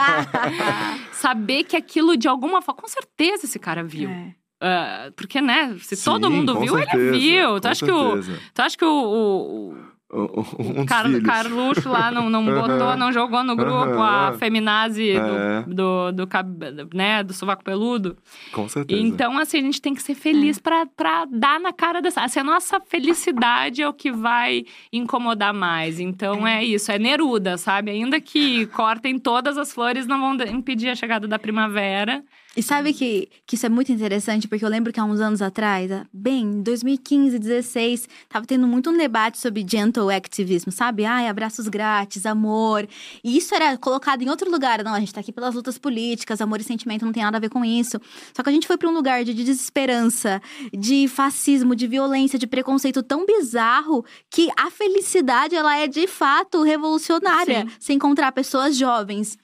Saber 1.14 1.64
que 1.64 1.78
aquilo 1.78 2.18
de 2.18 2.28
alguma 2.28 2.60
forma, 2.60 2.82
com 2.82 2.88
certeza 2.88 3.46
esse 3.46 3.60
cara 3.60 3.84
viu. 3.84 4.10
É. 4.10 4.34
Uh, 4.62 5.12
porque, 5.16 5.42
né, 5.42 5.76
se 5.80 5.96
Sim, 5.96 6.06
todo 6.06 6.32
mundo 6.32 6.60
viu, 6.60 6.76
certeza, 6.76 6.98
ele 6.98 7.20
viu. 7.20 7.60
Tu 7.60 7.68
acha, 7.68 7.86
que 7.86 7.92
o, 7.92 8.22
tu 8.54 8.62
acha 8.62 8.78
que 8.78 8.86
o, 8.86 8.90
o 8.90 9.76
um 10.16 10.86
Car 10.86 11.06
Carluxo 11.24 11.90
lá 11.90 12.12
não, 12.12 12.30
não 12.30 12.46
botou, 12.46 12.96
não 12.96 13.12
jogou 13.12 13.44
no 13.44 13.56
grupo 13.56 14.02
a 14.02 14.34
feminazi 14.34 15.12
é. 15.12 15.64
do, 15.64 16.12
do, 16.12 16.26
do, 16.26 16.90
né, 16.94 17.24
do 17.24 17.34
sovaco 17.34 17.64
peludo. 17.64 18.16
Com 18.54 18.70
certeza. 18.70 19.02
Então, 19.02 19.38
assim, 19.38 19.58
a 19.58 19.62
gente 19.62 19.82
tem 19.82 19.94
que 19.94 20.02
ser 20.02 20.16
feliz 20.16 20.60
pra, 20.60 20.86
pra 20.86 21.26
dar 21.26 21.60
na 21.60 21.74
cara 21.74 22.02
dessa. 22.02 22.22
Assim, 22.22 22.40
a 22.40 22.44
nossa 22.44 22.80
felicidade 22.80 23.82
é 23.82 23.90
o 23.90 23.94
que 23.94 24.12
vai 24.12 24.64
incomodar 24.94 25.54
mais. 25.54 26.00
Então, 26.00 26.48
é 26.48 26.64
isso, 26.64 26.92
é 26.92 27.00
Neruda, 27.00 27.58
sabe? 27.58 27.92
Ainda 27.92 28.22
que 28.22 28.68
cortem 28.68 29.18
todas 29.18 29.58
as 29.58 29.74
flores, 29.74 30.06
não 30.06 30.20
vão 30.20 30.48
impedir 30.48 30.90
a 30.90 30.96
chegada 30.96 31.28
da 31.28 31.40
primavera. 31.40 32.24
E 32.56 32.64
sabe 32.64 32.94
que, 32.94 33.28
que 33.46 33.56
isso 33.56 33.66
é 33.66 33.70
muito 33.70 33.92
interessante, 33.92 34.48
porque 34.48 34.64
eu 34.64 34.70
lembro 34.70 34.94
que 34.94 35.00
há 35.00 35.04
uns 35.04 35.20
anos 35.20 35.42
atrás, 35.42 35.92
bem, 36.14 36.62
2015, 36.62 37.38
16, 37.38 38.08
tava 38.30 38.46
tendo 38.46 38.66
muito 38.66 38.90
um 38.90 38.98
debate 38.98 39.38
sobre 39.38 39.66
gentle 39.68 40.10
activismo, 40.10 40.72
sabe? 40.72 41.04
Ai, 41.04 41.28
abraços 41.28 41.68
grátis, 41.68 42.26
amor. 42.26 42.88
E 43.22 43.38
isso 43.38 43.54
era 43.54 43.78
colocado 43.78 44.22
em 44.22 44.30
outro 44.30 44.50
lugar. 44.50 44.82
Não, 44.84 44.94
a 44.94 45.00
gente 45.02 45.14
tá 45.14 45.20
aqui 45.20 45.34
pelas 45.34 45.54
lutas 45.54 45.78
políticas, 45.78 46.40
amor 46.40 46.62
e 46.62 46.64
sentimento 46.64 47.06
não 47.06 47.12
tem 47.12 47.24
nada 47.24 47.36
a 47.38 47.42
ver 47.42 47.50
com 47.50 47.66
isso. 47.66 48.00
Só 48.34 48.42
que 48.42 48.50
a 48.50 48.54
gente 48.54 48.68
foi 48.68 48.78
para 48.78 48.90
um 48.90 48.94
lugar 48.94 49.26
de 49.26 49.34
desesperança, 49.34 50.42
de 50.72 51.10
fascismo, 51.10 51.76
de 51.76 51.88
violência, 51.88 52.40
de 52.40 52.48
preconceito 52.48 53.04
tão 53.04 53.26
bizarro 53.26 54.06
que 54.32 54.50
a 54.58 54.72
felicidade, 54.72 55.56
ela 55.56 55.78
é 55.78 55.88
de 55.88 56.08
fato 56.08 56.64
revolucionária. 56.64 57.62
Sim. 57.62 57.76
Se 57.80 57.94
encontrar 57.94 58.32
pessoas 58.32 58.78
jovens 58.78 59.38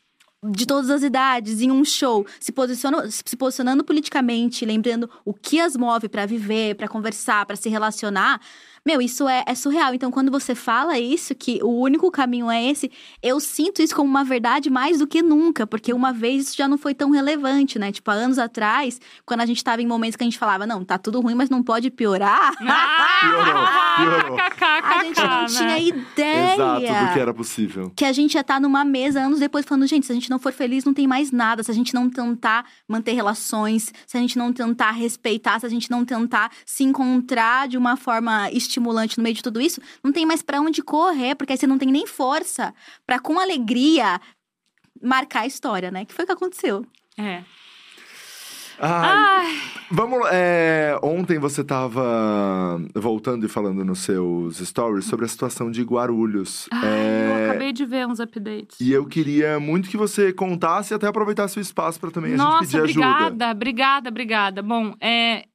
de 0.43 0.65
todas 0.65 0.89
as 0.89 1.03
idades 1.03 1.61
em 1.61 1.71
um 1.71 1.85
show, 1.85 2.25
se 2.39 2.51
posicionando, 2.51 3.11
se 3.11 3.37
posicionando 3.37 3.83
politicamente, 3.83 4.65
lembrando 4.65 5.09
o 5.23 5.33
que 5.33 5.59
as 5.59 5.75
move 5.75 6.09
para 6.09 6.25
viver, 6.25 6.75
para 6.75 6.87
conversar, 6.87 7.45
para 7.45 7.55
se 7.55 7.69
relacionar, 7.69 8.41
meu, 8.83 8.99
isso 8.99 9.29
é, 9.29 9.43
é, 9.45 9.53
surreal. 9.53 9.93
Então, 9.93 10.09
quando 10.09 10.31
você 10.31 10.55
fala 10.55 10.97
isso, 10.97 11.35
que 11.35 11.59
o 11.61 11.69
único 11.69 12.09
caminho 12.09 12.49
é 12.49 12.63
esse, 12.65 12.91
eu 13.21 13.39
sinto 13.39 13.79
isso 13.79 13.95
como 13.95 14.09
uma 14.09 14.23
verdade 14.23 14.71
mais 14.71 14.97
do 14.99 15.07
que 15.07 15.21
nunca, 15.21 15.67
porque 15.67 15.93
uma 15.93 16.11
vez 16.11 16.47
isso 16.47 16.57
já 16.57 16.67
não 16.67 16.79
foi 16.79 16.95
tão 16.95 17.11
relevante, 17.11 17.77
né? 17.77 17.91
Tipo, 17.91 18.09
há 18.09 18.15
anos 18.15 18.39
atrás, 18.39 18.99
quando 19.23 19.41
a 19.41 19.45
gente 19.45 19.63
tava 19.63 19.83
em 19.83 19.87
momentos 19.87 20.15
que 20.15 20.23
a 20.23 20.25
gente 20.25 20.39
falava, 20.39 20.65
não, 20.65 20.83
tá 20.83 20.97
tudo 20.97 21.21
ruim, 21.21 21.35
mas 21.35 21.47
não 21.47 21.61
pode 21.61 21.91
piorar. 21.91 22.53
Ah, 22.59 23.19
piorou, 24.01 24.29
piorou. 24.29 24.39
a 24.83 25.03
gente 25.03 25.21
não 25.21 25.45
tinha 25.45 25.77
ideia. 25.77 26.53
Exato, 26.55 26.81
do 26.81 27.13
que 27.13 27.19
era 27.19 27.33
possível. 27.35 27.91
Que 27.95 28.05
a 28.05 28.11
gente 28.11 28.33
ia 28.33 28.41
estar 28.41 28.55
tá 28.55 28.59
numa 28.59 28.83
mesa 28.83 29.21
anos 29.21 29.39
depois 29.39 29.63
falando, 29.63 29.85
gente, 29.85 30.07
se 30.07 30.11
a 30.11 30.15
gente 30.15 30.29
não 30.29 30.39
for 30.39 30.51
feliz, 30.51 30.83
não 30.85 30.93
tem 30.93 31.05
mais 31.05 31.31
nada. 31.31 31.61
Se 31.61 31.69
a 31.69 31.73
gente 31.73 31.93
não 31.93 32.09
tentar 32.09 32.65
manter 32.87 33.13
relações, 33.13 33.93
se 34.07 34.17
a 34.17 34.19
gente 34.19 34.39
não 34.39 34.51
tentar 34.51 34.89
respeitar, 34.89 35.59
se 35.59 35.67
a 35.67 35.69
gente 35.69 35.91
não 35.91 36.03
tentar 36.03 36.51
se 36.65 36.83
encontrar 36.83 37.67
de 37.67 37.77
uma 37.77 37.95
forma 37.95 38.49
estimulante 38.49 38.70
no 38.79 39.23
meio 39.23 39.35
de 39.35 39.43
tudo 39.43 39.59
isso, 39.59 39.81
não 40.03 40.11
tem 40.11 40.25
mais 40.25 40.41
para 40.41 40.61
onde 40.61 40.81
correr, 40.81 41.35
porque 41.35 41.53
aí 41.53 41.57
você 41.57 41.67
não 41.67 41.77
tem 41.77 41.91
nem 41.91 42.05
força 42.05 42.73
para 43.05 43.19
com 43.19 43.39
alegria 43.39 44.19
marcar 45.01 45.41
a 45.41 45.47
história, 45.47 45.91
né? 45.91 46.05
Que 46.05 46.13
foi 46.13 46.23
o 46.23 46.27
que 46.27 46.33
aconteceu. 46.33 46.85
É. 47.17 47.43
Ai, 48.83 49.45
Ai. 49.45 49.61
Vamos. 49.91 50.27
É, 50.31 50.97
ontem 51.03 51.37
você 51.37 51.61
estava 51.61 52.81
voltando 52.95 53.45
e 53.45 53.49
falando 53.49 53.85
nos 53.85 53.99
seus 53.99 54.57
stories 54.57 55.05
sobre 55.05 55.25
a 55.25 55.27
situação 55.27 55.69
de 55.69 55.83
Guarulhos. 55.83 56.67
Ai, 56.71 56.89
é, 56.89 57.27
eu 57.27 57.49
acabei 57.49 57.71
de 57.71 57.85
ver 57.85 58.07
uns 58.07 58.19
updates. 58.19 58.79
E 58.79 58.91
eu 58.91 59.05
queria 59.05 59.59
muito 59.59 59.87
que 59.87 59.97
você 59.97 60.33
contasse 60.33 60.93
e 60.93 60.95
até 60.95 61.05
aproveitasse 61.05 61.59
o 61.59 61.61
espaço 61.61 61.99
para 61.99 62.09
também 62.09 62.33
Nossa, 62.33 62.57
a 62.57 62.63
gente 62.63 62.71
pedir 62.71 62.79
obrigada, 62.79 63.25
ajuda. 63.25 63.51
Obrigada, 63.51 64.09
obrigada, 64.09 64.09
obrigada. 64.09 64.63
Bom, 64.63 64.95
é, 64.99 65.45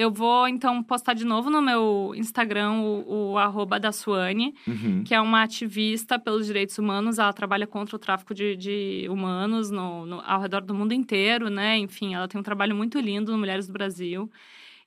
eu 0.00 0.10
vou, 0.10 0.48
então, 0.48 0.82
postar 0.82 1.12
de 1.12 1.26
novo 1.26 1.50
no 1.50 1.60
meu 1.60 2.14
Instagram 2.16 2.72
o, 2.72 3.32
o 3.32 3.38
arroba 3.38 3.78
da 3.78 3.92
Suane, 3.92 4.54
uhum. 4.66 5.04
que 5.04 5.14
é 5.14 5.20
uma 5.20 5.42
ativista 5.42 6.18
pelos 6.18 6.46
direitos 6.46 6.78
humanos. 6.78 7.18
Ela 7.18 7.34
trabalha 7.34 7.66
contra 7.66 7.96
o 7.96 7.98
tráfico 7.98 8.34
de, 8.34 8.56
de 8.56 9.06
humanos 9.10 9.70
no, 9.70 10.06
no, 10.06 10.20
ao 10.22 10.40
redor 10.40 10.62
do 10.62 10.72
mundo 10.72 10.94
inteiro, 10.94 11.50
né? 11.50 11.76
Enfim, 11.76 12.14
ela 12.14 12.26
tem 12.26 12.40
um 12.40 12.42
trabalho 12.42 12.74
muito 12.74 12.98
lindo 12.98 13.30
no 13.30 13.36
Mulheres 13.36 13.66
do 13.66 13.74
Brasil. 13.74 14.30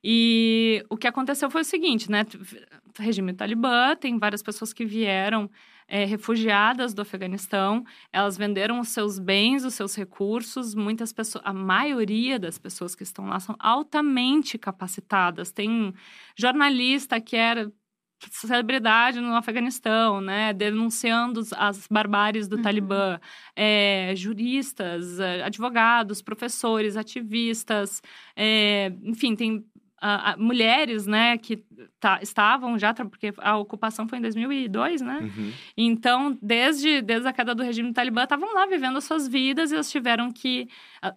E 0.04 0.84
o 0.90 0.98
que 0.98 1.06
aconteceu 1.06 1.48
foi 1.48 1.62
o 1.62 1.66
seguinte, 1.66 2.10
né? 2.10 2.26
Regime 2.98 3.34
talibã, 3.34 3.96
tem 3.96 4.18
várias 4.18 4.42
pessoas 4.42 4.74
que 4.74 4.84
vieram 4.84 5.48
é, 5.88 6.06
refugiadas 6.06 6.94
do 6.94 7.02
Afeganistão, 7.02 7.84
elas 8.12 8.38
venderam 8.38 8.80
os 8.80 8.90
seus 8.90 9.20
bens, 9.20 9.64
os 9.64 9.74
seus 9.74 9.96
recursos. 9.96 10.74
Muitas 10.76 11.14
pessoas, 11.14 11.44
a 11.46 11.54
maioria 11.54 12.40
das 12.40 12.58
pessoas 12.58 12.96
que 12.96 13.04
estão 13.04 13.26
lá 13.26 13.40
são 13.40 13.56
altamente 13.60 14.58
capacitadas. 14.58 15.52
Tem 15.52 15.94
jornalista 16.36 17.20
que 17.22 17.36
era 17.36 17.72
celebridade 18.32 19.20
no 19.20 19.36
Afeganistão, 19.36 20.22
né, 20.22 20.54
denunciando 20.54 21.42
as 21.58 21.88
barbáries 21.88 22.48
do 22.48 22.58
uhum. 22.58 22.62
Talibã, 22.62 23.20
é, 23.56 24.14
juristas, 24.16 25.20
advogados, 25.20 26.22
professores, 26.22 26.96
ativistas, 26.96 28.02
é, 28.36 28.94
enfim, 29.04 29.36
tem 29.36 29.66
ah, 30.06 30.36
mulheres, 30.38 31.08
né, 31.08 31.38
que 31.38 31.64
tá, 32.00 32.20
estavam 32.22 32.78
já, 32.78 32.94
porque 32.94 33.34
a 33.38 33.58
ocupação 33.58 34.08
foi 34.08 34.18
em 34.20 34.22
2002, 34.22 35.02
né? 35.02 35.20
Uhum. 35.22 35.52
Então, 35.78 36.38
desde, 36.42 37.02
desde 37.02 37.28
a 37.28 37.34
queda 37.34 37.56
do 37.56 37.64
regime 37.64 37.90
do 37.90 37.94
Talibã, 37.94 38.24
estavam 38.24 38.54
lá 38.54 38.66
vivendo 38.66 38.98
as 38.98 39.06
suas 39.06 39.28
vidas 39.28 39.72
e 39.72 39.76
elas 39.76 39.90
tiveram 39.90 40.32
que. 40.32 40.68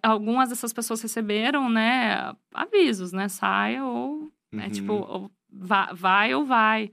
Algumas 0.01 0.49
dessas 0.49 0.71
pessoas 0.71 1.01
receberam, 1.01 1.69
né, 1.69 2.33
avisos, 2.53 3.11
né? 3.11 3.27
Saia 3.27 3.83
ou. 3.83 4.31
É 4.53 4.63
Uhum. 4.65 4.69
tipo, 4.71 4.93
ou 4.93 5.31
va- 5.51 5.91
vai 5.93 6.33
ou 6.33 6.45
vai. 6.45 6.91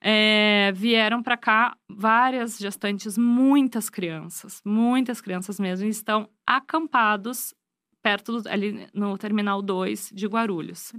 É, 0.00 0.72
vieram 0.74 1.22
para 1.22 1.36
cá 1.36 1.76
várias 1.88 2.58
gestantes, 2.58 3.16
muitas 3.18 3.88
crianças, 3.90 4.60
muitas 4.64 5.20
crianças 5.20 5.58
mesmo, 5.58 5.86
e 5.86 5.90
estão 5.90 6.28
acampados 6.46 7.54
perto 8.02 8.40
do, 8.40 8.48
ali 8.48 8.86
no 8.94 9.16
Terminal 9.18 9.60
2 9.62 10.10
de 10.14 10.26
Guarulhos. 10.28 10.92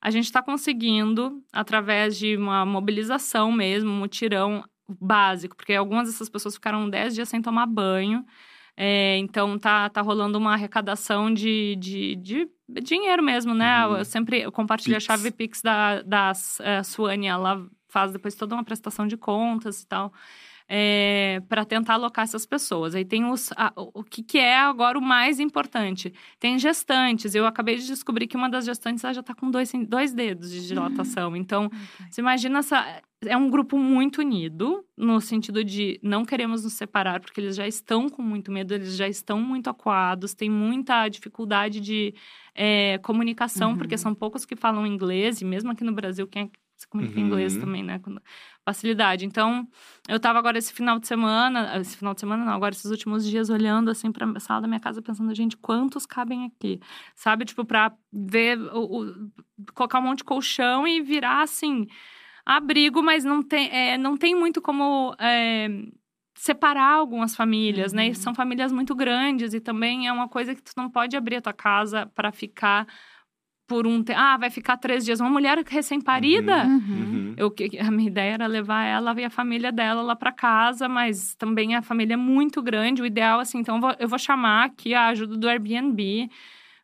A 0.00 0.10
gente 0.10 0.24
está 0.24 0.42
conseguindo, 0.42 1.42
através 1.52 2.18
de 2.18 2.36
uma 2.36 2.64
mobilização 2.64 3.52
mesmo, 3.52 3.90
um 3.90 3.98
mutirão 3.98 4.64
básico, 4.88 5.56
porque 5.56 5.74
algumas 5.74 6.08
dessas 6.08 6.28
pessoas 6.28 6.54
ficaram 6.54 6.88
10 6.88 7.14
dias 7.14 7.28
sem 7.28 7.42
tomar 7.42 7.66
banho. 7.66 8.24
É, 8.76 9.18
então 9.18 9.58
tá, 9.58 9.90
tá 9.90 10.00
rolando 10.00 10.38
uma 10.38 10.54
arrecadação 10.54 11.32
de, 11.32 11.76
de, 11.76 12.16
de 12.16 12.48
dinheiro 12.82 13.22
mesmo, 13.22 13.52
né? 13.54 13.86
Uhum. 13.86 13.96
Eu 13.98 14.04
sempre 14.04 14.40
eu 14.40 14.50
compartilho 14.50 14.96
Pix. 14.96 15.04
a 15.04 15.06
chave 15.06 15.30
Pix 15.30 15.60
da, 15.60 16.00
da 16.02 16.32
uh, 16.32 16.84
Suane, 16.84 17.26
ela 17.26 17.66
faz 17.88 18.12
depois 18.12 18.34
toda 18.34 18.54
uma 18.54 18.64
prestação 18.64 19.06
de 19.06 19.18
contas 19.18 19.82
e 19.82 19.86
tal. 19.86 20.12
É, 20.72 21.42
para 21.48 21.64
tentar 21.64 21.94
alocar 21.94 22.22
essas 22.22 22.46
pessoas. 22.46 22.94
Aí 22.94 23.04
tem 23.04 23.24
os, 23.24 23.50
a- 23.56 23.72
o 23.76 24.04
que, 24.04 24.22
que 24.22 24.38
é 24.38 24.56
agora 24.56 24.96
o 24.96 25.02
mais 25.02 25.40
importante. 25.40 26.14
Tem 26.38 26.56
gestantes. 26.60 27.34
Eu 27.34 27.44
acabei 27.44 27.76
de 27.76 27.88
descobrir 27.88 28.28
que 28.28 28.36
uma 28.36 28.48
das 28.48 28.66
gestantes 28.66 29.02
já 29.02 29.10
está 29.18 29.34
com 29.34 29.50
dois, 29.50 29.72
dois 29.88 30.14
dedos 30.14 30.48
de 30.52 30.64
dilatação. 30.68 31.34
Então, 31.34 31.68
você 32.08 32.20
imagina 32.20 32.60
essa. 32.60 33.02
É 33.22 33.36
um 33.36 33.50
grupo 33.50 33.76
muito 33.76 34.20
unido, 34.20 34.82
no 34.96 35.20
sentido 35.20 35.62
de 35.64 35.98
não 36.02 36.24
queremos 36.24 36.62
nos 36.64 36.72
separar, 36.74 37.20
porque 37.20 37.38
eles 37.40 37.54
já 37.56 37.66
estão 37.66 38.08
com 38.08 38.22
muito 38.22 38.50
medo, 38.52 38.72
eles 38.72 38.96
já 38.96 39.06
estão 39.08 39.38
muito 39.42 39.68
acuados, 39.68 40.32
tem 40.34 40.48
muita 40.48 41.06
dificuldade 41.08 41.80
de 41.80 42.14
é, 42.54 42.96
comunicação, 43.02 43.72
Uhum. 43.72 43.76
porque 43.76 43.98
são 43.98 44.14
poucos 44.14 44.46
que 44.46 44.56
falam 44.56 44.86
inglês, 44.86 45.42
e 45.42 45.44
mesmo 45.44 45.70
aqui 45.70 45.84
no 45.84 45.92
Brasil, 45.92 46.26
quem 46.26 46.44
é 46.44 46.46
que 46.46 46.58
se 46.80 46.88
comunica 46.88 47.20
em 47.20 47.24
inglês 47.24 47.54
Uhum. 47.54 47.60
também, 47.60 47.82
né? 47.82 47.98
Com 47.98 48.16
facilidade. 48.64 49.24
Então, 49.26 49.66
eu 50.08 50.18
tava 50.18 50.38
agora 50.38 50.58
esse 50.58 50.72
final 50.72 50.98
de 50.98 51.06
semana, 51.06 51.76
esse 51.78 51.96
final 51.96 52.14
de 52.14 52.20
semana 52.20 52.44
não, 52.44 52.52
agora 52.52 52.72
esses 52.74 52.90
últimos 52.90 53.28
dias 53.28 53.50
olhando 53.50 53.90
assim 53.90 54.10
pra 54.10 54.38
sala 54.40 54.62
da 54.62 54.68
minha 54.68 54.80
casa, 54.80 55.02
pensando, 55.02 55.34
gente, 55.34 55.56
quantos 55.56 56.06
cabem 56.06 56.46
aqui? 56.46 56.80
Sabe, 57.14 57.44
tipo, 57.44 57.64
pra 57.64 57.92
ver, 58.12 58.58
o, 58.72 59.02
o- 59.02 59.30
colocar 59.74 59.98
um 59.98 60.02
monte 60.02 60.18
de 60.18 60.24
colchão 60.24 60.86
e 60.88 61.00
virar 61.02 61.42
assim 61.42 61.86
abrigo, 62.44 63.02
mas 63.02 63.24
não 63.24 63.42
tem, 63.42 63.68
é, 63.70 63.98
não 63.98 64.16
tem 64.16 64.34
muito 64.34 64.60
como 64.62 65.14
é, 65.18 65.68
separar 66.34 66.94
algumas 66.94 67.36
famílias, 67.36 67.92
né? 67.92 68.06
E 68.06 68.08
Uhum. 68.10 68.14
são 68.14 68.34
famílias 68.34 68.72
muito 68.72 68.94
grandes 68.94 69.52
e 69.52 69.60
também 69.60 70.08
é 70.08 70.12
uma 70.12 70.28
coisa 70.28 70.54
que 70.54 70.62
tu 70.62 70.72
não 70.76 70.90
pode 70.90 71.16
abrir 71.16 71.36
a 71.36 71.42
tua 71.42 71.52
casa 71.52 72.06
para 72.14 72.32
ficar 72.32 72.86
por 73.70 73.86
um 73.86 74.02
tempo. 74.02 74.18
Ah, 74.18 74.36
vai 74.36 74.50
ficar 74.50 74.76
três 74.76 75.04
dias. 75.04 75.20
Uma 75.20 75.30
mulher 75.30 75.56
recém-parida. 75.64 76.64
Uhum. 76.66 76.74
Uhum. 76.80 77.34
Eu, 77.36 77.48
que- 77.52 77.78
a 77.78 77.88
minha 77.88 78.08
ideia 78.10 78.32
era 78.34 78.46
levar 78.48 78.82
ela 78.84 79.14
e 79.20 79.24
a 79.24 79.30
família 79.30 79.70
dela 79.70 80.02
lá 80.02 80.16
para 80.16 80.32
casa, 80.32 80.88
mas 80.88 81.36
também 81.36 81.76
a 81.76 81.80
família 81.80 82.14
é 82.14 82.16
muito 82.16 82.60
grande. 82.60 83.00
O 83.00 83.06
ideal, 83.06 83.38
assim, 83.38 83.58
então 83.60 83.76
eu 83.76 83.80
vou, 83.80 83.94
eu 84.00 84.08
vou 84.08 84.18
chamar 84.18 84.64
aqui 84.64 84.92
a 84.92 85.06
ajuda 85.06 85.36
do 85.36 85.48
Airbnb, 85.48 86.28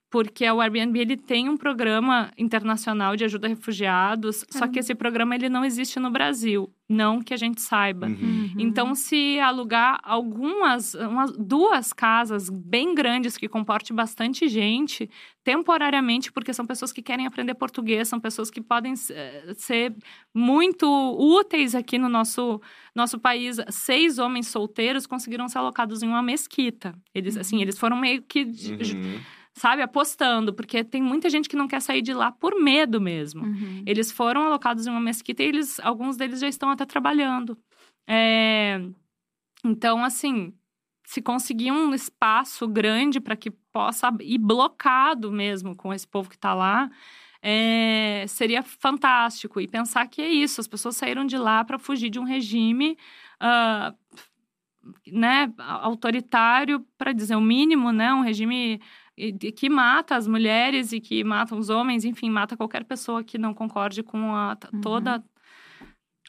porque 0.08 0.48
o 0.50 0.60
Airbnb 0.60 0.98
ele 0.98 1.16
tem 1.16 1.48
um 1.48 1.56
programa 1.56 2.30
internacional 2.38 3.16
de 3.16 3.24
ajuda 3.24 3.46
a 3.46 3.50
refugiados, 3.50 4.44
só 4.50 4.68
que 4.68 4.78
esse 4.78 4.94
programa 4.94 5.34
ele 5.34 5.48
não 5.48 5.64
existe 5.64 5.98
no 5.98 6.10
Brasil, 6.10 6.72
não 6.88 7.20
que 7.20 7.34
a 7.34 7.36
gente 7.36 7.60
saiba. 7.60 8.06
Uhum. 8.06 8.14
Uhum. 8.14 8.52
Então, 8.58 8.94
se 8.94 9.38
alugar 9.40 9.98
algumas, 10.02 10.94
umas, 10.94 11.32
duas 11.36 11.92
casas 11.92 12.48
bem 12.48 12.94
grandes 12.94 13.36
que 13.36 13.48
comporte 13.48 13.92
bastante 13.92 14.48
gente, 14.48 15.10
temporariamente, 15.42 16.32
porque 16.32 16.52
são 16.52 16.66
pessoas 16.66 16.92
que 16.92 17.02
querem 17.02 17.26
aprender 17.26 17.54
português, 17.54 18.08
são 18.08 18.20
pessoas 18.20 18.50
que 18.50 18.60
podem 18.60 18.94
eh, 19.10 19.54
ser 19.56 19.94
muito 20.32 20.86
úteis 21.18 21.74
aqui 21.74 21.98
no 21.98 22.08
nosso, 22.08 22.60
nosso 22.94 23.18
país. 23.18 23.56
Seis 23.70 24.18
homens 24.18 24.48
solteiros 24.48 25.06
conseguiram 25.06 25.48
ser 25.48 25.58
alocados 25.58 26.02
em 26.02 26.08
uma 26.08 26.22
mesquita. 26.22 26.94
Eles, 27.14 27.36
assim, 27.36 27.60
eles 27.60 27.78
foram 27.78 27.96
meio 27.96 28.22
que, 28.22 28.44
Uhum. 28.44 29.20
Sabe, 29.56 29.82
apostando, 29.82 30.52
porque 30.52 30.84
tem 30.84 31.02
muita 31.02 31.30
gente 31.30 31.48
que 31.48 31.56
não 31.56 31.66
quer 31.66 31.80
sair 31.80 32.02
de 32.02 32.12
lá 32.12 32.30
por 32.30 32.54
medo 32.60 33.00
mesmo. 33.00 33.44
Uhum. 33.44 33.82
Eles 33.86 34.12
foram 34.12 34.42
alocados 34.44 34.86
em 34.86 34.90
uma 34.90 35.00
mesquita 35.00 35.42
e 35.42 35.46
eles, 35.46 35.80
alguns 35.80 36.16
deles 36.16 36.40
já 36.40 36.48
estão 36.48 36.70
até 36.70 36.84
trabalhando. 36.84 37.58
É, 38.06 38.80
Então, 39.64 40.04
assim, 40.04 40.52
se 41.04 41.22
conseguir 41.22 41.72
um 41.72 41.94
espaço 41.94 42.68
grande 42.68 43.20
para 43.20 43.36
que 43.36 43.50
possa 43.50 44.12
ir 44.20 44.38
blocado 44.38 45.32
mesmo 45.32 45.74
com 45.74 45.92
esse 45.92 46.06
povo 46.06 46.28
que 46.28 46.36
está 46.36 46.54
lá, 46.54 46.90
é, 47.42 48.24
seria 48.28 48.62
fantástico. 48.62 49.60
E 49.60 49.68
pensar 49.68 50.06
que 50.08 50.20
é 50.22 50.28
isso, 50.28 50.60
as 50.60 50.68
pessoas 50.68 50.96
saíram 50.96 51.24
de 51.26 51.38
lá 51.38 51.64
para 51.64 51.78
fugir 51.78 52.10
de 52.10 52.18
um 52.18 52.24
regime. 52.24 52.96
ah, 53.40 53.94
né, 55.06 55.52
autoritário, 55.58 56.84
para 56.98 57.12
dizer 57.12 57.36
o 57.36 57.40
mínimo, 57.40 57.92
né, 57.92 58.12
um 58.14 58.20
regime 58.20 58.80
e- 59.16 59.32
que 59.52 59.68
mata 59.70 60.14
as 60.16 60.26
mulheres 60.26 60.92
e 60.92 61.00
que 61.00 61.24
mata 61.24 61.54
os 61.56 61.70
homens, 61.70 62.04
enfim, 62.04 62.28
mata 62.30 62.56
qualquer 62.56 62.84
pessoa 62.84 63.24
que 63.24 63.38
não 63.38 63.54
concorde 63.54 64.02
com 64.02 64.34
a, 64.34 64.56
Uhum. 64.72 64.80
toda, 64.80 65.24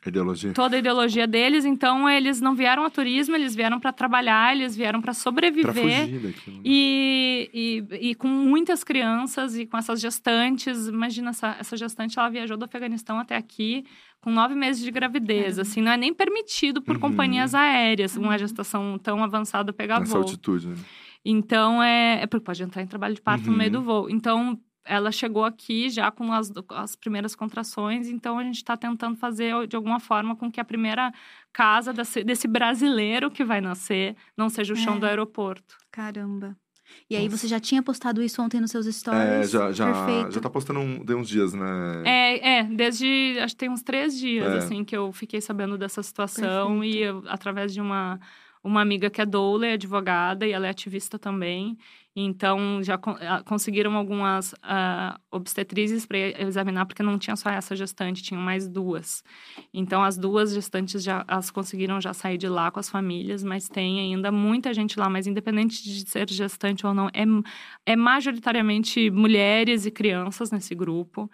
Ideologia. 0.05 0.53
toda 0.53 0.75
a 0.77 0.79
ideologia 0.79 1.27
deles. 1.27 1.65
Então, 1.65 2.07
eles 2.09 2.39
não 2.39 2.55
vieram 2.55 2.85
a 2.85 2.89
turismo, 2.89 3.35
eles 3.35 3.53
vieram 3.53 3.77
para 3.77 3.91
trabalhar, 3.91 4.55
eles 4.55 4.73
vieram 4.75 5.01
para 5.01 5.07
Pra 5.11 5.13
sobreviver. 5.13 5.73
fugir 5.73 6.19
daquilo. 6.19 6.55
né? 6.57 6.61
E, 6.63 7.49
e, 7.91 8.09
e 8.11 8.15
com 8.15 8.27
muitas 8.27 8.83
crianças 8.85 9.57
e 9.57 9.65
com 9.65 9.77
essas 9.77 9.99
gestantes. 9.99 10.87
Imagina, 10.87 11.31
essa, 11.31 11.57
essa 11.59 11.75
gestante, 11.75 12.17
ela 12.17 12.29
viajou 12.29 12.55
do 12.55 12.63
Afeganistão 12.63 13.19
até 13.19 13.35
aqui 13.35 13.83
com 14.21 14.31
nove 14.31 14.55
meses 14.55 14.81
de 14.81 14.91
gravidez. 14.91 15.55
Caramba. 15.55 15.61
Assim, 15.63 15.81
não 15.81 15.91
é 15.91 15.97
nem 15.97 16.13
permitido 16.13 16.81
por 16.81 16.95
Uhum. 16.95 17.01
companhias 17.01 17.53
aéreas 17.53 18.15
uma 18.15 18.37
gestação 18.37 18.97
tão 18.97 19.21
avançada 19.23 19.73
pegar 19.73 19.99
Nessa 19.99 20.13
voo. 20.13 20.21
altitude, 20.21 20.67
né? 20.67 20.75
Então, 21.29 21.81
é, 21.83 22.21
é 22.23 22.27
porque 22.27 22.45
pode 22.45 22.63
entrar 22.63 22.81
em 22.81 22.87
trabalho 22.87 23.13
de 23.15 23.21
parto 23.21 23.49
no 23.51 23.57
meio 23.57 23.69
Uhum. 23.73 23.79
do 23.79 23.81
voo. 23.85 24.09
Então, 24.09 24.59
ela 24.85 25.11
chegou 25.11 25.43
aqui 25.43 25.89
já 25.89 26.09
com 26.09 26.31
as, 26.31 26.49
as 26.69 26.95
primeiras 26.95 27.35
contrações. 27.35 28.07
Então, 28.07 28.39
a 28.39 28.43
gente 28.43 28.55
está 28.55 28.77
tentando 28.77 29.17
fazer 29.17 29.67
de 29.67 29.75
alguma 29.75 29.99
forma 29.99 30.35
com 30.35 30.49
que 30.49 30.61
a 30.61 30.65
primeira 30.65 31.11
casa 31.51 31.91
desse, 31.91 32.23
desse 32.23 32.47
brasileiro 32.47 33.29
que 33.29 33.43
vai 33.43 33.59
nascer 33.59 34.15
não 34.37 34.47
seja 34.47 34.73
o 34.73 34.77
chão 34.77 34.95
É. 34.95 34.99
do 34.99 35.05
aeroporto. 35.05 35.75
Caramba. 35.91 36.55
E 37.09 37.17
aí, 37.17 37.25
Nossa. 37.25 37.35
você 37.39 37.47
já 37.49 37.59
tinha 37.59 37.83
postado 37.83 38.23
isso 38.23 38.41
ontem 38.41 38.61
nos 38.61 38.71
seus 38.71 38.87
É, 38.87 38.91
stories? 38.93 39.51
já, 39.51 39.73
já, 39.73 39.91
Perfeito. 39.91 40.31
já 40.35 40.39
tá 40.39 40.49
postando 40.49 40.79
um, 40.79 41.03
de 41.03 41.13
uns 41.13 41.27
dias, 41.27 41.53
né? 41.53 42.03
É, 42.05 42.59
é, 42.59 42.63
desde 42.63 43.37
acho 43.43 43.55
que 43.55 43.59
tem 43.59 43.69
uns 43.69 43.83
três 43.83 44.17
dias, 44.17 44.53
É. 44.53 44.57
assim, 44.59 44.85
que 44.85 44.95
eu 44.95 45.11
fiquei 45.11 45.41
sabendo 45.41 45.77
dessa 45.77 46.01
situação 46.01 46.79
Perfeito. 46.79 46.95
e 46.97 47.01
eu, 47.03 47.23
através 47.27 47.73
de 47.73 47.81
uma, 47.81 48.17
uma 48.67 48.81
amiga 48.81 49.09
que 49.09 49.21
é 49.21 49.25
doula, 49.25 49.65
é 49.67 49.73
advogada 49.73 50.45
e 50.45 50.51
ela 50.51 50.67
é 50.67 50.69
ativista 50.69 51.17
também. 51.17 51.77
Então, 52.19 52.81
já 52.81 52.95
ah, 52.95 53.43
conseguiram 53.45 53.95
algumas 53.95 54.55
ah, 54.63 55.19
obstetrizes 55.31 56.03
para 56.03 56.17
examinar, 56.41 56.87
porque 56.87 57.03
não 57.03 57.17
tinha 57.19 57.35
só 57.35 57.47
essa 57.47 57.75
gestante, 57.75 58.23
tinham 58.23 58.41
mais 58.41 58.67
duas. 58.67 59.23
Então, 59.71 60.03
as 60.03 60.17
duas 60.17 60.51
gestantes 60.51 61.03
já 61.03 61.23
as 61.27 61.51
conseguiram 61.51 62.01
já 62.01 62.13
sair 62.13 62.39
de 62.39 62.49
lá 62.49 62.71
com 62.71 62.79
as 62.79 62.89
famílias, 62.89 63.43
mas 63.43 63.69
tem 63.69 63.99
ainda 63.99 64.31
muita 64.31 64.73
gente 64.73 64.99
lá. 64.99 65.07
Mas, 65.07 65.27
independente 65.27 65.83
de 65.83 66.09
ser 66.09 66.27
gestante 66.27 66.87
ou 66.87 66.93
não, 66.93 67.07
é, 67.09 67.23
é 67.85 67.95
majoritariamente 67.95 69.11
mulheres 69.11 69.85
e 69.85 69.91
crianças 69.91 70.49
nesse 70.51 70.73
grupo. 70.73 71.29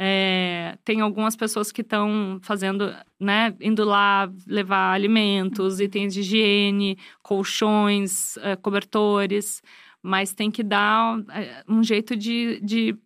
É, 0.00 0.78
tem 0.84 1.00
algumas 1.00 1.34
pessoas 1.34 1.72
que 1.72 1.80
estão 1.80 2.38
fazendo, 2.42 2.94
né, 3.18 3.52
indo 3.60 3.84
lá 3.84 4.30
levar 4.46 4.92
alimentos, 4.92 5.80
itens 5.80 6.14
de 6.14 6.20
higiene, 6.20 6.96
colchões, 7.20 8.36
eh, 8.38 8.54
cobertores, 8.56 9.60
mas 10.00 10.32
tem 10.32 10.50
que 10.52 10.62
dar 10.62 11.18
eh, 11.30 11.64
um 11.68 11.82
jeito 11.82 12.14
de, 12.14 12.60
de 12.62 12.96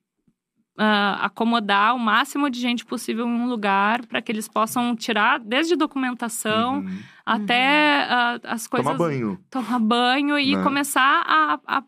ah, 0.76 1.24
acomodar 1.26 1.94
o 1.94 1.98
máximo 1.98 2.50
de 2.50 2.60
gente 2.60 2.84
possível 2.84 3.26
em 3.26 3.30
um 3.30 3.48
lugar 3.48 4.04
para 4.06 4.20
que 4.20 4.30
eles 4.30 4.46
possam 4.48 4.94
tirar 4.94 5.38
desde 5.38 5.76
documentação 5.76 6.80
Uhum. 6.80 6.98
até 7.24 8.04
ah, 8.04 8.38
as 8.44 8.66
coisas 8.66 8.92
Tomar 8.92 9.08
banho. 9.08 9.38
tomar 9.50 9.78
banho 9.78 10.38
e 10.38 10.56
Né? 10.56 10.62
começar 10.62 11.22
a- 11.26 11.58
a 11.66 11.82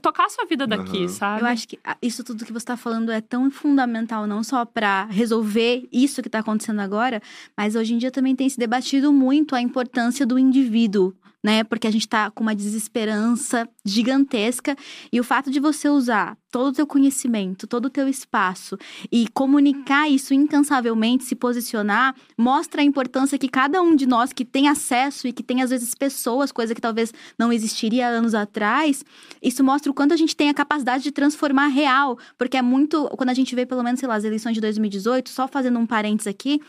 tocar 0.00 0.26
a 0.26 0.28
sua 0.28 0.46
vida 0.46 0.66
daqui, 0.66 1.04
Aham. 1.04 1.08
sabe? 1.08 1.42
Eu 1.42 1.46
acho 1.46 1.68
que 1.68 1.78
isso 2.00 2.24
tudo 2.24 2.44
que 2.44 2.52
você 2.52 2.58
está 2.64 2.76
falando 2.76 3.12
é 3.12 3.20
tão 3.20 3.50
fundamental, 3.50 4.26
não 4.26 4.42
só 4.42 4.64
para 4.64 5.04
resolver 5.06 5.86
isso 5.92 6.22
que 6.22 6.28
está 6.28 6.38
acontecendo 6.38 6.80
agora, 6.80 7.20
mas 7.56 7.74
hoje 7.74 7.94
em 7.94 7.98
dia 7.98 8.10
também 8.10 8.34
tem 8.34 8.48
se 8.48 8.58
debatido 8.58 9.12
muito 9.12 9.54
a 9.54 9.60
importância 9.60 10.24
do 10.26 10.38
indivíduo 10.38 11.14
né? 11.42 11.62
Porque 11.64 11.86
a 11.86 11.90
gente 11.90 12.08
tá 12.08 12.30
com 12.30 12.42
uma 12.42 12.54
desesperança 12.54 13.68
gigantesca. 13.84 14.76
E 15.12 15.20
o 15.20 15.24
fato 15.24 15.50
de 15.50 15.60
você 15.60 15.88
usar 15.88 16.36
todo 16.50 16.68
o 16.68 16.72
teu 16.72 16.86
conhecimento, 16.86 17.66
todo 17.66 17.86
o 17.86 17.90
teu 17.90 18.08
espaço 18.08 18.76
e 19.12 19.28
comunicar 19.28 20.08
isso 20.08 20.32
incansavelmente, 20.32 21.24
se 21.24 21.34
posicionar, 21.34 22.14
mostra 22.36 22.80
a 22.80 22.84
importância 22.84 23.38
que 23.38 23.48
cada 23.48 23.82
um 23.82 23.94
de 23.94 24.06
nós 24.06 24.32
que 24.32 24.44
tem 24.44 24.68
acesso 24.68 25.28
e 25.28 25.32
que 25.32 25.42
tem 25.42 25.62
às 25.62 25.70
vezes 25.70 25.94
pessoas, 25.94 26.50
coisa 26.50 26.74
que 26.74 26.80
talvez 26.80 27.12
não 27.38 27.52
existiria 27.52 28.08
anos 28.08 28.34
atrás, 28.34 29.04
isso 29.42 29.62
mostra 29.62 29.90
o 29.90 29.94
quanto 29.94 30.14
a 30.14 30.16
gente 30.16 30.34
tem 30.34 30.48
a 30.48 30.54
capacidade 30.54 31.04
de 31.04 31.12
transformar 31.12 31.68
real, 31.68 32.18
porque 32.36 32.56
é 32.56 32.62
muito, 32.62 33.08
quando 33.10 33.30
a 33.30 33.34
gente 33.34 33.54
vê 33.54 33.66
pelo 33.66 33.82
menos, 33.82 34.00
sei 34.00 34.08
lá, 34.08 34.16
as 34.16 34.24
eleições 34.24 34.54
de 34.54 34.60
2018, 34.60 35.28
só 35.28 35.46
fazendo 35.46 35.78
um 35.78 35.86
parênteses 35.86 36.26
aqui, 36.26 36.60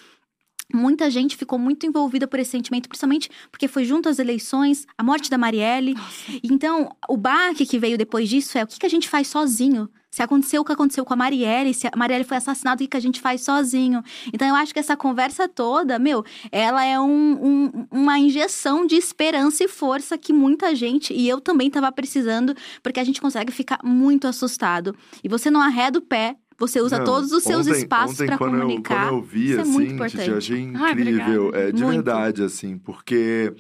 Muita 0.74 1.10
gente 1.10 1.36
ficou 1.36 1.58
muito 1.58 1.86
envolvida 1.86 2.28
por 2.28 2.40
esse 2.40 2.52
sentimento, 2.52 2.88
principalmente 2.88 3.30
porque 3.52 3.68
foi 3.68 3.86
junto 3.86 4.08
às 4.08 4.20
eleições, 4.20 4.86
a 4.98 5.04
morte 5.04 5.30
da 5.30 5.38
Marielle. 5.38 5.96
Nossa. 5.96 6.40
Então, 6.44 6.96
o 7.08 7.18
baque 7.18 7.66
que 7.66 7.80
veio 7.80 7.98
depois 7.98 8.30
disso 8.30 8.58
é 8.58 8.64
o 8.64 8.68
que, 8.68 8.80
que 8.80 8.86
a 8.86 8.90
gente 8.90 9.10
faz 9.10 9.28
sozinho. 9.28 9.90
Se 10.12 10.24
aconteceu 10.24 10.62
o 10.62 10.66
que 10.66 10.72
aconteceu 10.72 11.06
com 11.06 11.14
a 11.14 11.16
Marielle, 11.16 11.74
se 11.74 11.88
a 11.88 11.92
Marielle 11.96 12.24
foi 12.24 12.38
assassinada, 12.38 12.84
o 12.84 12.88
que, 12.88 12.98
a 12.98 13.00
gente 13.00 13.22
faz 13.22 13.42
sozinho? 13.42 14.04
Então, 14.34 14.48
eu 14.48 14.56
acho 14.56 14.74
que 14.74 14.80
essa 14.80 14.98
conversa 14.98 15.48
toda, 15.48 16.00
meu, 16.00 16.26
ela 16.52 16.84
é 16.84 17.00
um, 17.00 17.06
um, 17.12 17.88
uma 17.92 18.18
injeção 18.18 18.88
de 18.88 18.96
esperança 18.96 19.64
e 19.64 19.68
força 19.68 20.18
que 20.18 20.34
muita 20.34 20.74
gente, 20.76 21.14
e 21.14 21.30
eu 21.30 21.40
também 21.40 21.68
estava 21.68 21.92
precisando, 21.92 22.56
porque 22.82 23.00
a 23.00 23.04
gente 23.04 23.22
consegue 23.22 23.52
ficar 23.52 23.80
muito 23.84 24.28
assustado. 24.28 24.96
E 25.24 25.30
você 25.30 25.52
não 25.52 25.62
arreda 25.62 26.00
o 26.00 26.02
pé 26.02 26.38
você 26.60 26.82
usa 26.82 26.98
não, 26.98 27.06
todos 27.06 27.32
os 27.32 27.44
seus 27.44 27.68
ontem, 27.68 27.80
espaços 27.80 28.18
para 28.18 28.38
comunicar. 28.38 29.06
Eu, 29.06 29.10
quando 29.10 29.16
eu 29.16 29.22
vi, 29.22 29.52
Isso 29.52 29.62
assim, 29.62 29.70
é 29.70 29.74
muito 29.74 29.94
importante. 29.94 30.32
achei 30.32 30.60
incrível. 30.60 31.52
Ai, 31.54 31.62
é, 31.62 31.72
de 31.72 31.84
muito. 31.84 31.96
verdade, 31.96 32.44
assim, 32.44 32.78
porque 32.78 33.54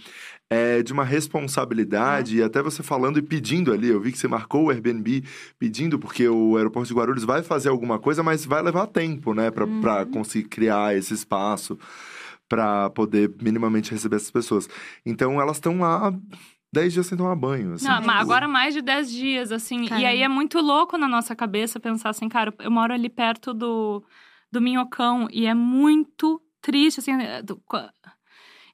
é 0.49 0.81
de 0.81 0.91
uma 0.91 1.03
responsabilidade, 1.03 2.37
é. 2.37 2.39
e 2.39 2.43
até 2.43 2.61
você 2.61 2.81
falando 2.81 3.19
e 3.19 3.21
pedindo 3.21 3.71
ali, 3.71 3.87
eu 3.87 4.01
vi 4.01 4.11
que 4.11 4.17
você 4.17 4.27
marcou 4.27 4.65
o 4.65 4.69
Airbnb 4.69 5.23
pedindo, 5.57 5.99
porque 5.99 6.27
o 6.27 6.57
aeroporto 6.57 6.87
de 6.87 6.93
Guarulhos 6.93 7.23
vai 7.23 7.43
fazer 7.43 7.69
alguma 7.69 7.99
coisa, 7.99 8.23
mas 8.23 8.45
vai 8.45 8.61
levar 8.61 8.87
tempo, 8.87 9.33
né, 9.33 9.51
para 9.51 9.65
uhum. 9.65 10.11
conseguir 10.11 10.49
criar 10.49 10.97
esse 10.97 11.13
espaço 11.13 11.77
para 12.49 12.89
poder 12.89 13.31
minimamente 13.39 13.91
receber 13.91 14.15
essas 14.15 14.31
pessoas. 14.31 14.67
Então 15.05 15.39
elas 15.39 15.57
estão 15.57 15.77
lá 15.79 16.11
10 16.71 16.93
dias 16.93 17.07
sem 17.07 17.17
tomar 17.17 17.35
banho. 17.35 17.73
Assim. 17.73 17.87
Não, 17.87 18.01
mas 18.01 18.21
agora 18.21 18.47
mais 18.47 18.73
de 18.73 18.81
10 18.81 19.11
dias, 19.11 19.51
assim. 19.51 19.85
Caramba. 19.85 20.01
E 20.01 20.05
aí 20.05 20.21
é 20.21 20.27
muito 20.27 20.59
louco 20.59 20.97
na 20.97 21.07
nossa 21.07 21.35
cabeça 21.35 21.79
pensar 21.79 22.09
assim, 22.09 22.29
cara, 22.29 22.53
eu 22.59 22.71
moro 22.71 22.93
ali 22.93 23.09
perto 23.09 23.53
do, 23.53 24.03
do 24.51 24.61
Minhocão 24.61 25.27
e 25.31 25.45
é 25.45 25.53
muito 25.53 26.41
triste, 26.61 26.99
assim. 26.99 27.13
É, 27.13 27.41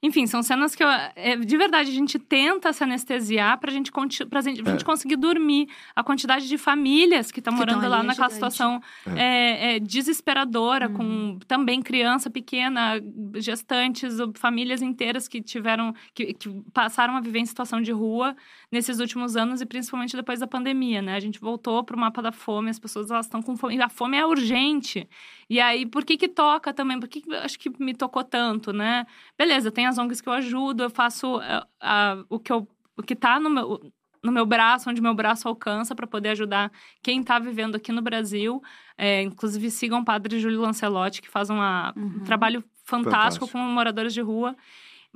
enfim, 0.06 0.28
são 0.28 0.44
cenas 0.44 0.76
que 0.76 0.84
eu, 0.84 0.88
é, 0.88 1.36
de 1.36 1.58
verdade 1.58 1.90
a 1.90 1.94
gente 1.94 2.20
tenta 2.20 2.72
se 2.72 2.84
anestesiar 2.84 3.60
pra 3.60 3.72
gente, 3.72 3.92
pra 3.92 4.42
gente, 4.42 4.64
pra 4.64 4.72
é. 4.72 4.74
gente 4.74 4.86
conseguir 4.86 5.16
dormir. 5.16 5.68
A 5.96 6.04
quantidade 6.04 6.48
de 6.48 6.58
famílias 6.58 7.32
que 7.32 7.40
estão 7.40 7.54
morando 7.54 7.88
lá 7.88 8.00
é 8.00 8.04
naquela 8.04 8.30
situação 8.30 8.82
é. 9.16 9.76
é. 9.76 9.80
desesperadora, 9.80 10.88
com 10.90 11.04
uhum. 11.04 11.40
também 11.48 11.82
criança 11.82 12.30
pequena, 12.30 13.02
gestantes, 13.36 14.16
famílias 14.36 14.82
inteiras 14.82 15.28
que 15.28 15.42
tiveram, 15.42 15.94
que, 16.14 16.34
que 16.34 16.50
passaram 16.74 17.16
a 17.16 17.22
viver 17.22 17.40
em 17.40 17.46
situação 17.46 17.82
de 17.82 17.92
rua 17.92 18.36
nesses 18.76 19.00
últimos 19.00 19.38
anos 19.38 19.62
e 19.62 19.66
principalmente 19.66 20.18
depois 20.18 20.42
da 20.42 20.48
pandemia, 20.48 21.02
né? 21.02 21.16
A 21.16 21.20
gente 21.20 21.40
voltou 21.40 21.82
pro 21.82 21.98
mapa 21.98 22.22
da 22.22 22.32
fome, 22.32 22.70
as 22.70 22.78
pessoas 22.78 23.10
elas 23.10 23.26
estão 23.26 23.42
com 23.42 23.56
fome, 23.56 23.78
e 23.78 23.82
a 23.82 23.88
fome 23.88 24.18
é 24.18 24.26
urgente. 24.26 25.10
E 25.50 25.62
aí, 25.62 25.86
por 25.86 26.04
que 26.04 26.18
que 26.18 26.28
toca 26.28 26.74
também? 26.74 27.00
Por 27.00 27.08
que, 27.08 27.22
que 27.22 27.34
acho 27.36 27.58
que 27.58 27.72
me 27.82 27.94
tocou 27.94 28.24
tanto, 28.24 28.74
né? 28.74 29.08
Beleza, 29.38 29.72
tem 29.72 29.88
as 29.88 29.98
ONGs 29.98 30.20
que 30.20 30.28
eu 30.28 30.34
ajudo, 30.34 30.84
eu 30.84 30.90
faço 30.90 31.38
uh, 31.38 32.26
o 32.30 32.38
que 32.38 32.52
eu 32.52 32.68
o 32.98 33.04
que 33.04 33.16
tá 33.16 33.40
no 33.40 33.50
meu 33.50 33.92
no 34.24 34.32
meu 34.32 34.46
braço, 34.46 34.90
onde 34.90 35.02
meu 35.02 35.14
braço 35.14 35.48
alcança, 35.48 35.94
para 35.94 36.08
poder 36.08 36.30
ajudar 36.30 36.72
quem 37.04 37.22
está 37.22 37.38
vivendo 37.38 37.76
aqui 37.76 37.92
no 37.92 38.02
Brasil. 38.02 38.62
É, 38.98 39.22
inclusive, 39.22 39.70
sigam 39.70 40.00
o 40.00 40.06
padre 40.06 40.40
Júlio 40.40 40.62
Lancelotti, 40.62 41.22
que 41.22 41.30
faz 41.30 41.52
uma, 41.52 41.94
uhum. 41.96 42.06
um 42.06 42.24
trabalho 42.24 42.64
fantástico, 42.84 43.46
fantástico, 43.46 43.48
com 43.50 43.60
moradores 43.60 44.16
de 44.16 44.22
rua. 44.22 44.56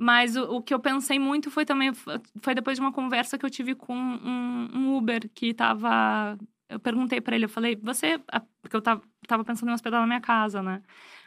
Mas 0.02 0.34
o, 0.34 0.44
o, 0.44 0.62
que 0.62 0.72
eu 0.72 0.80
pensei 0.80 1.18
muito 1.18 1.50
foi 1.50 1.66
também 1.66 1.92
foi 1.92 2.54
depois 2.54 2.78
de 2.78 2.80
uma 2.80 2.90
conversa 2.90 3.36
que 3.36 3.44
eu 3.44 3.50
tive 3.50 3.74
com 3.74 3.94
um, 3.94 4.68
um 4.74 4.96
Uber 4.96 5.28
que 5.34 5.48
estava 5.48 6.38
eu 6.70 6.78
perguntei 6.78 7.20
para 7.20 7.34
ele, 7.34 7.46
eu 7.46 7.48
falei, 7.48 7.76
você. 7.82 8.18
Porque 8.62 8.76
eu 8.76 8.80
tava, 8.80 9.02
tava 9.26 9.44
pensando 9.44 9.70
em 9.70 9.74
hospedar 9.74 10.00
na 10.00 10.06
minha 10.06 10.20
casa, 10.20 10.62
né? 10.62 10.82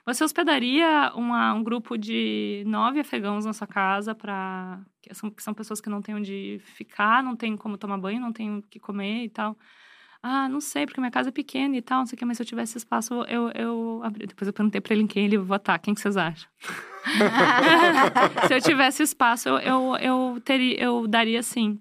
Você 0.06 0.24
hospedaria 0.24 1.12
uma, 1.16 1.54
um 1.54 1.64
grupo 1.64 1.98
de 1.98 2.64
nove 2.66 3.00
afegãos 3.02 3.46
na 3.46 3.54
sua 3.54 3.68
casa 3.68 4.16
para 4.16 4.82
que 5.02 5.14
são, 5.14 5.30
que 5.30 5.44
são 5.44 5.54
pessoas 5.54 5.82
que 5.82 5.90
não 5.90 6.02
têm 6.02 6.16
onde 6.16 6.60
ficar, 6.64 7.22
não 7.22 7.36
tem 7.36 7.58
como 7.58 7.78
tomar 7.78 7.98
banho, 7.98 8.22
não 8.22 8.32
tem 8.32 8.58
o 8.58 8.62
que 8.64 8.80
comer 8.80 9.26
e 9.26 9.30
tal. 9.30 9.58
Ah, 10.22 10.48
não 10.48 10.62
sei, 10.62 10.86
porque 10.86 11.02
minha 11.02 11.12
casa 11.12 11.30
é 11.30 11.32
pequena 11.32 11.76
e 11.76 11.82
tal, 11.82 12.00
não 12.00 12.06
sei 12.06 12.16
o 12.16 12.20
que, 12.20 12.26
mas 12.26 12.38
se 12.38 12.44
eu 12.44 12.48
tivesse 12.48 12.78
espaço, 12.78 13.14
eu, 13.26 13.52
eu 13.52 14.02
abri. 14.04 14.26
Depois 14.26 14.48
eu 14.48 14.54
perguntei 14.54 14.80
pra 14.80 14.94
ele 14.94 15.04
em 15.04 15.08
quem 15.08 15.26
ele 15.26 15.38
votar. 15.38 15.78
Quem 15.80 15.94
que 15.94 16.00
vocês 16.00 16.16
acham? 16.16 16.50
se 18.48 18.54
eu 18.54 18.62
tivesse 18.62 19.04
espaço, 19.04 19.50
eu, 19.50 19.60
eu, 19.60 19.96
eu, 19.98 20.42
teria, 20.42 20.80
eu 20.82 21.08
daria 21.08 21.44
sim. 21.44 21.80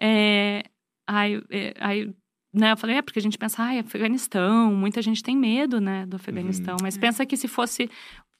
É, 0.00 0.62
aí, 1.06 1.42
é, 1.50 1.74
aí 1.78 2.14
né, 2.52 2.72
eu 2.72 2.76
falei, 2.76 2.96
é 2.96 3.02
porque 3.02 3.18
a 3.18 3.22
gente 3.22 3.36
pensa, 3.36 3.62
ai, 3.62 3.80
Afeganistão, 3.80 4.72
muita 4.72 5.02
gente 5.02 5.22
tem 5.22 5.36
medo, 5.36 5.80
né, 5.80 6.06
do 6.06 6.16
Afeganistão. 6.16 6.74
Uhum. 6.74 6.82
Mas 6.82 6.96
é. 6.96 7.00
pensa 7.00 7.26
que 7.26 7.36
se 7.36 7.48
fosse 7.48 7.90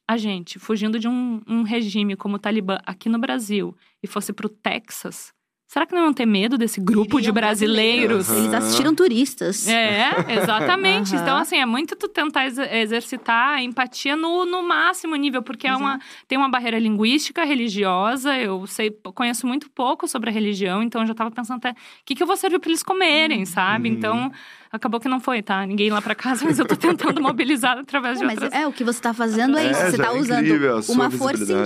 a 0.08 0.16
gente 0.16 0.58
fugindo 0.58 0.98
de 0.98 1.08
um, 1.08 1.40
um 1.46 1.62
regime 1.62 2.14
como 2.14 2.36
o 2.36 2.38
Talibã 2.38 2.78
aqui 2.84 3.08
no 3.08 3.18
Brasil 3.18 3.76
e 4.02 4.06
fosse 4.06 4.32
para 4.32 4.46
o 4.46 4.50
Texas, 4.50 5.32
Será 5.74 5.86
que 5.86 5.92
não 5.92 6.02
vão 6.02 6.12
ter 6.12 6.24
medo 6.24 6.56
desse 6.56 6.80
grupo 6.80 7.18
Iriam 7.18 7.22
de 7.22 7.32
brasileiros? 7.32 8.28
Uhum. 8.28 8.38
Eles 8.38 8.54
assistiram 8.54 8.94
turistas. 8.94 9.66
É, 9.66 10.10
exatamente. 10.40 10.84
Uhum. 11.14 11.20
Então, 11.20 11.36
assim, 11.36 11.56
é 11.56 11.66
muito 11.66 11.96
tu 11.96 12.08
tentar 12.08 12.44
ex 12.44 12.58
exercitar 12.58 13.54
a 13.54 13.62
empatia 13.62 14.14
no, 14.14 14.44
no 14.44 14.62
máximo 14.62 15.16
nível, 15.16 15.42
porque 15.42 15.66
é 15.66 15.74
uma, 15.74 15.98
tem 16.28 16.38
uma 16.38 16.48
barreira 16.48 16.78
linguística, 16.78 17.44
religiosa. 17.44 18.36
Eu 18.36 18.66
sei, 18.66 18.90
conheço 19.14 19.46
muito 19.46 19.68
pouco 19.70 20.06
sobre 20.06 20.30
a 20.30 20.32
religião, 20.32 20.82
então 20.82 21.02
eu 21.02 21.06
já 21.06 21.12
estava 21.12 21.30
pensando 21.30 21.58
até 21.58 21.70
o 21.70 21.74
que, 22.04 22.14
que 22.14 22.22
eu 22.22 22.26
vou 22.26 22.36
servir 22.36 22.58
para 22.58 22.70
eles 22.70 22.82
comerem, 22.82 23.40
uhum. 23.40 23.46
sabe? 23.46 23.88
Então, 23.88 24.30
acabou 24.70 25.00
que 25.00 25.08
não 25.08 25.20
foi, 25.20 25.42
tá? 25.42 25.64
Ninguém 25.64 25.90
lá 25.90 26.02
para 26.02 26.14
casa, 26.14 26.44
mas 26.44 26.58
eu 26.58 26.66
tô 26.66 26.76
tentando 26.76 27.20
mobilizar 27.22 27.78
através 27.78 28.18
de 28.18 28.24
mas 28.24 28.34
outras... 28.34 28.52
É, 28.52 28.66
o 28.66 28.72
que 28.72 28.84
você 28.84 29.00
tá 29.00 29.14
fazendo 29.14 29.56
é, 29.56 29.66
é 29.66 29.70
isso. 29.70 29.80
Você 29.90 29.96
tá 29.96 30.06
é 30.06 30.18
usando 30.18 30.90
uma 30.90 31.10
força 31.10 31.52
é. 31.52 31.64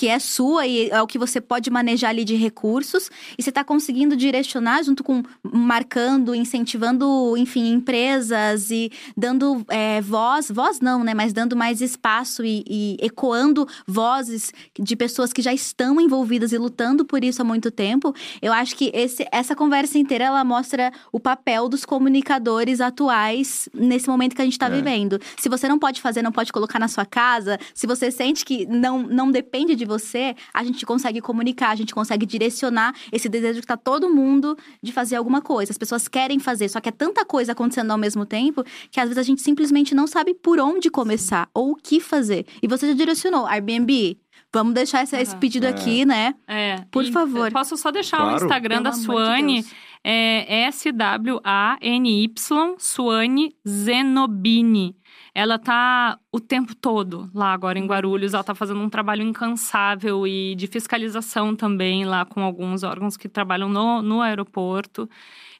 Que 0.00 0.08
é 0.08 0.18
sua 0.18 0.66
e 0.66 0.88
é 0.88 1.02
o 1.02 1.06
que 1.06 1.18
você 1.18 1.42
pode 1.42 1.68
manejar 1.68 2.08
ali 2.08 2.24
de 2.24 2.34
recursos, 2.34 3.10
e 3.36 3.42
você 3.42 3.50
está 3.50 3.62
conseguindo 3.62 4.16
direcionar 4.16 4.82
junto 4.82 5.04
com 5.04 5.22
marcando, 5.42 6.34
incentivando, 6.34 7.36
enfim, 7.36 7.70
empresas 7.70 8.70
e 8.70 8.90
dando 9.14 9.62
é, 9.68 10.00
voz, 10.00 10.50
voz 10.50 10.80
não, 10.80 11.04
né? 11.04 11.12
Mas 11.12 11.34
dando 11.34 11.54
mais 11.54 11.82
espaço 11.82 12.42
e, 12.42 12.64
e, 12.66 12.96
ecoando 13.02 13.68
vozes 13.86 14.54
de 14.78 14.96
pessoas 14.96 15.34
que 15.34 15.42
já 15.42 15.52
estão 15.52 16.00
envolvidas 16.00 16.52
e 16.52 16.56
lutando 16.56 17.04
por 17.04 17.22
isso 17.22 17.42
há 17.42 17.44
muito 17.44 17.70
tempo. 17.70 18.14
Eu 18.40 18.54
acho 18.54 18.74
que 18.76 18.90
esse, 18.94 19.26
essa 19.30 19.54
conversa 19.54 19.98
inteira 19.98 20.24
ela 20.24 20.42
mostra 20.42 20.90
o 21.12 21.20
papel 21.20 21.68
dos 21.68 21.84
comunicadores 21.84 22.80
atuais 22.80 23.68
nesse 23.74 24.08
momento 24.08 24.34
que 24.34 24.40
a 24.40 24.46
gente 24.46 24.54
está 24.54 24.68
é. 24.68 24.70
vivendo. 24.70 25.20
Se 25.36 25.50
você 25.50 25.68
não 25.68 25.78
pode 25.78 26.00
fazer, 26.00 26.22
não 26.22 26.32
pode 26.32 26.50
colocar 26.50 26.78
na 26.78 26.88
sua 26.88 27.04
casa, 27.04 27.58
se 27.74 27.86
você 27.86 28.10
sente 28.10 28.46
que 28.46 28.64
não, 28.64 29.02
não 29.02 29.30
depende 29.30 29.76
de 29.76 29.89
você, 29.90 30.36
a 30.54 30.62
gente 30.62 30.86
consegue 30.86 31.20
comunicar, 31.20 31.70
a 31.70 31.74
gente 31.74 31.92
consegue 31.92 32.24
direcionar 32.24 32.94
esse 33.10 33.28
desejo 33.28 33.60
que 33.60 33.66
tá 33.66 33.76
todo 33.76 34.08
mundo 34.08 34.56
de 34.80 34.92
fazer 34.92 35.16
alguma 35.16 35.42
coisa. 35.42 35.72
As 35.72 35.78
pessoas 35.78 36.06
querem 36.06 36.38
fazer, 36.38 36.68
só 36.68 36.80
que 36.80 36.88
é 36.88 36.92
tanta 36.92 37.24
coisa 37.24 37.52
acontecendo 37.52 37.90
ao 37.90 37.98
mesmo 37.98 38.24
tempo 38.24 38.64
que 38.90 39.00
às 39.00 39.08
vezes 39.08 39.18
a 39.18 39.22
gente 39.22 39.42
simplesmente 39.42 39.94
não 39.94 40.06
sabe 40.06 40.32
por 40.32 40.60
onde 40.60 40.88
começar 40.88 41.50
ou 41.52 41.72
o 41.72 41.76
que 41.76 41.98
fazer. 41.98 42.46
E 42.62 42.68
você 42.68 42.86
já 42.86 42.94
direcionou, 42.94 43.46
Airbnb, 43.46 44.16
Vamos 44.52 44.74
deixar 44.74 45.04
esse, 45.04 45.14
uhum. 45.14 45.22
esse 45.22 45.36
pedido 45.36 45.66
é. 45.66 45.68
aqui, 45.68 46.04
né? 46.04 46.34
É. 46.48 46.84
Por 46.90 47.04
e 47.04 47.12
favor. 47.12 47.52
Posso 47.52 47.76
só 47.76 47.92
deixar 47.92 48.16
claro. 48.16 48.32
o 48.32 48.36
Instagram 48.36 48.82
Pelo 48.82 48.84
da 48.84 48.92
Suane? 48.92 49.62
De 49.62 49.68
é 50.02 50.64
S-W-A-N-Y, 50.64 52.30
Suane 52.78 53.54
Zenobini. 53.68 54.96
Ela 55.34 55.58
tá 55.58 56.18
o 56.32 56.40
tempo 56.40 56.74
todo 56.74 57.30
lá 57.34 57.52
agora 57.52 57.78
em 57.78 57.86
Guarulhos. 57.86 58.34
Ela 58.34 58.44
tá 58.44 58.54
fazendo 58.54 58.80
um 58.80 58.90
trabalho 58.90 59.22
incansável 59.22 60.26
e 60.26 60.54
de 60.54 60.66
fiscalização 60.66 61.54
também 61.56 62.04
lá 62.04 62.24
com 62.24 62.42
alguns 62.42 62.82
órgãos 62.82 63.16
que 63.16 63.28
trabalham 63.28 63.68
no, 63.68 64.02
no 64.02 64.20
aeroporto. 64.20 65.08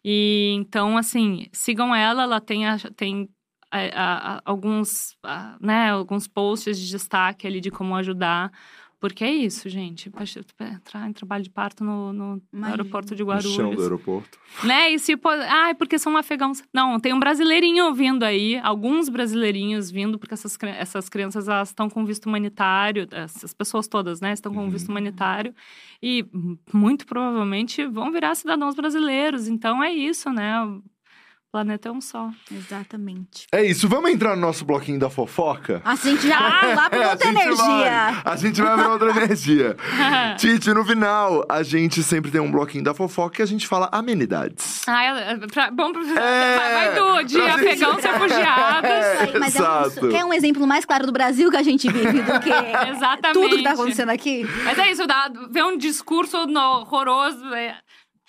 E 0.05 0.53
então, 0.57 0.97
assim, 0.97 1.47
sigam 1.53 1.95
ela. 1.95 2.23
Ela 2.25 2.41
tem, 2.41 2.67
a, 2.67 2.79
tem 2.97 3.29
a, 3.71 4.37
a, 4.39 4.43
alguns, 4.45 5.17
né, 5.61 5.91
alguns 5.91 6.27
posts 6.27 6.79
de 6.79 6.91
destaque 6.91 7.47
ali 7.47 7.61
de 7.61 7.71
como 7.71 7.95
ajudar 7.97 8.53
Porque 9.01 9.25
é 9.25 9.31
isso, 9.33 9.67
gente. 9.71 10.13
Entrar 10.61 11.09
em 11.09 11.13
trabalho 11.15 11.43
de 11.43 11.49
parto 11.49 11.83
no, 11.83 12.13
no 12.13 12.43
aeroporto 12.63 13.15
de 13.17 13.23
No 13.23 13.31
Guarulhos. 13.31 13.55
chão 13.57 13.75
do 13.75 13.81
aeroporto. 13.81 14.39
Né? 14.63 14.91
E 14.93 14.99
se 14.99 15.17
pode. 15.17 15.43
Ai, 15.45 15.75
porque 15.75 15.99
são 15.99 16.15
afegãos. 16.19 16.63
Não, 16.73 17.01
tem 17.01 17.15
um 17.15 17.19
brasileirinho 17.19 17.95
vindo 17.95 18.25
aí, 18.25 18.59
alguns 18.59 19.09
brasileirinhos 19.09 19.91
vindo, 19.91 20.19
porque 20.19 20.35
essas, 20.35 20.59
essas 20.79 21.09
crianças 21.09 21.49
elas 21.49 21.71
estão 21.71 21.89
com 21.89 22.05
visto 22.05 22.27
humanitário, 22.27 23.09
essas 23.11 23.55
pessoas 23.55 23.89
todas, 23.89 24.21
né, 24.21 24.35
estão 24.35 24.53
com 24.53 24.61
Uhum. 24.65 24.71
visto 24.71 24.91
humanitário 24.91 25.55
e 26.03 26.25
muito 26.73 27.07
provavelmente 27.07 27.87
vão 27.87 28.13
virar 28.13 28.35
cidadãos 28.35 28.75
brasileiros. 28.75 29.49
Então 29.49 29.83
é 29.83 29.91
isso, 29.91 30.31
né? 30.31 30.53
Planeta 31.53 31.89
é 31.89 31.93
um 31.93 32.01
só. 32.01 32.31
Exatamente. 32.51 33.47
É 33.53 33.65
isso, 33.65 33.89
vamos 33.89 34.11
entrar 34.13 34.37
no 34.37 34.41
nosso 34.43 34.65
bloquinho 34.65 35.01
da 35.01 35.11
fofoca? 35.11 35.83
A 35.85 35.97
gente 35.97 36.29
já 36.29 36.39
vai 36.39 36.75
lá 36.77 36.89
pra 36.89 36.99
É, 37.01 37.05
a 37.05 37.11
outra 37.11 37.27
gente 37.29 37.41
energia. 37.43 37.65
vai. 37.67 38.23
A 38.25 38.37
gente 38.37 38.63
vai 38.63 38.75
pra 38.77 38.89
outra 38.91 39.11
energia. 39.25 39.77
Tite, 40.39 40.73
no 40.73 40.85
final, 40.85 41.45
a 41.49 41.65
gente 41.65 42.05
sempre 42.05 42.31
tem 42.31 42.41
um 42.41 42.53
bloquinho 42.53 42.85
da 42.85 42.95
fofoca 42.95 43.41
e 43.41 43.43
a 43.43 43.47
gente 43.47 43.67
fala 43.67 43.89
amenidades. 43.91 44.83
Ah, 44.87 45.03
é, 45.05 45.33
é 45.33 45.37
pra- 45.39 45.73
bom, 45.73 45.93
pra- 45.93 46.03
É, 46.03 46.57
vai, 46.57 46.75
vai 46.75 46.95
do 46.95 47.05
pra 47.13 47.23
gente- 47.23 47.41
afegãos 47.41 48.05
refugiados. 48.05 48.91
É, 48.91 49.39
Mas 49.41 49.57
é 49.57 49.59
um, 49.61 49.63
exato. 49.65 50.09
quer 50.09 50.25
um 50.25 50.33
exemplo 50.33 50.65
mais 50.69 50.85
claro 50.85 51.05
do 51.05 51.13
Brasil 51.13 51.51
que 51.51 51.57
a 51.57 51.63
gente 51.65 51.91
vive 51.91 52.23
do 52.23 52.41
que 52.41 52.51
Exatamente. 52.91 53.33
tudo 53.33 53.57
que 53.57 53.63
tá 53.65 53.73
acontecendo 53.73 54.11
aqui? 54.11 54.47
Mas 54.65 54.79
é 54.79 54.89
isso, 54.93 55.05
dá, 55.05 55.29
ver 55.51 55.65
um 55.65 55.77
discurso 55.77 56.47
no- 56.47 56.61
horroroso. 56.83 57.45
é, 57.55 57.75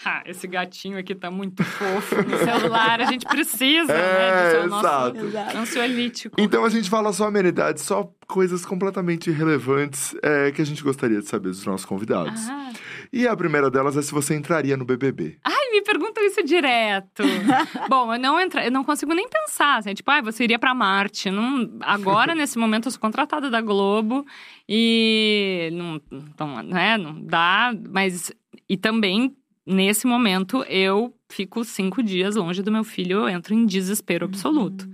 Ah, 0.04 0.24
esse 0.26 0.48
gatinho 0.48 0.98
aqui 0.98 1.14
tá 1.14 1.30
muito 1.30 1.64
fofo 1.64 2.16
no 2.24 2.38
celular. 2.38 3.02
A 3.02 3.06
gente 3.06 3.26
precisa, 3.26 3.94
né? 3.94 4.00
É, 4.00 4.56
é 4.56 4.68
nosso 4.68 4.86
exato. 4.86 5.18
Exato. 5.18 5.58
ansiolítico. 5.58 6.36
Então 6.40 6.66
a 6.66 6.70
gente 6.70 6.90
fala 6.90 7.14
só 7.14 7.28
amenidades, 7.28 7.84
só 7.84 8.12
coisas 8.28 8.66
completamente 8.66 9.30
irrelevantes 9.30 10.16
é, 10.24 10.52
que 10.52 10.62
a 10.62 10.66
gente 10.66 10.84
gostaria 10.84 11.20
de 11.20 11.28
saber 11.28 11.50
dos 11.50 11.66
nossos 11.66 11.86
convidados. 11.86 12.42
Ah. 12.50 12.72
E 13.14 13.28
a 13.28 13.36
primeira 13.36 13.70
delas 13.70 13.98
é 13.98 14.02
se 14.02 14.12
você 14.12 14.36
entraria 14.36 14.78
no 14.78 14.86
BBB. 14.86 15.38
Ai, 15.44 15.72
me 15.72 15.82
perguntam 15.82 16.26
isso 16.26 16.42
direto. 16.44 17.24
Bom, 17.90 18.14
eu 18.14 18.20
não 18.20 18.40
entra, 18.40 18.64
eu 18.66 18.72
não 18.72 18.84
consigo 18.84 19.14
nem 19.14 19.28
pensar, 19.28 19.78
assim, 19.78 19.94
tipo, 19.94 20.10
ai, 20.10 20.22
você 20.22 20.46
iria 20.46 20.58
pra 20.58 20.74
Marte. 20.74 21.30
Não, 21.30 21.70
agora, 21.82 22.34
nesse 22.34 22.58
momento, 22.58 22.88
eu 22.88 22.92
sou 22.92 23.02
contratada 23.02 23.50
da 23.50 23.60
Globo 23.60 24.26
e 24.68 25.70
não, 25.74 26.02
não, 26.40 26.64
né, 26.64 26.98
não 26.98 27.22
dá, 27.22 27.74
mas 27.90 28.32
e 28.70 28.78
também 28.78 29.36
nesse 29.72 30.06
momento 30.06 30.64
eu 30.64 31.14
fico 31.32 31.64
cinco 31.64 32.04
dias 32.04 32.36
longe 32.36 32.62
do 32.62 32.72
meu 32.72 32.84
filho, 32.84 33.20
eu 33.20 33.30
entro 33.30 33.54
em 33.54 33.66
desespero 33.66 34.26
absoluto. 34.26 34.90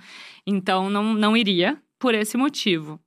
Então 0.46 0.90
não, 0.90 1.14
não 1.14 1.36
iria 1.36 1.78
por 2.00 2.14
esse 2.14 2.38
motivo. 2.38 3.00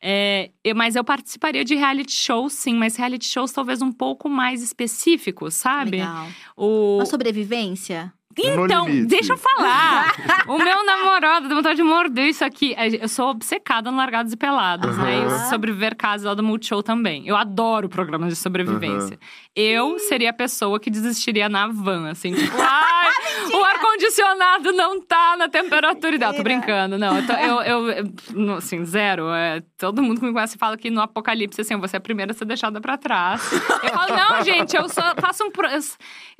É, 0.00 0.50
eu- 0.62 0.76
mas 0.76 0.94
eu 0.96 1.02
participaria 1.02 1.64
de 1.64 1.74
reality 1.74 2.12
shows, 2.12 2.52
sim, 2.52 2.74
mas 2.74 2.96
reality 2.96 3.24
shows 3.26 3.52
talvez 3.52 3.80
um 3.80 3.90
pouco 3.90 4.28
mais 4.28 4.62
específicos, 4.62 5.54
sabe? 5.54 5.92
Legal. 5.92 6.28
O... 6.56 6.96
Uma 6.98 7.06
sobrevivência? 7.06 8.12
Então, 8.38 8.86
deixa 9.06 9.32
eu 9.34 9.36
falar. 9.38 10.14
o 10.48 10.58
meu 10.58 10.84
namorado 10.84 11.46
deu 11.48 11.56
vontade 11.56 11.76
de 11.76 11.82
morder 11.82 12.26
isso 12.28 12.44
aqui. 12.44 12.74
Eu 13.00 13.08
sou 13.08 13.28
obcecada 13.30 13.90
no 13.90 13.96
Largados 13.96 14.32
e 14.32 14.36
Pelados, 14.36 14.96
né? 14.98 15.24
E 15.26 15.48
Sobreviver 15.50 15.96
Casos 15.96 16.26
lá 16.26 16.34
do 16.34 16.42
Multishow 16.42 16.82
também. 16.82 17.26
Eu 17.26 17.36
adoro 17.36 17.88
programas 17.88 18.30
de 18.30 18.36
sobrevivência. 18.36 19.18
Eu 19.54 19.98
seria 19.98 20.30
a 20.30 20.32
pessoa 20.32 20.80
que 20.80 20.90
desistiria 20.90 21.48
na 21.48 21.68
van, 21.68 22.10
assim, 22.10 22.32
tipo, 22.34 22.56
ai, 22.60 23.12
o 23.52 23.64
ar-condicionado 23.64 24.72
não 24.72 25.00
tá 25.00 25.36
na 25.36 25.48
temperatura 25.48 26.16
ideal. 26.16 26.34
Tô 26.34 26.42
brincando, 26.42 26.98
não. 26.98 27.16
Eu, 27.18 27.26
tô- 27.26 27.32
eu, 27.32 27.92
eu- 27.92 28.54
assim, 28.56 28.84
zero. 28.84 29.30
É, 29.32 29.62
todo 29.78 30.02
mundo 30.02 30.20
que 30.20 30.26
me 30.26 30.32
conhece 30.32 30.58
fala 30.58 30.76
que 30.76 30.90
no 30.90 31.00
apocalipse, 31.00 31.60
assim, 31.60 31.76
você 31.76 31.96
é 31.96 31.98
a 31.98 32.00
primeira 32.00 32.32
a 32.32 32.34
ser 32.34 32.44
deixada 32.44 32.80
pra 32.80 32.96
trás. 32.96 33.52
Eu 33.52 33.90
falo, 33.92 34.16
não, 34.16 34.42
gente, 34.42 34.76
eu 34.76 34.88
só 34.88 35.14
faço 35.20 35.44
um. 35.44 35.50
eu- 35.70 35.80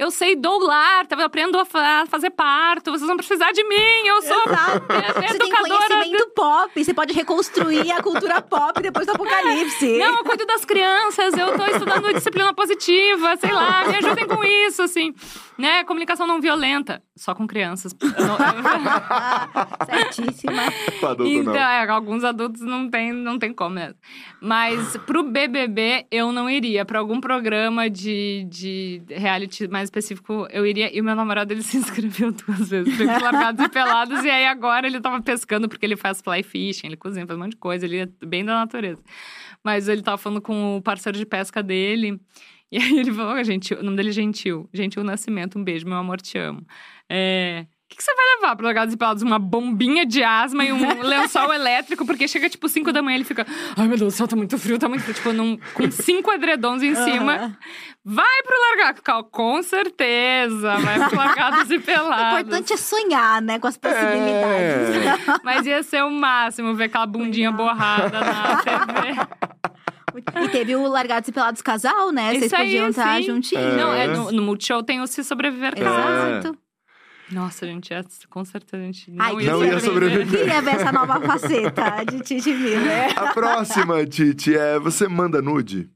Eu 0.06 0.10
sei 0.10 0.34
doular, 0.34 1.06
tá? 1.06 1.14
eu 1.16 1.24
aprendo 1.26 1.58
a 1.58 1.64
fa- 1.84 2.06
fazer 2.06 2.30
parto, 2.30 2.90
vocês 2.90 3.06
vão 3.06 3.16
precisar 3.16 3.52
de 3.52 3.62
mim, 3.64 4.06
eu 4.06 4.22
sou 4.22 4.42
Exato. 4.46 4.92
é- 4.92 5.12
Você 5.28 5.38
tem 5.38 5.48
educadora. 5.48 5.88
conhecimento 5.88 6.30
pop, 6.34 6.84
você 6.84 6.94
pode 6.94 7.12
reconstruir 7.12 7.90
a 7.92 8.02
cultura 8.02 8.40
pop 8.42 8.80
depois 8.82 9.06
do 9.06 9.12
apocalipse. 9.12 9.98
Não, 9.98 10.18
eu 10.18 10.24
cuido 10.24 10.46
das 10.46 10.64
crianças, 10.64 11.34
eu 11.36 11.56
tô 11.56 11.64
estudando 11.66 12.12
disciplina 12.14 12.52
positiva, 12.54 13.36
sei 13.36 13.52
lá, 13.52 13.84
me 13.86 13.96
ajudem 13.96 14.26
com 14.26 14.42
isso, 14.44 14.82
assim. 14.82 15.14
Né? 15.56 15.84
Comunicação 15.84 16.26
não 16.26 16.40
violenta, 16.40 17.00
só 17.16 17.32
com 17.32 17.46
crianças. 17.46 17.94
Certíssima. 19.86 20.62
Adulto, 21.02 21.26
Então, 21.26 21.54
é, 21.54 21.88
alguns 21.88 22.24
adultos 22.24 22.60
não 22.60 22.88
tem, 22.90 23.12
não 23.12 23.38
tem 23.38 23.52
como 23.52 23.74
mesmo. 23.76 23.94
Mas 24.40 24.96
pro 25.06 25.22
BBB, 25.22 26.06
eu 26.10 26.32
não 26.32 26.48
iria. 26.50 26.84
Pra 26.84 26.98
algum 26.98 27.20
programa 27.20 27.88
de, 27.88 28.46
de 28.48 29.02
reality 29.08 29.68
mais 29.68 29.84
específico, 29.84 30.46
eu 30.50 30.66
iria. 30.66 30.94
E 30.94 31.00
o 31.00 31.04
meu 31.04 31.14
namorado, 31.14 31.52
ele 31.52 31.62
se 31.62 31.73
inscreveu 31.76 32.32
duas 32.32 32.68
vezes. 32.68 32.96
Pro 32.96 33.06
Largados 33.06 33.64
e 33.64 33.68
Pelados. 33.68 34.24
E 34.24 34.30
aí, 34.30 34.46
agora, 34.46 34.86
ele 34.86 35.00
tava 35.00 35.22
pescando, 35.22 35.68
porque 35.68 35.84
ele 35.84 35.96
faz 35.96 36.20
fly 36.20 36.42
fishing, 36.42 36.88
ele 36.88 36.96
cozinha, 36.96 37.26
faz 37.26 37.38
um 37.38 37.42
monte 37.42 37.52
de 37.52 37.58
coisa. 37.58 37.84
Ele 37.84 37.98
é 37.98 38.06
bem 38.24 38.44
da 38.44 38.54
natureza. 38.54 39.02
Mas 39.62 39.88
ele 39.88 40.02
tava 40.02 40.18
falando 40.18 40.40
com 40.40 40.76
o 40.76 40.82
parceiro 40.82 41.16
de 41.18 41.26
pesca 41.26 41.62
dele. 41.62 42.20
E 42.72 42.78
aí, 42.78 42.98
ele 42.98 43.12
falou, 43.12 43.42
gente, 43.44 43.72
o 43.74 43.82
nome 43.82 43.96
dele 43.96 44.08
é 44.08 44.12
Gentil. 44.12 44.68
Gentil 44.72 45.04
Nascimento, 45.04 45.58
um 45.58 45.64
beijo, 45.64 45.86
meu 45.86 45.96
amor, 45.96 46.20
te 46.20 46.38
amo. 46.38 46.66
É... 47.08 47.66
O 47.84 47.88
que, 47.90 47.96
que 47.98 48.02
você 48.02 48.14
vai 48.14 48.24
levar 48.36 48.56
pro 48.56 48.64
Largados 48.64 48.94
e 48.94 48.96
Pelados? 48.96 49.22
Uma 49.22 49.38
bombinha 49.38 50.06
de 50.06 50.22
asma 50.24 50.64
e 50.64 50.72
um 50.72 50.78
lençol 51.02 51.52
elétrico, 51.52 52.04
porque 52.06 52.26
chega 52.26 52.48
tipo 52.48 52.66
5 52.68 52.90
da 52.92 53.02
manhã 53.02 53.16
ele 53.16 53.24
fica. 53.24 53.46
Ai 53.76 53.86
meu 53.86 53.98
Deus 53.98 54.14
do 54.14 54.16
céu, 54.16 54.26
tá 54.26 54.34
muito 54.34 54.58
frio, 54.58 54.78
tá 54.78 54.88
muito 54.88 55.02
frio. 55.02 55.14
Tipo, 55.14 55.32
num, 55.32 55.58
com 55.74 55.90
cinco 55.90 56.32
edredons 56.32 56.82
em 56.82 56.94
cima. 56.94 57.34
Aham. 57.36 57.56
Vai 58.04 58.42
pro 58.42 58.56
Largados. 58.70 59.00
Cal- 59.02 59.24
Com 59.24 59.62
certeza, 59.62 60.76
vai 60.78 61.08
pro 61.08 61.16
Largados 61.16 61.70
e 61.70 61.76
O 61.78 61.80
Pelados. 61.82 62.40
importante 62.40 62.72
é 62.72 62.76
sonhar, 62.76 63.40
né, 63.42 63.58
com 63.58 63.66
as 63.68 63.76
possibilidades. 63.76 65.40
Mas 65.44 65.66
ia 65.66 65.82
ser 65.82 66.02
o 66.04 66.10
máximo 66.10 66.74
ver 66.74 66.84
aquela 66.84 67.06
bundinha 67.06 67.52
borrada 67.52 68.18
na 68.20 68.56
TV. 68.62 69.14
E 70.16 70.48
teve 70.48 70.76
o 70.76 70.86
Largados 70.86 71.28
e 71.28 71.32
Pelados 71.32 71.60
Casal, 71.60 72.12
né? 72.12 72.30
Vocês 72.30 72.44
Isso 72.44 72.54
aí, 72.54 72.66
podiam 72.66 72.88
estar 72.88 73.16
sim. 73.16 73.22
juntinhos. 73.24 73.74
Não, 73.76 73.92
é 73.92 74.06
no, 74.06 74.30
no 74.30 74.42
Multishow 74.42 74.80
tem 74.80 75.00
o 75.00 75.08
Se 75.08 75.24
Sobreviver 75.24 75.72
É. 75.76 75.82
Nossa, 77.34 77.66
gente, 77.66 77.92
é, 77.92 78.00
com 78.30 78.44
certeza 78.44 78.80
a 78.80 78.86
gente 78.86 79.10
não 79.10 79.24
Ai, 79.24 79.34
ia 79.40 79.50
Não 79.50 79.64
ia 79.64 79.80
sobreviver. 79.80 80.44
Queria 80.44 80.62
ver 80.62 80.70
essa 80.76 80.92
nova 80.92 81.20
faceta 81.20 82.04
de 82.04 82.20
Titi 82.20 82.54
Miller. 82.54 83.18
A 83.18 83.32
próxima, 83.32 84.06
Titi, 84.06 84.56
é 84.56 84.78
você 84.78 85.08
manda 85.08 85.42
nude? 85.42 85.90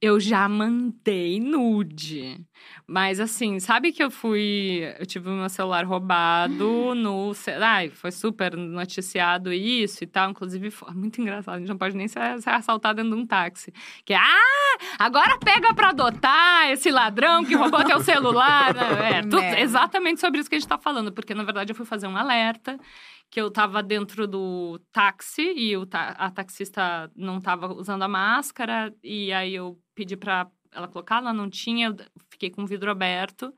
Eu 0.00 0.18
já 0.18 0.48
mandei 0.48 1.38
nude. 1.38 2.40
Mas 2.90 3.20
assim, 3.20 3.60
sabe 3.60 3.92
que 3.92 4.02
eu 4.02 4.10
fui. 4.10 4.80
Eu 4.98 5.04
tive 5.04 5.28
o 5.28 5.32
meu 5.32 5.48
celular 5.50 5.84
roubado 5.84 6.94
no. 6.94 7.34
ce- 7.34 7.50
Ai, 7.52 7.90
foi 7.90 8.10
super 8.10 8.56
noticiado 8.56 9.52
isso 9.52 10.02
e 10.04 10.06
tal. 10.06 10.30
Inclusive, 10.30 10.70
foi 10.70 10.92
muito 10.94 11.20
engraçado. 11.20 11.56
A 11.56 11.58
gente 11.58 11.68
não 11.68 11.76
pode 11.76 11.94
nem 11.94 12.08
ser, 12.08 12.40
ser 12.40 12.48
assaltado 12.50 12.96
dentro 13.02 13.14
de 13.14 13.22
um 13.22 13.26
táxi. 13.26 13.72
Que, 14.06 14.14
ah, 14.14 14.78
agora 14.98 15.38
pega 15.38 15.74
pra 15.74 15.90
adotar 15.90 16.70
esse 16.70 16.90
ladrão 16.90 17.44
que 17.44 17.54
roubou 17.54 17.84
teu 17.84 18.00
celular. 18.02 18.74
É, 19.02 19.20
tudo- 19.20 19.38
exatamente 19.42 20.18
sobre 20.20 20.40
isso 20.40 20.48
que 20.48 20.56
a 20.56 20.58
gente 20.58 20.68
tá 20.68 20.78
falando. 20.78 21.12
Porque, 21.12 21.34
na 21.34 21.42
verdade, 21.44 21.72
eu 21.72 21.76
fui 21.76 21.84
fazer 21.84 22.06
um 22.06 22.16
alerta 22.16 22.78
que 23.30 23.38
eu 23.38 23.50
tava 23.50 23.82
dentro 23.82 24.26
do 24.26 24.80
táxi 24.90 25.42
e 25.54 25.76
o 25.76 25.84
ta- 25.84 26.16
a 26.18 26.30
taxista 26.30 27.10
não 27.14 27.38
tava 27.38 27.70
usando 27.74 28.02
a 28.02 28.08
máscara. 28.08 28.94
E 29.04 29.30
aí 29.30 29.54
eu 29.54 29.78
pedi 29.94 30.16
pra 30.16 30.46
ela 30.72 30.88
colocar, 30.88 31.16
ela 31.18 31.32
não 31.32 31.48
tinha, 31.50 31.94
fiquei 32.38 32.50
com 32.50 32.62
o 32.62 32.66
vidro 32.66 32.90
aberto. 32.90 33.52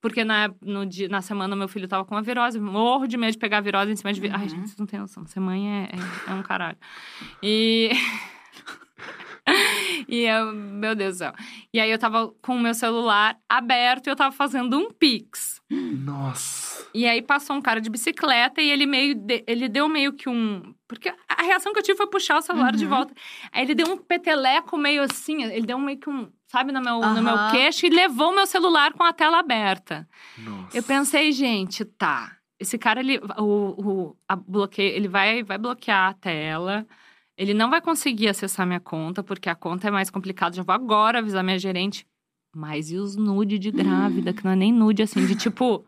Porque 0.00 0.24
na, 0.24 0.50
no 0.60 0.84
dia, 0.84 1.08
na 1.08 1.20
semana 1.22 1.54
meu 1.54 1.68
filho 1.68 1.86
tava 1.86 2.04
com 2.04 2.14
uma 2.14 2.22
virose, 2.22 2.58
morro 2.58 3.06
de 3.06 3.16
medo 3.16 3.32
de 3.32 3.38
pegar 3.38 3.58
a 3.58 3.60
virose 3.60 3.92
em 3.92 3.96
cima 3.96 4.12
de. 4.12 4.20
vi- 4.20 4.30
Ai, 4.30 4.42
Uhum. 4.42 4.48
gente, 4.48 4.66
vocês 4.68 4.76
não 4.78 4.86
têm 4.86 4.98
noção. 4.98 5.24
Ser 5.26 5.38
mãe 5.38 5.68
é, 5.70 5.90
é, 6.28 6.30
é 6.32 6.34
um 6.34 6.42
caralho. 6.42 6.76
E. 7.40 7.90
e 10.08 10.20
eu, 10.24 10.52
meu 10.52 10.94
Deus 10.94 11.14
do 11.14 11.18
céu. 11.18 11.32
E 11.72 11.78
aí 11.80 11.90
eu 11.90 11.98
tava 11.98 12.28
com 12.42 12.56
o 12.56 12.60
meu 12.60 12.74
celular 12.74 13.36
aberto 13.48 14.06
e 14.06 14.10
eu 14.10 14.16
tava 14.16 14.34
fazendo 14.34 14.76
um 14.78 14.90
pix. 14.90 15.60
Nossa. 15.70 16.86
E 16.94 17.06
aí 17.06 17.22
passou 17.22 17.56
um 17.56 17.62
cara 17.62 17.80
de 17.80 17.88
bicicleta 17.88 18.60
e 18.60 18.70
ele 18.70 18.86
meio. 18.86 19.14
de- 19.14 19.44
ele 19.46 19.68
deu 19.68 19.88
meio 19.88 20.12
que 20.12 20.28
um. 20.28 20.74
Porque 20.88 21.12
a 21.28 21.42
reação 21.42 21.72
que 21.72 21.78
eu 21.78 21.82
tive 21.82 21.96
foi 21.96 22.08
puxar 22.08 22.38
o 22.38 22.42
celular 22.42 22.72
de 22.72 22.84
Uhum. 22.84 22.90
volta. 22.90 23.14
Aí 23.52 23.62
ele 23.64 23.74
deu 23.74 23.86
um 23.88 23.96
peteleco 23.96 24.76
meio 24.76 25.02
assim, 25.02 25.44
ele 25.44 25.64
deu 25.66 25.78
meio 25.78 25.98
que 25.98 26.10
um. 26.10 26.28
Sabe, 26.52 26.70
no 26.70 26.82
meu, 26.82 27.00
no 27.00 27.22
meu 27.22 27.34
queixo 27.50 27.86
e 27.86 27.88
levou 27.88 28.30
o 28.30 28.34
meu 28.34 28.44
celular 28.44 28.92
com 28.92 29.02
a 29.02 29.10
tela 29.10 29.38
aberta. 29.38 30.06
Nossa. 30.36 30.76
Eu 30.76 30.82
pensei, 30.82 31.32
gente, 31.32 31.82
tá. 31.82 32.36
Esse 32.60 32.76
cara, 32.76 33.00
ele, 33.00 33.18
o, 33.38 33.42
o, 33.42 34.16
a 34.28 34.36
bloqueio, 34.36 34.94
ele 34.94 35.08
vai, 35.08 35.42
vai 35.42 35.56
bloquear 35.56 36.10
a 36.10 36.12
tela. 36.12 36.86
Ele 37.38 37.54
não 37.54 37.70
vai 37.70 37.80
conseguir 37.80 38.28
acessar 38.28 38.66
minha 38.66 38.80
conta, 38.80 39.22
porque 39.22 39.48
a 39.48 39.54
conta 39.54 39.88
é 39.88 39.90
mais 39.90 40.10
complicada. 40.10 40.54
Já 40.54 40.62
vou 40.62 40.74
agora 40.74 41.20
avisar 41.20 41.42
minha 41.42 41.58
gerente. 41.58 42.06
Mas 42.54 42.90
e 42.90 42.98
os 42.98 43.16
nude 43.16 43.58
de 43.58 43.70
grávida, 43.70 44.34
que 44.34 44.44
não 44.44 44.52
é 44.52 44.56
nem 44.56 44.70
nude, 44.70 45.02
assim, 45.02 45.24
de 45.24 45.34
tipo. 45.34 45.86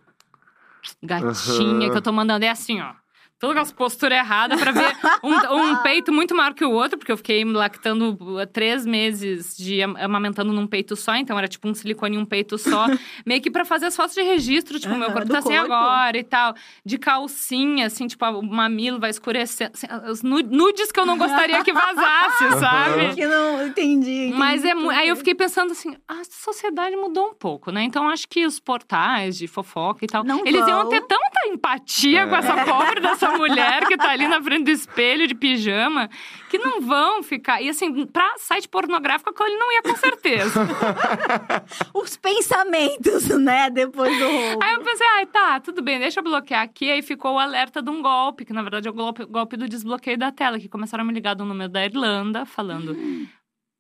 Gatinha, 1.03 1.31
Aham. 1.31 1.91
que 1.91 1.99
eu 1.99 2.03
tô 2.03 2.11
mandando. 2.11 2.43
É 2.43 2.49
assim, 2.49 2.81
ó. 2.81 2.95
Todas 3.39 3.63
as 3.65 3.73
posturas 3.73 4.17
erradas 4.19 4.59
pra 4.61 4.73
ver 4.73 4.93
um, 5.23 5.35
um 5.57 5.77
peito 5.83 6.13
muito 6.13 6.35
maior 6.35 6.55
que 6.55 6.65
o 6.65 6.71
outro, 6.71 6.97
porque 6.99 7.13
eu 7.13 7.17
fiquei 7.17 7.45
lactando 7.45 8.17
uh, 8.21 8.47
três 8.47 8.87
meses 8.87 9.57
de 9.57 9.83
am- 9.83 9.97
amamentando 9.99 10.53
num 10.53 10.67
peito 10.67 10.97
só, 10.97 11.15
então 11.17 11.37
era 11.39 11.47
tipo 11.49 11.69
um 11.69 11.75
silicone 11.75 12.17
e 12.17 12.19
um 12.19 12.25
peito 12.25 12.57
só. 12.57 12.87
meio 13.27 13.41
que 13.43 13.51
pra 13.51 13.65
fazer 13.65 13.87
as 13.87 13.97
fotos 13.97 14.15
de 14.15 14.23
registro, 14.23 14.79
tipo, 14.81 14.95
meu 14.95 15.05
Aham, 15.09 15.13
corpo 15.15 15.29
tá 15.33 15.39
assim 15.39 15.49
corpo. 15.57 15.73
agora 15.73 16.17
e 16.19 16.25
tal. 16.25 16.55
De 16.85 16.97
calcinha, 16.99 17.87
assim, 17.87 18.07
tipo, 18.07 18.25
o 18.25 18.43
mamilo 18.43 18.99
vai 18.99 19.11
escurecendo. 19.11 19.73
assim, 19.75 19.87
os 20.11 20.23
nu- 20.23 20.43
nudes 20.43 20.91
que 20.91 20.99
eu 21.01 21.07
não 21.07 21.19
gostaria 21.19 21.63
que 21.63 21.73
vazasse, 21.73 22.51
sabe? 22.61 23.15
Que 23.15 23.27
não 23.27 23.67
entendi. 23.67 24.11
entendi 24.29 24.35
Mas 24.39 24.65
é 24.65 24.73
aí 24.73 25.09
eu 25.09 25.17
fiquei 25.17 25.35
pensando 25.35 25.73
assim, 25.73 25.97
a 26.09 26.23
sociedade 26.25 26.97
mudou 26.97 27.29
um 27.29 27.35
pouco, 27.35 27.71
né? 27.71 27.83
Então 27.83 28.09
acho 28.09 28.27
que 28.29 28.47
os 28.47 28.59
portais 28.61 29.37
de 29.37 29.47
fofoca 29.47 30.05
e 30.05 30.09
tal, 30.09 30.25
Não 30.25 30.41
eles 30.47 30.67
iam 30.67 30.83
vão. 30.83 30.89
ter 30.89 31.01
tanta 31.03 31.47
empatia 31.49 32.27
com 32.27 32.37
essa 32.37 32.65
pobre 32.65 33.01
dessa 33.01 33.34
mulher 33.49 33.87
que 33.87 33.97
tá 33.97 34.11
ali 34.11 34.27
na 34.29 34.43
frente 34.43 34.65
do 34.65 34.71
espelho 34.71 35.27
de 35.27 35.35
pijama, 35.35 36.09
que 36.51 36.59
não 36.59 36.81
vão 36.81 37.23
ficar. 37.23 37.61
E 37.61 37.69
assim, 37.69 38.07
pra 38.07 38.35
site 38.39 38.69
pornográfico, 38.69 39.33
ele 39.45 39.57
não 39.57 39.73
ia 39.73 39.83
com 39.83 39.97
certeza. 39.97 40.61
Os 41.95 42.17
pensamentos, 42.17 43.29
né? 43.39 43.71
Depois 43.71 44.17
do 44.19 44.25
roubo. 44.29 44.65
Aí 44.65 44.75
eu 44.75 44.81
pensei, 44.83 45.07
ai, 45.17 45.27
tá, 45.27 45.61
tudo 45.61 45.83
bem, 45.83 45.99
deixa 45.99 46.21
eu 46.21 46.25
bloquear 46.25 46.63
aqui. 46.63 46.91
Aí 46.91 47.03
ficou 47.03 47.35
o 47.35 47.39
alerta 47.39 47.83
de 47.83 47.91
um 47.91 48.01
golpe, 48.03 48.45
que 48.45 48.53
na 48.53 48.63
verdade 48.63 48.89
é 48.89 48.91
o 48.91 48.95
golpe, 48.95 49.25
golpe 49.25 49.57
do 49.57 49.69
desbloqueio 49.69 50.19
da 50.19 50.31
tela, 50.33 50.59
que 50.59 50.69
começaram 50.69 51.03
a 51.03 51.07
me 51.07 51.13
ligar 51.13 51.35
do 51.35 51.45
número 51.45 51.71
da 51.71 51.85
Irlanda, 51.85 52.45
falando. 52.47 52.97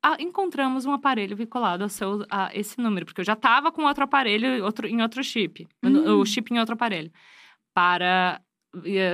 "Ah, 0.02 0.16
encontramos 0.18 0.84
um 0.84 0.92
aparelho 0.92 1.34
vinculado 1.36 1.84
a, 1.84 1.88
seu, 1.88 2.24
a 2.30 2.50
esse 2.54 2.78
número, 2.80 3.06
porque 3.06 3.20
eu 3.20 3.24
já 3.24 3.34
tava 3.36 3.72
com 3.72 3.84
outro 3.84 4.04
aparelho 4.04 4.62
outro, 4.64 4.86
em 4.86 5.00
outro 5.00 5.22
chip, 5.24 5.66
Hum. 5.82 6.20
o 6.20 6.26
chip 6.26 6.52
em 6.52 6.58
outro 6.58 6.74
aparelho. 6.74 7.10
Para 7.72 8.40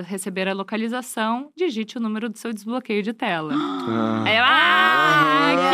receber 0.06 0.48
a 0.48 0.52
localização, 0.54 1.50
digite 1.56 1.98
o 1.98 2.00
número 2.00 2.28
do 2.28 2.38
seu 2.38 2.52
desbloqueio 2.52 3.02
de 3.02 3.12
tela. 3.12 3.52
Ah. 3.54 4.22
Aí 4.26 4.36
eu, 4.36 4.44
ah, 4.44 5.50
Ah. 5.52 5.70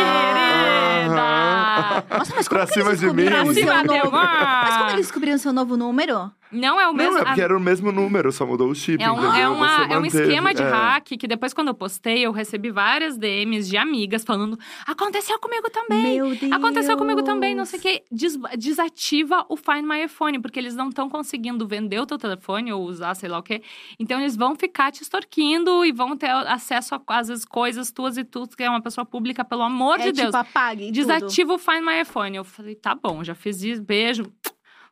querida! 2.03 2.17
Nossa, 2.17 2.33
mas 2.35 2.47
como 2.47 2.59
Pra 2.61 2.67
que 2.73 2.79
eles 2.79 2.99
cima 2.99 3.13
de 3.13 3.15
mim. 3.15 3.25
Pra 3.25 3.45
cima 3.53 3.83
de. 3.83 4.11
Mas 4.11 4.77
como 4.77 4.89
eles 4.91 5.05
descobriram 5.07 5.35
o 5.35 5.39
seu 5.39 5.53
novo 5.53 5.77
número? 5.77 6.31
Não 6.51 6.79
é 6.79 6.87
o 6.87 6.93
mesmo. 6.93 7.11
Não, 7.13 7.19
é 7.19 7.21
a- 7.21 7.25
porque 7.25 7.41
era 7.41 7.57
o 7.57 7.59
mesmo 7.59 7.91
número, 7.91 8.31
só 8.31 8.45
mudou 8.45 8.69
o 8.69 8.75
chip, 8.75 9.03
É 9.03 9.11
um, 9.11 9.33
é, 9.35 9.49
uma- 9.49 9.83
é 9.89 9.97
um 9.99 10.05
esquema 10.05 10.53
de 10.53 10.61
é. 10.63 10.69
hack 10.69 11.05
que 11.17 11.27
depois, 11.27 11.53
quando 11.53 11.67
eu 11.69 11.73
postei, 11.73 12.25
eu 12.25 12.31
recebi 12.31 12.71
várias 12.71 13.17
DMs 13.17 13.69
de 13.69 13.75
amigas 13.77 14.23
falando: 14.23 14.57
aconteceu 14.85 15.37
comigo 15.39 15.69
também. 15.69 16.15
Meu 16.15 16.35
Deus. 16.35 16.51
Aconteceu 16.51 16.95
comigo 16.97 17.21
também, 17.23 17.53
não 17.53 17.65
sei 17.65 17.79
o 17.79 17.81
quê. 17.81 18.03
Des- 18.11 18.37
desativa 18.57 19.45
o 19.49 19.57
Find 19.57 19.83
My 19.85 20.03
iPhone, 20.05 20.39
porque 20.39 20.57
eles 20.59 20.75
não 20.75 20.89
estão 20.89 21.09
conseguindo 21.09 21.67
vender 21.67 21.99
o 21.99 22.05
teu 22.05 22.17
telefone 22.17 22.71
ou 22.71 22.83
usar 22.83 23.13
sei 23.15 23.27
lá 23.29 23.39
o 23.39 23.43
quê. 23.43 23.61
Então, 23.99 24.19
eles 24.19 24.35
vão 24.35 24.55
ficar 24.55 24.91
te 24.91 25.01
extorquindo 25.03 25.83
e 25.83 25.91
vão 25.91 26.15
ter 26.15 26.29
acesso 26.29 26.95
a, 26.95 27.01
às 27.07 27.27
vezes, 27.27 27.43
coisas 27.45 27.91
tuas 27.91 28.17
e 28.17 28.23
tu, 28.23 28.47
que 28.47 28.63
é 28.63 28.69
uma 28.69 28.81
pessoa 28.81 29.03
pública, 29.05 29.43
pelo 29.43 29.63
amor 29.63 29.99
É 29.99 30.05
de 30.05 30.11
Deus. 30.13 30.27
tipo, 30.27 30.37
apague 30.37 30.85
tudo. 30.85 30.93
Desativa 30.93 31.53
o 31.53 31.57
Find 31.57 31.81
My 31.83 32.01
iPhone. 32.01 32.37
Eu 32.37 32.43
falei, 32.43 32.75
tá 32.75 32.95
bom, 32.95 33.23
já 33.23 33.35
fiz 33.35 33.61
isso, 33.63 33.81
beijo. 33.81 34.31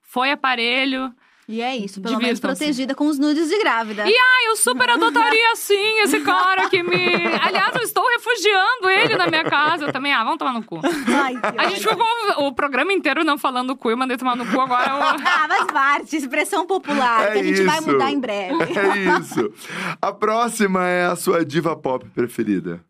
Foi 0.02 0.32
aparelho. 0.32 1.14
E 1.48 1.62
é 1.62 1.76
isso, 1.78 2.02
pelo 2.02 2.18
menos 2.18 2.40
protegida 2.40 2.96
com 2.96 3.06
os 3.06 3.20
nudes 3.20 3.48
de 3.50 3.60
grávida. 3.60 4.10
E 4.10 4.14
Ah, 4.14 4.48
eu 4.50 4.56
super 4.56 4.90
adotaria 4.90 5.56
sim 5.56 6.00
esse 6.00 6.20
cara 6.22 6.68
que 6.70 6.82
me. 6.82 6.96
Aliás, 7.40 7.76
eu 7.76 7.82
estou 7.84 8.04
refugiando 8.10 8.90
ele 8.90 9.16
na 9.16 9.28
minha 9.28 9.44
casa 9.44 9.92
também. 9.94 10.12
Ah, 10.12 10.24
vamos 10.24 10.40
tomar 10.40 10.54
no 10.54 10.64
cu. 10.64 10.80
Ai, 10.84 11.36
A 11.58 11.70
gente 11.70 11.88
ficou 11.88 12.48
o 12.48 12.52
programa 12.54 12.92
inteiro 12.94 13.24
não 13.24 13.38
falando 13.38 13.76
cu, 13.78 13.92
eu 13.92 13.98
mandei 13.98 14.18
tomar 14.18 14.36
no 14.36 14.46
cu 14.46 14.60
agora. 14.60 14.90
eu- 14.90 14.96
Ah, 15.28 15.46
mas 15.48 15.66
parte, 15.72 16.16
expressão 16.16 16.66
popular, 16.66 17.28
É 17.28 17.34
que 17.34 17.40
a 17.40 17.44
gente 17.44 17.62
vai 17.62 17.78
isso. 17.78 17.92
mudar 17.92 18.12
em 18.12 18.20
breve. 18.20 18.56
É 18.76 19.20
isso. 19.20 19.54
A 20.02 20.12
próxima 20.12 20.88
é 20.88 21.06
a 21.06 21.16
sua 21.16 21.46
diva 21.46 21.76
pop 21.76 22.10
preferida. 22.10 22.84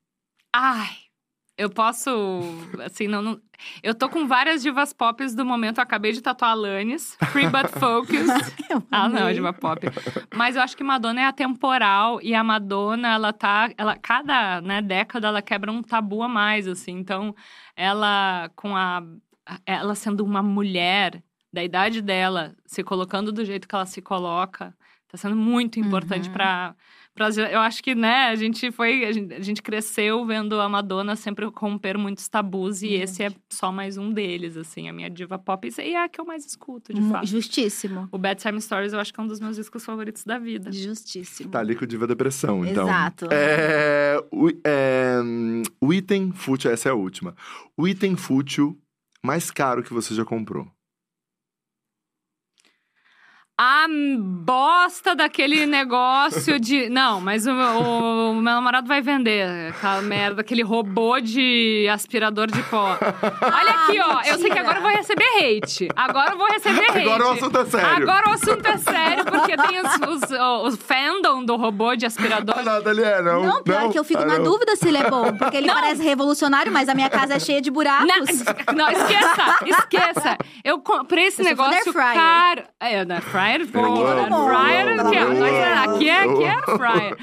Ai, 0.55 0.89
eu 1.57 1.69
posso. 1.69 2.09
Assim, 2.85 3.07
não. 3.07 3.21
não- 3.21 3.41
Eu 3.83 3.93
tô 3.95 4.09
com 4.09 4.27
várias 4.27 4.61
divas 4.61 4.91
pop 4.93 5.25
do 5.35 5.45
momento. 5.45 5.77
Eu 5.77 5.83
acabei 5.83 6.11
de 6.11 6.21
tatuar 6.21 6.51
a 6.51 6.53
Alanis, 6.53 7.17
Free 7.31 7.47
But 7.49 7.69
Focus. 7.79 8.27
Ah, 8.91 9.07
não, 9.09 9.21
amei. 9.23 9.33
diva 9.35 9.53
pop. 9.53 9.87
Mas 10.35 10.55
eu 10.55 10.61
acho 10.61 10.75
que 10.75 10.83
Madonna 10.83 11.21
é 11.21 11.25
atemporal 11.25 12.19
e 12.21 12.33
a 12.35 12.43
Madonna, 12.43 13.09
ela 13.13 13.31
tá. 13.33 13.69
Ela, 13.77 13.95
cada 13.97 14.61
né, 14.61 14.81
década 14.81 15.27
ela 15.27 15.41
quebra 15.41 15.71
um 15.71 15.81
tabu 15.81 16.21
a 16.23 16.27
mais, 16.27 16.67
assim. 16.67 16.91
Então, 16.93 17.33
ela 17.75 18.49
com 18.55 18.75
a. 18.75 19.01
Ela 19.65 19.95
sendo 19.95 20.23
uma 20.23 20.41
mulher 20.41 21.21
da 21.53 21.63
idade 21.63 22.01
dela, 22.01 22.55
se 22.65 22.83
colocando 22.83 23.31
do 23.31 23.45
jeito 23.45 23.67
que 23.67 23.75
ela 23.75 23.85
se 23.85 24.01
coloca, 24.01 24.75
tá 25.07 25.17
sendo 25.17 25.35
muito 25.35 25.79
importante 25.79 26.27
Uhum. 26.27 26.33
pra. 26.33 26.75
Pra 27.15 27.29
eu 27.29 27.59
acho 27.59 27.81
que, 27.81 27.95
né, 27.95 28.27
a 28.27 28.35
gente 28.35 28.71
foi. 28.71 29.05
A 29.05 29.11
gente, 29.11 29.33
a 29.33 29.39
gente 29.39 29.61
cresceu 29.61 30.25
vendo 30.25 30.59
a 30.59 30.67
Madonna 30.67 31.15
sempre 31.15 31.49
romper 31.55 31.97
muitos 31.97 32.27
tabus, 32.27 32.83
e 32.83 32.93
esse 32.93 33.23
é 33.23 33.31
só 33.49 33.71
mais 33.71 33.97
um 33.97 34.11
deles, 34.11 34.57
assim, 34.57 34.89
a 34.89 34.93
minha 34.93 35.09
diva 35.09 35.39
pop. 35.39 35.67
E 35.67 35.93
é 35.93 36.03
a 36.03 36.09
que 36.09 36.19
eu 36.19 36.25
mais 36.25 36.45
escuto, 36.45 36.93
de 36.93 37.01
fato. 37.09 37.25
Justíssimo. 37.25 38.09
O 38.11 38.17
Bad 38.17 38.41
Time 38.41 38.61
Stories 38.61 38.91
eu 38.91 38.99
acho 38.99 39.13
que 39.13 39.19
é 39.19 39.23
um 39.23 39.27
dos 39.27 39.39
meus 39.39 39.55
discos 39.55 39.85
favoritos 39.85 40.25
da 40.25 40.37
vida. 40.37 40.71
Justíssimo. 40.71 41.49
Tá 41.49 41.59
ali 41.59 41.75
com 41.75 41.85
o 41.85 41.87
Diva 41.87 42.05
Depressão, 42.05 42.65
então. 42.65 42.83
Exato. 42.83 43.27
É, 43.31 44.21
o, 44.29 44.49
é, 44.65 45.19
o 45.79 45.93
item 45.93 46.33
fútil, 46.33 46.69
essa 46.69 46.89
é 46.89 46.91
a 46.91 46.95
última. 46.95 47.33
O 47.77 47.87
item 47.87 48.17
fútil 48.17 48.77
mais 49.23 49.49
caro 49.49 49.81
que 49.81 49.93
você 49.93 50.13
já 50.13 50.25
comprou. 50.25 50.74
A 53.57 53.85
bosta 54.19 55.15
daquele 55.15 55.65
negócio 55.65 56.59
de. 56.59 56.89
Não, 56.89 57.21
mas 57.21 57.47
o, 57.47 57.51
o- 57.53 58.31
o 58.31 58.33
meu 58.33 58.41
namorado 58.53 58.85
vai 58.85 59.01
vender 59.01 59.69
aquela 59.69 60.01
merda, 60.01 60.41
aquele 60.41 60.61
robô 60.61 61.21
de 61.21 61.87
aspirador 61.89 62.47
de 62.47 62.61
pó. 62.63 62.97
Olha 63.41 63.71
aqui, 63.71 63.97
ó. 64.01 64.19
Eu 64.23 64.37
sei 64.39 64.49
que 64.49 64.55
mentira. 64.55 64.59
agora 64.59 64.77
eu 64.79 64.81
vou 64.81 64.91
receber 64.91 65.25
hate. 65.39 65.87
Agora 65.95 66.31
eu 66.33 66.37
vou 66.37 66.47
receber 66.47 66.85
hate. 66.89 66.99
Agora 66.99 67.25
o 67.27 67.31
assunto 67.31 67.57
é 67.57 67.65
sério. 67.65 67.95
Agora 68.09 68.29
o 68.29 68.33
assunto 68.33 68.65
é 68.67 68.77
sério, 68.77 69.25
porque 69.25 69.55
tem 69.57 69.79
os, 69.81 70.23
os, 70.23 70.31
o- 70.31 70.67
o 70.67 70.71
fandom 70.77 71.45
do 71.45 71.55
robô 71.55 71.95
de 71.95 72.05
aspirador. 72.05 72.55
Ah, 72.59 72.61
não, 72.63 72.83
Dalié, 72.83 73.21
não. 73.21 73.41
Não, 73.41 73.63
pior 73.63 73.89
que 73.89 73.97
eu 73.97 74.03
fico 74.03 74.21
Ah, 74.23 74.25
na 74.25 74.37
não. 74.37 74.43
dúvida 74.43 74.75
se 74.75 74.85
ele 74.89 74.97
é 74.97 75.09
bom. 75.09 75.31
Porque 75.33 75.55
ele 75.55 75.67
parece 75.71 76.03
revolucionário, 76.03 76.73
mas 76.73 76.89
a 76.89 76.93
minha 76.93 77.09
casa 77.09 77.35
é 77.35 77.39
cheia 77.39 77.61
de 77.61 77.71
buracos. 77.71 78.05
Não, 78.05 78.75
não, 78.75 78.89
esqueça, 78.91 79.57
esqueça. 79.65 80.37
Eu 80.61 80.79
comprei 80.79 81.27
esse 81.27 81.41
Eu 81.41 81.45
negócio 81.45 81.93
caro. 81.93 82.63
É, 82.85 83.03
da 83.03 83.15
air 83.15 83.23
fryer, 83.23 83.67
pô, 83.67 83.79
fryer, 83.81 84.99
aqui, 84.99 85.17
ó, 85.17 85.45
é- 85.45 85.73
aqui 85.73 86.09
é, 86.09 86.19
aqui 86.21 86.43
é 86.43 86.61
fryer. 86.77 87.17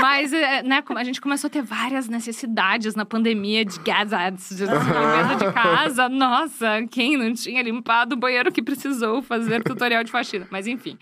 Mas, 0.00 0.32
é, 0.32 0.62
né, 0.62 0.82
a 0.94 1.04
gente 1.04 1.20
começou 1.20 1.48
a 1.48 1.50
ter 1.50 1.62
várias 1.62 2.08
necessidades 2.08 2.94
na 2.94 3.04
pandemia 3.04 3.64
de 3.64 3.78
gadgets, 3.80 4.54
de 4.56 4.64
limpeza 4.64 5.36
de 5.38 5.52
casa. 5.52 6.08
Nossa, 6.08 6.82
quem 6.90 7.16
não 7.16 7.32
tinha 7.32 7.62
limpado 7.62 8.14
o 8.14 8.18
banheiro 8.18 8.52
que 8.52 8.62
precisou 8.62 9.22
fazer 9.22 9.62
tutorial 9.62 10.04
de 10.04 10.10
faxina? 10.10 10.46
Mas, 10.50 10.66
enfim. 10.66 10.98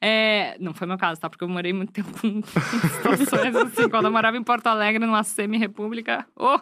É, 0.00 0.56
não 0.60 0.72
foi 0.72 0.86
meu 0.86 0.96
caso, 0.96 1.20
tá? 1.20 1.28
Porque 1.28 1.44
eu 1.44 1.48
morei 1.48 1.72
muito 1.72 1.92
tempo 1.92 2.10
com 2.20 2.42
situações 2.42 3.54
assim. 3.54 3.88
Quando 3.88 4.06
eu 4.06 4.12
morava 4.12 4.36
em 4.36 4.42
Porto 4.42 4.66
Alegre, 4.66 5.04
numa 5.04 5.22
semi-república. 5.22 6.26
Oh! 6.36 6.58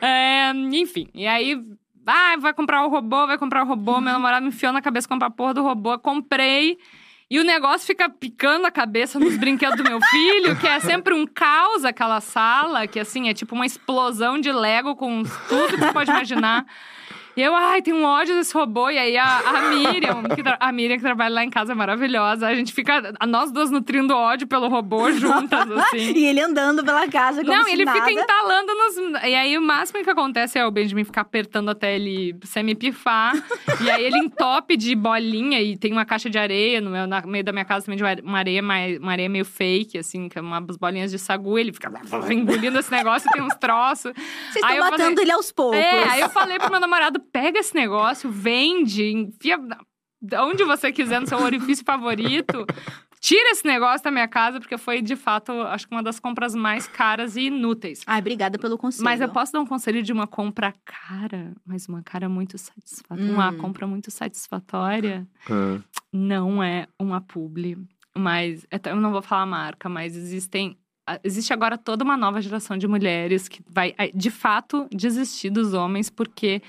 É, 0.00 0.52
enfim, 0.72 1.08
e 1.14 1.26
aí. 1.26 1.60
Ah, 2.06 2.36
vai 2.38 2.52
comprar 2.52 2.84
o 2.84 2.88
robô, 2.88 3.26
vai 3.26 3.38
comprar 3.38 3.62
o 3.64 3.66
robô. 3.66 4.00
Meu 4.00 4.12
namorado 4.12 4.42
me 4.42 4.48
enfiou 4.48 4.72
na 4.72 4.82
cabeça 4.82 5.08
comprar 5.08 5.28
a 5.28 5.30
porra 5.30 5.54
do 5.54 5.62
robô. 5.62 5.98
Comprei. 5.98 6.78
E 7.30 7.38
o 7.38 7.44
negócio 7.44 7.86
fica 7.86 8.10
picando 8.10 8.66
a 8.66 8.70
cabeça 8.70 9.18
nos 9.18 9.38
brinquedos 9.38 9.76
do 9.76 9.84
meu 9.84 9.98
filho, 10.10 10.54
que 10.56 10.66
é 10.66 10.78
sempre 10.80 11.14
um 11.14 11.26
caos 11.26 11.84
aquela 11.84 12.20
sala, 12.20 12.86
que 12.86 13.00
assim, 13.00 13.28
é 13.28 13.34
tipo 13.34 13.54
uma 13.54 13.64
explosão 13.64 14.38
de 14.38 14.52
Lego 14.52 14.94
com 14.94 15.22
tudo 15.48 15.74
que 15.74 15.78
você 15.78 15.92
pode 15.92 16.10
imaginar. 16.10 16.66
E 17.36 17.40
eu, 17.42 17.54
ai, 17.54 17.80
tem 17.80 17.94
um 17.94 18.04
ódio 18.04 18.34
desse 18.34 18.52
robô. 18.54 18.90
E 18.90 18.98
aí 18.98 19.16
a, 19.16 19.38
a 19.38 19.62
Miriam, 19.70 20.22
que 20.24 20.42
a 20.60 20.72
Miriam 20.72 20.96
que 20.96 21.02
trabalha 21.02 21.34
lá 21.34 21.44
em 21.44 21.50
casa 21.50 21.72
é 21.72 21.74
maravilhosa. 21.74 22.46
A 22.46 22.54
gente 22.54 22.72
fica, 22.72 23.14
a 23.18 23.26
nós 23.26 23.50
duas 23.50 23.70
nutrindo 23.70 24.14
ódio 24.14 24.46
pelo 24.46 24.68
robô 24.68 25.10
juntas, 25.12 25.70
assim. 25.70 26.12
E 26.14 26.26
ele 26.26 26.40
andando 26.40 26.84
pela 26.84 27.08
casa 27.08 27.42
como 27.42 27.56
Não, 27.56 27.66
ele 27.68 27.84
nada. 27.84 27.98
fica 28.00 28.12
entalando 28.12 28.72
nos. 28.74 29.22
E 29.22 29.34
aí 29.34 29.56
o 29.56 29.62
máximo 29.62 30.02
que 30.04 30.10
acontece 30.10 30.58
é 30.58 30.66
o 30.66 30.70
Benjamin 30.70 31.04
ficar 31.04 31.22
apertando 31.22 31.70
até 31.70 31.94
ele 31.96 32.36
semi-pifar. 32.44 33.34
e 33.80 33.90
aí 33.90 34.04
ele 34.04 34.18
entope 34.18 34.76
de 34.76 34.94
bolinha 34.94 35.60
e 35.60 35.76
tem 35.76 35.92
uma 35.92 36.04
caixa 36.04 36.28
de 36.28 36.38
areia 36.38 36.80
no 36.80 36.90
meu, 36.90 37.06
na 37.06 37.22
meio 37.22 37.44
da 37.44 37.52
minha 37.52 37.64
casa 37.64 37.86
também, 37.86 37.96
de 37.96 38.22
uma 38.22 38.38
areia, 38.38 38.62
mais, 38.62 38.98
uma 38.98 39.12
areia 39.12 39.28
meio 39.28 39.44
fake, 39.44 39.96
assim, 39.98 40.28
que 40.28 40.38
é 40.38 40.42
umas 40.42 40.76
bolinhas 40.76 41.10
de 41.10 41.18
sagu. 41.18 41.58
Ele 41.58 41.72
fica 41.72 41.90
engolindo 42.30 42.78
esse 42.78 42.90
negócio 42.90 43.28
e 43.28 43.32
tem 43.32 43.42
uns 43.42 43.54
troços. 43.56 44.12
Vocês 44.50 44.64
Aí 44.64 44.72
estão 44.76 44.90
matando 44.90 45.02
falei- 45.10 45.24
ele 45.24 45.32
aos 45.32 45.50
poucos. 45.52 45.78
É, 45.78 46.04
aí 46.10 46.20
eu 46.20 46.28
falei 46.28 46.58
pro 46.58 46.70
meu 46.70 46.80
namorado: 46.80 47.21
pega 47.22 47.58
esse 47.58 47.74
negócio, 47.74 48.30
vende, 48.30 49.04
enfia 49.12 49.58
de 50.20 50.36
onde 50.36 50.64
você 50.64 50.92
quiser, 50.92 51.20
no 51.20 51.26
seu 51.26 51.38
orifício 51.38 51.84
favorito. 51.84 52.64
Tira 53.20 53.50
esse 53.52 53.64
negócio 53.64 54.02
da 54.02 54.10
minha 54.10 54.26
casa, 54.26 54.58
porque 54.58 54.76
foi, 54.76 55.00
de 55.00 55.14
fato, 55.14 55.52
acho 55.52 55.86
que 55.86 55.94
uma 55.94 56.02
das 56.02 56.18
compras 56.18 56.56
mais 56.56 56.88
caras 56.88 57.36
e 57.36 57.42
inúteis. 57.42 58.02
Ai, 58.04 58.18
obrigada 58.20 58.58
pelo 58.58 58.76
conselho. 58.76 59.04
Mas 59.04 59.20
eu 59.20 59.28
posso 59.28 59.52
dar 59.52 59.60
um 59.60 59.66
conselho 59.66 60.02
de 60.02 60.12
uma 60.12 60.26
compra 60.26 60.74
cara, 60.84 61.52
mas 61.64 61.88
uma 61.88 62.02
cara 62.02 62.28
muito 62.28 62.58
satisfatória. 62.58 63.32
Uma 63.32 63.50
Hum. 63.52 63.58
compra 63.58 63.86
muito 63.86 64.10
satisfatória. 64.10 65.26
Ah. 65.48 65.78
Não 66.12 66.62
é 66.62 66.86
uma 66.98 67.20
publi. 67.20 67.78
mas 68.14 68.66
eu 68.84 68.96
não 68.96 69.10
vou 69.10 69.22
falar 69.22 69.46
marca, 69.46 69.88
mas 69.88 70.14
existem 70.16 70.76
existe 71.24 71.52
agora 71.52 71.78
toda 71.78 72.04
uma 72.04 72.16
nova 72.16 72.40
geração 72.42 72.76
de 72.76 72.86
mulheres 72.86 73.48
que 73.48 73.60
vai, 73.66 73.94
de 74.14 74.30
fato, 74.30 74.86
desistir 74.92 75.48
dos 75.50 75.72
homens 75.74 76.10
porque 76.10 76.60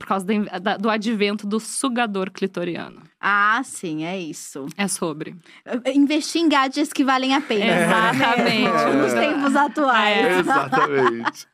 por 0.00 0.06
causa 0.06 0.26
da, 0.62 0.78
do 0.78 0.88
advento 0.88 1.46
do 1.46 1.60
sugador 1.60 2.30
clitoriano. 2.30 3.02
Ah, 3.20 3.60
sim, 3.62 4.02
é 4.02 4.18
isso. 4.18 4.66
É 4.78 4.88
sobre. 4.88 5.36
Investir 5.94 6.40
em 6.40 6.48
gadgets 6.48 6.90
que 6.90 7.04
valem 7.04 7.34
a 7.34 7.40
pena. 7.42 7.66
É. 7.66 7.84
Exatamente. 7.84 8.96
Nos 8.96 9.12
tempos 9.12 9.54
atuais. 9.54 10.16
É. 10.16 10.38
Exatamente. 10.40 11.46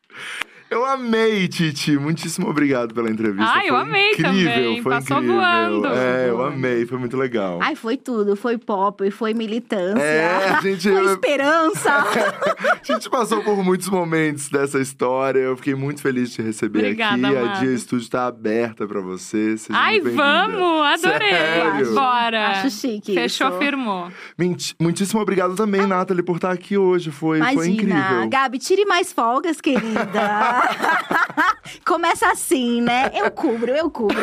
Eu 0.68 0.84
amei, 0.84 1.46
Titi. 1.46 1.96
Muitíssimo 1.96 2.48
obrigado 2.48 2.92
pela 2.92 3.08
entrevista. 3.08 3.52
Ah, 3.54 3.64
eu 3.64 3.76
amei 3.76 4.10
incrível, 4.12 4.52
também. 4.52 4.82
Foi 4.82 4.92
Passou 4.92 5.16
incrível. 5.18 5.36
voando. 5.36 5.86
É, 5.88 6.28
eu 6.28 6.44
amei. 6.44 6.84
Foi 6.86 6.98
muito 6.98 7.16
legal. 7.16 7.60
Ai, 7.62 7.76
foi 7.76 7.96
tudo. 7.96 8.34
Foi 8.34 8.58
pop, 8.58 9.08
foi 9.12 9.32
militância. 9.32 10.02
É, 10.02 10.48
a 10.50 10.60
gente... 10.60 10.88
Foi 10.90 11.04
esperança. 11.04 11.90
a 12.82 12.92
gente 12.92 13.08
passou 13.08 13.42
por 13.44 13.62
muitos 13.62 13.88
momentos 13.88 14.48
dessa 14.48 14.80
história. 14.80 15.38
Eu 15.38 15.56
fiquei 15.56 15.74
muito 15.76 16.02
feliz 16.02 16.30
de 16.30 16.36
te 16.36 16.42
receber 16.42 16.80
Obrigada, 16.80 17.14
aqui. 17.14 17.36
amado. 17.36 17.48
A 17.48 17.60
Dia 17.60 17.72
Estúdio 17.72 18.10
tá 18.10 18.26
aberta 18.26 18.86
pra 18.88 19.00
você. 19.00 19.56
Seja 19.56 19.78
Ai, 19.78 20.00
vamos! 20.00 20.84
Adorei! 20.86 21.30
Sério? 21.30 21.94
Bora! 21.94 22.48
Acho 22.48 22.70
chique 22.70 23.14
Fechou, 23.14 23.50
isso. 23.50 23.58
firmou. 23.58 24.10
Mint- 24.36 24.74
Muitíssimo 24.80 25.20
obrigado 25.20 25.54
também, 25.54 25.86
Nathalie, 25.86 26.24
por 26.24 26.36
estar 26.36 26.50
aqui 26.50 26.76
hoje. 26.76 27.12
Foi, 27.12 27.38
foi 27.38 27.52
Imagina. 27.52 27.72
incrível. 27.72 28.28
Gabi, 28.28 28.58
tire 28.58 28.84
mais 28.84 29.12
folgas, 29.12 29.60
querida. 29.60 30.55
Começa 31.84 32.30
assim, 32.30 32.80
né? 32.80 33.10
Eu 33.14 33.30
cubro, 33.30 33.70
eu 33.70 33.90
cubro. 33.90 34.16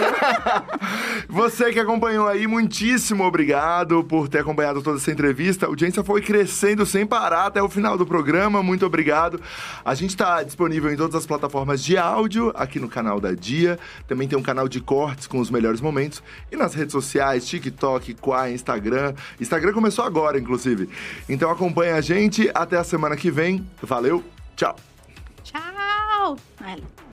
Você 1.30 1.72
que 1.72 1.80
acompanhou 1.80 2.28
aí, 2.28 2.48
muitíssimo 2.48 3.24
obrigado 3.24 4.04
por 4.04 4.28
ter 4.28 4.40
acompanhado 4.40 4.82
toda 4.82 4.98
essa 4.98 5.12
entrevista. 5.12 5.66
A 5.66 5.70
audiência 5.70 6.04
foi 6.04 6.22
crescendo 6.22 6.86
sem 6.86 7.06
parar 7.06 7.48
até 7.48 7.62
o 7.62 7.70
final 7.70 7.98
do 7.98 8.06
programa. 8.06 8.62
Muito 8.62 8.86
obrigado. 8.86 9.42
A 9.84 9.94
gente 9.96 10.12
está 10.12 10.44
disponível 10.44 10.92
em 10.92 10.98
todas 10.98 11.16
as 11.16 11.26
plataformas 11.26 11.84
de 11.84 11.98
áudio, 11.98 12.52
aqui 12.56 12.80
no 12.80 12.90
canal 12.90 13.20
da 13.20 13.34
Dia. 13.34 13.80
Também 14.08 14.28
tem 14.28 14.38
um 14.38 14.44
canal 14.44 14.68
de 14.68 14.80
cortes 14.80 15.28
com 15.28 15.40
os 15.40 15.50
melhores 15.50 15.82
momentos. 15.82 16.24
E 16.52 16.56
nas 16.56 16.74
redes 16.74 16.92
sociais, 16.92 17.48
TikTok, 17.48 18.16
Quai, 18.16 18.54
Instagram. 18.54 19.14
Instagram 19.40 19.74
começou 19.74 20.06
agora, 20.06 20.38
inclusive. 20.38 20.90
Então 21.28 21.50
acompanha 21.50 21.96
a 21.96 22.02
gente. 22.02 22.50
Até 22.54 22.78
a 22.78 22.84
semana 22.84 23.16
que 23.16 23.32
vem. 23.32 23.68
Valeu, 23.82 24.24
tchau. 24.56 24.76
Tchau. 25.44 25.73
Ai, 26.60 26.82